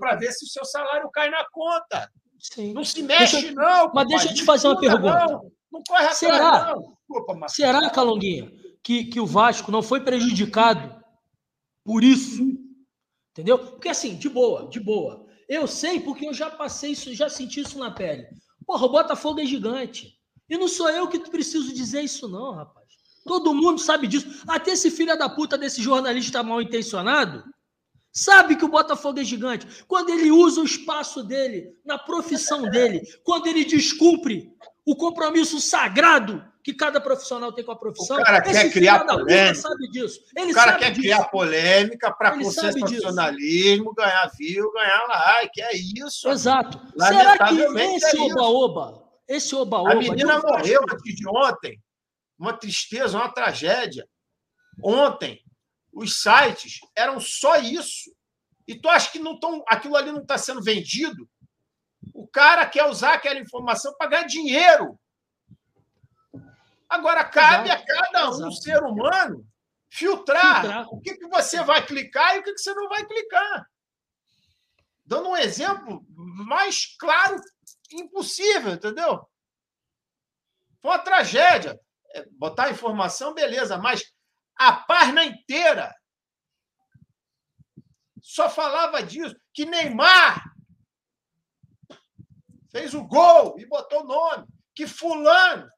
para 0.00 0.16
ver 0.16 0.32
se 0.32 0.46
o 0.46 0.48
seu 0.48 0.64
salário 0.64 1.10
cai 1.10 1.28
na 1.28 1.44
conta. 1.52 2.10
Sim. 2.38 2.72
Não 2.72 2.84
se 2.84 3.02
mexe, 3.02 3.48
eu- 3.48 3.54
não. 3.54 3.90
Mas 3.94 4.08
deixa 4.08 4.28
eu 4.28 4.34
te 4.34 4.44
fazer 4.44 4.68
uma 4.68 4.78
pergunta. 4.78 5.26
Não, 5.26 5.50
não 5.72 5.82
corre 5.86 6.04
atrás, 6.04 6.16
Será? 6.18 6.74
não. 6.74 6.96
Desculpa, 7.08 7.34
Marcos. 7.34 7.56
Será, 7.56 7.90
Calonguinha, 7.90 8.52
que, 8.82 9.04
que 9.04 9.20
o 9.20 9.26
Vasco 9.26 9.70
não 9.72 9.82
foi 9.82 10.00
prejudicado 10.00 11.02
por 11.84 12.04
isso? 12.04 12.42
Entendeu? 13.32 13.58
Porque 13.58 13.88
assim, 13.88 14.16
de 14.16 14.28
boa, 14.28 14.68
de 14.68 14.80
boa. 14.80 15.26
Eu 15.48 15.66
sei 15.66 16.00
porque 16.00 16.26
eu 16.26 16.34
já 16.34 16.50
passei 16.50 16.92
isso, 16.92 17.14
já 17.14 17.28
senti 17.28 17.60
isso 17.60 17.78
na 17.78 17.90
pele. 17.90 18.26
Porra, 18.66 18.84
o 18.86 18.90
Botafogo 18.90 19.40
é 19.40 19.46
gigante. 19.46 20.14
E 20.48 20.56
não 20.58 20.68
sou 20.68 20.88
eu 20.90 21.08
que 21.08 21.18
preciso 21.30 21.72
dizer 21.72 22.02
isso, 22.02 22.28
não, 22.28 22.52
rapaz. 22.52 22.86
Todo 23.24 23.54
mundo 23.54 23.78
sabe 23.80 24.06
disso. 24.06 24.42
Até 24.46 24.72
esse 24.72 24.90
filho 24.90 25.16
da 25.18 25.28
puta 25.28 25.56
desse 25.58 25.82
jornalista 25.82 26.42
mal 26.42 26.60
intencionado 26.62 27.44
sabe 28.18 28.56
que 28.56 28.64
o 28.64 28.68
Botafogo 28.68 29.20
é 29.20 29.24
gigante. 29.24 29.84
Quando 29.86 30.10
ele 30.10 30.30
usa 30.30 30.60
o 30.60 30.64
espaço 30.64 31.22
dele, 31.22 31.76
na 31.84 31.96
profissão 31.98 32.62
dele, 32.62 33.02
quando 33.22 33.46
ele 33.46 33.64
descumpre 33.64 34.52
o 34.84 34.96
compromisso 34.96 35.60
sagrado 35.60 36.44
que 36.68 36.74
cada 36.74 37.00
profissional 37.00 37.50
tem 37.52 37.64
com 37.64 37.72
a 37.72 37.76
profissão. 37.76 38.18
O 38.18 38.22
cara 38.22 38.42
quer 38.42 38.70
criar 38.70 39.04
polêmica. 39.06 39.54
sabe 39.54 39.88
disso. 39.90 40.20
Ele 40.36 40.52
O 40.52 40.54
cara 40.54 40.76
quer 40.76 40.90
disso. 40.90 41.00
criar 41.00 41.24
polêmica 41.24 42.10
para 42.10 42.34
sensacionalismo, 42.34 43.94
ganhar 43.94 44.30
view, 44.36 44.70
ganhar 44.72 45.06
like. 45.06 45.62
É 45.62 45.74
isso. 45.74 46.28
Exato. 46.28 46.78
Será 46.94 47.38
que 47.38 47.54
esse 47.54 48.18
é 48.18 48.20
oba-oba, 48.20 49.02
esse 49.26 49.54
oba-oba... 49.54 49.92
A 49.92 49.94
menina 49.94 50.40
morreu 50.40 50.82
antes 50.92 51.14
de 51.16 51.26
ontem. 51.26 51.80
Uma 52.38 52.52
tristeza, 52.52 53.16
uma 53.16 53.30
tragédia. 53.30 54.06
Ontem, 54.82 55.40
os 55.98 56.22
sites 56.22 56.78
eram 56.96 57.18
só 57.18 57.56
isso. 57.56 58.14
E 58.66 58.78
tu 58.78 58.88
acha 58.88 59.10
que 59.10 59.18
não 59.18 59.38
tão, 59.38 59.64
aquilo 59.66 59.96
ali 59.96 60.12
não 60.12 60.22
está 60.22 60.38
sendo 60.38 60.62
vendido? 60.62 61.28
O 62.14 62.26
cara 62.28 62.66
quer 62.66 62.84
usar 62.84 63.14
aquela 63.14 63.40
informação 63.40 63.94
para 63.96 64.10
ganhar 64.10 64.26
dinheiro. 64.26 64.98
Agora, 66.88 67.24
cabe 67.24 67.70
a 67.70 67.84
cada 67.84 68.30
um 68.30 68.48
Exato. 68.48 68.52
ser 68.52 68.82
humano 68.82 69.44
filtrar, 69.90 70.60
Filtrar. 70.60 70.88
o 70.90 71.00
que, 71.00 71.16
que 71.16 71.26
você 71.26 71.62
vai 71.64 71.84
clicar 71.84 72.36
e 72.36 72.40
o 72.40 72.42
que, 72.44 72.52
que 72.52 72.60
você 72.60 72.72
não 72.74 72.88
vai 72.88 73.04
clicar. 73.04 73.68
Dando 75.04 75.30
um 75.30 75.36
exemplo 75.36 76.04
mais 76.14 76.96
claro 76.98 77.40
impossível, 77.90 78.72
entendeu? 78.72 79.26
Foi 80.80 80.90
uma 80.92 80.98
tragédia. 80.98 81.78
É, 82.14 82.24
Botar 82.32 82.66
a 82.66 82.70
informação, 82.70 83.34
beleza, 83.34 83.76
mas 83.78 84.12
a 84.58 84.72
página 84.72 85.24
inteira 85.24 85.94
só 88.20 88.50
falava 88.50 89.02
disso, 89.02 89.34
que 89.54 89.64
Neymar 89.64 90.52
fez 92.70 92.92
o 92.92 93.04
gol 93.04 93.58
e 93.58 93.64
botou 93.66 94.02
o 94.02 94.06
nome, 94.06 94.46
que 94.74 94.86
fulano 94.86 95.70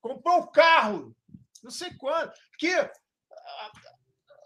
comprou 0.00 0.38
o 0.38 0.50
carro, 0.50 1.14
não 1.62 1.70
sei 1.70 1.92
quando, 1.94 2.32
que 2.58 2.72
ah, 2.72 3.72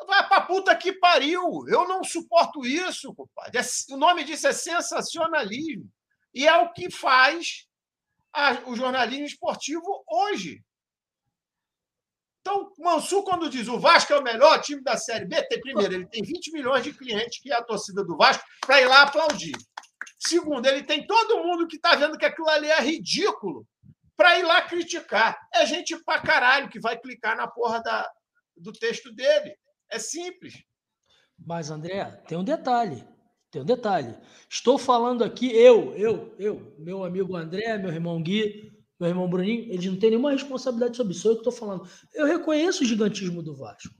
vai 0.07 0.27
pra 0.27 0.41
puta 0.41 0.75
que 0.75 0.93
pariu. 0.95 1.69
Eu 1.69 1.87
não 1.87 2.03
suporto 2.03 2.65
isso, 2.67 3.15
compadre. 3.15 3.59
É- 3.59 3.93
O 3.95 3.97
nome 3.97 4.25
disso 4.25 4.49
é 4.49 4.53
sensacionalismo. 4.53 5.91
E 6.33 6.47
é 6.47 6.57
o 6.57 6.73
que 6.73 6.91
faz 6.91 7.69
o 8.67 8.75
jornalismo 8.75 9.27
esportivo 9.27 10.05
hoje. 10.09 10.65
Então, 12.41 12.73
Mansur, 12.79 13.23
quando 13.23 13.51
diz 13.51 13.69
o 13.69 13.79
Vasco 13.79 14.13
é 14.13 14.19
o 14.19 14.23
melhor 14.23 14.61
time 14.61 14.83
da 14.83 14.97
Série 14.97 15.27
B, 15.27 15.43
tem, 15.43 15.61
primeiro, 15.61 15.95
ele 15.95 16.07
tem 16.07 16.23
20 16.23 16.53
milhões 16.53 16.83
de 16.83 16.93
clientes, 16.93 17.41
que 17.41 17.53
é 17.53 17.57
a 17.57 17.63
torcida 17.63 18.03
do 18.03 18.17
Vasco, 18.17 18.43
para 18.67 18.81
ir 18.81 18.87
lá 18.87 19.03
aplaudir. 19.03 19.53
Segundo, 20.19 20.67
ele 20.67 20.83
tem 20.83 21.07
todo 21.07 21.43
mundo 21.45 21.67
que 21.67 21.77
está 21.77 21.95
vendo 21.95 22.17
que 22.17 22.25
aquilo 22.25 22.49
ali 22.49 22.69
é 22.69 22.81
ridículo 22.81 23.67
para 24.17 24.39
ir 24.39 24.43
lá 24.43 24.63
criticar. 24.63 25.39
É 25.55 25.67
gente 25.67 25.97
pra 26.05 26.21
caralho 26.21 26.69
que 26.69 26.81
vai 26.81 26.99
clicar 26.99 27.37
na 27.37 27.47
porra 27.47 27.83
da, 27.83 28.11
do 28.57 28.73
texto 28.73 29.13
dele. 29.13 29.55
É 29.91 29.99
simples. 29.99 30.63
Mas, 31.39 31.71
André, 31.71 32.05
tem 32.27 32.39
um 32.39 32.45
detalhe. 32.45 33.07
Tem 33.51 33.63
um 33.63 33.65
detalhe. 33.65 34.15
Estou 34.49 34.79
falando 34.79 35.25
aqui, 35.25 35.51
eu, 35.55 35.95
eu, 35.97 36.35
eu, 36.39 36.75
meu 36.79 37.03
amigo 37.03 37.37
André, 37.37 37.77
meu 37.79 37.91
irmão 37.91 38.23
Gui, 38.23 38.73
meu 39.01 39.09
irmão 39.09 39.29
Bruninho, 39.29 39.73
eles 39.73 39.87
não 39.87 39.97
têm 39.99 40.11
nenhuma 40.11 40.31
responsabilidade 40.31 40.97
sobre 40.97 41.15
isso. 41.15 41.27
Eu 41.27 41.33
que 41.33 41.41
estou 41.41 41.53
falando. 41.53 41.89
Eu 42.13 42.27
reconheço 42.27 42.83
o 42.85 42.87
gigantismo 42.87 43.43
do 43.43 43.57
Vasco. 43.57 43.95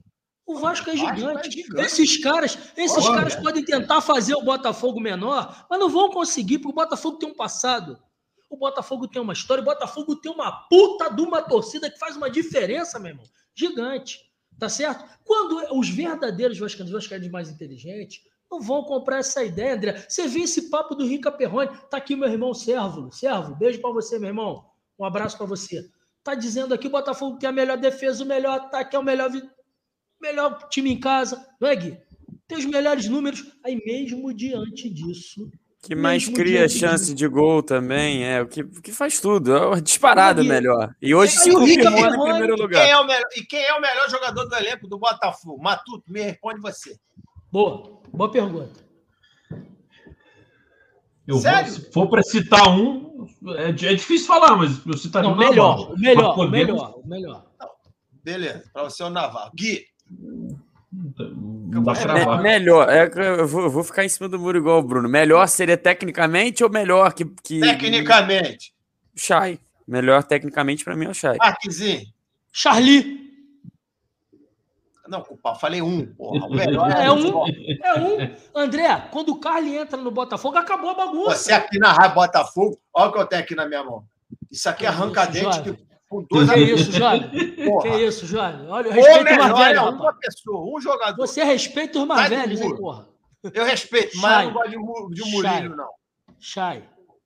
O 0.45 0.59
Vasco 0.59 0.89
é 0.89 0.93
O 0.93 0.97
Vasco 0.97 1.11
é 1.11 1.15
gigante. 1.15 1.51
gigante. 1.51 1.85
Esses 1.85 2.17
caras, 2.17 2.57
esses 2.77 3.05
Olha. 3.05 3.17
caras 3.17 3.35
podem 3.35 3.65
tentar 3.65 4.01
fazer 4.01 4.35
o 4.35 4.43
Botafogo 4.43 4.99
menor, 4.99 5.65
mas 5.69 5.79
não 5.79 5.89
vão 5.89 6.11
conseguir, 6.11 6.59
porque 6.59 6.71
o 6.71 6.83
Botafogo 6.83 7.17
tem 7.17 7.29
um 7.29 7.33
passado. 7.33 7.97
O 8.49 8.57
Botafogo 8.57 9.07
tem 9.07 9.21
uma 9.21 9.33
história, 9.33 9.61
o 9.61 9.65
Botafogo 9.65 10.15
tem 10.17 10.31
uma 10.31 10.51
puta 10.67 11.09
de 11.09 11.21
uma 11.21 11.41
torcida 11.41 11.89
que 11.89 11.97
faz 11.97 12.15
uma 12.17 12.29
diferença, 12.29 12.99
meu 12.99 13.11
irmão. 13.11 13.25
Gigante. 13.55 14.19
Tá 14.59 14.69
certo? 14.69 15.03
Quando 15.23 15.79
os 15.79 15.89
verdadeiros 15.89 16.59
vascaínos, 16.59 16.91
vascaínos 16.91 17.29
mais 17.29 17.49
inteligentes, 17.49 18.19
não 18.51 18.61
vão 18.61 18.83
comprar 18.83 19.19
essa 19.19 19.43
ideia, 19.43 19.75
André. 19.75 20.05
Você 20.07 20.27
vê 20.27 20.41
esse 20.41 20.69
papo 20.69 20.93
do 20.93 21.05
Rica 21.05 21.31
Perrone. 21.31 21.69
Tá 21.89 21.97
aqui 21.97 22.15
meu 22.15 22.29
irmão 22.29 22.53
Sérvulo. 22.53 23.11
Servo, 23.11 23.55
beijo 23.55 23.79
pra 23.79 23.91
você, 23.91 24.19
meu 24.19 24.27
irmão. 24.27 24.65
Um 25.01 25.05
abraço 25.05 25.35
pra 25.35 25.47
você. 25.47 25.83
Tá 26.23 26.35
dizendo 26.35 26.73
aqui 26.75 26.85
o 26.85 26.91
Botafogo 26.91 27.39
tem 27.39 27.49
a 27.49 27.51
melhor 27.51 27.77
defesa, 27.77 28.23
o 28.23 28.27
melhor 28.27 28.59
ataque, 28.59 28.95
é 28.95 28.99
o 28.99 29.03
melhor, 29.03 29.31
melhor 30.21 30.67
time 30.69 30.91
em 30.91 30.99
casa. 30.99 31.43
Não 31.59 31.67
é, 31.67 31.75
Gui? 31.75 31.97
Tem 32.47 32.57
os 32.59 32.65
melhores 32.65 33.07
números. 33.07 33.43
Aí 33.65 33.81
mesmo 33.83 34.31
diante 34.31 34.87
disso, 34.89 35.49
Que 35.81 35.95
mais 35.95 36.27
cria 36.27 36.69
chance 36.69 37.05
disso. 37.05 37.15
de 37.15 37.27
gol 37.27 37.63
também, 37.63 38.23
é 38.23 38.41
o 38.41 38.47
que, 38.47 38.63
que 38.63 38.91
faz 38.91 39.19
tudo, 39.19 39.51
é 39.55 39.65
o 39.65 39.81
disparado 39.81 40.41
Aí- 40.41 40.47
melhor. 40.47 40.93
E 41.01 41.15
hoje 41.15 41.35
se 41.37 41.51
confirmou 41.51 41.97
em 41.97 42.01
Perrone- 42.03 42.23
primeiro 42.31 42.53
Quem 42.55 42.63
lugar. 42.63 42.87
é 42.87 42.97
o 42.97 43.07
melhor, 43.07 43.27
e 43.35 43.41
quem 43.43 43.63
é 43.65 43.73
o 43.73 43.81
melhor 43.81 44.07
jogador 44.09 44.45
do 44.45 44.55
elenco 44.55 44.87
do 44.87 44.99
Botafogo? 44.99 45.59
Matuto, 45.63 46.03
me 46.11 46.21
responde 46.21 46.61
você. 46.61 46.95
boa, 47.51 47.99
boa 48.13 48.29
pergunta. 48.31 48.90
Eu 51.31 51.39
vou- 51.39 51.41
Sério? 51.41 51.71
se 51.71 51.91
for 51.91 52.07
para 52.09 52.21
citar 52.23 52.67
um, 52.69 53.27
é, 53.57 53.69
é 53.69 53.71
difícil 53.71 54.27
falar, 54.27 54.55
mas 54.55 54.85
eu 54.85 54.97
citaria 54.97 55.29
Não, 55.29 55.35
o 55.37 55.39
Navarro. 55.39 55.51
melhor, 55.55 55.91
o 55.93 55.99
melhor, 55.99 56.35
podemos- 56.35 56.67
melhor, 56.73 56.95
o 57.03 57.07
melhor. 57.07 57.45
Beleza, 58.23 58.63
para 58.73 58.83
você 58.83 59.01
é 59.01 59.05
o 59.05 59.09
Navarro. 59.09 59.51
Gui, 59.55 59.85
É, 60.93 62.25
Me- 62.25 62.41
melhor, 62.43 62.89
é, 62.89 63.09
eu, 63.39 63.47
vou, 63.47 63.69
vou 63.69 63.81
ficar 63.83 64.03
em 64.03 64.09
cima 64.09 64.27
do 64.27 64.37
muro 64.37 64.57
igual 64.57 64.79
o 64.79 64.83
Bruno. 64.83 65.07
Melhor 65.07 65.47
seria 65.47 65.77
tecnicamente 65.77 66.63
ou 66.65 66.69
melhor 66.69 67.13
que. 67.13 67.23
que 67.41 67.61
tecnicamente, 67.61 68.73
Shai. 69.15 69.57
Melhor 69.87 70.21
tecnicamente 70.23 70.83
pra 70.83 70.95
mim 70.95 71.05
é 71.05 71.09
o 71.09 71.13
Shai. 71.13 71.37
Marquezinho. 71.37 72.01
Charlie. 72.51 73.20
Não, 75.11 75.21
culpa, 75.21 75.53
falei 75.55 75.81
um, 75.81 76.05
porra. 76.15 76.45
O 76.47 76.49
melhor 76.55 76.89
É 76.89 77.05
é 77.07 77.11
um. 77.11 77.45
É 77.83 77.99
um. 77.99 78.35
André, 78.55 79.09
quando 79.11 79.29
o 79.33 79.39
Carly 79.41 79.75
entra 79.77 79.97
no 79.97 80.09
Botafogo, 80.09 80.57
acabou 80.57 80.91
a 80.91 80.93
bagunça. 80.93 81.35
Você 81.35 81.51
aqui 81.53 81.77
na 81.77 81.91
Rádio 81.91 82.15
Botafogo, 82.15 82.79
olha 82.93 83.09
o 83.09 83.11
que 83.11 83.19
eu 83.19 83.25
tenho 83.27 83.41
aqui 83.41 83.53
na 83.53 83.65
minha 83.67 83.83
mão. 83.83 84.05
Isso 84.49 84.69
aqui 84.69 84.85
é 84.85 84.87
arranca-dente 84.87 85.77
com 86.07 86.23
dois 86.29 86.47
Que 86.49 86.55
amigos. 86.55 86.81
isso? 86.81 86.91
Porra. 87.65 87.81
Que 87.81 87.97
isso, 88.05 88.25
Jovem? 88.25 88.67
Olha, 88.69 88.87
eu 88.87 88.93
respeito 88.93 89.19
os 89.19 89.37
mais 89.37 89.37
melhor, 89.53 89.61
é 89.61 89.65
velhos, 89.65 89.81
uma 89.83 89.91
rapaz. 89.97 90.15
pessoa, 90.19 90.77
um 90.77 90.79
jogador. 90.81 91.27
Você 91.27 91.43
respeita 91.43 91.99
os 91.99 92.07
mais 92.07 92.29
velhos, 92.29 92.61
hein, 92.61 92.75
porra? 92.77 93.07
Eu 93.53 93.65
respeito, 93.65 94.17
mas 94.17 94.31
Chay. 94.31 94.45
eu 94.45 94.47
não 94.47 94.85
gosto 94.85 95.09
de, 95.09 95.15
de 95.15 95.29
Chay. 95.29 95.31
Murilo, 95.31 95.75
não. 95.75 95.89
Chay. 96.39 96.83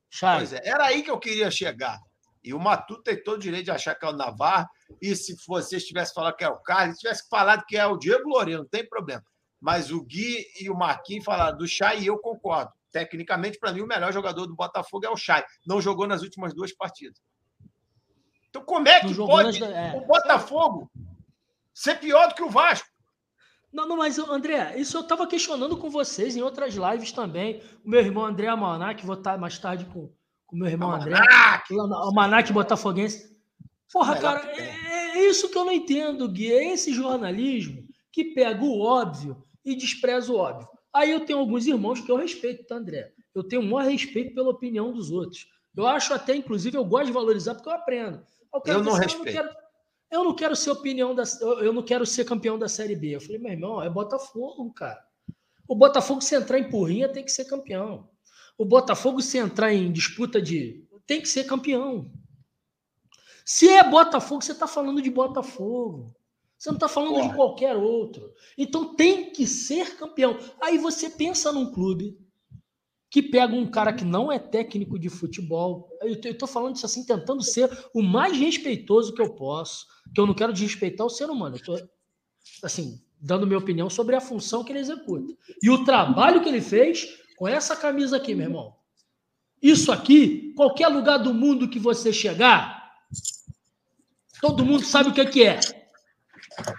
Chay. 0.10 0.38
Pois 0.38 0.54
é, 0.54 0.62
era 0.64 0.86
aí 0.86 1.04
que 1.04 1.12
eu 1.12 1.20
queria 1.20 1.52
chegar. 1.52 2.00
E 2.44 2.52
o 2.54 2.60
Matuto 2.60 3.04
tem 3.04 3.22
todo 3.24 3.36
o 3.36 3.40
direito 3.42 3.66
de 3.66 3.72
achar 3.72 3.94
que 3.96 4.06
é 4.06 4.10
o 4.10 4.14
Navarro. 4.14 4.68
E 5.02 5.16
se 5.16 5.36
vocês 5.48 5.84
tivessem 5.86 6.14
falado 6.14 6.36
que 6.36 6.44
é 6.44 6.50
o 6.50 6.58
Carlos, 6.58 6.98
tivesse 7.00 7.28
falado 7.30 7.66
que 7.66 7.76
é 7.78 7.86
o 7.86 7.98
Diego 7.98 8.30
Loureiro, 8.30 8.62
não 8.62 8.70
tem 8.70 8.88
problema. 8.88 9.24
Mas 9.60 9.92
o 9.92 10.02
Gui 10.04 10.46
e 10.62 10.70
o 10.70 10.76
Marquinhos 10.76 11.26
falaram 11.26 11.58
do 11.58 11.68
Chay 11.68 12.02
e 12.02 12.08
eu 12.08 12.18
concordo. 12.20 12.72
Tecnicamente, 12.92 13.58
para 13.60 13.74
mim, 13.74 13.82
o 13.82 13.88
melhor 13.88 14.14
jogador 14.14 14.46
do 14.46 14.56
Botafogo 14.56 15.06
é 15.06 15.10
o 15.10 15.18
Chay. 15.18 15.44
Não 15.66 15.82
jogou 15.82 16.08
nas 16.08 16.22
últimas 16.22 16.54
duas 16.54 16.72
partidas. 16.72 17.20
Então, 18.50 18.64
como 18.64 18.88
é 18.88 19.02
Não 19.02 19.10
que 19.10 19.14
jogou 19.14 19.36
pode 19.36 19.60
nas- 19.60 19.70
é. 19.70 19.94
o 19.98 20.06
Botafogo 20.06 20.90
ser 21.74 21.96
pior 22.00 22.30
do 22.30 22.36
que 22.36 22.44
o 22.44 22.50
Vasco? 22.50 22.88
Não, 23.74 23.86
não, 23.86 23.98
mas 23.98 24.18
André, 24.18 24.78
isso 24.78 24.96
eu 24.96 25.02
estava 25.02 25.28
questionando 25.28 25.76
com 25.76 25.90
vocês 25.90 26.38
em 26.38 26.42
outras 26.42 26.74
lives 26.76 27.12
também. 27.12 27.62
O 27.84 27.90
meu 27.90 28.00
irmão 28.00 28.24
André 28.26 28.48
Almanac, 28.48 29.06
vou 29.06 29.16
estar 29.18 29.38
mais 29.38 29.60
tarde 29.60 29.84
com 29.86 30.10
o 30.50 30.56
meu 30.56 30.68
irmão 30.70 30.94
André. 30.94 31.18
Almanac 31.70 32.54
Botafoguense. 32.54 33.35
Porra, 33.92 34.18
cara, 34.18 34.52
é, 34.52 35.18
é, 35.18 35.30
isso 35.30 35.50
que 35.50 35.58
eu 35.58 35.66
não 35.66 35.72
entendo, 35.72 36.28
Gui. 36.28 36.52
É 36.52 36.74
esse 36.74 36.94
jornalismo 36.94 37.84
que 38.12 38.26
pega 38.34 38.64
o 38.64 38.80
óbvio 38.80 39.44
e 39.64 39.76
despreza 39.76 40.32
o 40.32 40.38
óbvio. 40.38 40.68
Aí 40.94 41.12
eu 41.12 41.26
tenho 41.26 41.40
alguns 41.40 41.68
irmãos 41.68 42.00
que 42.00 42.12
eu 42.12 42.16
respeito, 42.16 42.66
tá, 42.66 42.76
André? 42.76 43.12
Eu 43.34 43.44
tenho 43.44 43.62
um 43.62 43.70
maior 43.70 43.90
respeito 43.90 44.34
pela 44.34 44.50
opinião 44.50 44.94
dos 44.94 45.12
outros. 45.12 45.48
Eu 45.76 45.86
acho 45.86 46.14
até, 46.14 46.36
inclusive, 46.36 46.78
eu 46.78 46.86
gosto 46.86 47.08
de 47.08 47.12
valorizar 47.12 47.54
porque 47.54 47.68
eu 47.68 47.74
aprendo. 47.74 48.24
Eu, 48.54 48.62
eu 48.74 48.84
não 48.84 48.94
respeito. 48.94 49.38
Eu 49.38 49.44
não, 49.44 49.52
quero, 49.52 49.58
eu 50.12 50.24
não 50.24 50.36
quero 50.36 50.56
ser 50.56 50.72
opinião 50.72 51.14
da. 51.14 51.24
Eu 51.42 51.74
não 51.74 51.84
quero 51.84 52.06
ser 52.06 52.24
campeão 52.24 52.58
da 52.58 52.70
Série 52.70 52.96
B. 52.96 53.16
Eu 53.16 53.22
falei, 53.22 53.40
meu 53.40 53.52
irmão, 53.52 53.84
é 53.84 53.90
Botafogo, 53.90 54.72
cara. 54.74 55.04
O 55.68 55.76
Botafogo, 55.76 56.22
se 56.22 56.36
entrar 56.36 56.60
em 56.60 56.70
porrinha, 56.70 57.10
tem 57.10 57.26
que 57.26 57.32
ser 57.32 57.46
campeão. 57.46 58.08
O 58.58 58.64
Botafogo, 58.64 59.22
se 59.22 59.38
entrar 59.38 59.74
em 59.74 59.92
disputa 59.92 60.42
de. 60.42 60.86
tem 61.06 61.22
que 61.22 61.28
ser 61.28 61.44
campeão. 61.44 62.10
Se 63.46 63.70
é 63.70 63.88
Botafogo, 63.88 64.42
você 64.42 64.54
está 64.54 64.66
falando 64.66 65.02
de 65.02 65.12
Botafogo. 65.12 66.16
Você 66.58 66.70
não 66.70 66.78
está 66.78 66.88
falando 66.88 67.14
Porra. 67.14 67.30
de 67.30 67.36
qualquer 67.36 67.76
outro. 67.76 68.34
Então 68.58 68.96
tem 68.96 69.32
que 69.32 69.46
ser 69.46 69.98
campeão. 69.98 70.38
Aí 70.60 70.80
você 70.80 71.12
pensa 71.12 71.52
num 71.52 71.72
clube 71.72 72.18
que 73.12 73.22
pega 73.22 73.54
um 73.54 73.70
cara 73.70 73.94
que 73.94 74.04
não 74.04 74.32
é 74.32 74.40
técnico 74.40 74.98
de 74.98 75.10
futebol. 75.10 75.90
Eu 76.02 76.14
estou 76.14 76.48
falando 76.48 76.76
isso 76.76 76.86
assim, 76.86 77.06
tentando 77.06 77.44
ser 77.44 77.70
o 77.94 78.02
mais 78.02 78.36
respeitoso 78.36 79.14
que 79.14 79.22
eu 79.22 79.36
posso. 79.36 79.86
Que 80.14 80.20
eu 80.20 80.26
não 80.26 80.34
quero 80.34 80.52
desrespeitar 80.52 81.06
o 81.06 81.10
ser 81.10 81.30
humano. 81.30 81.56
Eu 81.56 81.60
estou, 81.60 81.90
assim, 82.64 83.00
dando 83.22 83.46
minha 83.46 83.60
opinião 83.60 83.90
sobre 83.90 84.16
a 84.16 84.22
função 84.22 84.64
que 84.64 84.72
ele 84.72 84.80
executa. 84.80 85.34
E 85.62 85.70
o 85.70 85.84
trabalho 85.86 86.42
que 86.42 86.50
ele 86.50 86.62
fez 86.62 87.08
com 87.38 87.48
essa 87.48 87.76
camisa 87.76 88.18
aqui, 88.18 88.34
meu 88.34 88.48
irmão. 88.48 88.76
Isso 89.62 89.92
aqui, 89.92 90.54
qualquer 90.56 90.88
lugar 90.88 91.18
do 91.18 91.34
mundo 91.34 91.70
que 91.70 91.80
você 91.80 92.12
chegar, 92.12 92.75
todo 94.42 94.66
mundo 94.66 94.86
sabe 94.86 95.10
o 95.10 95.14
que, 95.14 95.26
que 95.26 95.44
é. 95.44 95.60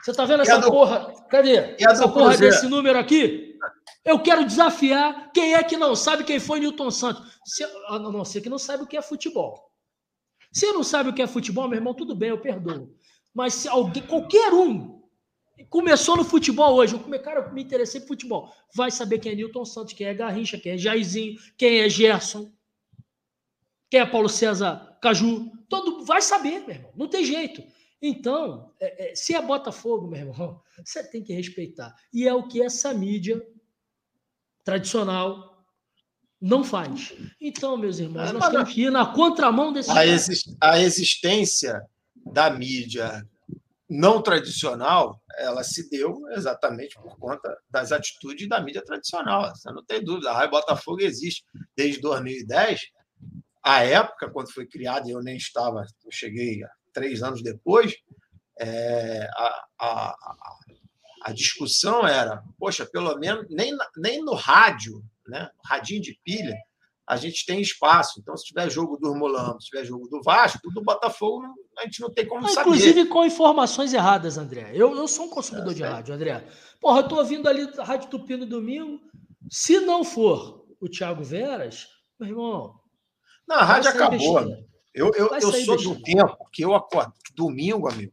Você 0.02 0.12
tá 0.12 0.24
vendo 0.24 0.42
essa 0.42 0.58
do... 0.58 0.70
porra? 0.70 1.12
Cadê? 1.28 1.76
essa 1.78 2.08
porra 2.08 2.30
Cruzeiro? 2.30 2.54
desse 2.54 2.68
número 2.68 2.98
aqui? 2.98 3.56
Eu 4.04 4.20
quero 4.20 4.44
desafiar 4.44 5.32
quem 5.32 5.54
é 5.54 5.62
que 5.62 5.76
não 5.76 5.96
sabe 5.96 6.24
quem 6.24 6.38
foi 6.38 6.60
Newton 6.60 6.90
Santos. 6.90 7.38
Se, 7.44 7.64
a 7.88 7.98
não 7.98 8.24
ser 8.24 8.40
que 8.40 8.48
não 8.48 8.58
sabe 8.58 8.84
o 8.84 8.86
que 8.86 8.96
é 8.96 9.02
futebol. 9.02 9.70
Se 10.52 10.72
não 10.72 10.82
sabe 10.82 11.10
o 11.10 11.12
que 11.12 11.20
é 11.20 11.26
futebol, 11.26 11.68
meu 11.68 11.76
irmão, 11.76 11.92
tudo 11.92 12.14
bem, 12.14 12.30
eu 12.30 12.40
perdoo. 12.40 12.94
Mas 13.34 13.54
se 13.54 13.68
alguém, 13.68 14.02
qualquer 14.02 14.52
um 14.54 15.02
começou 15.68 16.16
no 16.16 16.24
futebol 16.24 16.74
hoje, 16.74 16.94
eu, 16.94 17.20
cara, 17.20 17.40
eu 17.40 17.52
me 17.52 17.62
interessei 17.62 18.00
por 18.00 18.08
futebol, 18.08 18.52
vai 18.74 18.90
saber 18.90 19.18
quem 19.18 19.32
é 19.32 19.34
Newton 19.34 19.64
Santos, 19.64 19.94
quem 19.94 20.06
é 20.06 20.14
Garrincha, 20.14 20.58
quem 20.58 20.72
é 20.72 20.78
Jairzinho, 20.78 21.38
quem 21.56 21.80
é 21.80 21.88
Gerson, 21.88 22.50
quem 23.90 24.00
é 24.00 24.06
Paulo 24.06 24.28
César 24.28 24.98
Caju. 25.02 25.50
Todo 25.68 26.04
vai 26.04 26.22
saber, 26.22 26.60
meu 26.60 26.76
irmão. 26.76 26.92
Não 26.96 27.08
tem 27.08 27.24
jeito. 27.24 27.62
Então, 28.00 28.72
é, 28.78 29.12
é, 29.12 29.14
se 29.14 29.34
é 29.34 29.42
Botafogo, 29.42 30.06
meu 30.06 30.20
irmão, 30.20 30.60
você 30.84 31.02
tem 31.02 31.22
que 31.22 31.32
respeitar. 31.32 31.94
E 32.12 32.26
é 32.26 32.34
o 32.34 32.46
que 32.46 32.62
essa 32.62 32.92
mídia 32.92 33.42
tradicional 34.64 35.64
não 36.40 36.62
faz. 36.62 37.14
Então, 37.40 37.76
meus 37.76 37.98
irmãos, 37.98 38.32
nós 38.32 38.48
temos 38.50 38.72
que 38.72 38.82
ir 38.82 38.90
na 38.90 39.06
contramão 39.06 39.72
desse. 39.72 39.90
A, 39.90 40.06
exist, 40.06 40.56
a 40.60 40.80
existência 40.80 41.82
da 42.14 42.50
mídia 42.50 43.26
não 43.88 44.20
tradicional, 44.20 45.20
ela 45.38 45.62
se 45.62 45.88
deu 45.88 46.28
exatamente 46.30 46.96
por 46.96 47.16
conta 47.18 47.56
das 47.70 47.92
atitudes 47.92 48.48
da 48.48 48.60
mídia 48.60 48.84
tradicional. 48.84 49.48
Você 49.54 49.70
não 49.70 49.84
tem 49.84 50.02
dúvida. 50.02 50.30
A 50.30 50.34
Raio 50.34 50.50
Botafogo 50.50 51.00
existe 51.00 51.44
desde 51.76 52.00
2010. 52.00 52.88
A 53.66 53.82
época, 53.82 54.30
quando 54.30 54.52
foi 54.52 54.64
criada, 54.64 55.10
eu 55.10 55.20
nem 55.20 55.36
estava, 55.36 55.84
eu 56.04 56.12
cheguei 56.12 56.60
três 56.92 57.20
anos 57.20 57.42
depois, 57.42 57.96
é, 58.60 59.28
a, 59.34 59.64
a, 59.80 60.16
a, 61.24 61.32
discussão 61.32 62.06
era, 62.06 62.44
poxa, 62.60 62.86
pelo 62.86 63.18
menos 63.18 63.44
nem, 63.50 63.76
nem 63.96 64.22
no 64.22 64.34
rádio, 64.34 65.02
né, 65.26 65.50
radinho 65.64 66.00
de 66.00 66.16
pilha, 66.22 66.56
a 67.04 67.16
gente 67.16 67.44
tem 67.44 67.60
espaço. 67.60 68.20
Então, 68.20 68.36
se 68.36 68.44
tiver 68.44 68.70
jogo 68.70 68.98
do 68.98 69.12
Mulambo, 69.16 69.60
se 69.60 69.68
tiver 69.68 69.84
jogo 69.84 70.06
do 70.06 70.22
Vasco, 70.22 70.70
do 70.70 70.84
Botafogo, 70.84 71.44
a 71.76 71.82
gente 71.82 72.00
não 72.00 72.10
tem 72.10 72.24
como 72.24 72.48
saber. 72.48 72.68
Inclusive 72.68 73.06
com 73.06 73.24
informações 73.24 73.92
erradas, 73.92 74.38
André. 74.38 74.70
Eu, 74.74 74.94
eu 74.94 75.08
sou 75.08 75.26
um 75.26 75.30
consumidor 75.30 75.72
é, 75.72 75.74
de 75.74 75.82
rádio, 75.82 76.14
André. 76.14 76.46
Porra, 76.80 77.00
eu 77.00 77.08
tô 77.08 77.16
ouvindo 77.16 77.48
ali 77.48 77.68
a 77.78 77.82
Rádio 77.82 78.10
Tupi 78.10 78.36
no 78.36 78.46
domingo. 78.46 79.00
Se 79.50 79.80
não 79.80 80.04
for 80.04 80.64
o 80.80 80.88
Thiago 80.88 81.24
Veras, 81.24 81.88
meu 82.20 82.28
irmão. 82.28 82.85
Não, 83.46 83.56
a 83.56 83.64
rádio 83.64 83.90
acabou. 83.90 84.40
Eu, 84.94 85.12
eu, 85.14 85.28
eu 85.28 85.52
sou 85.64 85.76
do 85.76 86.02
tempo 86.02 86.48
que 86.50 86.64
eu 86.64 86.74
acordo, 86.74 87.12
domingo, 87.34 87.88
amigo, 87.88 88.12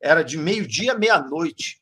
era 0.00 0.22
de 0.22 0.36
meio-dia 0.36 0.94
meia-noite, 0.94 1.80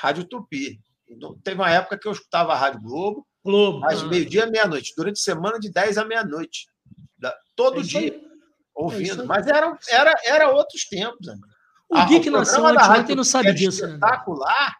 Rádio 0.00 0.24
Tupi. 0.24 0.80
Então, 1.08 1.38
teve 1.44 1.60
uma 1.60 1.70
época 1.70 1.98
que 1.98 2.08
eu 2.08 2.12
escutava 2.12 2.52
a 2.52 2.56
Rádio 2.56 2.80
Globo, 2.80 3.26
Globo 3.44 3.80
mas 3.80 4.02
ah. 4.02 4.06
meio-dia 4.06 4.46
meia-noite, 4.46 4.94
durante 4.96 5.20
a 5.20 5.22
semana 5.22 5.60
de 5.60 5.70
10 5.70 5.98
à 5.98 6.04
meia-noite. 6.04 6.66
Todo 7.54 7.80
é 7.80 7.82
dia, 7.82 8.16
é 8.16 8.20
ouvindo. 8.74 9.22
É 9.22 9.26
mas 9.26 9.46
era, 9.46 9.78
era, 9.88 10.14
era 10.24 10.50
outros 10.50 10.84
tempos, 10.86 11.28
amigo. 11.28 11.46
O 11.88 11.96
a, 11.96 12.06
Geek 12.06 12.28
nasceu 12.30 12.66
antes, 12.66 13.14
não 13.14 13.24
sabe 13.24 13.52
disso. 13.52 13.86
Né, 13.86 13.94
espetacular. 13.94 14.68
Né? 14.68 14.74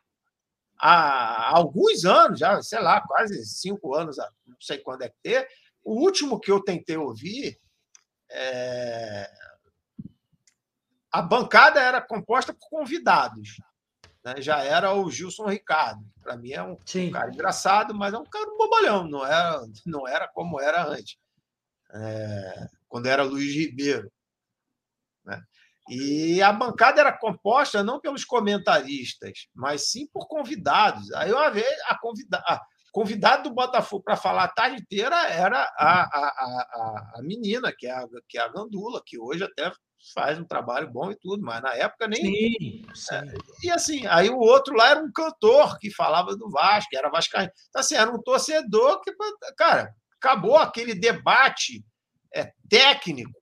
Há 0.79 1.57
alguns 1.57 2.05
anos, 2.05 2.39
já, 2.41 2.61
sei 2.63 2.81
lá, 2.81 3.01
quase 3.01 3.45
cinco 3.45 3.95
anos, 3.95 4.17
não 4.47 4.57
sei 4.61 4.79
quando 4.79 5.03
é 5.03 5.09
que 5.09 5.17
ter. 5.23 5.47
O 5.85 6.01
último 6.01 6.41
que 6.41 6.51
eu 6.51 6.63
tentei 6.63 6.97
ouvir 6.97 7.61
é... 8.31 9.31
A 11.13 11.23
bancada 11.23 11.81
era 11.81 12.01
composta 12.01 12.53
por 12.53 12.69
convidados. 12.69 13.61
Né? 14.25 14.41
Já 14.41 14.65
era 14.65 14.93
o 14.93 15.09
Gilson 15.11 15.47
Ricardo. 15.47 16.05
Para 16.21 16.37
mim 16.37 16.51
é 16.51 16.63
um, 16.63 16.73
um, 16.73 17.11
cara 17.13 17.33
engraçado, 17.33 17.95
mas 17.95 18.13
é 18.13 18.19
um 18.19 18.25
cara 18.25 18.51
bobalhão. 18.57 19.07
Não 19.07 19.25
era, 19.25 19.63
não 19.87 20.09
era 20.09 20.27
como 20.27 20.61
era 20.61 20.85
antes. 20.85 21.17
É... 21.93 22.67
Quando 22.89 23.07
era 23.07 23.23
Luiz 23.23 23.55
Ribeiro. 23.55 24.11
Né? 25.25 25.41
E 25.89 26.43
a 26.43 26.53
bancada 26.53 27.01
era 27.01 27.17
composta 27.17 27.85
não 27.85 28.01
pelos 28.01 28.25
comentaristas, 28.25 29.49
mas 29.55 29.91
sim 29.91 30.07
por 30.07 30.27
convidados. 30.27 31.13
Aí 31.13 31.31
uma 31.31 31.51
vez 31.51 31.69
a 31.87 31.99
convidada 31.99 32.61
convidado 32.95 33.49
do 33.49 33.55
Botafogo 33.55 34.05
para 34.05 34.17
falar 34.17 34.45
a 34.45 34.49
tarde 34.49 34.81
inteira 34.81 35.17
era 35.29 35.65
a, 35.77 36.03
a, 36.03 36.29
a, 36.29 37.13
a 37.17 37.23
menina, 37.23 37.75
que 37.77 37.89
é 37.89 37.91
a, 37.91 38.07
que 38.29 38.39
é 38.39 38.41
a 38.41 38.47
Gandula, 38.47 39.03
que 39.05 39.19
hoje 39.19 39.43
até 39.43 39.73
faz 40.15 40.39
um 40.39 40.45
trabalho 40.45 40.89
bom 40.93 41.11
e 41.11 41.17
tudo, 41.17 41.43
mas 41.43 41.61
na 41.61 41.75
época 41.75 42.07
nem. 42.07 42.23
Sim, 42.23 42.87
sim. 42.95 43.15
É, 43.17 43.35
e 43.65 43.71
assim, 43.71 44.07
aí 44.07 44.31
o 44.31 44.39
outro 44.39 44.77
lá 44.77 44.91
era 44.91 45.01
um 45.01 45.11
cantor 45.11 45.77
que 45.81 45.91
falava 45.91 46.37
do 46.37 46.49
Vasco, 46.49 46.89
que 46.89 46.97
era 46.97 47.11
Vascaíno. 47.11 47.51
Então, 47.69 47.81
assim, 47.81 47.97
era 47.97 48.09
um 48.09 48.23
torcedor 48.23 49.01
que, 49.01 49.13
cara, 49.57 49.93
acabou 50.17 50.57
aquele 50.57 50.95
debate 50.95 51.85
é, 52.33 52.53
técnico 52.71 53.33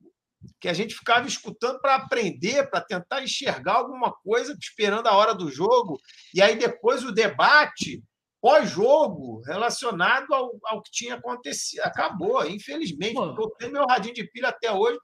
que 0.59 0.69
a 0.69 0.73
gente 0.73 0.95
ficava 0.95 1.27
escutando 1.29 1.79
para 1.79 1.97
aprender, 1.97 2.71
para 2.71 2.81
tentar 2.81 3.23
enxergar 3.23 3.75
alguma 3.75 4.13
coisa, 4.13 4.57
esperando 4.59 5.09
a 5.09 5.15
hora 5.15 5.35
do 5.35 5.51
jogo, 5.51 6.01
e 6.35 6.41
aí 6.41 6.57
depois 6.57 7.05
o 7.05 7.13
debate 7.13 8.03
pós-jogo 8.43 9.41
relacionado 9.47 10.35
ao, 10.35 10.59
ao 10.65 10.83
que 10.83 10.91
tinha 10.91 11.15
acontecido. 11.15 11.81
Acabou, 11.83 12.45
infelizmente, 12.45 13.15
porque 13.15 13.41
eu 13.41 13.51
tenho 13.51 13.73
meu 13.73 13.87
radinho 13.87 14.17
de 14.17 14.25
pilha 14.25 14.49
até 14.49 14.73
hoje. 14.73 14.99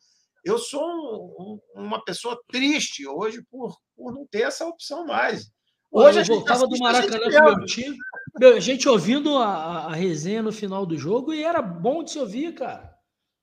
Eu 0.44 0.59
sou 0.59 0.82
um, 0.82 1.60
um, 1.77 1.85
uma 1.85 2.05
pessoa 2.05 2.36
triste 2.48 3.06
hoje 3.06 3.40
por, 3.48 3.77
por 3.97 4.12
não 4.12 4.27
ter 4.27 4.43
essa 4.43 4.66
opção 4.66 5.06
mais. 5.06 5.52
Hoje 5.90 6.19
eu 6.19 6.20
a 6.20 6.24
gente 6.24 6.35
voltava 6.35 6.66
do 6.66 6.78
Maracanã 6.78 7.31
com 7.31 7.56
meu 7.56 7.65
time, 7.65 7.97
meu, 8.39 8.56
a 8.56 8.60
gente 8.60 8.89
ouvindo 8.89 9.36
a, 9.39 9.85
a 9.86 9.94
resenha 9.94 10.43
no 10.43 10.52
final 10.52 10.85
do 10.85 10.98
jogo 10.98 11.32
e 11.32 11.43
era 11.43 11.62
bom 11.62 12.02
de 12.02 12.10
se 12.10 12.19
ouvir, 12.19 12.55
cara. 12.55 12.93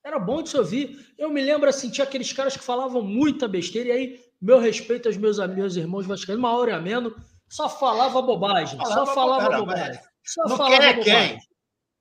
Era 0.04 0.20
bom 0.20 0.44
de 0.44 0.50
se 0.50 0.58
ouvir. 0.58 1.14
Eu 1.18 1.30
me 1.30 1.42
lembro 1.42 1.70
assim, 1.70 1.90
tinha 1.90 2.06
aqueles 2.06 2.32
caras 2.34 2.56
que 2.56 2.64
falavam 2.64 3.02
muita 3.02 3.48
besteira, 3.48 3.90
e 3.90 3.92
aí, 3.92 4.20
meu 4.42 4.60
respeito 4.60 5.08
aos 5.08 5.18
meus, 5.18 5.40
meus 5.48 5.76
irmãos 5.76 6.06
vascaínos, 6.06 6.40
uma 6.40 6.56
hora 6.56 6.72
e 6.72 6.74
ameno, 6.74 7.16
só 7.48 7.70
falava 7.70 8.22
bobagem. 8.22 8.78
Falava 8.78 9.06
só 9.06 9.14
falava 9.14 9.50
cara, 9.50 9.58
bobagem. 9.60 10.02
Só 10.24 10.44
não 10.48 10.58
falava 10.58 10.82
quer 10.82 10.96
bobagem. 10.96 11.30
quem? 11.30 11.40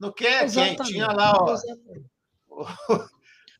Não 0.00 0.12
quer 0.12 0.44
Exatamente. 0.44 0.76
quem? 0.76 0.86
Tinha 0.86 1.06
lá, 1.08 1.32
ó. 1.38 1.56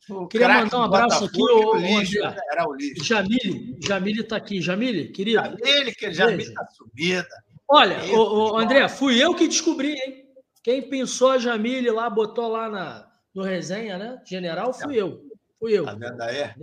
O 0.07 0.27
Queria 0.27 0.47
mandar 0.47 0.77
um 0.77 0.83
abraço 0.83 1.25
aqui, 1.25 1.41
o, 1.41 1.75
lixo, 1.75 2.19
era 2.51 2.67
o 2.67 2.75
lixo. 2.75 3.03
Jamile, 3.03 3.75
Jamile 3.81 4.21
está 4.21 4.35
aqui. 4.35 4.61
Jamile, 4.61 5.11
querido. 5.11 5.41
Jamile, 5.41 5.95
que 5.95 6.13
Jamile 6.13 6.43
está 6.43 6.63
subida. 6.67 7.27
Olha, 7.67 7.97
o, 8.15 8.53
o, 8.53 8.57
André, 8.57 8.87
fui 8.87 9.23
eu 9.23 9.33
que 9.33 9.47
descobri, 9.47 9.93
hein? 9.93 10.25
Quem 10.61 10.87
pensou 10.87 11.31
a 11.31 11.37
Jamile 11.39 11.89
lá, 11.89 12.07
botou 12.07 12.47
lá 12.47 12.69
na, 12.69 13.11
no 13.33 13.41
resenha, 13.41 13.97
né? 13.97 14.21
General, 14.25 14.71
fui 14.73 14.95
eu. 14.95 15.23
Fui 15.59 15.73
eu. 15.73 15.85
Tá 15.85 15.95
vendo 15.95 16.21
aí? 16.21 16.53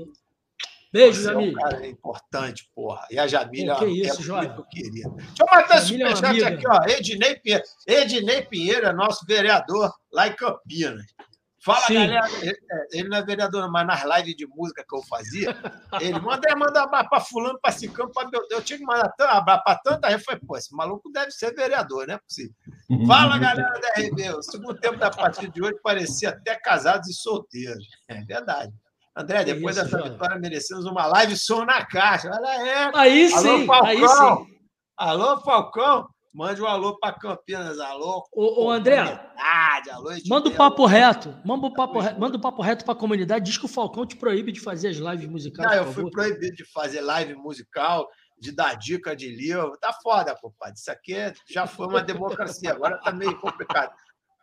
Beijo, 0.93 1.23
Você 1.23 1.31
é 1.32 1.36
um 1.36 1.52
cara 1.55 1.86
importante, 1.86 2.69
porra. 2.74 3.06
E 3.10 3.19
a 3.19 3.27
Jamília 3.27 3.74
Pô, 3.74 3.78
que 3.81 3.85
é 3.86 3.89
isso, 4.06 4.23
Joia. 4.23 4.48
muito 4.48 4.64
querida. 4.69 5.09
Deixa 5.10 5.32
eu 5.40 5.47
matar 5.47 5.78
esse 5.78 6.02
é 6.02 6.14
superchat 6.14 6.44
aqui, 6.44 6.64
ó. 6.69 6.82
Ednei 6.86 7.36
Pinheiro. 7.36 7.64
Ednei 7.86 8.43
Pinheiro 8.43 8.86
é 8.86 8.93
nosso 8.93 9.24
vereador 9.27 9.90
lá 10.12 10.28
em 10.28 10.36
Campinas. 10.36 11.06
Fala, 11.64 11.86
Sim. 11.86 11.94
galera. 11.94 12.28
Ele- 12.43 12.59
é, 12.70 12.98
Ele 12.98 13.09
não 13.09 13.16
é 13.16 13.23
vereador, 13.24 13.70
mas 13.70 13.86
nas 13.86 14.02
lives 14.19 14.36
de 14.36 14.47
música 14.48 14.85
que 14.86 14.94
eu 14.97 15.02
fazia, 15.05 15.56
ele 16.01 16.19
manda, 16.19 16.56
manda 16.56 16.82
abraço 16.82 17.09
pra 17.09 17.20
fulano, 17.20 17.59
pra 17.62 17.70
ciclano, 17.70 18.10
pra 18.12 18.28
meu 18.28 18.44
Eu 18.51 18.60
tinha 18.60 18.78
que 18.78 18.85
mandar 18.85 19.09
tanto 19.16 19.31
abraço 19.31 19.62
pra 19.64 19.77
tanta 19.78 20.10
gente. 20.10 20.19
Eu 20.19 20.24
falei, 20.24 20.40
pô, 20.44 20.56
esse 20.56 20.74
maluco 20.74 21.09
deve 21.12 21.31
ser 21.31 21.55
vereador, 21.55 22.06
não 22.09 22.14
é 22.16 22.19
possível. 22.19 22.52
Fala, 23.06 23.39
galera 23.39 23.81
da 23.81 23.89
RB. 24.02 24.28
O 24.35 24.43
segundo 24.43 24.74
tempo 24.78 24.98
da 24.98 25.10
partida 25.10 25.51
de 25.52 25.62
hoje 25.62 25.78
parecia 25.82 26.31
até 26.31 26.56
casados 26.56 27.09
e 27.09 27.14
solteiros. 27.14 27.86
É 28.09 28.20
verdade. 28.24 28.73
André, 29.16 29.44
Que 29.44 29.55
depois 29.55 29.76
isso, 29.76 29.84
dessa 29.84 30.02
vitória, 30.02 30.39
merecemos 30.39 30.86
uma 30.86 31.06
live 31.06 31.36
som 31.36 31.64
na 31.64 31.84
caixa. 31.84 32.30
Olha 32.32 32.48
aí. 32.48 32.90
Aí 32.94 33.32
Alô, 33.32 33.40
sim, 33.43 33.68
aí 33.84 34.01
Falcão. 34.01 34.44
sim. 34.47 34.52
Alô, 34.97 35.40
Falcão. 35.40 36.09
Mande 36.34 36.62
um 36.62 36.66
alô 36.66 36.98
para 36.98 37.12
Campinas. 37.18 37.78
Alô. 37.78 38.24
Ô, 38.32 38.64
ô, 38.64 38.70
André, 38.70 39.01
Alô, 39.01 40.10
manda 40.26 40.48
o 40.48 40.55
papo 40.55 40.86
reto. 40.86 41.36
Manda 41.44 41.66
o 41.66 41.74
papo 41.74 42.01
reto, 42.01 42.18
manda 42.18 42.36
o 42.39 42.40
papo 42.40 42.62
reto 42.62 42.84
pra 42.86 42.94
comunidade. 42.94 43.44
Diz 43.44 43.59
que 43.59 43.66
o 43.66 43.68
Falcão 43.68 44.06
te 44.06 44.16
proíbe 44.16 44.51
de 44.51 44.60
fazer 44.60 44.89
as 44.89 44.97
lives 44.97 45.28
musicais. 45.28 45.68
Não, 45.70 45.76
eu 45.76 45.84
fui 45.84 45.94
favor. 46.05 46.10
proibido 46.10 46.56
de 46.56 46.64
fazer 46.72 47.02
live 47.02 47.34
musical, 47.34 48.09
de 48.39 48.51
dar 48.51 48.74
dica 48.78 49.14
de 49.14 49.28
livro. 49.28 49.76
Tá 49.78 49.93
foda, 50.02 50.34
compadre. 50.40 50.74
Isso 50.78 50.90
aqui 50.90 51.12
é- 51.14 51.34
já 51.51 51.66
foi 51.66 51.86
uma 51.86 52.02
democracia, 52.02 52.70
agora 52.72 52.97
tá 52.98 53.12
meio 53.12 53.39
complicado. 53.39 53.93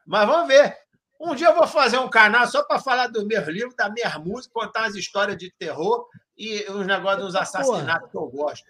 Mas 0.05 0.27
vamos 0.27 0.47
ver. 0.47 0.75
Um 1.19 1.35
dia 1.35 1.47
eu 1.47 1.55
vou 1.55 1.67
fazer 1.67 1.97
um 1.97 2.09
canal 2.09 2.47
só 2.47 2.63
para 2.63 2.79
falar 2.79 3.07
dos 3.07 3.25
meus 3.25 3.45
livros, 3.47 3.75
das 3.75 3.91
minhas 3.91 4.15
músicas, 4.17 4.53
contar 4.53 4.83
umas 4.83 4.95
histórias 4.95 5.37
de 5.37 5.51
terror 5.59 6.07
e 6.37 6.65
uns 6.71 6.87
negócios 6.87 7.25
dos 7.25 7.35
assassinatos 7.35 8.09
que 8.09 8.17
eu 8.17 8.27
gosto. 8.27 8.65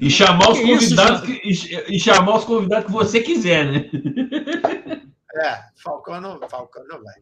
E 0.00 0.08
chamar 0.08 0.50
os 0.50 0.60
convidados 0.60 1.20
que, 1.22 1.40
e, 1.44 1.98
chamar 1.98 2.36
os 2.36 2.44
convidados 2.44 2.86
que 2.86 2.92
você 2.92 3.20
quiser, 3.20 3.66
né? 3.66 3.90
É, 5.34 5.62
Falcão 5.82 6.20
não, 6.20 6.48
Falcão 6.48 6.84
não 6.86 7.02
vai. 7.02 7.14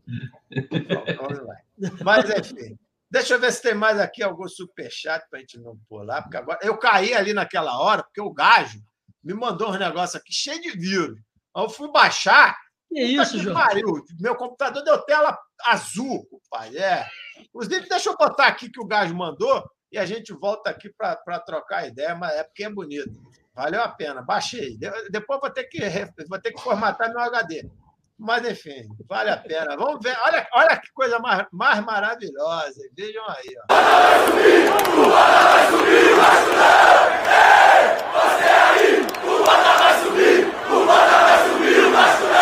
Falcão 0.88 1.28
não 1.36 1.46
vai. 1.46 1.56
Mas, 2.02 2.30
enfim. 2.30 2.78
Deixa 3.10 3.34
eu 3.34 3.40
ver 3.40 3.52
se 3.52 3.62
tem 3.62 3.74
mais 3.74 3.98
aqui 4.00 4.22
algum 4.22 4.48
superchat 4.48 5.26
para 5.30 5.38
a 5.38 5.40
gente 5.40 5.58
não 5.58 5.78
pular, 5.88 6.22
porque 6.22 6.36
agora 6.36 6.58
eu 6.62 6.76
caí 6.76 7.14
ali 7.14 7.32
naquela 7.32 7.78
hora, 7.78 8.02
porque 8.02 8.20
o 8.20 8.32
Gajo 8.32 8.80
me 9.22 9.32
mandou 9.32 9.70
uns 9.70 9.78
negócios 9.78 10.20
aqui 10.20 10.32
cheio 10.32 10.60
de 10.60 10.72
vírus. 10.72 11.18
Aí 11.54 11.62
eu 11.62 11.68
fui 11.68 11.90
baixar, 11.90 12.56
Que 12.88 13.02
isso, 13.02 13.38
João? 13.38 13.54
pariu. 13.54 14.04
Meu 14.20 14.34
computador 14.36 14.82
deu 14.84 14.98
tela 15.02 15.36
azul, 15.64 16.26
pai. 16.50 16.76
É. 16.76 17.04
Inclusive, 17.40 17.88
deixa 17.88 18.08
eu 18.10 18.16
botar 18.16 18.46
aqui 18.46 18.70
que 18.70 18.80
o 18.80 18.86
Gajo 18.86 19.14
mandou 19.14 19.62
e 19.92 19.98
a 19.98 20.06
gente 20.06 20.32
volta 20.32 20.70
aqui 20.70 20.90
para 20.96 21.40
trocar 21.40 21.86
ideia, 21.86 22.14
mas 22.14 22.32
é 22.34 22.44
porque 22.44 22.64
é 22.64 22.70
bonito. 22.70 23.10
Valeu 23.54 23.82
a 23.82 23.88
pena. 23.88 24.22
Baixei. 24.22 24.76
De- 24.76 25.08
Depois 25.10 25.40
vou 25.40 25.50
ter 25.50 25.64
que, 25.64 25.80
vou 26.28 26.38
ter 26.40 26.52
que 26.52 26.60
formatar 26.60 27.08
meu 27.10 27.20
HD. 27.20 27.68
Mas, 28.18 28.48
enfim, 28.48 28.86
vale 29.06 29.30
a 29.30 29.36
pena. 29.36 29.76
Vamos 29.76 29.98
ver. 30.02 30.16
Olha, 30.22 30.46
olha 30.54 30.76
que 30.78 30.90
coisa 30.94 31.18
mais, 31.18 31.46
mais 31.52 31.84
maravilhosa. 31.84 32.80
Vejam 32.96 33.24
aí. 33.28 33.54
Ó. 33.70 33.74
A 41.98 42.35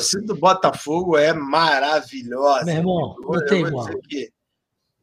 torcida 0.00 0.26
do 0.26 0.36
Botafogo 0.36 1.16
é 1.16 1.32
maravilhosa. 1.32 2.64
Meu 2.64 2.74
irmão, 2.76 3.16
Eu- 3.22 3.28
não 3.40 3.46
tem 3.46 3.60
igual. 3.66 3.86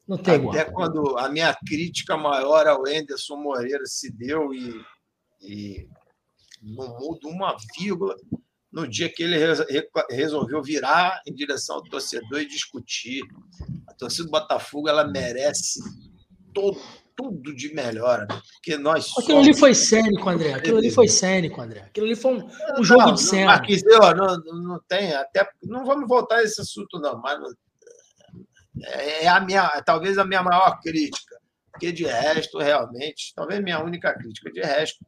Não 0.07 0.17
tem 0.17 0.35
igual. 0.35 0.55
Até 0.55 0.65
quando 0.71 1.17
a 1.17 1.29
minha 1.29 1.53
crítica 1.53 2.15
maior 2.17 2.65
ao 2.67 2.83
Anderson 2.87 3.35
Moreira 3.37 3.85
se 3.85 4.11
deu 4.11 4.53
e, 4.53 4.81
e 5.41 5.87
não 6.61 6.97
muda 6.99 7.27
uma 7.27 7.55
vírgula 7.77 8.15
no 8.71 8.87
dia 8.87 9.09
que 9.09 9.23
ele 9.23 9.37
res- 9.37 9.65
re- 9.69 9.89
resolveu 10.09 10.61
virar 10.61 11.21
em 11.25 11.33
direção 11.33 11.77
ao 11.77 11.83
torcedor 11.83 12.39
e 12.41 12.47
discutir. 12.47 13.21
A 13.87 13.93
torcida 13.93 14.25
do 14.25 14.31
Botafogo 14.31 14.87
ela 14.87 15.05
merece 15.07 15.79
todo, 16.53 16.79
tudo 17.17 17.53
de 17.53 17.73
melhor, 17.73 18.19
né? 18.19 18.41
porque 18.53 18.77
nós 18.77 19.11
Aquilo 19.17 19.39
ali 19.39 19.53
foi 19.57 19.73
cênico, 19.73 20.29
André. 20.29 20.53
Aquilo 20.53 20.77
ali 20.77 20.91
foi 20.91 21.07
cênico, 21.07 21.59
André. 21.59 21.81
Aquilo 21.81 22.05
ali 22.05 22.15
foi 22.15 22.35
um, 22.35 22.49
um 22.79 22.83
jogo 22.83 23.01
não, 23.01 23.13
de 23.15 23.21
cena. 23.21 23.47
Marquinhos, 23.47 23.81
ó, 23.99 24.13
não, 24.13 24.37
não, 24.37 24.61
não 24.61 24.79
tem, 24.87 25.13
até 25.13 25.49
não 25.63 25.83
vamos 25.83 26.07
voltar 26.07 26.37
a 26.37 26.43
esse 26.43 26.61
assunto, 26.61 26.99
não, 26.99 27.19
mas 27.19 27.39
é 28.83 29.25
é 29.25 29.27
a 29.27 29.39
minha, 29.39 29.67
talvez 29.81 30.17
a 30.19 30.23
minha 30.23 30.43
maior 30.43 30.79
crítica, 30.79 31.35
porque 31.71 31.91
de 31.91 32.05
resto, 32.05 32.59
realmente, 32.59 33.33
talvez 33.35 33.61
minha 33.61 33.83
única 33.83 34.13
crítica, 34.13 34.51
de 34.51 34.61
resto, 34.61 35.03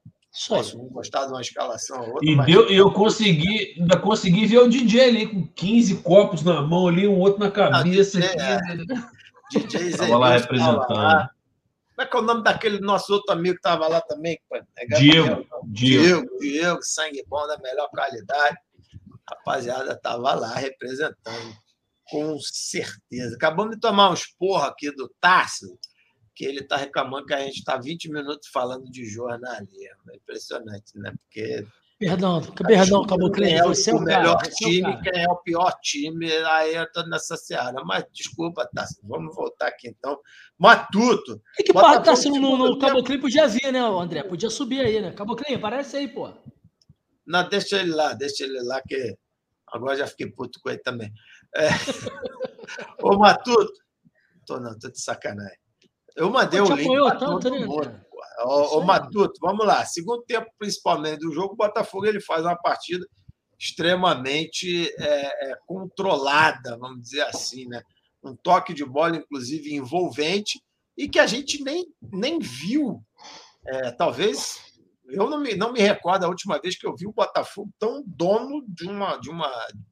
posso 0.48 0.77
não 0.77 0.86
gostar 0.86 1.26
de 1.26 1.31
uma 1.31 1.41
escalação 1.41 2.02
ou 2.02 2.14
outra, 2.14 2.30
E 2.30 2.36
mas 2.36 2.45
deu, 2.48 2.68
eu 2.69 2.91
consegui, 2.91 3.76
ainda 3.80 3.98
consegui 3.98 4.48
ver 4.48 4.60
o 4.60 4.69
DJ 4.69 5.02
ali 5.02 5.27
com 5.27 5.48
15 5.48 5.98
copos 5.98 6.44
na 6.44 6.61
mão 6.61 6.88
ali, 6.88 7.07
um 7.07 7.19
outro 7.19 7.40
na 7.40 7.52
cabeça. 7.52 8.19
DJ, 8.19 8.36
aqui. 8.36 9.68
DJ 9.68 9.98
Tava 9.98 10.18
lá 10.18 10.38
representando. 10.38 10.94
lá. 10.94 11.30
Como 11.99 12.07
é 12.07 12.11
que 12.11 12.15
é 12.15 12.19
o 12.21 12.23
nome 12.23 12.43
daquele 12.43 12.80
nosso 12.80 13.11
outro 13.11 13.34
amigo 13.34 13.55
que 13.55 13.59
estava 13.59 13.85
lá 13.89 13.99
também? 13.99 14.39
Diego? 14.97 15.45
Diego. 15.65 15.65
Diego, 15.65 16.39
Diego, 16.39 16.80
sangue 16.81 17.26
bom 17.27 17.45
da 17.45 17.57
melhor 17.57 17.89
qualidade. 17.89 18.57
Rapaziada, 19.30 19.91
estava 19.91 20.34
lá 20.34 20.55
representando, 20.55 21.53
com 22.05 22.39
certeza. 22.39 23.35
Acabamos 23.35 23.76
de 23.76 23.81
tomar 23.81 24.11
uns 24.11 24.26
porra 24.26 24.69
aqui 24.69 24.89
do 24.91 25.13
Tássio, 25.19 25.77
que 26.34 26.45
ele 26.45 26.61
está 26.61 26.77
reclamando 26.77 27.26
que 27.26 27.34
a 27.34 27.41
gente 27.41 27.57
está 27.57 27.76
20 27.76 28.09
minutos 28.13 28.47
falando 28.47 28.89
de 28.89 29.03
jornalismo. 29.03 30.09
É 30.09 30.15
impressionante, 30.15 30.97
né? 30.97 31.13
Porque 31.19 31.67
Perdão, 31.99 32.41
perdão, 32.65 33.03
acabou 33.03 33.30
é 33.43 33.61
Você 33.63 33.91
é 33.91 33.93
o 33.93 34.05
cara, 34.05 34.19
melhor 34.21 34.41
é 34.41 34.47
o 34.47 34.51
time, 34.51 34.81
cara. 34.84 35.01
quem 35.01 35.21
é 35.21 35.30
o 35.30 35.35
pior 35.35 35.80
time, 35.81 36.31
aí 36.31 36.73
eu 36.73 36.84
estou 36.85 37.05
nessa 37.09 37.35
seara. 37.35 37.84
Mas 37.84 38.05
desculpa, 38.13 38.65
Tássio, 38.73 39.01
vamos 39.03 39.35
voltar 39.35 39.67
aqui 39.67 39.89
então. 39.89 40.17
Matuto, 40.57 41.41
É 41.59 41.63
que 41.63 41.73
Botafogo 41.73 42.05
tá 42.05 42.15
sendo 42.15 42.39
no, 42.39 42.57
no 42.57 42.80
Caboclinho 42.80 43.19
podia 43.19 43.49
vir, 43.49 43.69
né, 43.73 43.80
André? 43.80 44.23
Podia 44.23 44.49
subir 44.49 44.80
aí, 44.80 45.01
né? 45.01 45.11
Caboclinho, 45.11 45.57
aparece 45.57 45.97
aí, 45.97 46.07
pô. 46.07 46.31
Não, 47.27 47.49
deixa 47.49 47.81
ele 47.81 47.91
lá, 47.91 48.13
deixa 48.13 48.45
ele 48.45 48.61
lá, 48.63 48.81
que 48.81 49.17
agora 49.67 49.97
já 49.97 50.07
fiquei 50.07 50.31
puto 50.31 50.57
com 50.63 50.69
ele 50.69 50.80
também. 50.80 51.11
É. 51.53 51.67
Ô, 53.03 53.17
Matuto, 53.17 53.73
tô 54.47 54.57
não, 54.57 54.80
tô 54.80 54.89
de 54.89 55.01
sacanagem. 55.01 55.59
Eu 56.15 56.30
mandei 56.30 56.61
o 56.61 56.65
te 56.65 56.73
link 56.76 56.85
apoiou 56.85 57.17
tanto, 57.17 57.49
né. 57.49 58.01
Ô, 58.43 58.77
ô. 58.77 58.83
Matuto, 58.83 59.39
vamos 59.41 59.65
lá. 59.65 59.85
Segundo 59.85 60.23
tempo, 60.23 60.47
principalmente 60.57 61.19
do 61.19 61.31
jogo, 61.33 61.53
o 61.53 61.57
Botafogo 61.57 62.05
ele 62.05 62.21
faz 62.21 62.43
uma 62.43 62.55
partida 62.55 63.05
extremamente 63.57 64.89
é, 64.97 65.51
é, 65.51 65.57
controlada, 65.67 66.77
vamos 66.77 67.01
dizer 67.01 67.21
assim, 67.23 67.67
né? 67.67 67.81
Um 68.23 68.35
toque 68.35 68.73
de 68.73 68.85
bola, 68.85 69.17
inclusive, 69.17 69.73
envolvente, 69.73 70.61
e 70.97 71.07
que 71.07 71.19
a 71.19 71.27
gente 71.27 71.63
nem, 71.63 71.85
nem 72.01 72.39
viu. 72.39 73.01
É, 73.65 73.91
talvez 73.91 74.59
eu 75.11 75.29
não 75.29 75.39
me, 75.39 75.55
não 75.55 75.73
me 75.73 75.79
recordo 75.79 76.23
a 76.23 76.29
última 76.29 76.59
vez 76.59 76.77
que 76.77 76.85
eu 76.85 76.95
vi 76.95 77.07
o 77.07 77.13
Botafogo 77.13 77.71
tão 77.79 78.03
dono 78.05 78.63
de, 78.67 78.87
uma, 78.87 79.17
de, 79.17 79.29
uma, 79.29 79.49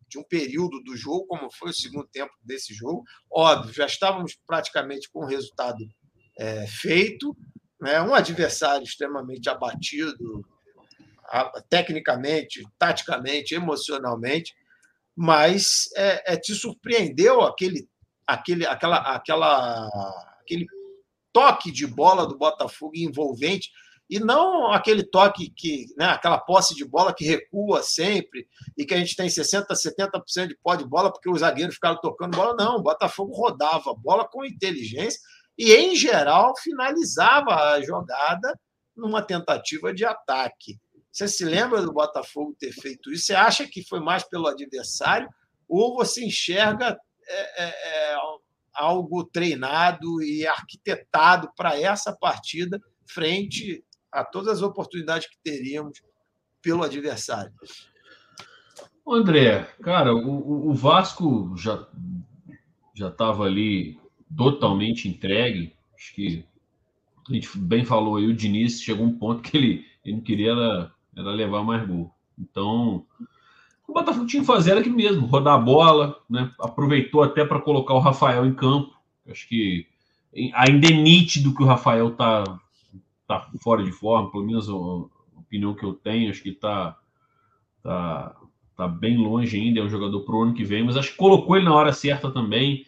de 0.07 0.17
um 0.17 0.23
período 0.23 0.81
do 0.83 0.95
jogo, 0.95 1.25
como 1.27 1.51
foi 1.51 1.71
o 1.71 1.73
segundo 1.73 2.07
tempo 2.07 2.31
desse 2.41 2.73
jogo. 2.73 3.03
Óbvio, 3.31 3.73
já 3.73 3.85
estávamos 3.85 4.37
praticamente 4.45 5.09
com 5.11 5.19
o 5.19 5.27
resultado 5.27 5.83
é, 6.39 6.67
feito, 6.67 7.35
né? 7.79 8.01
um 8.01 8.13
adversário 8.13 8.83
extremamente 8.83 9.49
abatido, 9.49 10.45
tecnicamente, 11.69 12.63
taticamente, 12.77 13.53
emocionalmente, 13.53 14.53
mas 15.15 15.89
é, 15.95 16.33
é, 16.33 16.37
te 16.37 16.53
surpreendeu 16.53 17.41
aquele, 17.41 17.87
aquele, 18.25 18.65
aquela, 18.65 18.97
aquela, 18.97 19.87
aquele 20.41 20.65
toque 21.33 21.71
de 21.71 21.85
bola 21.85 22.25
do 22.25 22.37
Botafogo 22.37 22.93
envolvente 22.95 23.69
e 24.09 24.19
não 24.19 24.71
aquele 24.71 25.03
toque 25.03 25.49
que, 25.49 25.87
né, 25.97 26.05
aquela 26.05 26.37
posse 26.37 26.73
de 26.73 26.85
bola 26.85 27.13
que 27.13 27.25
recua 27.25 27.83
sempre 27.83 28.47
e 28.77 28.85
que 28.85 28.93
a 28.93 28.97
gente 28.97 29.15
tem 29.15 29.29
60, 29.29 29.73
70% 29.73 30.47
de 30.47 30.57
pó 30.63 30.75
de 30.75 30.85
bola 30.85 31.11
porque 31.11 31.29
os 31.29 31.41
zagueiros 31.41 31.75
ficaram 31.75 31.99
tocando 31.99 32.37
bola. 32.37 32.55
Não, 32.57 32.77
o 32.77 32.81
Botafogo 32.81 33.35
rodava 33.35 33.91
a 33.91 33.95
bola 33.95 34.25
com 34.25 34.45
inteligência 34.45 35.19
e, 35.57 35.73
em 35.73 35.95
geral, 35.95 36.53
finalizava 36.57 37.55
a 37.55 37.81
jogada 37.81 38.57
numa 38.95 39.21
tentativa 39.21 39.93
de 39.93 40.05
ataque. 40.05 40.79
Você 41.11 41.27
se 41.27 41.43
lembra 41.43 41.81
do 41.81 41.91
Botafogo 41.91 42.55
ter 42.59 42.71
feito 42.71 43.11
isso? 43.11 43.25
Você 43.25 43.34
acha 43.34 43.67
que 43.67 43.84
foi 43.84 43.99
mais 43.99 44.23
pelo 44.23 44.47
adversário 44.47 45.27
ou 45.67 45.95
você 45.95 46.23
enxerga 46.23 46.97
é, 47.27 47.63
é, 47.63 48.13
é, 48.13 48.17
algo 48.73 49.23
treinado 49.25 50.21
e 50.21 50.45
arquitetado 50.45 51.49
para 51.55 51.79
essa 51.79 52.15
partida 52.15 52.79
frente 53.05 53.84
a 54.11 54.23
todas 54.23 54.57
as 54.57 54.61
oportunidades 54.61 55.27
que 55.27 55.38
teríamos 55.43 55.99
pelo 56.61 56.84
adversário? 56.84 57.51
André, 59.07 59.63
cara, 59.81 60.13
o, 60.13 60.69
o 60.69 60.73
Vasco 60.73 61.55
já 61.57 61.88
já 62.93 63.09
estava 63.09 63.43
ali 63.43 63.99
totalmente 64.35 65.07
entregue. 65.07 65.73
Acho 65.95 66.13
que 66.13 66.45
a 67.29 67.33
gente 67.33 67.57
bem 67.57 67.83
falou 67.83 68.17
aí, 68.17 68.25
o 68.25 68.33
Diniz 68.33 68.81
chegou 68.81 69.05
um 69.05 69.17
ponto 69.17 69.41
que 69.41 69.57
ele, 69.57 69.85
ele 70.03 70.15
não 70.15 70.23
queria 70.23 70.51
era, 70.51 70.91
era 71.15 71.31
levar 71.31 71.63
mais 71.63 71.85
gol. 71.85 72.11
Então, 72.37 73.05
o 73.87 73.93
Botafogo 73.93 74.25
tinha 74.25 74.41
que 74.41 74.47
fazer 74.47 74.77
aquilo 74.77 74.95
mesmo, 74.95 75.25
rodar 75.25 75.55
a 75.55 75.59
bola, 75.59 76.19
né? 76.29 76.51
aproveitou 76.59 77.23
até 77.23 77.43
para 77.45 77.61
colocar 77.61 77.93
o 77.93 77.99
Rafael 77.99 78.45
em 78.45 78.53
campo. 78.53 78.93
Acho 79.27 79.47
que 79.47 79.87
ainda 80.53 80.87
é 80.87 80.91
nítido 80.91 81.53
que 81.53 81.63
o 81.63 81.65
Rafael 81.65 82.11
tá, 82.11 82.43
tá 83.27 83.49
fora 83.61 83.83
de 83.83 83.91
forma, 83.91 84.31
pelo 84.31 84.45
menos 84.45 84.69
a 84.69 84.75
opinião 85.39 85.73
que 85.73 85.83
eu 85.83 85.93
tenho, 85.93 86.29
acho 86.29 86.43
que 86.43 86.51
tá, 86.51 86.97
tá, 87.81 88.35
tá 88.75 88.87
bem 88.87 89.17
longe 89.17 89.57
ainda, 89.57 89.79
é 89.79 89.83
um 89.83 89.89
jogador 89.89 90.21
pro 90.21 90.43
ano 90.43 90.53
que 90.53 90.63
vem, 90.63 90.83
mas 90.83 90.95
acho 90.95 91.11
que 91.11 91.17
colocou 91.17 91.55
ele 91.55 91.65
na 91.65 91.73
hora 91.73 91.91
certa 91.91 92.29
também. 92.29 92.85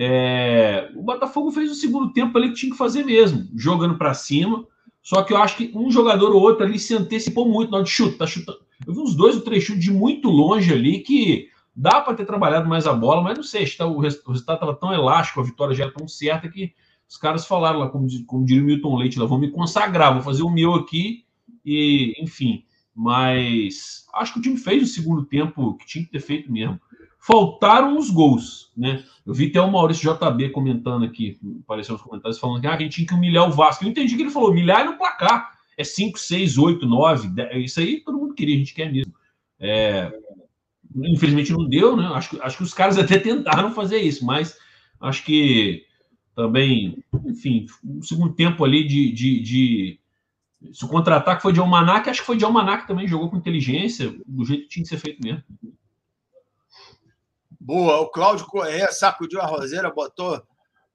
É, 0.00 0.92
o 0.94 1.02
Botafogo 1.02 1.50
fez 1.50 1.68
o 1.72 1.74
segundo 1.74 2.12
tempo 2.12 2.38
ali 2.38 2.50
que 2.50 2.54
tinha 2.54 2.70
que 2.70 2.78
fazer 2.78 3.04
mesmo, 3.04 3.48
jogando 3.56 3.98
para 3.98 4.14
cima. 4.14 4.64
Só 5.02 5.22
que 5.22 5.32
eu 5.32 5.38
acho 5.38 5.56
que 5.56 5.72
um 5.74 5.90
jogador 5.90 6.32
ou 6.32 6.40
outro 6.40 6.64
ali 6.64 6.78
se 6.78 6.94
antecipou 6.94 7.48
muito 7.48 7.70
na 7.70 7.78
hora 7.78 7.84
de 7.84 7.90
chuta, 7.90 8.18
tá 8.18 8.26
chutando. 8.26 8.60
Eu 8.86 8.94
vi 8.94 9.00
uns 9.00 9.16
dois 9.16 9.34
ou 9.34 9.42
três 9.42 9.64
chutes 9.64 9.82
de 9.82 9.90
muito 9.90 10.28
longe 10.28 10.72
ali 10.72 11.00
que 11.00 11.48
dá 11.74 12.00
para 12.00 12.14
ter 12.14 12.24
trabalhado 12.24 12.68
mais 12.68 12.86
a 12.86 12.92
bola, 12.92 13.22
mas 13.22 13.36
não 13.36 13.42
sei, 13.42 13.66
tá, 13.70 13.86
o 13.86 13.98
resultado 13.98 14.36
estava 14.36 14.74
tão 14.74 14.92
elástico, 14.92 15.40
a 15.40 15.44
vitória 15.44 15.74
já 15.74 15.84
era 15.84 15.92
tão 15.92 16.06
certa 16.06 16.48
que 16.48 16.72
os 17.08 17.16
caras 17.16 17.46
falaram 17.46 17.80
lá, 17.80 17.88
como, 17.88 18.06
como 18.26 18.44
diria 18.44 18.62
o 18.62 18.66
Milton 18.66 18.96
Leite, 18.96 19.18
lá, 19.18 19.26
vou 19.26 19.38
me 19.38 19.50
consagrar, 19.50 20.12
vou 20.12 20.22
fazer 20.22 20.42
o 20.42 20.50
meu 20.50 20.74
aqui 20.74 21.24
e, 21.64 22.14
enfim. 22.22 22.64
Mas 22.94 24.06
acho 24.14 24.34
que 24.34 24.38
o 24.38 24.42
time 24.42 24.56
fez 24.56 24.82
o 24.82 24.92
segundo 24.92 25.24
tempo 25.24 25.76
que 25.76 25.86
tinha 25.86 26.04
que 26.04 26.10
ter 26.10 26.20
feito 26.20 26.52
mesmo 26.52 26.80
faltaram 27.28 27.98
os 27.98 28.08
gols, 28.08 28.72
né? 28.74 29.04
Eu 29.26 29.34
vi 29.34 29.48
até 29.48 29.60
o 29.60 29.70
Maurício 29.70 30.10
JB 30.10 30.48
comentando 30.48 31.04
aqui, 31.04 31.38
apareceu 31.62 31.92
nos 31.92 32.00
comentários, 32.00 32.38
falando 32.38 32.62
que 32.62 32.66
ah, 32.66 32.74
a 32.74 32.78
gente 32.80 32.94
tinha 32.94 33.06
que 33.06 33.12
humilhar 33.12 33.46
o 33.46 33.52
Vasco. 33.52 33.84
Eu 33.84 33.90
entendi 33.90 34.16
que 34.16 34.22
ele 34.22 34.30
falou, 34.30 34.50
humilhar 34.50 34.86
no 34.86 34.96
placar. 34.96 35.58
É 35.76 35.84
5, 35.84 36.18
6, 36.18 36.56
8, 36.56 36.86
9, 36.86 37.28
10, 37.28 37.64
isso 37.64 37.80
aí 37.80 38.00
todo 38.00 38.16
mundo 38.16 38.34
queria, 38.34 38.56
a 38.56 38.58
gente 38.58 38.72
quer 38.72 38.90
mesmo. 38.90 39.12
É, 39.60 40.10
infelizmente 40.96 41.52
não 41.52 41.68
deu, 41.68 41.94
né? 41.94 42.06
Acho, 42.14 42.42
acho 42.42 42.56
que 42.56 42.62
os 42.62 42.72
caras 42.72 42.96
até 42.96 43.18
tentaram 43.18 43.72
fazer 43.72 43.98
isso, 43.98 44.24
mas 44.24 44.56
acho 44.98 45.22
que 45.22 45.84
também, 46.34 47.04
enfim, 47.26 47.66
o 47.84 48.02
segundo 48.02 48.32
tempo 48.32 48.64
ali 48.64 48.88
de, 48.88 49.12
de, 49.12 49.40
de 49.40 50.00
se 50.72 50.82
o 50.82 50.88
contra-ataque 50.88 51.42
foi 51.42 51.52
de 51.52 51.60
Almanac, 51.60 52.08
acho 52.08 52.20
que 52.20 52.26
foi 52.26 52.38
de 52.38 52.44
Almanac 52.44 52.86
também, 52.86 53.06
jogou 53.06 53.28
com 53.28 53.36
inteligência, 53.36 54.14
do 54.26 54.46
jeito 54.46 54.62
que 54.62 54.68
tinha 54.70 54.82
que 54.82 54.88
ser 54.88 54.98
feito 54.98 55.22
mesmo. 55.22 55.44
Boa, 57.68 58.00
o 58.00 58.06
Cláudio 58.06 58.46
Corrêa 58.46 58.90
sacudiu 58.90 59.42
a 59.42 59.46
roseira, 59.46 59.90
botou 59.90 60.42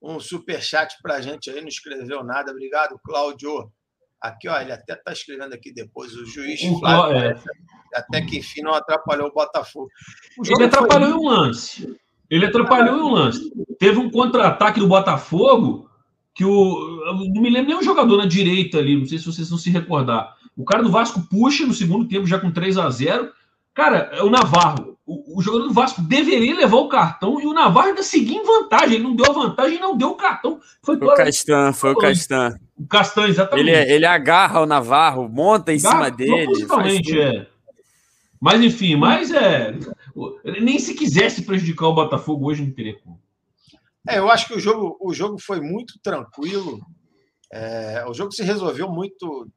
um 0.02 0.20
superchat 0.20 0.96
para 1.04 1.18
a 1.18 1.22
gente 1.22 1.52
aí, 1.52 1.62
não 1.62 1.68
escreveu 1.68 2.24
nada. 2.24 2.50
Obrigado, 2.50 3.00
Cláudio. 3.06 3.72
Aqui, 4.20 4.50
ó, 4.50 4.60
ele 4.60 4.72
até 4.72 4.94
está 4.94 5.12
escrevendo 5.12 5.54
aqui 5.54 5.72
depois. 5.72 6.16
O 6.16 6.26
juiz 6.26 6.64
o 6.64 6.80
Flávio, 6.80 7.16
é. 7.16 7.40
até 7.94 8.22
que 8.22 8.40
enfim 8.40 8.64
não 8.64 8.74
atrapalhou 8.74 9.28
o 9.28 9.32
Botafogo. 9.32 9.88
O 10.36 10.52
ele 10.52 10.64
atrapalhou 10.64 11.12
foi... 11.12 11.20
em 11.20 11.22
um 11.22 11.30
lance. 11.30 11.96
Ele 12.28 12.46
atrapalhou 12.48 12.98
em 12.98 13.02
um 13.04 13.12
lance. 13.12 13.54
Teve 13.78 14.00
um 14.00 14.10
contra-ataque 14.10 14.80
do 14.80 14.88
Botafogo 14.88 15.88
que 16.34 16.44
o. 16.44 17.30
Não 17.36 17.40
me 17.40 17.52
lembro 17.52 17.70
nem 17.70 17.78
um 17.78 17.84
jogador 17.84 18.18
na 18.18 18.26
direita 18.26 18.80
ali, 18.80 18.98
não 18.98 19.06
sei 19.06 19.20
se 19.20 19.28
vocês 19.28 19.48
vão 19.48 19.60
se 19.60 19.70
recordar. 19.70 20.36
O 20.58 20.66
cara 20.66 20.82
do 20.82 20.90
Vasco 20.90 21.22
puxa 21.30 21.68
no 21.68 21.74
segundo 21.76 22.08
tempo, 22.08 22.26
já 22.26 22.40
com 22.40 22.52
3 22.52 22.80
a 22.80 22.90
0 22.90 23.32
Cara, 23.76 24.10
é 24.12 24.24
o 24.24 24.30
Navarro 24.32 24.93
o, 25.06 25.38
o, 25.38 25.42
jogador 25.42 25.68
do 25.68 25.74
Vasco 25.74 26.02
deveria 26.02 26.56
levar 26.56 26.78
o 26.78 26.88
cartão 26.88 27.40
e 27.40 27.46
o 27.46 27.54
Navarro 27.54 27.90
ainda 27.90 28.04
seguia 28.04 28.38
em 28.38 28.46
vantagem. 28.46 28.96
Ele 28.96 29.04
não 29.04 29.16
deu 29.16 29.26
a 29.30 29.34
vantagem 29.34 29.78
e 29.78 29.82
não 29.82 29.98
deu 29.98 30.10
o 30.10 30.16
cartão. 30.16 30.60
Foi, 30.82 30.98
foi 30.98 31.08
o 31.08 31.14
Castan, 31.14 31.74
foi 31.74 31.92
o 31.92 31.98
Castan. 31.98 32.58
O 32.78 32.88
Castan, 32.88 33.28
exatamente. 33.28 33.70
Ele, 33.70 33.94
ele 33.94 34.06
agarra 34.06 34.62
o 34.62 34.66
Navarro, 34.66 35.28
monta 35.28 35.74
em 35.74 35.80
cima 35.80 36.10
dele. 36.10 36.46
Principalmente, 36.46 37.20
é. 37.20 37.48
Mas 38.40 38.62
enfim, 38.62 38.96
mas 38.96 39.32
é. 39.32 39.74
Nem 40.62 40.80
se 40.80 40.94
quisesse 40.94 41.44
prejudicar 41.44 41.88
o 41.88 41.96
Botafogo 41.96 42.48
hoje 42.48 42.66
não 42.66 42.72
teria 42.72 42.98
como. 43.00 43.22
É, 44.08 44.20
eu 44.20 44.30
acho 44.30 44.48
que 44.48 44.54
o 44.54 44.60
jogo, 44.60 44.98
o 45.02 45.14
jogo 45.14 45.38
foi 45.40 45.60
muito 45.60 46.00
tranquilo. 46.02 46.80
É, 47.52 48.06
o 48.08 48.14
jogo 48.14 48.32
se 48.32 48.44
resolveu 48.44 48.90
muito 48.90 49.48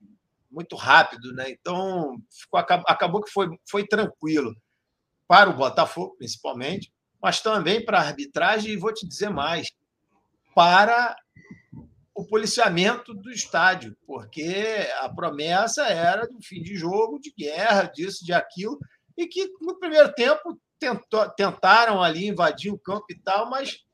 muito 0.51 0.75
rápido, 0.75 1.33
né? 1.35 1.51
Então 1.51 2.17
ficou, 2.31 2.59
acabou 2.59 3.23
que 3.23 3.31
foi, 3.31 3.49
foi 3.69 3.87
tranquilo 3.87 4.55
para 5.27 5.51
o 5.51 5.57
Botafogo, 5.57 6.17
principalmente, 6.17 6.93
mas 7.21 7.41
também 7.41 7.85
para 7.85 7.99
a 7.99 8.03
arbitragem, 8.03 8.73
e 8.73 8.77
vou 8.77 8.93
te 8.93 9.07
dizer 9.07 9.31
mais, 9.31 9.69
para 10.55 11.17
o 12.15 12.25
policiamento 12.25 13.13
do 13.13 13.31
estádio, 13.31 13.97
porque 14.07 14.89
a 15.01 15.09
promessa 15.09 15.87
era 15.87 16.27
um 16.33 16.41
fim 16.41 16.63
de 16.63 16.75
jogo, 16.75 17.21
de 17.21 17.33
guerra, 17.37 17.85
disso, 17.85 18.25
de 18.25 18.33
aquilo, 18.33 18.79
e 19.17 19.27
que 19.27 19.51
no 19.61 19.79
primeiro 19.79 20.13
tempo 20.15 20.59
tentou, 20.79 21.29
tentaram 21.31 22.03
ali 22.03 22.29
invadir 22.29 22.73
o 22.73 22.79
campo 22.79 23.07
e 23.11 23.19
tal, 23.21 23.51
mas 23.51 23.85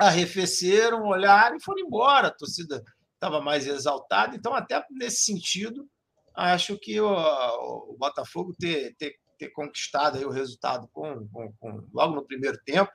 arrefeceram, 0.00 1.04
olharam 1.04 1.56
e 1.56 1.62
foram 1.62 1.86
embora. 1.86 2.28
A 2.28 2.34
torcida 2.34 2.82
estava 3.14 3.40
mais 3.40 3.66
exaltada, 3.66 4.34
então, 4.34 4.54
até 4.54 4.84
nesse 4.90 5.22
sentido, 5.22 5.88
acho 6.34 6.76
que 6.78 7.00
o, 7.00 7.06
o 7.06 7.96
Botafogo 7.96 8.54
ter, 8.58 8.94
ter 8.96 9.14
ter 9.42 9.50
conquistado 9.50 10.18
aí 10.18 10.24
o 10.24 10.30
resultado 10.30 10.88
com, 10.92 11.26
com, 11.28 11.52
com, 11.54 11.88
logo 11.92 12.14
no 12.14 12.24
primeiro 12.24 12.56
tempo 12.64 12.92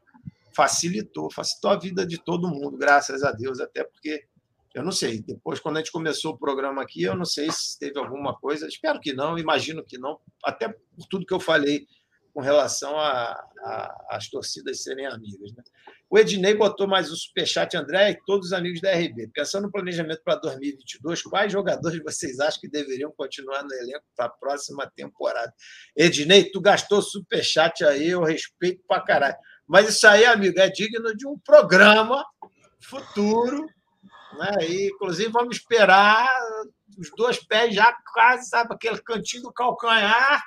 facilitou, 0.56 1.30
facilitou 1.30 1.72
a 1.72 1.78
vida 1.78 2.06
de 2.06 2.18
todo 2.18 2.48
mundo, 2.48 2.78
graças 2.78 3.22
a 3.22 3.32
Deus, 3.32 3.60
até 3.60 3.84
porque 3.84 4.26
eu 4.74 4.82
não 4.84 4.92
sei, 4.92 5.22
depois 5.22 5.60
quando 5.60 5.78
a 5.78 5.80
gente 5.80 5.92
começou 5.92 6.34
o 6.34 6.38
programa 6.38 6.82
aqui, 6.82 7.04
eu 7.04 7.16
não 7.16 7.26
sei 7.26 7.52
se 7.52 7.78
teve 7.78 8.00
alguma 8.00 8.34
coisa, 8.34 8.66
espero 8.68 9.00
que 9.00 9.12
não, 9.12 9.38
imagino 9.38 9.84
que 9.84 9.98
não, 9.98 10.20
até 10.44 10.70
por 10.70 11.06
tudo 11.10 11.26
que 11.26 11.34
eu 11.34 11.40
falei 11.40 11.86
com 12.34 12.40
relação 12.42 12.96
às 14.10 14.30
torcidas 14.30 14.84
serem 14.84 15.06
amigas. 15.06 15.52
Né? 15.54 15.64
O 16.10 16.18
Ednei 16.18 16.56
botou 16.56 16.88
mais 16.88 17.12
um 17.12 17.16
superchat, 17.16 17.76
André, 17.76 18.12
e 18.12 18.20
todos 18.26 18.48
os 18.48 18.54
amigos 18.54 18.80
da 18.80 18.94
RB. 18.94 19.30
Pensando 19.34 19.64
no 19.64 19.72
planejamento 19.72 20.22
para 20.24 20.36
2022, 20.36 21.22
quais 21.24 21.52
jogadores 21.52 22.02
vocês 22.02 22.40
acham 22.40 22.62
que 22.62 22.70
deveriam 22.70 23.12
continuar 23.12 23.62
no 23.64 23.74
elenco 23.74 24.06
para 24.16 24.28
a 24.28 24.30
próxima 24.30 24.90
temporada? 24.96 25.54
Ednei, 25.98 26.50
tu 26.50 26.62
gastou 26.62 27.02
superchat 27.02 27.84
aí, 27.84 28.08
eu 28.10 28.24
respeito 28.24 28.82
para 28.88 29.02
caralho. 29.02 29.36
Mas 29.68 29.90
isso 29.90 30.08
aí, 30.08 30.24
amigo, 30.24 30.58
é 30.62 30.70
digno 30.70 31.14
de 31.14 31.28
um 31.28 31.38
programa 31.40 32.24
futuro. 32.80 33.66
Né? 34.40 34.66
E, 34.66 34.88
inclusive, 34.88 35.30
vamos 35.30 35.58
esperar 35.58 36.26
os 36.98 37.12
dois 37.18 37.38
pés 37.46 37.76
já 37.76 37.94
quase, 38.14 38.48
sabe, 38.48 38.74
aquele 38.74 39.02
cantinho 39.02 39.44
do 39.44 39.54
calcanhar 39.54 40.42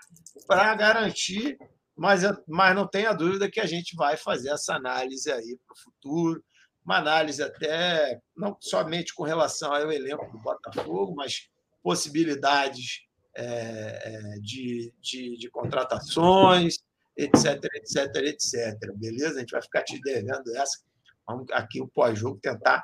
para 0.46 0.74
garantir 0.74 1.58
mas, 2.00 2.22
mas 2.48 2.74
não 2.74 2.86
tenha 2.86 3.12
dúvida 3.12 3.50
que 3.50 3.60
a 3.60 3.66
gente 3.66 3.94
vai 3.94 4.16
fazer 4.16 4.48
essa 4.48 4.74
análise 4.74 5.30
aí 5.30 5.58
para 5.66 5.74
o 5.74 5.78
futuro, 5.78 6.42
uma 6.82 6.96
análise 6.96 7.42
até 7.42 8.18
não 8.34 8.56
somente 8.58 9.14
com 9.14 9.22
relação 9.22 9.70
ao 9.70 9.92
elenco 9.92 10.32
do 10.32 10.38
Botafogo, 10.38 11.14
mas 11.14 11.50
possibilidades 11.82 13.02
é, 13.36 13.44
é 13.44 14.38
de, 14.40 14.94
de, 14.98 15.36
de, 15.36 15.50
contratações, 15.50 16.78
etc, 17.18 17.62
etc, 17.74 18.16
etc. 18.16 18.78
Beleza? 18.94 19.36
A 19.36 19.40
gente 19.40 19.52
vai 19.52 19.60
ficar 19.60 19.82
te 19.82 20.00
devendo 20.00 20.56
essa. 20.56 20.78
Vamos 21.28 21.52
aqui 21.52 21.82
o 21.82 21.88
pós-jogo 21.88 22.40
tentar 22.40 22.82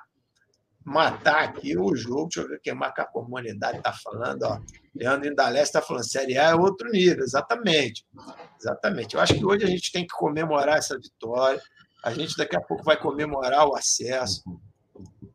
matar 0.87 1.43
aqui 1.43 1.77
o 1.77 1.97
jogo. 1.97 2.29
Deixa 2.29 2.41
eu 2.43 2.49
ver 2.49 2.61
quem 2.61 2.73
marca 2.73 3.03
a 3.03 3.07
comunidade 3.07 3.79
está 3.79 3.93
falando. 3.93 4.45
Ó. 4.45 4.61
Leandro 4.95 5.29
Indalés 5.29 5.69
está 5.69 5.83
falando, 5.83 6.09
Série 6.09 6.39
A 6.39 6.51
é 6.51 6.55
outro 6.55 6.89
nível, 6.91 7.25
exatamente. 7.25 8.07
Exatamente. 8.59 9.17
Eu 9.17 9.21
acho 9.21 9.35
que 9.35 9.45
hoje 9.45 9.65
a 9.65 9.69
gente 9.69 9.91
tem 9.91 10.07
que 10.07 10.15
comemorar 10.15 10.79
essa 10.79 10.97
vitória. 10.97 11.61
A 12.05 12.13
gente 12.15 12.37
daqui 12.37 12.57
a 12.57 12.61
pouco 12.61 12.85
vai 12.85 12.97
comemorar 12.97 13.67
o 13.67 13.75
acesso, 13.75 14.45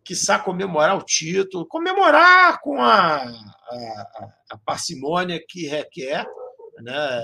quiçá 0.05 0.39
comemorar 0.39 0.97
o 0.97 1.03
título, 1.03 1.67
comemorar 1.67 2.61
com 2.61 2.81
a, 2.81 3.17
a, 3.17 4.29
a 4.51 4.57
parcimônia 4.65 5.43
que 5.45 5.67
requer 5.67 6.25
né, 6.79 7.21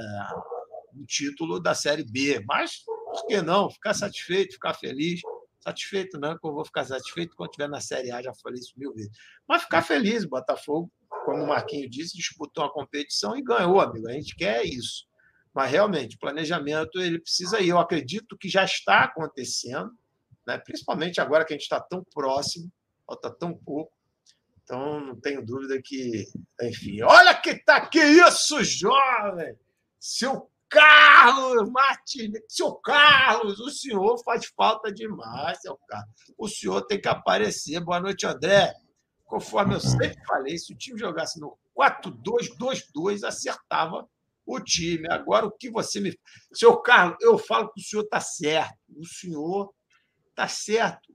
um 0.93 1.05
título 1.05 1.61
da 1.61 1.73
Série 1.73 2.03
B. 2.03 2.43
Mas 2.45 2.83
por 2.83 3.25
que 3.25 3.41
não? 3.41 3.69
Ficar 3.69 3.93
satisfeito, 3.93 4.53
ficar 4.53 4.73
feliz. 4.73 5.21
Satisfeito 5.67 6.17
não, 6.17 6.37
que 6.37 6.47
eu 6.47 6.53
vou 6.53 6.63
ficar 6.63 6.85
satisfeito 6.85 7.35
quando 7.35 7.49
estiver 7.49 7.67
na 7.67 7.81
Série 7.81 8.09
A, 8.09 8.21
já 8.21 8.33
falei 8.35 8.57
isso 8.57 8.71
mil 8.77 8.93
vezes. 8.93 9.11
Mas 9.45 9.63
ficar 9.63 9.81
feliz, 9.81 10.23
Botafogo, 10.23 10.89
como 11.25 11.43
o 11.43 11.47
Marquinho 11.47 11.89
disse, 11.89 12.15
disputou 12.15 12.63
uma 12.63 12.71
competição 12.71 13.35
e 13.35 13.43
ganhou, 13.43 13.81
amigo. 13.81 14.07
A 14.07 14.13
gente 14.13 14.33
quer 14.33 14.63
isso. 14.63 15.05
Mas 15.53 15.69
realmente, 15.69 16.15
o 16.15 16.19
planejamento 16.19 17.01
ele 17.01 17.19
precisa 17.19 17.59
ir. 17.59 17.67
Eu 17.67 17.79
acredito 17.79 18.37
que 18.37 18.47
já 18.47 18.63
está 18.63 19.03
acontecendo, 19.03 19.91
né? 20.45 20.57
principalmente 20.57 21.19
agora 21.19 21.43
que 21.43 21.51
a 21.51 21.57
gente 21.57 21.63
está 21.63 21.81
tão 21.81 22.01
próximo, 22.13 22.71
falta 23.05 23.29
tão 23.29 23.53
pouco. 23.53 23.91
Então, 24.63 25.01
não 25.01 25.19
tenho 25.19 25.45
dúvida 25.45 25.81
que, 25.83 26.27
enfim, 26.61 27.01
olha 27.01 27.35
que 27.35 27.55
tá 27.55 27.85
que 27.85 27.99
isso, 27.99 28.63
jovem! 28.63 29.57
Seu 29.99 30.49
Carlos 30.69 31.69
Martins, 31.71 32.31
seu 32.49 32.73
Carlos, 32.75 33.59
o 33.59 33.69
senhor 33.69 34.21
faz 34.23 34.45
falta 34.47 34.91
demais, 34.91 35.61
seu 35.61 35.77
Carlos. 35.87 36.13
O 36.37 36.47
senhor 36.47 36.81
tem 36.81 36.99
que 36.99 37.07
aparecer. 37.07 37.79
Boa 37.79 37.99
noite, 37.99 38.25
André. 38.25 38.73
Conforme 39.25 39.75
eu 39.75 39.79
sempre 39.79 40.21
falei, 40.25 40.57
se 40.57 40.73
o 40.73 40.77
time 40.77 40.99
jogasse 40.99 41.39
no 41.39 41.57
4-2-2-2, 41.77 43.23
acertava 43.23 44.07
o 44.45 44.59
time. 44.59 45.07
Agora, 45.11 45.45
o 45.45 45.51
que 45.51 45.69
você 45.69 45.99
me. 45.99 46.17
Seu 46.53 46.77
Carlos, 46.77 47.17
eu 47.21 47.37
falo 47.37 47.71
que 47.71 47.81
o 47.81 47.83
senhor 47.83 48.03
está 48.03 48.19
certo. 48.19 48.77
O 48.95 49.05
senhor 49.05 49.73
está 50.29 50.47
certo. 50.47 51.13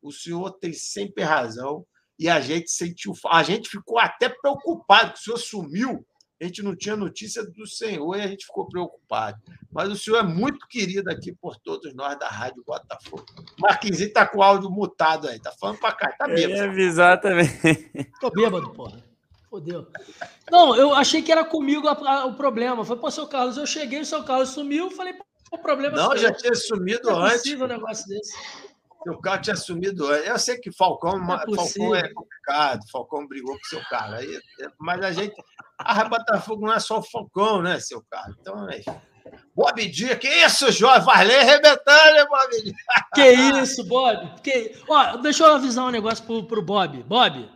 O 0.00 0.10
senhor 0.10 0.50
tem 0.52 0.72
sempre 0.72 1.22
razão. 1.22 1.86
E 2.18 2.28
a 2.28 2.40
gente 2.40 2.70
sentiu. 2.70 3.12
A 3.30 3.42
gente 3.42 3.68
ficou 3.68 3.98
até 3.98 4.28
preocupado, 4.28 5.12
que 5.12 5.18
o 5.18 5.22
senhor 5.22 5.38
sumiu 5.38 6.06
a 6.42 6.46
gente 6.46 6.60
não 6.60 6.74
tinha 6.74 6.96
notícia 6.96 7.44
do 7.44 7.66
senhor 7.68 8.16
e 8.16 8.20
a 8.20 8.26
gente 8.26 8.46
ficou 8.46 8.66
preocupado. 8.66 9.40
Mas 9.70 9.88
o 9.88 9.96
senhor 9.96 10.18
é 10.18 10.22
muito 10.24 10.66
querido 10.66 11.08
aqui 11.08 11.32
por 11.32 11.56
todos 11.56 11.94
nós 11.94 12.18
da 12.18 12.26
Rádio 12.26 12.64
Botafogo. 12.66 13.24
Marquinhos 13.60 14.00
está 14.00 14.26
com 14.26 14.38
o 14.38 14.42
áudio 14.42 14.68
mutado 14.68 15.28
aí, 15.28 15.38
tá 15.38 15.52
falando 15.52 15.78
para 15.78 15.92
cá, 15.92 16.12
tá 16.18 16.26
bêbado. 16.26 16.52
Eu 16.52 16.56
ia 16.56 16.64
avisar 16.64 17.20
também. 17.20 17.48
Tô 18.20 18.28
bêbado, 18.28 18.70
porra. 18.70 19.00
Fodeu. 19.48 19.86
Não, 20.50 20.74
eu 20.74 20.92
achei 20.94 21.22
que 21.22 21.30
era 21.30 21.44
comigo 21.44 21.86
a, 21.86 21.92
a, 21.92 22.24
o 22.24 22.34
problema. 22.34 22.84
Foi, 22.84 22.96
pô, 22.96 23.08
seu 23.08 23.28
Carlos, 23.28 23.56
eu 23.56 23.66
cheguei, 23.66 24.00
o 24.00 24.06
seu 24.06 24.24
Carlos 24.24 24.48
sumiu, 24.48 24.90
falei, 24.90 25.12
pô, 25.12 25.24
o 25.52 25.58
problema 25.58 25.96
Não, 25.96 26.16
já 26.16 26.32
tinha 26.32 26.54
sumido 26.54 27.10
não 27.10 27.24
é 27.24 27.26
antes. 27.26 27.28
Não 27.28 27.28
é 27.28 27.38
possível 27.38 27.66
um 27.66 27.68
negócio 27.68 28.08
desse. 28.08 28.32
Seu 29.02 29.18
carro 29.18 29.42
tinha 29.42 29.56
sumido 29.56 30.06
antes. 30.06 30.28
Eu 30.28 30.38
sei 30.38 30.58
que 30.58 30.70
Falcão, 30.72 31.16
é, 31.34 31.56
Falcão 31.56 31.94
é 31.94 32.12
complicado, 32.12 32.80
Falcão 32.90 33.26
brigou 33.26 33.56
com 33.56 33.64
seu 33.64 33.80
carro. 33.88 34.14
Aí, 34.14 34.40
mas 34.78 35.02
a 35.04 35.12
gente. 35.12 35.34
A 35.78 36.04
Botafogo 36.04 36.66
não 36.66 36.72
é 36.72 36.80
só 36.80 36.98
o 36.98 37.02
Falcão, 37.02 37.62
né, 37.62 37.80
seu 37.80 38.02
carro? 38.10 38.34
Então, 38.40 38.68
é. 38.70 38.82
Bob 39.54 39.88
Dia, 39.88 40.16
que 40.16 40.28
isso, 40.28 40.70
Jorge? 40.70 41.04
Vai 41.04 41.24
ler 41.24 41.40
arrebentando, 41.40 42.14
né, 42.14 42.26
Bob 42.26 42.62
Dia? 42.62 42.74
Que 43.14 43.30
isso, 43.32 43.84
Bob? 43.84 44.40
Que... 44.42 44.74
Ó, 44.88 45.16
deixa 45.16 45.44
eu 45.44 45.54
avisar 45.54 45.86
um 45.86 45.90
negócio 45.90 46.24
pro, 46.24 46.44
pro 46.44 46.62
Bob. 46.62 47.02
Bob, 47.02 47.50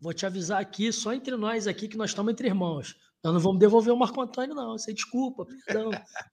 vou 0.00 0.12
te 0.12 0.26
avisar 0.26 0.60
aqui, 0.60 0.92
só 0.92 1.12
entre 1.12 1.36
nós 1.36 1.66
aqui, 1.66 1.88
que 1.88 1.96
nós 1.96 2.10
estamos 2.10 2.32
entre 2.32 2.48
irmãos. 2.48 2.96
Nós 3.22 3.34
não 3.34 3.40
vamos 3.40 3.58
devolver 3.58 3.92
o 3.92 3.96
Marco 3.96 4.20
Antônio, 4.20 4.54
não. 4.54 4.78
Você 4.78 4.92
desculpa, 4.92 5.46
perdão. 5.66 5.90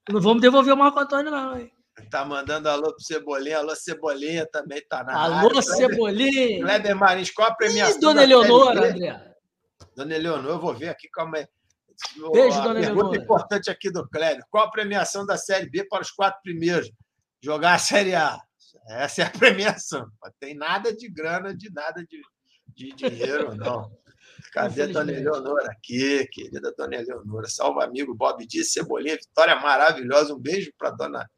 Não 0.09 0.21
vamos 0.21 0.41
devolver 0.41 0.73
o 0.73 0.77
Marco 0.77 0.99
Antônio, 0.99 1.31
não, 1.31 1.57
hein? 1.57 1.71
Tá 2.09 2.25
mandando 2.25 2.69
alô 2.69 2.93
pro 2.93 3.01
Cebolinha. 3.01 3.59
Alô, 3.59 3.75
Cebolinha 3.75 4.45
também 4.45 4.85
tá 4.87 5.03
na 5.03 5.17
Alô, 5.17 5.49
área. 5.49 5.61
Cebolinha. 5.61 6.59
Kleber 6.61 6.95
Marins, 6.95 7.31
qual 7.31 7.49
a 7.49 7.55
premiação? 7.55 7.97
E 7.97 8.01
Dona 8.01 8.23
Eleonora, 8.23 8.89
André? 8.89 9.35
Dona 9.95 10.15
Eleonora, 10.15 10.53
eu 10.53 10.59
vou 10.59 10.73
ver 10.73 10.89
aqui 10.89 11.09
como 11.09 11.37
é. 11.37 11.47
Beijo, 12.33 12.61
Dona 12.61 12.73
pergunta 12.73 12.89
Eleonora. 12.91 13.17
importante 13.17 13.69
aqui 13.69 13.89
do 13.89 14.07
Kleber. 14.09 14.43
Qual 14.49 14.65
a 14.65 14.71
premiação 14.71 15.25
da 15.25 15.37
Série 15.37 15.69
B 15.69 15.85
para 15.87 16.01
os 16.01 16.11
quatro 16.11 16.41
primeiros? 16.43 16.91
Jogar 17.41 17.75
a 17.75 17.79
Série 17.79 18.13
A. 18.13 18.41
Essa 18.89 19.21
é 19.21 19.25
a 19.25 19.29
premiação. 19.31 20.01
Não 20.21 20.31
tem 20.39 20.53
nada 20.53 20.93
de 20.93 21.09
grana, 21.09 21.55
de 21.55 21.71
nada 21.71 22.05
de, 22.05 22.21
de 22.75 22.91
dinheiro, 22.93 23.55
não. 23.55 23.89
Cadê 24.51 24.83
a 24.83 24.87
Dona 24.87 25.13
Eleonora 25.13 25.71
aqui, 25.71 26.27
querida 26.27 26.73
Dona 26.77 26.95
Eleonora? 26.97 27.47
Salve, 27.47 27.81
amigo 27.81 28.13
Bob 28.13 28.45
Dias, 28.45 28.73
Cebolinha, 28.73 29.15
vitória 29.15 29.55
maravilhosa. 29.55 30.33
Um 30.33 30.39
beijo 30.39 30.73
para 30.77 30.91
Dona 30.91 31.29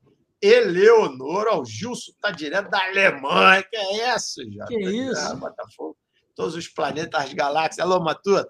Eleonora, 0.41 1.57
o 1.59 1.65
Gilson 1.65 2.11
tá 2.21 2.31
direto 2.31 2.69
da 2.69 2.79
Alemanha. 2.85 3.63
Que 3.63 3.75
é 3.75 4.15
isso, 4.15 4.41
já? 4.51 4.65
Que 4.65 4.79
isso? 4.79 5.19
Ah, 5.31 5.35
Botafogo. 5.35 5.97
Todos 6.35 6.55
os 6.55 6.67
planetas, 6.67 7.23
as 7.25 7.33
galáxias. 7.33 7.79
Alô, 7.85 7.99
Matuta. 7.99 8.47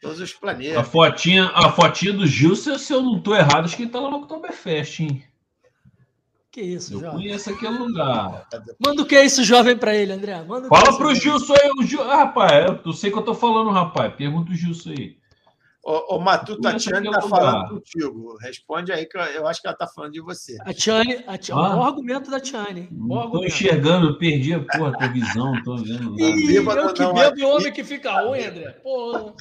Todos 0.00 0.20
os 0.20 0.32
planetas. 0.32 0.78
A 0.78 0.84
fotinha, 0.84 1.46
a 1.54 1.70
fotinha 1.72 2.12
do 2.12 2.26
Gilson, 2.26 2.78
se 2.78 2.92
eu 2.92 3.02
não 3.02 3.20
tô 3.20 3.34
errado, 3.34 3.64
acho 3.64 3.76
que 3.76 3.82
ele 3.82 3.90
tá 3.90 4.00
lá 4.00 4.10
no 4.10 4.18
Oktoberfest, 4.18 5.00
hein? 5.00 5.24
Que 6.50 6.62
isso, 6.62 6.94
Eu 6.94 7.00
jovem? 7.00 7.18
conheço 7.18 7.50
aquele 7.50 7.76
lugar. 7.76 8.48
Manda 8.84 9.02
o 9.02 9.06
que 9.06 9.14
é 9.14 9.24
isso, 9.24 9.44
jovem, 9.44 9.76
pra 9.76 9.94
ele, 9.94 10.12
André? 10.12 10.42
Manda 10.44 10.66
o 10.66 10.70
que 10.70 10.74
é 10.74 10.78
Fala 10.78 10.88
isso 10.88 10.98
pro. 10.98 11.14
Gilson 11.14 11.52
aí, 11.54 11.70
o 11.78 11.82
Gil... 11.82 12.02
ah, 12.02 12.16
rapaz, 12.16 12.80
eu 12.86 12.92
sei 12.94 13.10
que 13.10 13.18
eu 13.18 13.22
tô 13.22 13.34
falando, 13.34 13.70
rapaz. 13.70 14.14
Pergunta 14.14 14.50
o 14.50 14.54
Gilson 14.54 14.90
aí. 14.90 15.17
O, 15.88 16.16
o 16.16 16.20
Matuta 16.20 16.68
Conheço 16.68 16.90
Tiane 16.90 17.08
está 17.08 17.22
falando 17.22 17.70
contigo. 17.70 18.36
Responde 18.42 18.92
aí, 18.92 19.06
que 19.06 19.16
eu, 19.16 19.46
acho 19.46 19.62
que 19.62 19.66
ela 19.66 19.72
está 19.72 19.86
falando 19.86 20.12
de 20.12 20.20
você. 20.20 20.58
A 20.60 20.74
Tiane, 20.74 21.24
a 21.26 21.38
Tiane, 21.38 21.62
Ah. 21.62 21.68
bom 21.70 21.82
argumento 21.82 22.30
da 22.30 22.38
Tiane. 22.38 22.90
Argumento. 22.92 23.44
enxergando, 23.46 24.08
eu 24.08 24.18
perdi 24.18 24.52
a 24.52 24.60
porra, 24.60 24.90
a 24.90 24.98
tua 24.98 25.08
visão, 25.08 25.62
tô 25.62 25.76
vendo 25.78 26.10
nada. 26.10 26.22
Ih, 26.22 26.56
eu 26.56 26.92
que 26.92 27.00
não, 27.02 27.14
bebo 27.14 27.38
e 27.38 27.42
é- 27.42 27.46
homem 27.46 27.72
que 27.72 27.82
fica 27.82 28.20
ruim, 28.20 28.44
André. 28.44 28.70
Porra. 28.82 29.34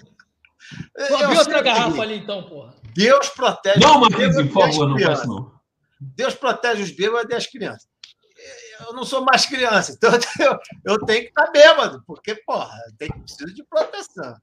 Sei 0.97 1.15
outra 1.37 1.59
o 1.59 1.63
garrafa 1.63 1.83
seguinte, 1.91 2.01
ali, 2.01 2.15
então, 2.15 2.43
porra. 2.43 2.75
Deus 2.95 3.27
protege 3.29 3.79
Não, 3.81 3.99
Marquinhos, 3.99 4.35
bêbados 4.37 4.53
por 4.53 4.69
e 4.69 4.71
favor, 4.71 4.87
não 4.89 4.99
faça 4.99 5.27
não. 5.27 5.51
Deus 5.99 6.33
protege 6.33 6.83
os 6.83 6.91
bêbados 6.91 7.29
e 7.29 7.35
as 7.35 7.45
crianças. 7.45 7.89
Eu 8.87 8.93
não 8.93 9.03
sou 9.03 9.21
mais 9.21 9.45
criança, 9.45 9.91
então 9.91 10.11
eu, 10.39 10.57
eu 10.93 11.05
tenho 11.05 11.23
que 11.23 11.27
estar 11.27 11.51
bêbado, 11.51 12.01
porque, 12.07 12.35
porra, 12.35 12.77
eu 12.87 12.95
tenho 12.97 13.11
que 13.11 13.19
preciso 13.19 13.53
de 13.53 13.63
proteção. 13.65 14.33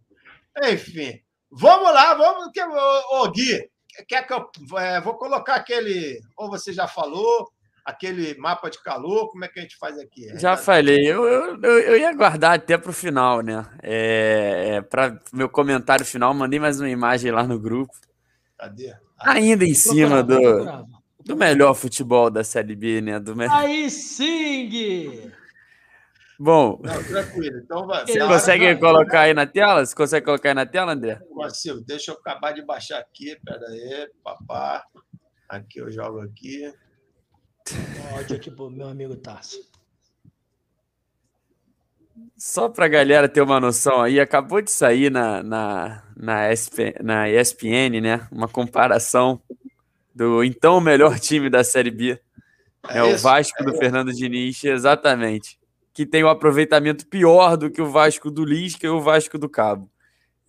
Enfim, 0.64 1.18
vamos 1.54 1.92
lá, 1.92 2.14
vamos. 2.14 2.50
que- 2.52 2.62
Ô, 2.62 3.22
ô, 3.22 3.30
Gui, 3.30 3.68
quer 4.08 4.26
que 4.26 4.32
eu 4.32 4.50
é, 4.78 5.00
vou 5.00 5.14
colocar 5.14 5.54
aquele. 5.54 6.20
Ou 6.36 6.50
você 6.50 6.72
já 6.72 6.86
falou, 6.86 7.50
aquele 7.84 8.36
mapa 8.38 8.70
de 8.70 8.82
calor, 8.82 9.30
como 9.30 9.44
é 9.44 9.48
que 9.48 9.58
a 9.58 9.62
gente 9.62 9.76
faz 9.76 9.98
aqui? 9.98 10.26
Já 10.38 10.56
falei, 10.56 11.06
eu, 11.06 11.24
eu, 11.26 11.62
eu, 11.62 11.96
ia 11.96 12.12
guardar 12.14 12.54
até 12.54 12.78
pro 12.78 12.92
final, 12.92 13.42
né? 13.42 13.66
É, 13.82 14.76
é, 14.76 14.80
para 14.80 15.20
meu 15.32 15.48
comentário 15.48 16.04
final, 16.04 16.32
mandei 16.32 16.58
mais 16.58 16.80
uma 16.80 16.88
imagem 16.88 17.30
lá 17.30 17.44
no 17.44 17.58
grupo. 17.58 17.92
Cadê? 18.58 18.94
Ainda 19.20 19.64
em 19.64 19.74
cima 19.74 20.22
do, 20.22 20.38
do 21.24 21.36
melhor 21.36 21.74
futebol 21.74 22.30
da 22.30 22.42
Série 22.42 22.74
B, 22.74 23.00
né? 23.00 23.20
Do 23.20 23.36
me... 23.36 23.46
Aí 23.46 23.90
sim, 23.90 24.68
Gui. 24.68 25.32
Bom, 26.38 26.80
Não, 26.82 27.04
tranquilo. 27.04 27.58
Então 27.58 27.86
vai. 27.86 28.06
você 28.06 28.18
Não, 28.18 28.28
consegue 28.28 28.72
não. 28.74 28.80
colocar 28.80 29.20
aí 29.20 29.34
na 29.34 29.46
tela? 29.46 29.84
Você 29.86 29.94
consegue 29.94 30.26
colocar 30.26 30.48
aí 30.48 30.54
na 30.54 30.66
tela, 30.66 30.92
André? 30.92 31.16
Consigo. 31.30 31.80
Deixa 31.80 32.10
eu 32.10 32.16
acabar 32.16 32.52
de 32.52 32.62
baixar 32.62 32.98
aqui. 32.98 33.38
Pera 33.44 33.66
aí, 33.68 34.10
papá. 34.22 34.84
Aqui 35.48 35.78
eu 35.80 35.90
jogo 35.90 36.20
aqui. 36.20 36.72
Áudio 38.12 38.36
aqui 38.36 38.50
pro 38.50 38.70
meu 38.70 38.88
amigo 38.88 39.16
Tarso. 39.16 39.58
Só 42.36 42.68
pra 42.68 42.88
galera 42.88 43.28
ter 43.28 43.40
uma 43.40 43.58
noção 43.60 44.00
aí, 44.02 44.20
acabou 44.20 44.60
de 44.60 44.70
sair 44.70 45.10
na, 45.10 45.42
na, 45.42 46.02
na, 46.16 46.54
SP, 46.54 46.94
na 47.02 47.28
ESPN, 47.28 48.00
né? 48.00 48.28
Uma 48.30 48.48
comparação 48.48 49.40
do 50.14 50.44
então 50.44 50.80
melhor 50.80 51.18
time 51.18 51.48
da 51.48 51.64
Série 51.64 51.90
B. 51.90 52.20
É, 52.88 53.02
o 53.02 53.10
isso? 53.14 53.22
Vasco 53.24 53.64
do 53.64 53.74
Fernando 53.76 54.12
Diniz, 54.12 54.62
exatamente. 54.62 55.58
Que 55.94 56.04
tem 56.04 56.24
um 56.24 56.28
aproveitamento 56.28 57.06
pior 57.06 57.56
do 57.56 57.70
que 57.70 57.80
o 57.80 57.88
Vasco 57.88 58.30
do 58.30 58.44
Lisca 58.44 58.86
e 58.86 58.90
o 58.90 59.00
Vasco 59.00 59.38
do 59.38 59.48
Cabo. 59.48 59.88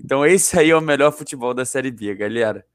Então, 0.04 0.26
esse 0.26 0.60
aí 0.60 0.72
é 0.72 0.76
o 0.76 0.82
melhor 0.82 1.12
futebol 1.12 1.54
da 1.54 1.64
Série 1.64 1.92
B, 1.92 2.14
galera. 2.16 2.66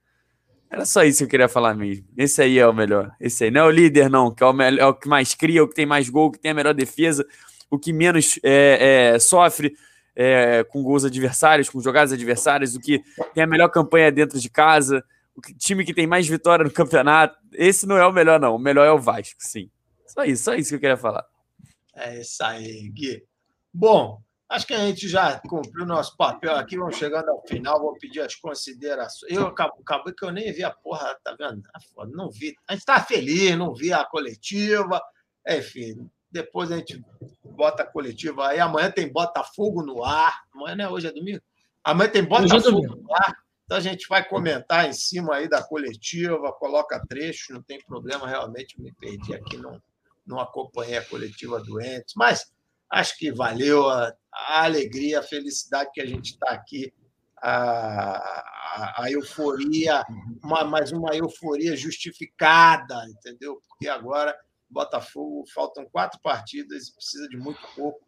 Era 0.70 0.86
só 0.86 1.02
isso 1.02 1.18
que 1.18 1.24
eu 1.24 1.28
queria 1.28 1.48
falar 1.48 1.74
mesmo. 1.74 2.06
Esse 2.16 2.40
aí 2.40 2.58
é 2.58 2.66
o 2.66 2.72
melhor. 2.72 3.10
Esse 3.20 3.44
aí 3.44 3.50
não 3.50 3.62
é 3.62 3.64
o 3.64 3.70
líder, 3.70 4.08
não, 4.08 4.32
que 4.32 4.42
é 4.42 4.46
o, 4.46 4.52
melhor, 4.52 4.80
é 4.80 4.86
o 4.86 4.94
que 4.94 5.08
mais 5.08 5.34
cria, 5.34 5.64
o 5.64 5.68
que 5.68 5.74
tem 5.74 5.84
mais 5.84 6.08
gol, 6.08 6.28
o 6.28 6.30
que 6.30 6.38
tem 6.38 6.52
a 6.52 6.54
melhor 6.54 6.72
defesa, 6.72 7.26
o 7.68 7.76
que 7.76 7.92
menos 7.92 8.38
é, 8.44 9.12
é, 9.14 9.18
sofre 9.18 9.74
é, 10.14 10.62
com 10.64 10.80
gols 10.82 11.04
adversários, 11.04 11.68
com 11.68 11.80
jogadas 11.80 12.12
adversárias, 12.12 12.76
o 12.76 12.80
que 12.80 13.02
tem 13.34 13.42
a 13.42 13.46
melhor 13.48 13.68
campanha 13.68 14.12
dentro 14.12 14.38
de 14.38 14.48
casa, 14.48 15.04
o 15.34 15.40
que- 15.40 15.52
time 15.54 15.84
que 15.84 15.92
tem 15.92 16.06
mais 16.06 16.28
vitória 16.28 16.64
no 16.64 16.70
campeonato. 16.70 17.36
Esse 17.52 17.84
não 17.84 17.96
é 17.96 18.06
o 18.06 18.12
melhor, 18.12 18.38
não. 18.38 18.54
O 18.54 18.58
melhor 18.58 18.86
é 18.86 18.92
o 18.92 18.98
Vasco, 18.98 19.40
sim. 19.40 19.68
Só 20.06 20.24
isso, 20.24 20.44
só 20.44 20.54
isso 20.54 20.70
que 20.70 20.76
eu 20.76 20.80
queria 20.80 20.96
falar. 20.96 21.24
É 21.94 22.20
isso 22.20 22.42
aí, 22.42 22.88
Gui. 22.90 23.24
Bom, 23.72 24.20
acho 24.48 24.66
que 24.66 24.74
a 24.74 24.78
gente 24.78 25.08
já 25.08 25.38
cumpriu 25.40 25.84
o 25.84 25.88
nosso 25.88 26.16
papel 26.16 26.56
aqui. 26.56 26.76
Vamos 26.76 26.96
chegando 26.96 27.28
ao 27.28 27.46
final. 27.46 27.80
Vou 27.80 27.94
pedir 27.94 28.20
as 28.20 28.34
considerações. 28.34 29.32
Eu 29.32 29.46
acabei 29.46 29.80
acabou 29.80 30.12
que 30.12 30.24
eu 30.24 30.32
nem 30.32 30.52
vi 30.52 30.64
a 30.64 30.70
porra, 30.70 31.16
tá 31.22 31.34
vendo? 31.38 31.62
Ah, 31.74 32.06
Não 32.06 32.30
vi. 32.30 32.54
A 32.68 32.74
gente 32.74 32.84
tá 32.84 33.00
feliz, 33.00 33.56
não 33.56 33.74
vi 33.74 33.92
a 33.92 34.04
coletiva. 34.04 35.00
Enfim, 35.46 36.10
depois 36.30 36.70
a 36.70 36.76
gente 36.76 37.02
bota 37.44 37.82
a 37.82 37.86
coletiva 37.86 38.48
aí. 38.48 38.60
Amanhã 38.60 38.90
tem 38.90 39.12
Botafogo 39.12 39.82
no 39.82 40.04
ar. 40.04 40.42
Amanhã 40.54 40.76
não 40.76 40.84
é 40.84 40.90
hoje, 40.90 41.06
é 41.06 41.12
domingo? 41.12 41.40
Amanhã 41.82 42.10
tem 42.10 42.22
é 42.22 42.26
Botafogo 42.26 42.96
no 42.96 43.14
ar. 43.14 43.36
Então 43.70 43.78
a 43.78 43.80
gente 43.80 44.08
vai 44.08 44.28
comentar 44.28 44.88
em 44.88 44.92
cima 44.92 45.36
aí 45.36 45.48
da 45.48 45.62
coletiva, 45.62 46.52
coloca 46.54 47.00
trechos, 47.06 47.50
não 47.50 47.62
tem 47.62 47.80
problema, 47.80 48.26
realmente 48.26 48.80
me 48.80 48.92
perdi 48.92 49.32
aqui, 49.32 49.56
não, 49.56 49.80
não 50.30 50.40
acompanhei 50.40 50.96
a 50.96 51.04
coletiva 51.04 51.60
doentes, 51.60 52.14
mas 52.16 52.50
acho 52.90 53.18
que 53.18 53.30
valeu 53.30 53.88
a, 53.88 54.12
a 54.32 54.64
alegria, 54.64 55.20
a 55.20 55.22
felicidade 55.22 55.90
que 55.92 56.00
a 56.00 56.06
gente 56.06 56.32
está 56.32 56.50
aqui, 56.50 56.92
a, 57.42 58.16
a, 58.16 59.04
a 59.04 59.10
euforia, 59.10 60.04
uma, 60.42 60.64
mas 60.64 60.92
uma 60.92 61.14
euforia 61.14 61.76
justificada, 61.76 62.94
entendeu? 63.08 63.60
Porque 63.68 63.88
agora 63.88 64.36
Botafogo 64.70 65.44
faltam 65.52 65.84
quatro 65.90 66.20
partidas 66.20 66.88
e 66.88 66.94
precisa 66.94 67.28
de 67.28 67.36
muito 67.36 67.60
pouco. 67.74 68.00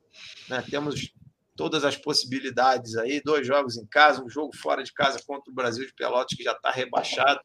Né? 0.48 0.62
Temos 0.70 1.12
todas 1.56 1.84
as 1.84 1.96
possibilidades 1.96 2.96
aí, 2.96 3.20
dois 3.22 3.46
jogos 3.46 3.76
em 3.76 3.86
casa, 3.86 4.22
um 4.22 4.28
jogo 4.28 4.56
fora 4.56 4.82
de 4.82 4.92
casa 4.92 5.20
contra 5.26 5.50
o 5.50 5.54
Brasil 5.54 5.84
de 5.84 5.94
Pelotas, 5.94 6.36
que 6.36 6.44
já 6.44 6.52
está 6.52 6.70
rebaixado, 6.70 7.40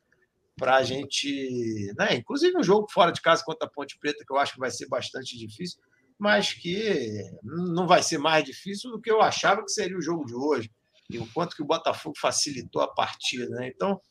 para 0.57 0.77
a 0.77 0.83
gente. 0.83 1.93
Né? 1.97 2.15
Inclusive 2.15 2.57
um 2.57 2.63
jogo 2.63 2.87
fora 2.91 3.11
de 3.11 3.21
casa 3.21 3.43
contra 3.45 3.67
a 3.67 3.71
Ponte 3.71 3.97
Preta, 3.99 4.23
que 4.25 4.33
eu 4.33 4.37
acho 4.37 4.53
que 4.53 4.59
vai 4.59 4.71
ser 4.71 4.87
bastante 4.87 5.37
difícil, 5.37 5.79
mas 6.17 6.51
que 6.51 7.23
não 7.43 7.87
vai 7.87 8.01
ser 8.01 8.17
mais 8.17 8.43
difícil 8.43 8.91
do 8.91 8.99
que 8.99 9.11
eu 9.11 9.21
achava 9.21 9.63
que 9.63 9.71
seria 9.71 9.97
o 9.97 10.01
jogo 10.01 10.25
de 10.25 10.35
hoje. 10.35 10.71
E 11.09 11.19
o 11.19 11.27
quanto 11.33 11.55
que 11.55 11.61
o 11.61 11.67
Botafogo 11.67 12.15
facilitou 12.19 12.81
a 12.81 12.93
partida. 12.93 13.47
Né? 13.49 13.71
Então, 13.73 14.01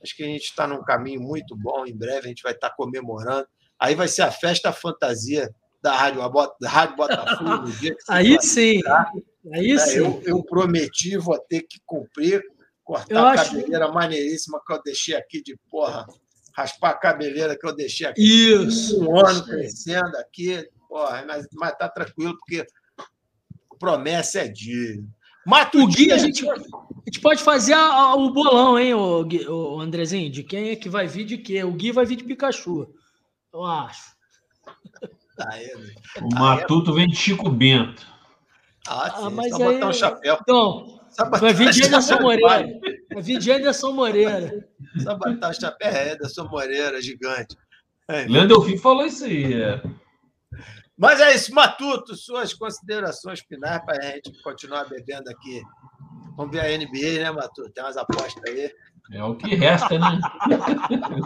acho 0.00 0.14
que 0.14 0.22
a 0.22 0.26
gente 0.26 0.44
está 0.44 0.68
num 0.68 0.84
caminho 0.84 1.20
muito 1.20 1.56
bom. 1.56 1.84
Em 1.86 1.96
breve 1.96 2.26
a 2.26 2.28
gente 2.28 2.42
vai 2.42 2.52
estar 2.52 2.70
comemorando. 2.70 3.48
Aí 3.80 3.94
vai 3.94 4.06
ser 4.06 4.22
a 4.22 4.30
festa 4.30 4.72
fantasia 4.72 5.52
da 5.82 5.96
Rádio, 5.96 6.20
da 6.60 6.68
Rádio 6.70 6.96
Botafogo 6.96 7.56
no 7.66 7.72
dia 7.72 7.94
que 7.94 8.02
se 8.02 8.12
Aí 8.12 8.40
sim. 8.40 8.80
Aí 9.52 9.72
É, 9.72 9.78
sim. 9.78 9.98
eu, 9.98 10.22
eu 10.24 10.42
prometi, 10.42 11.16
vou 11.18 11.38
ter 11.38 11.62
que 11.62 11.78
cumprir, 11.84 12.42
cortar 12.84 13.14
Eu 13.14 13.18
a 13.18 13.30
acho- 13.32 13.50
cabeleira 13.56 13.88
maneiríssima 13.90 14.60
que 14.64 14.72
eu 14.72 14.82
deixei 14.82 15.16
aqui 15.16 15.42
de 15.42 15.56
porra, 15.70 16.06
raspar 16.54 16.90
a 16.90 16.94
cabeleira 16.94 17.58
que 17.58 17.66
eu 17.66 17.74
deixei 17.74 18.06
aqui 18.06 18.22
Isso. 18.22 19.00
um 19.02 19.18
ano 19.18 19.30
Isso 19.40 19.44
aí. 19.44 19.48
crescendo 19.58 20.16
aqui, 20.18 20.68
porra, 20.88 21.24
mas, 21.26 21.46
mas 21.54 21.76
tá 21.76 21.88
tranquilo, 21.88 22.36
porque 22.38 22.64
promessa 23.78 24.40
é 24.40 24.48
dívida. 24.48 25.06
Mata 25.46 25.76
O 25.76 25.86
Gui, 25.86 26.10
a 26.10 26.16
gente, 26.16 26.48
a 26.48 26.54
gente 27.04 27.20
pode 27.20 27.42
fazer 27.42 27.74
a- 27.74 27.78
a- 27.92 28.14
o 28.14 28.30
bolão, 28.32 28.78
hein, 28.78 28.94
o, 28.94 29.26
o 29.76 29.80
Andrezinho? 29.80 30.30
De 30.30 30.42
quem 30.42 30.70
é 30.70 30.76
que 30.76 30.88
vai 30.88 31.06
vir 31.06 31.24
de 31.26 31.36
quê? 31.36 31.62
O 31.62 31.72
Gui 31.72 31.92
vai 31.92 32.06
vir 32.06 32.16
de 32.16 32.24
Pikachu. 32.24 32.88
Eu 33.52 33.62
acho. 33.62 34.14
É, 35.52 35.76
né? 35.76 35.94
O 36.22 36.34
Matuto 36.34 36.94
vem 36.94 37.06
de 37.08 37.16
Chico 37.16 37.50
Bento. 37.50 38.06
Ah, 38.88 39.10
sim, 39.10 39.24
Ah, 39.26 39.30
mas 39.30 39.50
só 39.50 39.58
botar 39.58 39.68
aí- 39.70 39.84
um 39.84 39.92
chapéu. 39.92 40.38
Então, 40.40 40.86
botar 40.86 40.93
vai 41.40 41.52
vir 41.52 41.70
de 41.70 41.84
Anderson 41.84 42.20
Moreira. 42.20 42.66
Vai 43.12 43.22
vir 43.22 43.38
de 43.38 43.52
Anderson 43.52 43.92
Moreira. 43.92 44.68
Só 45.02 45.14
botar 45.16 45.50
o 45.50 45.54
chapéu 45.54 45.88
é 45.88 46.12
Ederson 46.12 46.44
Moreira, 46.48 47.00
gigante. 47.00 47.56
É. 48.08 48.26
Leandro 48.26 48.58
Delfim 48.58 48.78
falou 48.78 49.06
isso 49.06 49.24
aí. 49.24 49.54
é. 49.54 49.82
Mas 50.96 51.20
é 51.20 51.34
isso, 51.34 51.52
Matuto, 51.52 52.14
suas 52.14 52.54
considerações 52.54 53.40
finais 53.40 53.84
para 53.84 53.98
a 53.98 54.10
gente 54.12 54.30
continuar 54.42 54.88
bebendo 54.88 55.28
aqui. 55.28 55.60
Vamos 56.36 56.52
ver 56.52 56.60
a 56.60 56.78
NBA, 56.78 57.22
né, 57.22 57.30
Matuto? 57.30 57.72
Tem 57.72 57.82
umas 57.82 57.96
apostas 57.96 58.42
aí. 58.46 58.70
É 59.12 59.22
o 59.22 59.34
que 59.34 59.54
resta, 59.54 59.98
né? 59.98 60.18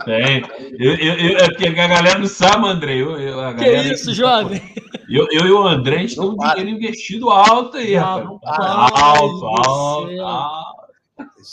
Tem. 0.05 0.43
Eu, 0.79 0.95
eu, 0.97 1.15
eu, 1.15 1.39
é 1.39 1.49
porque 1.49 1.69
a 1.69 1.87
galera 1.87 2.19
não 2.19 2.27
sabe, 2.27 2.67
André. 2.67 2.97
Eu, 2.97 3.19
eu, 3.19 3.41
a 3.41 3.55
Que 3.55 3.65
galera, 3.65 3.95
isso, 3.95 4.13
jovem? 4.13 4.61
Eu, 5.09 5.27
eu 5.31 5.47
e 5.47 5.51
o 5.53 5.67
André, 5.67 5.97
a 5.97 5.99
gente 6.01 6.17
tem 6.17 6.25
Não 6.25 6.33
um 6.35 6.37
para. 6.37 6.55
dinheiro 6.57 6.77
investido 6.77 7.31
alto 7.31 7.77
aí, 7.77 7.95
rapaz. 7.95 8.27
Alto, 8.45 9.47
alto, 9.47 10.21
alto. 10.23 10.89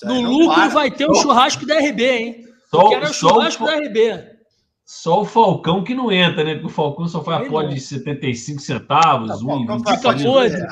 No 0.03 0.22
lucro 0.22 0.56
para. 0.56 0.69
vai 0.69 0.91
ter 0.91 1.06
o 1.10 1.14
churrasco 1.15 1.65
da 1.65 1.77
RB, 1.80 2.03
hein? 2.03 2.35
Eu 2.73 2.81
Só, 2.81 2.89
quero 2.89 3.06
o 3.06 3.14
só, 3.14 3.30
churrasco 3.30 3.64
o, 3.64 3.68
da 3.68 3.76
RB. 3.77 4.23
só 4.84 5.22
o 5.22 5.26
Falcão 5.26 5.84
que 5.84 5.93
não 5.93 6.11
entra, 6.11 6.43
né? 6.43 6.53
Porque 6.56 6.68
o 6.68 6.69
Falcão 6.69 7.07
só 7.07 7.23
foi 7.23 7.35
Aí 7.35 7.45
a 7.45 7.49
não. 7.49 7.69
de 7.69 7.80
75 7.80 8.61
centavos, 8.61 9.41
um, 9.41 9.47
Falcão 9.47 9.77
20 9.77 9.84
faz 9.84 10.02
Fica 10.02 10.14
podre. 10.23 10.68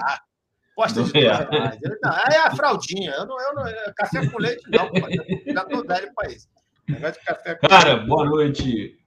Aposta 0.74 1.04
de 1.04 1.12
Dois 1.12 1.14
dois 1.14 1.24
reais. 1.24 1.50
reais. 1.50 1.80
Não, 2.04 2.12
aí 2.12 2.34
é 2.34 2.40
a 2.48 2.52
fraldinha. 2.56 3.12
Eu 3.12 3.26
não, 3.26 3.40
eu 3.40 3.56
não, 3.56 3.68
é 3.68 3.94
café 3.96 4.28
com 4.28 4.38
leite, 4.40 4.64
não. 4.70 4.90
pô. 4.90 5.54
Já 5.54 5.66
tô 5.66 5.84
velho 5.84 6.14
para 6.16 6.32
isso. 6.32 6.48
Negócio 6.88 7.20
de 7.20 7.26
café 7.26 7.56
com 7.56 7.68
Cara, 7.68 7.94
leite. 7.94 8.08
boa 8.08 8.26
noite. 8.26 8.98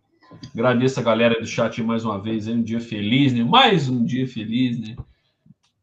Agradeço 0.54 0.98
a 1.00 1.02
galera 1.02 1.38
do 1.40 1.46
chat 1.46 1.82
mais 1.82 2.04
uma 2.04 2.20
vez. 2.20 2.46
Um 2.48 2.62
dia 2.62 2.80
feliz, 2.80 3.32
né? 3.32 3.44
Mais 3.44 3.88
um 3.88 4.04
dia 4.04 4.26
feliz, 4.26 4.78
né? 4.78 4.96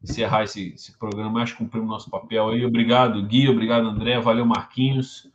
Encerrar 0.01 0.43
esse, 0.43 0.73
esse 0.73 0.97
programa. 0.97 1.41
Acho 1.41 1.53
que 1.53 1.59
cumprimos 1.59 1.87
nosso 1.89 2.09
papel 2.09 2.49
aí. 2.49 2.65
Obrigado, 2.65 3.21
Gui. 3.25 3.47
Obrigado, 3.49 3.87
André. 3.87 4.19
Valeu, 4.19 4.45
Marquinhos. 4.45 5.29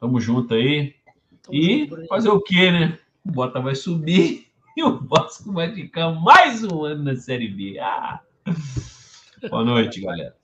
Tamo 0.00 0.18
junto 0.20 0.54
aí. 0.54 0.94
Tamo 1.42 1.58
E 1.58 1.86
junto, 1.88 2.06
fazer 2.06 2.28
o 2.30 2.40
quê, 2.40 2.70
né? 2.70 2.98
O 3.24 3.30
Bota 3.32 3.60
vai 3.60 3.74
subir 3.74 4.46
e 4.76 4.82
o 4.82 4.98
Vasco 4.98 5.52
vai 5.52 5.74
ficar 5.74 6.10
mais 6.12 6.62
um 6.64 6.84
ano 6.84 7.04
na 7.04 7.16
Série 7.16 7.48
B. 7.48 7.78
Ah! 7.78 8.20
Boa 9.50 9.64
noite, 9.64 10.00
galera. 10.00 10.36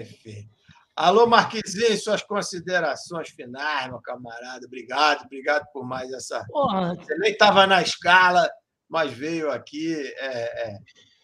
Enfim. 0.00 0.48
Alô, 0.94 1.26
Marquisinho, 1.26 1.96
suas 1.96 2.22
considerações 2.22 3.28
finais, 3.30 3.88
meu 3.88 4.00
camarada. 4.00 4.66
Obrigado, 4.66 5.24
obrigado 5.24 5.64
por 5.72 5.84
mais 5.84 6.10
essa. 6.12 6.44
Porra, 6.48 6.94
Você 6.96 7.16
nem 7.18 7.32
estava 7.32 7.66
na 7.66 7.80
escala, 7.80 8.50
mas 8.88 9.12
veio 9.12 9.50
aqui 9.50 9.94
é, 9.94 10.70
é, 10.70 10.78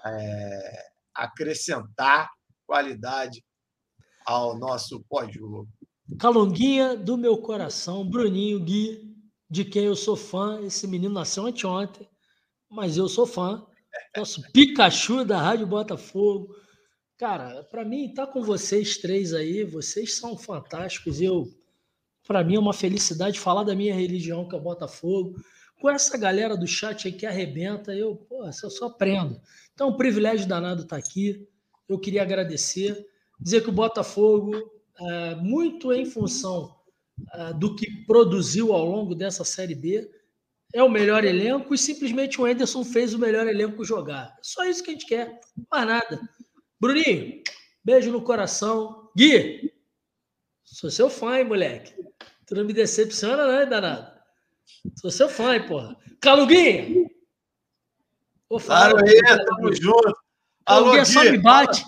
é, 0.06 0.86
acrescentar 1.14 2.30
qualidade 2.66 3.44
ao 4.24 4.56
nosso 4.56 5.04
pós-jogo. 5.08 5.68
Calonguinha 6.18 6.96
do 6.96 7.16
meu 7.16 7.36
coração, 7.38 8.08
Bruninho 8.08 8.60
Gui, 8.60 9.12
de 9.50 9.64
quem 9.64 9.84
eu 9.84 9.96
sou 9.96 10.16
fã. 10.16 10.60
Esse 10.62 10.86
menino 10.86 11.12
nasceu 11.12 11.46
anteontem, 11.46 12.08
mas 12.70 12.96
eu 12.96 13.08
sou 13.08 13.26
fã. 13.26 13.66
Nosso 14.16 14.40
Pikachu 14.52 15.24
da 15.24 15.40
Rádio 15.40 15.66
Botafogo. 15.66 16.54
Cara, 17.16 17.62
para 17.70 17.84
mim, 17.84 18.06
estar 18.06 18.26
com 18.26 18.42
vocês 18.42 18.98
três 18.98 19.32
aí, 19.32 19.62
vocês 19.62 20.14
são 20.14 20.36
fantásticos. 20.36 21.20
Eu, 21.20 21.48
para 22.26 22.42
mim, 22.42 22.56
é 22.56 22.58
uma 22.58 22.72
felicidade 22.72 23.38
falar 23.38 23.62
da 23.62 23.74
minha 23.74 23.94
religião, 23.94 24.48
que 24.48 24.54
é 24.54 24.58
o 24.58 24.62
Botafogo. 24.62 25.36
Com 25.80 25.88
essa 25.88 26.18
galera 26.18 26.56
do 26.56 26.66
chat 26.66 27.06
aí 27.06 27.12
que 27.12 27.24
arrebenta, 27.24 27.94
eu, 27.94 28.16
pô, 28.16 28.44
eu 28.44 28.52
só 28.52 28.86
aprendo. 28.86 29.40
Então, 29.72 29.90
um 29.90 29.96
privilégio 29.96 30.48
danado 30.48 30.82
estar 30.82 30.96
aqui. 30.96 31.46
Eu 31.88 32.00
queria 32.00 32.22
agradecer, 32.22 33.06
dizer 33.38 33.62
que 33.62 33.68
o 33.68 33.72
Botafogo 33.72 34.52
é, 34.98 35.34
muito 35.36 35.92
em 35.92 36.06
função 36.06 36.74
é, 37.32 37.52
do 37.52 37.76
que 37.76 38.04
produziu 38.06 38.72
ao 38.72 38.84
longo 38.84 39.14
dessa 39.14 39.44
Série 39.44 39.74
B. 39.76 40.10
É 40.72 40.82
o 40.82 40.90
melhor 40.90 41.24
elenco 41.24 41.72
e 41.72 41.78
simplesmente 41.78 42.40
o 42.40 42.44
Anderson 42.44 42.82
fez 42.84 43.14
o 43.14 43.18
melhor 43.18 43.46
elenco 43.46 43.84
jogar. 43.84 44.36
Só 44.42 44.64
isso 44.64 44.82
que 44.82 44.90
a 44.90 44.92
gente 44.94 45.06
quer, 45.06 45.38
mais 45.70 45.86
nada. 45.86 46.20
Bruninho, 46.88 47.42
beijo 47.82 48.12
no 48.12 48.20
coração. 48.20 49.10
Gui, 49.16 49.72
sou 50.62 50.90
seu 50.90 51.08
fã, 51.08 51.38
hein, 51.38 51.44
moleque. 51.44 51.94
Tu 52.46 52.54
não 52.54 52.62
me 52.62 52.74
decepciona, 52.74 53.46
não, 53.46 53.62
hein, 53.62 53.66
danado? 53.66 54.12
Sou 55.00 55.10
seu 55.10 55.30
fã, 55.30 55.54
hein, 55.54 55.66
porra. 55.66 55.96
Caluguinha! 56.20 57.08
Falar- 58.60 58.90
Claro 58.92 58.98
aí, 59.08 59.44
tamo 59.46 59.72
junto. 59.74 60.14
Alô, 60.66 60.84
Calunguinha 60.92 61.04
só 61.06 61.22
Gui. 61.22 61.30
me 61.30 61.38
bate. 61.38 61.84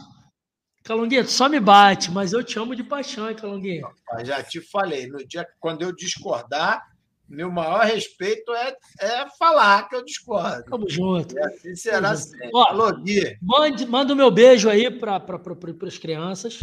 Calunguinha, 0.83 1.25
tu 1.25 1.31
só 1.31 1.49
me 1.49 1.61
bate, 1.61 2.11
mas 2.11 2.33
eu 2.33 2.43
te 2.43 2.59
amo 2.59 2.75
de 2.75 2.83
paixão, 2.83 3.29
hein, 3.29 3.37
Calunguinha? 3.37 3.87
Já 4.25 4.43
te 4.43 4.63
falei, 4.63 5.07
no 5.09 5.19
dia 5.27 5.47
quando 5.61 5.83
eu 5.83 5.93
discordar, 5.95 6.83
meu 7.29 7.51
maior 7.51 7.85
respeito 7.85 8.53
é, 8.55 8.77
é 9.01 9.27
falar 9.39 9.89
que 9.89 9.97
eu 9.97 10.05
discordo. 10.05 10.65
Tamo 10.65 10.89
junto. 10.89 11.35
E 11.35 11.41
assim 11.41 11.75
será 11.75 12.11
Tamo 12.11 12.17
sempre. 12.19 12.51
Ó, 12.55 12.63
Alô, 12.65 12.93
Gui. 13.03 13.39
Mande, 13.43 13.87
manda 13.87 14.13
o 14.13 14.17
meu 14.17 14.31
beijo 14.31 14.69
aí 14.69 14.91
para 14.91 15.19
pra, 15.21 15.41
as 15.87 15.99
crianças. 15.99 16.63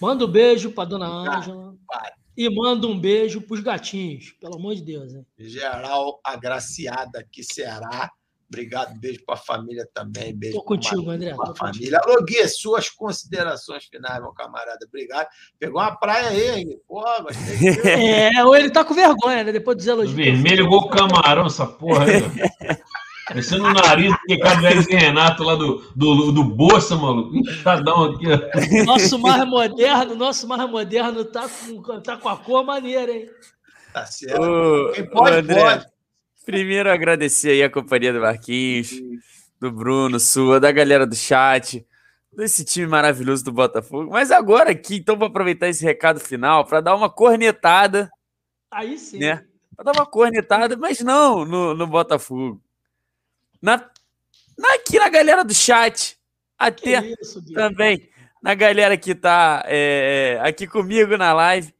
Manda 0.00 0.24
um 0.24 0.30
beijo 0.30 0.70
para 0.72 0.88
dona 0.88 1.06
Ângela. 1.06 1.74
E 2.36 2.50
manda 2.50 2.86
um 2.86 2.98
beijo 2.98 3.40
para 3.40 3.54
os 3.54 3.60
gatinhos, 3.60 4.32
pelo 4.32 4.56
amor 4.56 4.74
de 4.74 4.82
Deus. 4.82 5.14
Hein? 5.14 5.26
Geral 5.38 6.20
agraciada 6.22 7.26
que 7.32 7.42
será. 7.42 8.10
Obrigado, 8.48 8.98
beijo 9.00 9.24
para 9.26 9.34
a 9.34 9.38
família 9.38 9.88
também. 9.92 10.34
Beijo 10.34 10.56
Tô 10.58 10.62
contigo, 10.62 11.04
pra 11.04 11.14
André. 11.14 11.34
pra 11.34 11.54
família. 11.54 11.98
Alô, 12.02 12.24
Gui, 12.24 12.46
suas 12.48 12.88
considerações 12.88 13.84
finais, 13.86 14.20
meu 14.20 14.32
camarada. 14.32 14.86
Obrigado. 14.86 15.26
Pegou 15.58 15.80
uma 15.80 15.96
praia 15.96 16.28
aí, 16.28 16.60
hein? 16.60 16.80
Pô, 16.86 17.02
gostei. 17.22 17.76
É, 18.36 18.44
ou 18.44 18.54
ele 18.56 18.70
tá 18.70 18.84
com 18.84 18.94
vergonha, 18.94 19.42
né? 19.44 19.52
Depois 19.52 19.76
dos 19.76 19.86
elogios. 19.86 20.14
Vermelho 20.16 20.64
igual 20.66 20.88
camarão, 20.88 21.46
essa 21.46 21.66
porra 21.66 22.04
aí. 22.04 22.22
ó. 22.22 22.76
Parecendo 23.26 23.64
o 23.64 23.72
nariz 23.72 24.12
do 24.12 24.18
Ricardo 24.28 24.64
Hermes 24.64 24.86
e 24.86 24.94
Renato 24.94 25.42
lá 25.42 25.56
do, 25.56 25.82
do, 25.96 26.30
do 26.30 26.44
Bolsa, 26.44 26.94
maluco. 26.94 27.34
Enxadão 27.36 28.04
aqui, 28.04 28.24
ó. 28.28 28.84
Nosso 28.84 29.18
mais 29.18 29.44
moderno, 29.44 30.14
nosso 30.14 30.46
mais 30.46 30.70
moderno 30.70 31.24
tá 31.24 31.48
com, 31.48 32.00
tá 32.00 32.16
com 32.16 32.28
a 32.28 32.36
cor 32.36 32.64
maneira, 32.64 33.10
hein? 33.10 33.28
Tá 33.92 34.06
certo. 34.06 34.40
Ô, 34.40 34.92
Quem 34.92 35.04
pode, 35.10 35.34
ô, 35.34 35.38
André, 35.40 35.60
pode. 35.60 35.86
Primeiro 36.46 36.88
agradecer 36.88 37.50
aí 37.50 37.62
a 37.64 37.68
companhia 37.68 38.12
do 38.12 38.20
Marquinhos, 38.20 38.92
do 39.60 39.72
Bruno, 39.72 40.20
sua, 40.20 40.60
da 40.60 40.70
galera 40.70 41.04
do 41.04 41.16
chat, 41.16 41.84
desse 42.32 42.64
time 42.64 42.86
maravilhoso 42.86 43.44
do 43.44 43.50
Botafogo. 43.52 44.12
Mas 44.12 44.30
agora 44.30 44.70
aqui, 44.70 44.94
então, 44.98 45.18
vou 45.18 45.26
aproveitar 45.26 45.68
esse 45.68 45.84
recado 45.84 46.20
final 46.20 46.64
para 46.64 46.80
dar 46.80 46.94
uma 46.94 47.10
cornetada, 47.10 48.08
Aí 48.70 48.96
sim. 48.96 49.18
né? 49.18 49.44
Para 49.74 49.86
dar 49.86 49.98
uma 49.98 50.06
cornetada, 50.06 50.76
mas 50.76 51.00
não 51.00 51.44
no, 51.44 51.74
no 51.74 51.86
Botafogo. 51.86 52.62
Na, 53.60 53.78
na- 54.56 54.74
aqui 54.74 55.00
na 55.00 55.08
galera 55.08 55.42
do 55.42 55.52
chat, 55.52 56.16
até 56.56 57.04
isso, 57.20 57.44
também 57.52 58.08
na 58.40 58.54
galera 58.54 58.96
que 58.96 59.16
tá 59.16 59.64
é, 59.66 60.38
é, 60.40 60.48
aqui 60.48 60.64
comigo 60.68 61.16
na 61.16 61.32
live, 61.32 61.74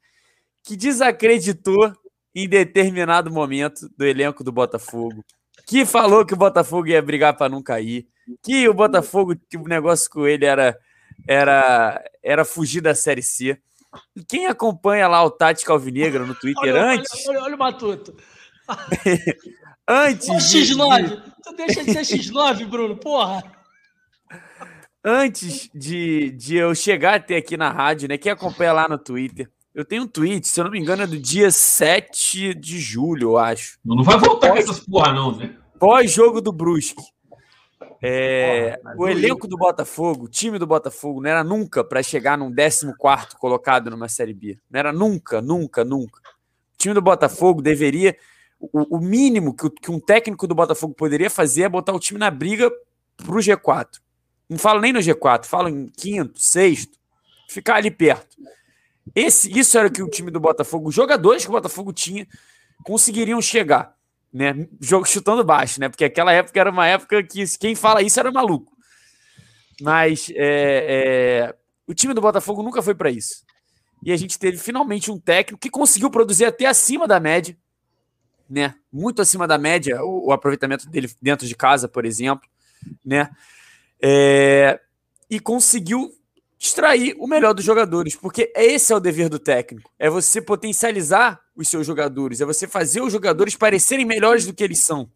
que 0.64 0.76
desacreditou 0.76 1.92
em 2.36 2.46
determinado 2.46 3.32
momento 3.32 3.88
do 3.96 4.04
elenco 4.04 4.44
do 4.44 4.52
Botafogo, 4.52 5.24
que 5.66 5.86
falou 5.86 6.26
que 6.26 6.34
o 6.34 6.36
Botafogo 6.36 6.86
ia 6.88 7.00
brigar 7.00 7.34
para 7.34 7.48
não 7.48 7.62
cair, 7.62 8.06
que 8.42 8.68
o 8.68 8.74
Botafogo, 8.74 9.34
que 9.48 9.56
o 9.56 9.62
negócio 9.62 10.10
com 10.10 10.26
ele 10.26 10.44
era, 10.44 10.78
era, 11.26 12.04
era 12.22 12.44
fugir 12.44 12.82
da 12.82 12.94
Série 12.94 13.22
C. 13.22 13.58
E 14.14 14.22
quem 14.22 14.46
acompanha 14.46 15.08
lá 15.08 15.24
o 15.24 15.30
Tática 15.30 15.72
Alvinegra 15.72 16.26
no 16.26 16.34
Twitter 16.34 16.62
Olha, 16.62 16.74
olha, 16.74 16.98
antes, 16.98 17.26
olha, 17.26 17.42
olha 17.42 17.56
o 17.56 17.58
Matuto. 17.58 18.14
antes 19.88 20.28
Ô, 20.28 20.36
de- 20.36 20.66
de, 20.66 20.74
X9. 20.74 21.22
Tu 21.42 21.52
deixa 21.54 21.84
de 21.84 22.04
ser 22.04 22.18
X9, 22.18 22.66
Bruno, 22.66 22.96
porra. 22.98 23.42
antes 25.02 25.70
de, 25.74 26.32
de 26.32 26.56
eu 26.56 26.74
chegar 26.74 27.14
até 27.14 27.36
aqui 27.36 27.56
na 27.56 27.70
rádio, 27.70 28.08
né? 28.08 28.18
Quem 28.18 28.30
acompanha 28.30 28.74
lá 28.74 28.86
no 28.86 28.98
Twitter, 28.98 29.50
eu 29.76 29.84
tenho 29.84 30.04
um 30.04 30.08
tweet, 30.08 30.48
se 30.48 30.58
eu 30.58 30.64
não 30.64 30.70
me 30.70 30.78
engano, 30.80 31.02
é 31.02 31.06
do 31.06 31.18
dia 31.18 31.50
7 31.50 32.54
de 32.54 32.80
julho, 32.80 33.32
eu 33.32 33.38
acho. 33.38 33.78
Não 33.84 34.02
vai 34.02 34.18
voltar 34.18 34.48
com 34.48 34.56
essas 34.56 34.80
porra, 34.80 35.12
não, 35.12 35.36
né? 35.36 35.54
Pós-jogo 35.78 36.40
do 36.40 36.50
Brusque. 36.50 37.04
É, 38.02 38.78
Porra, 38.78 38.94
o 38.96 39.06
elenco 39.06 39.46
do 39.46 39.58
Botafogo, 39.58 40.24
o 40.24 40.28
time 40.30 40.58
do 40.58 40.66
Botafogo, 40.66 41.20
não 41.20 41.28
era 41.28 41.44
nunca 41.44 41.84
para 41.84 42.02
chegar 42.02 42.38
num 42.38 42.50
14 42.50 43.36
colocado 43.38 43.90
numa 43.90 44.08
Série 44.08 44.32
B. 44.32 44.58
Não 44.70 44.80
era 44.80 44.94
nunca, 44.94 45.42
nunca, 45.42 45.84
nunca. 45.84 46.20
O 46.20 46.78
time 46.78 46.94
do 46.94 47.02
Botafogo 47.02 47.60
deveria. 47.60 48.16
O, 48.58 48.96
o 48.96 48.98
mínimo 48.98 49.54
que, 49.54 49.68
que 49.68 49.90
um 49.90 50.00
técnico 50.00 50.46
do 50.46 50.54
Botafogo 50.54 50.94
poderia 50.94 51.28
fazer 51.28 51.64
é 51.64 51.68
botar 51.68 51.92
o 51.92 52.00
time 52.00 52.18
na 52.18 52.30
briga 52.30 52.72
pro 53.18 53.40
G4. 53.40 54.00
Não 54.48 54.56
falo 54.56 54.80
nem 54.80 54.94
no 54.94 55.00
G4, 55.00 55.44
falo 55.44 55.68
em 55.68 55.86
quinto, 55.88 56.40
sexto, 56.40 56.96
ficar 57.46 57.74
ali 57.74 57.90
perto. 57.90 58.38
Esse, 59.14 59.56
isso 59.58 59.78
era 59.78 59.88
o 59.88 59.90
que 59.90 60.02
o 60.02 60.08
time 60.08 60.30
do 60.30 60.40
Botafogo, 60.40 60.88
os 60.88 60.94
jogadores 60.94 61.44
que 61.44 61.48
o 61.48 61.52
Botafogo 61.52 61.92
tinha, 61.92 62.26
conseguiriam 62.84 63.40
chegar, 63.40 63.96
né? 64.32 64.66
Jogo 64.80 65.06
chutando 65.06 65.44
baixo, 65.44 65.80
né? 65.80 65.88
Porque 65.88 66.04
aquela 66.04 66.32
época 66.32 66.58
era 66.58 66.70
uma 66.70 66.86
época 66.86 67.22
que 67.22 67.44
quem 67.58 67.74
fala 67.74 68.02
isso 68.02 68.18
era 68.18 68.30
maluco. 68.30 68.76
Mas 69.80 70.30
é, 70.30 70.34
é, 71.48 71.54
o 71.86 71.94
time 71.94 72.14
do 72.14 72.20
Botafogo 72.20 72.62
nunca 72.62 72.82
foi 72.82 72.94
para 72.94 73.10
isso. 73.10 73.44
E 74.02 74.12
a 74.12 74.16
gente 74.16 74.38
teve 74.38 74.58
finalmente 74.58 75.10
um 75.10 75.18
técnico 75.18 75.60
que 75.60 75.70
conseguiu 75.70 76.10
produzir 76.10 76.44
até 76.44 76.66
acima 76.66 77.06
da 77.06 77.18
média, 77.18 77.56
né? 78.48 78.74
Muito 78.92 79.22
acima 79.22 79.46
da 79.46 79.58
média, 79.58 80.02
o, 80.04 80.28
o 80.28 80.32
aproveitamento 80.32 80.88
dele 80.88 81.10
dentro 81.20 81.46
de 81.46 81.54
casa, 81.54 81.88
por 81.88 82.04
exemplo, 82.04 82.48
né? 83.04 83.30
É, 84.00 84.80
e 85.28 85.40
conseguiu 85.40 86.15
extrair 86.58 87.14
o 87.18 87.26
melhor 87.26 87.52
dos 87.52 87.64
jogadores, 87.64 88.16
porque 88.16 88.52
esse 88.56 88.92
é 88.92 88.96
o 88.96 89.00
dever 89.00 89.28
do 89.28 89.38
técnico, 89.38 89.90
é 89.98 90.08
você 90.08 90.40
potencializar 90.40 91.40
os 91.54 91.68
seus 91.68 91.86
jogadores, 91.86 92.40
é 92.40 92.44
você 92.44 92.66
fazer 92.66 93.00
os 93.00 93.12
jogadores 93.12 93.54
parecerem 93.54 94.04
melhores 94.04 94.46
do 94.46 94.54
que 94.54 94.64
eles 94.64 94.80
são. 94.80 95.10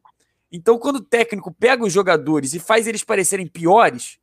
Então, 0.53 0.79
quando 0.79 0.97
o 0.97 1.05
técnico 1.05 1.53
pega 1.53 1.85
os 1.85 1.93
jogadores 1.93 2.55
e 2.55 2.59
faz 2.59 2.87
eles 2.87 3.05
parecerem 3.05 3.47
piores, 3.47 4.19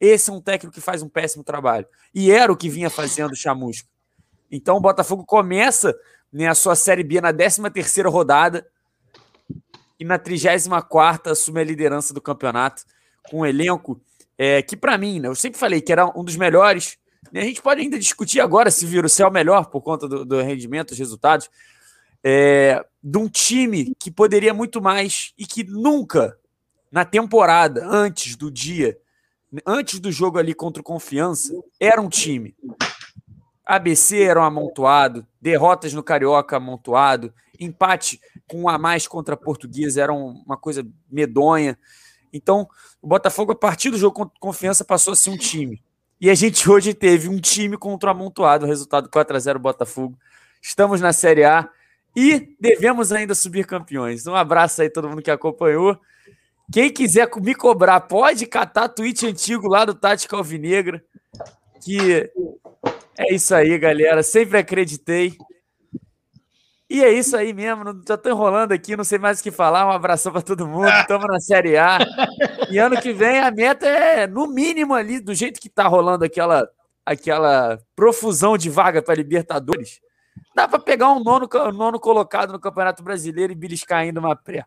esse 0.00 0.30
é 0.30 0.32
um 0.32 0.40
técnico 0.40 0.74
que 0.74 0.80
faz 0.80 1.02
um 1.02 1.08
péssimo 1.08 1.44
trabalho. 1.44 1.86
E 2.14 2.30
era 2.30 2.50
o 2.52 2.56
que 2.56 2.68
vinha 2.68 2.90
fazendo 2.90 3.32
o 3.32 3.36
Chamusca. 3.36 3.88
Então, 4.50 4.76
o 4.76 4.80
Botafogo 4.80 5.24
começa 5.24 5.94
né, 6.32 6.48
a 6.48 6.54
sua 6.54 6.74
Série 6.74 7.04
B 7.04 7.20
na 7.20 7.32
13ª 7.32 8.10
rodada 8.10 8.66
e 9.98 10.04
na 10.04 10.18
34ª 10.18 11.30
assume 11.30 11.60
a 11.60 11.64
liderança 11.64 12.12
do 12.12 12.20
campeonato 12.20 12.84
com 13.30 13.40
um 13.40 13.46
elenco 13.46 14.00
é, 14.38 14.62
que, 14.62 14.76
para 14.76 14.96
mim, 14.98 15.20
né, 15.20 15.28
eu 15.28 15.34
sempre 15.34 15.58
falei 15.58 15.80
que 15.80 15.92
era 15.92 16.06
um 16.18 16.24
dos 16.24 16.36
melhores. 16.36 16.98
né, 17.32 17.40
a 17.40 17.44
gente 17.44 17.62
pode 17.62 17.80
ainda 17.80 17.98
discutir 17.98 18.40
agora 18.40 18.70
se 18.70 18.84
vira 18.86 19.06
o 19.06 19.10
céu 19.10 19.30
melhor 19.30 19.66
por 19.66 19.80
conta 19.82 20.08
do, 20.08 20.24
do 20.24 20.40
rendimento, 20.42 20.88
dos 20.90 20.98
resultados, 20.98 21.48
é, 22.22 22.84
de 23.02 23.18
um 23.18 23.28
time 23.28 23.94
que 23.98 24.10
poderia 24.10 24.52
muito 24.52 24.80
mais 24.82 25.32
e 25.38 25.46
que 25.46 25.64
nunca, 25.64 26.36
na 26.90 27.04
temporada, 27.04 27.84
antes 27.86 28.36
do 28.36 28.50
dia, 28.50 28.98
antes 29.66 30.00
do 30.00 30.10
jogo 30.12 30.38
ali 30.38 30.54
contra 30.54 30.80
o 30.80 30.84
Confiança, 30.84 31.52
era 31.80 32.00
um 32.00 32.08
time. 32.08 32.54
ABC 33.64 34.22
era 34.22 34.40
um 34.40 34.44
amontoado, 34.44 35.26
derrotas 35.40 35.92
no 35.92 36.02
Carioca 36.02 36.56
amontoado, 36.56 37.32
empate 37.58 38.20
com 38.48 38.62
um 38.62 38.68
a 38.68 38.78
mais 38.78 39.08
contra 39.08 39.34
a 39.34 39.38
Portuguesa 39.38 40.02
era 40.02 40.12
um- 40.12 40.42
uma 40.46 40.56
coisa 40.56 40.86
medonha. 41.10 41.76
Então, 42.36 42.68
o 43.00 43.06
Botafogo, 43.06 43.52
a 43.52 43.56
partir 43.56 43.90
do 43.90 43.98
jogo 43.98 44.22
o 44.22 44.40
Confiança, 44.40 44.84
passou 44.84 45.12
a 45.12 45.16
ser 45.16 45.30
um 45.30 45.36
time. 45.36 45.82
E 46.20 46.30
a 46.30 46.34
gente 46.34 46.68
hoje 46.70 46.94
teve 46.94 47.28
um 47.28 47.40
time 47.40 47.76
contra 47.76 48.10
o 48.10 48.12
amontoado, 48.12 48.66
resultado 48.66 49.08
4x0 49.08 49.58
Botafogo. 49.58 50.16
Estamos 50.60 51.00
na 51.00 51.12
Série 51.12 51.44
A 51.44 51.68
e 52.14 52.54
devemos 52.58 53.12
ainda 53.12 53.34
subir 53.34 53.66
campeões. 53.66 54.26
Um 54.26 54.34
abraço 54.34 54.80
aí 54.80 54.88
a 54.88 54.90
todo 54.90 55.08
mundo 55.08 55.22
que 55.22 55.30
acompanhou. 55.30 55.98
Quem 56.72 56.90
quiser 56.90 57.28
me 57.40 57.54
cobrar, 57.54 58.00
pode 58.00 58.46
catar 58.46 58.88
tweet 58.88 59.26
antigo 59.26 59.68
lá 59.68 59.84
do 59.84 59.94
Tática 59.94 60.36
Alvinegra, 60.36 61.04
que 61.84 62.28
é 63.16 63.34
isso 63.34 63.54
aí, 63.54 63.78
galera. 63.78 64.22
Sempre 64.22 64.58
acreditei. 64.58 65.36
E 66.88 67.02
é 67.02 67.12
isso 67.12 67.36
aí 67.36 67.52
mesmo. 67.52 68.00
Já 68.06 68.16
tô 68.16 68.28
enrolando 68.30 68.72
aqui, 68.72 68.96
não 68.96 69.04
sei 69.04 69.18
mais 69.18 69.40
o 69.40 69.42
que 69.42 69.50
falar. 69.50 69.86
Um 69.86 69.90
abração 69.90 70.32
para 70.32 70.42
todo 70.42 70.66
mundo. 70.66 70.88
Estamos 71.00 71.26
na 71.26 71.40
Série 71.40 71.76
A. 71.76 71.98
E 72.70 72.78
ano 72.78 73.00
que 73.00 73.12
vem 73.12 73.40
a 73.40 73.50
meta 73.50 73.86
é, 73.86 74.26
no 74.26 74.46
mínimo, 74.46 74.94
ali, 74.94 75.20
do 75.20 75.34
jeito 75.34 75.60
que 75.60 75.68
tá 75.68 75.88
rolando 75.88 76.24
aquela, 76.24 76.68
aquela 77.04 77.78
profusão 77.96 78.56
de 78.56 78.70
vaga 78.70 79.02
para 79.02 79.16
Libertadores. 79.16 80.00
Dá 80.54 80.68
para 80.68 80.78
pegar 80.78 81.12
um 81.12 81.22
nono, 81.22 81.48
nono 81.74 81.98
colocado 81.98 82.52
no 82.52 82.60
Campeonato 82.60 83.02
Brasileiro 83.02 83.52
e 83.52 83.56
beliscar 83.56 84.00
ainda 84.00 84.20
uma 84.20 84.36
pré. 84.36 84.64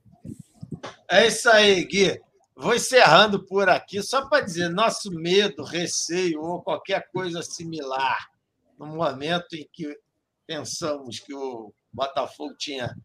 É 1.09 1.27
isso 1.27 1.49
aí, 1.49 1.85
Gui. 1.85 2.19
Vou 2.55 2.75
encerrando 2.75 3.45
por 3.45 3.69
aqui, 3.69 4.03
só 4.03 4.27
para 4.27 4.43
dizer, 4.43 4.67
nosso 4.69 5.09
medo, 5.11 5.63
receio 5.63 6.41
ou 6.41 6.61
qualquer 6.61 7.09
coisa 7.09 7.41
similar, 7.41 8.29
no 8.77 8.85
momento 8.87 9.53
em 9.53 9.65
que 9.71 9.97
pensamos 10.45 11.19
que 11.19 11.33
o 11.33 11.73
Botafogo 11.91 12.55
tinha 12.57 12.95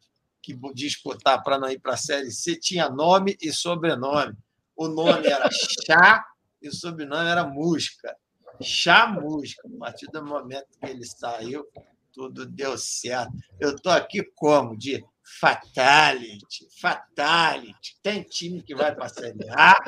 que 0.42 0.54
disputar 0.74 1.42
para 1.42 1.58
não 1.58 1.70
ir 1.70 1.78
para 1.78 1.94
a 1.94 1.96
Série 1.96 2.30
C, 2.30 2.56
tinha 2.56 2.88
nome 2.88 3.36
e 3.40 3.52
sobrenome. 3.52 4.36
O 4.76 4.88
nome 4.88 5.26
era 5.26 5.48
Chá 5.50 6.24
e 6.60 6.68
o 6.68 6.74
sobrenome 6.74 7.28
era 7.28 7.46
Musca. 7.46 8.16
Chá 8.60 9.06
Musca. 9.06 9.66
A 9.76 9.78
partir 9.78 10.06
do 10.06 10.24
momento 10.24 10.66
que 10.78 10.90
ele 10.90 11.04
saiu, 11.04 11.66
tudo 12.12 12.46
deu 12.46 12.76
certo. 12.76 13.32
Eu 13.58 13.74
estou 13.74 13.92
aqui 13.92 14.22
como? 14.34 14.76
De 14.76 15.04
fatality, 15.40 16.68
fatality. 16.80 17.96
Tem 18.02 18.22
time 18.22 18.62
que 18.62 18.74
vai 18.74 18.94
para 18.94 19.06
a 19.06 19.08
Série 19.08 19.48
A 19.50 19.78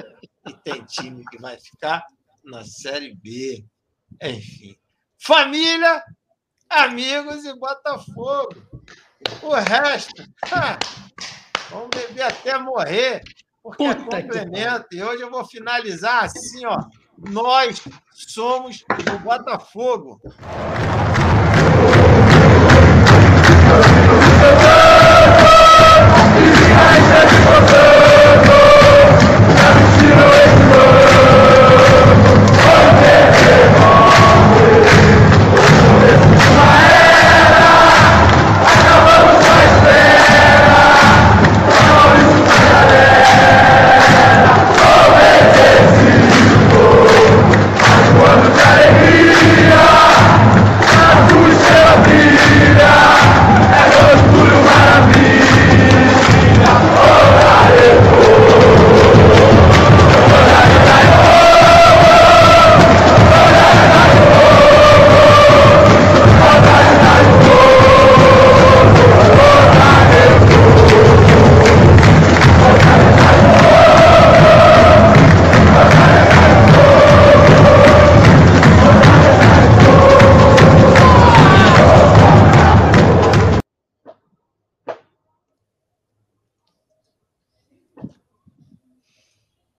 e 0.48 0.54
tem 0.54 0.84
time 0.84 1.24
que 1.30 1.38
vai 1.38 1.58
ficar 1.60 2.04
na 2.44 2.64
Série 2.64 3.14
B. 3.14 3.64
Enfim. 4.22 4.76
Família, 5.18 6.02
amigos 6.68 7.44
e 7.44 7.54
Botafogo. 7.58 8.54
O 9.42 9.54
resto, 9.54 10.22
vamos 11.70 11.88
beber 11.94 12.22
até 12.22 12.58
morrer, 12.58 13.22
porque 13.62 13.84
é 13.84 13.94
Puta 13.94 14.22
que 14.22 14.22
complemento. 14.22 14.86
E 14.92 15.02
hoje 15.02 15.22
eu 15.22 15.30
vou 15.30 15.44
finalizar 15.44 16.24
assim, 16.24 16.64
ó. 16.66 16.78
Nós 17.18 17.82
somos 18.12 18.84
o 19.14 19.18
Botafogo. 19.20 20.20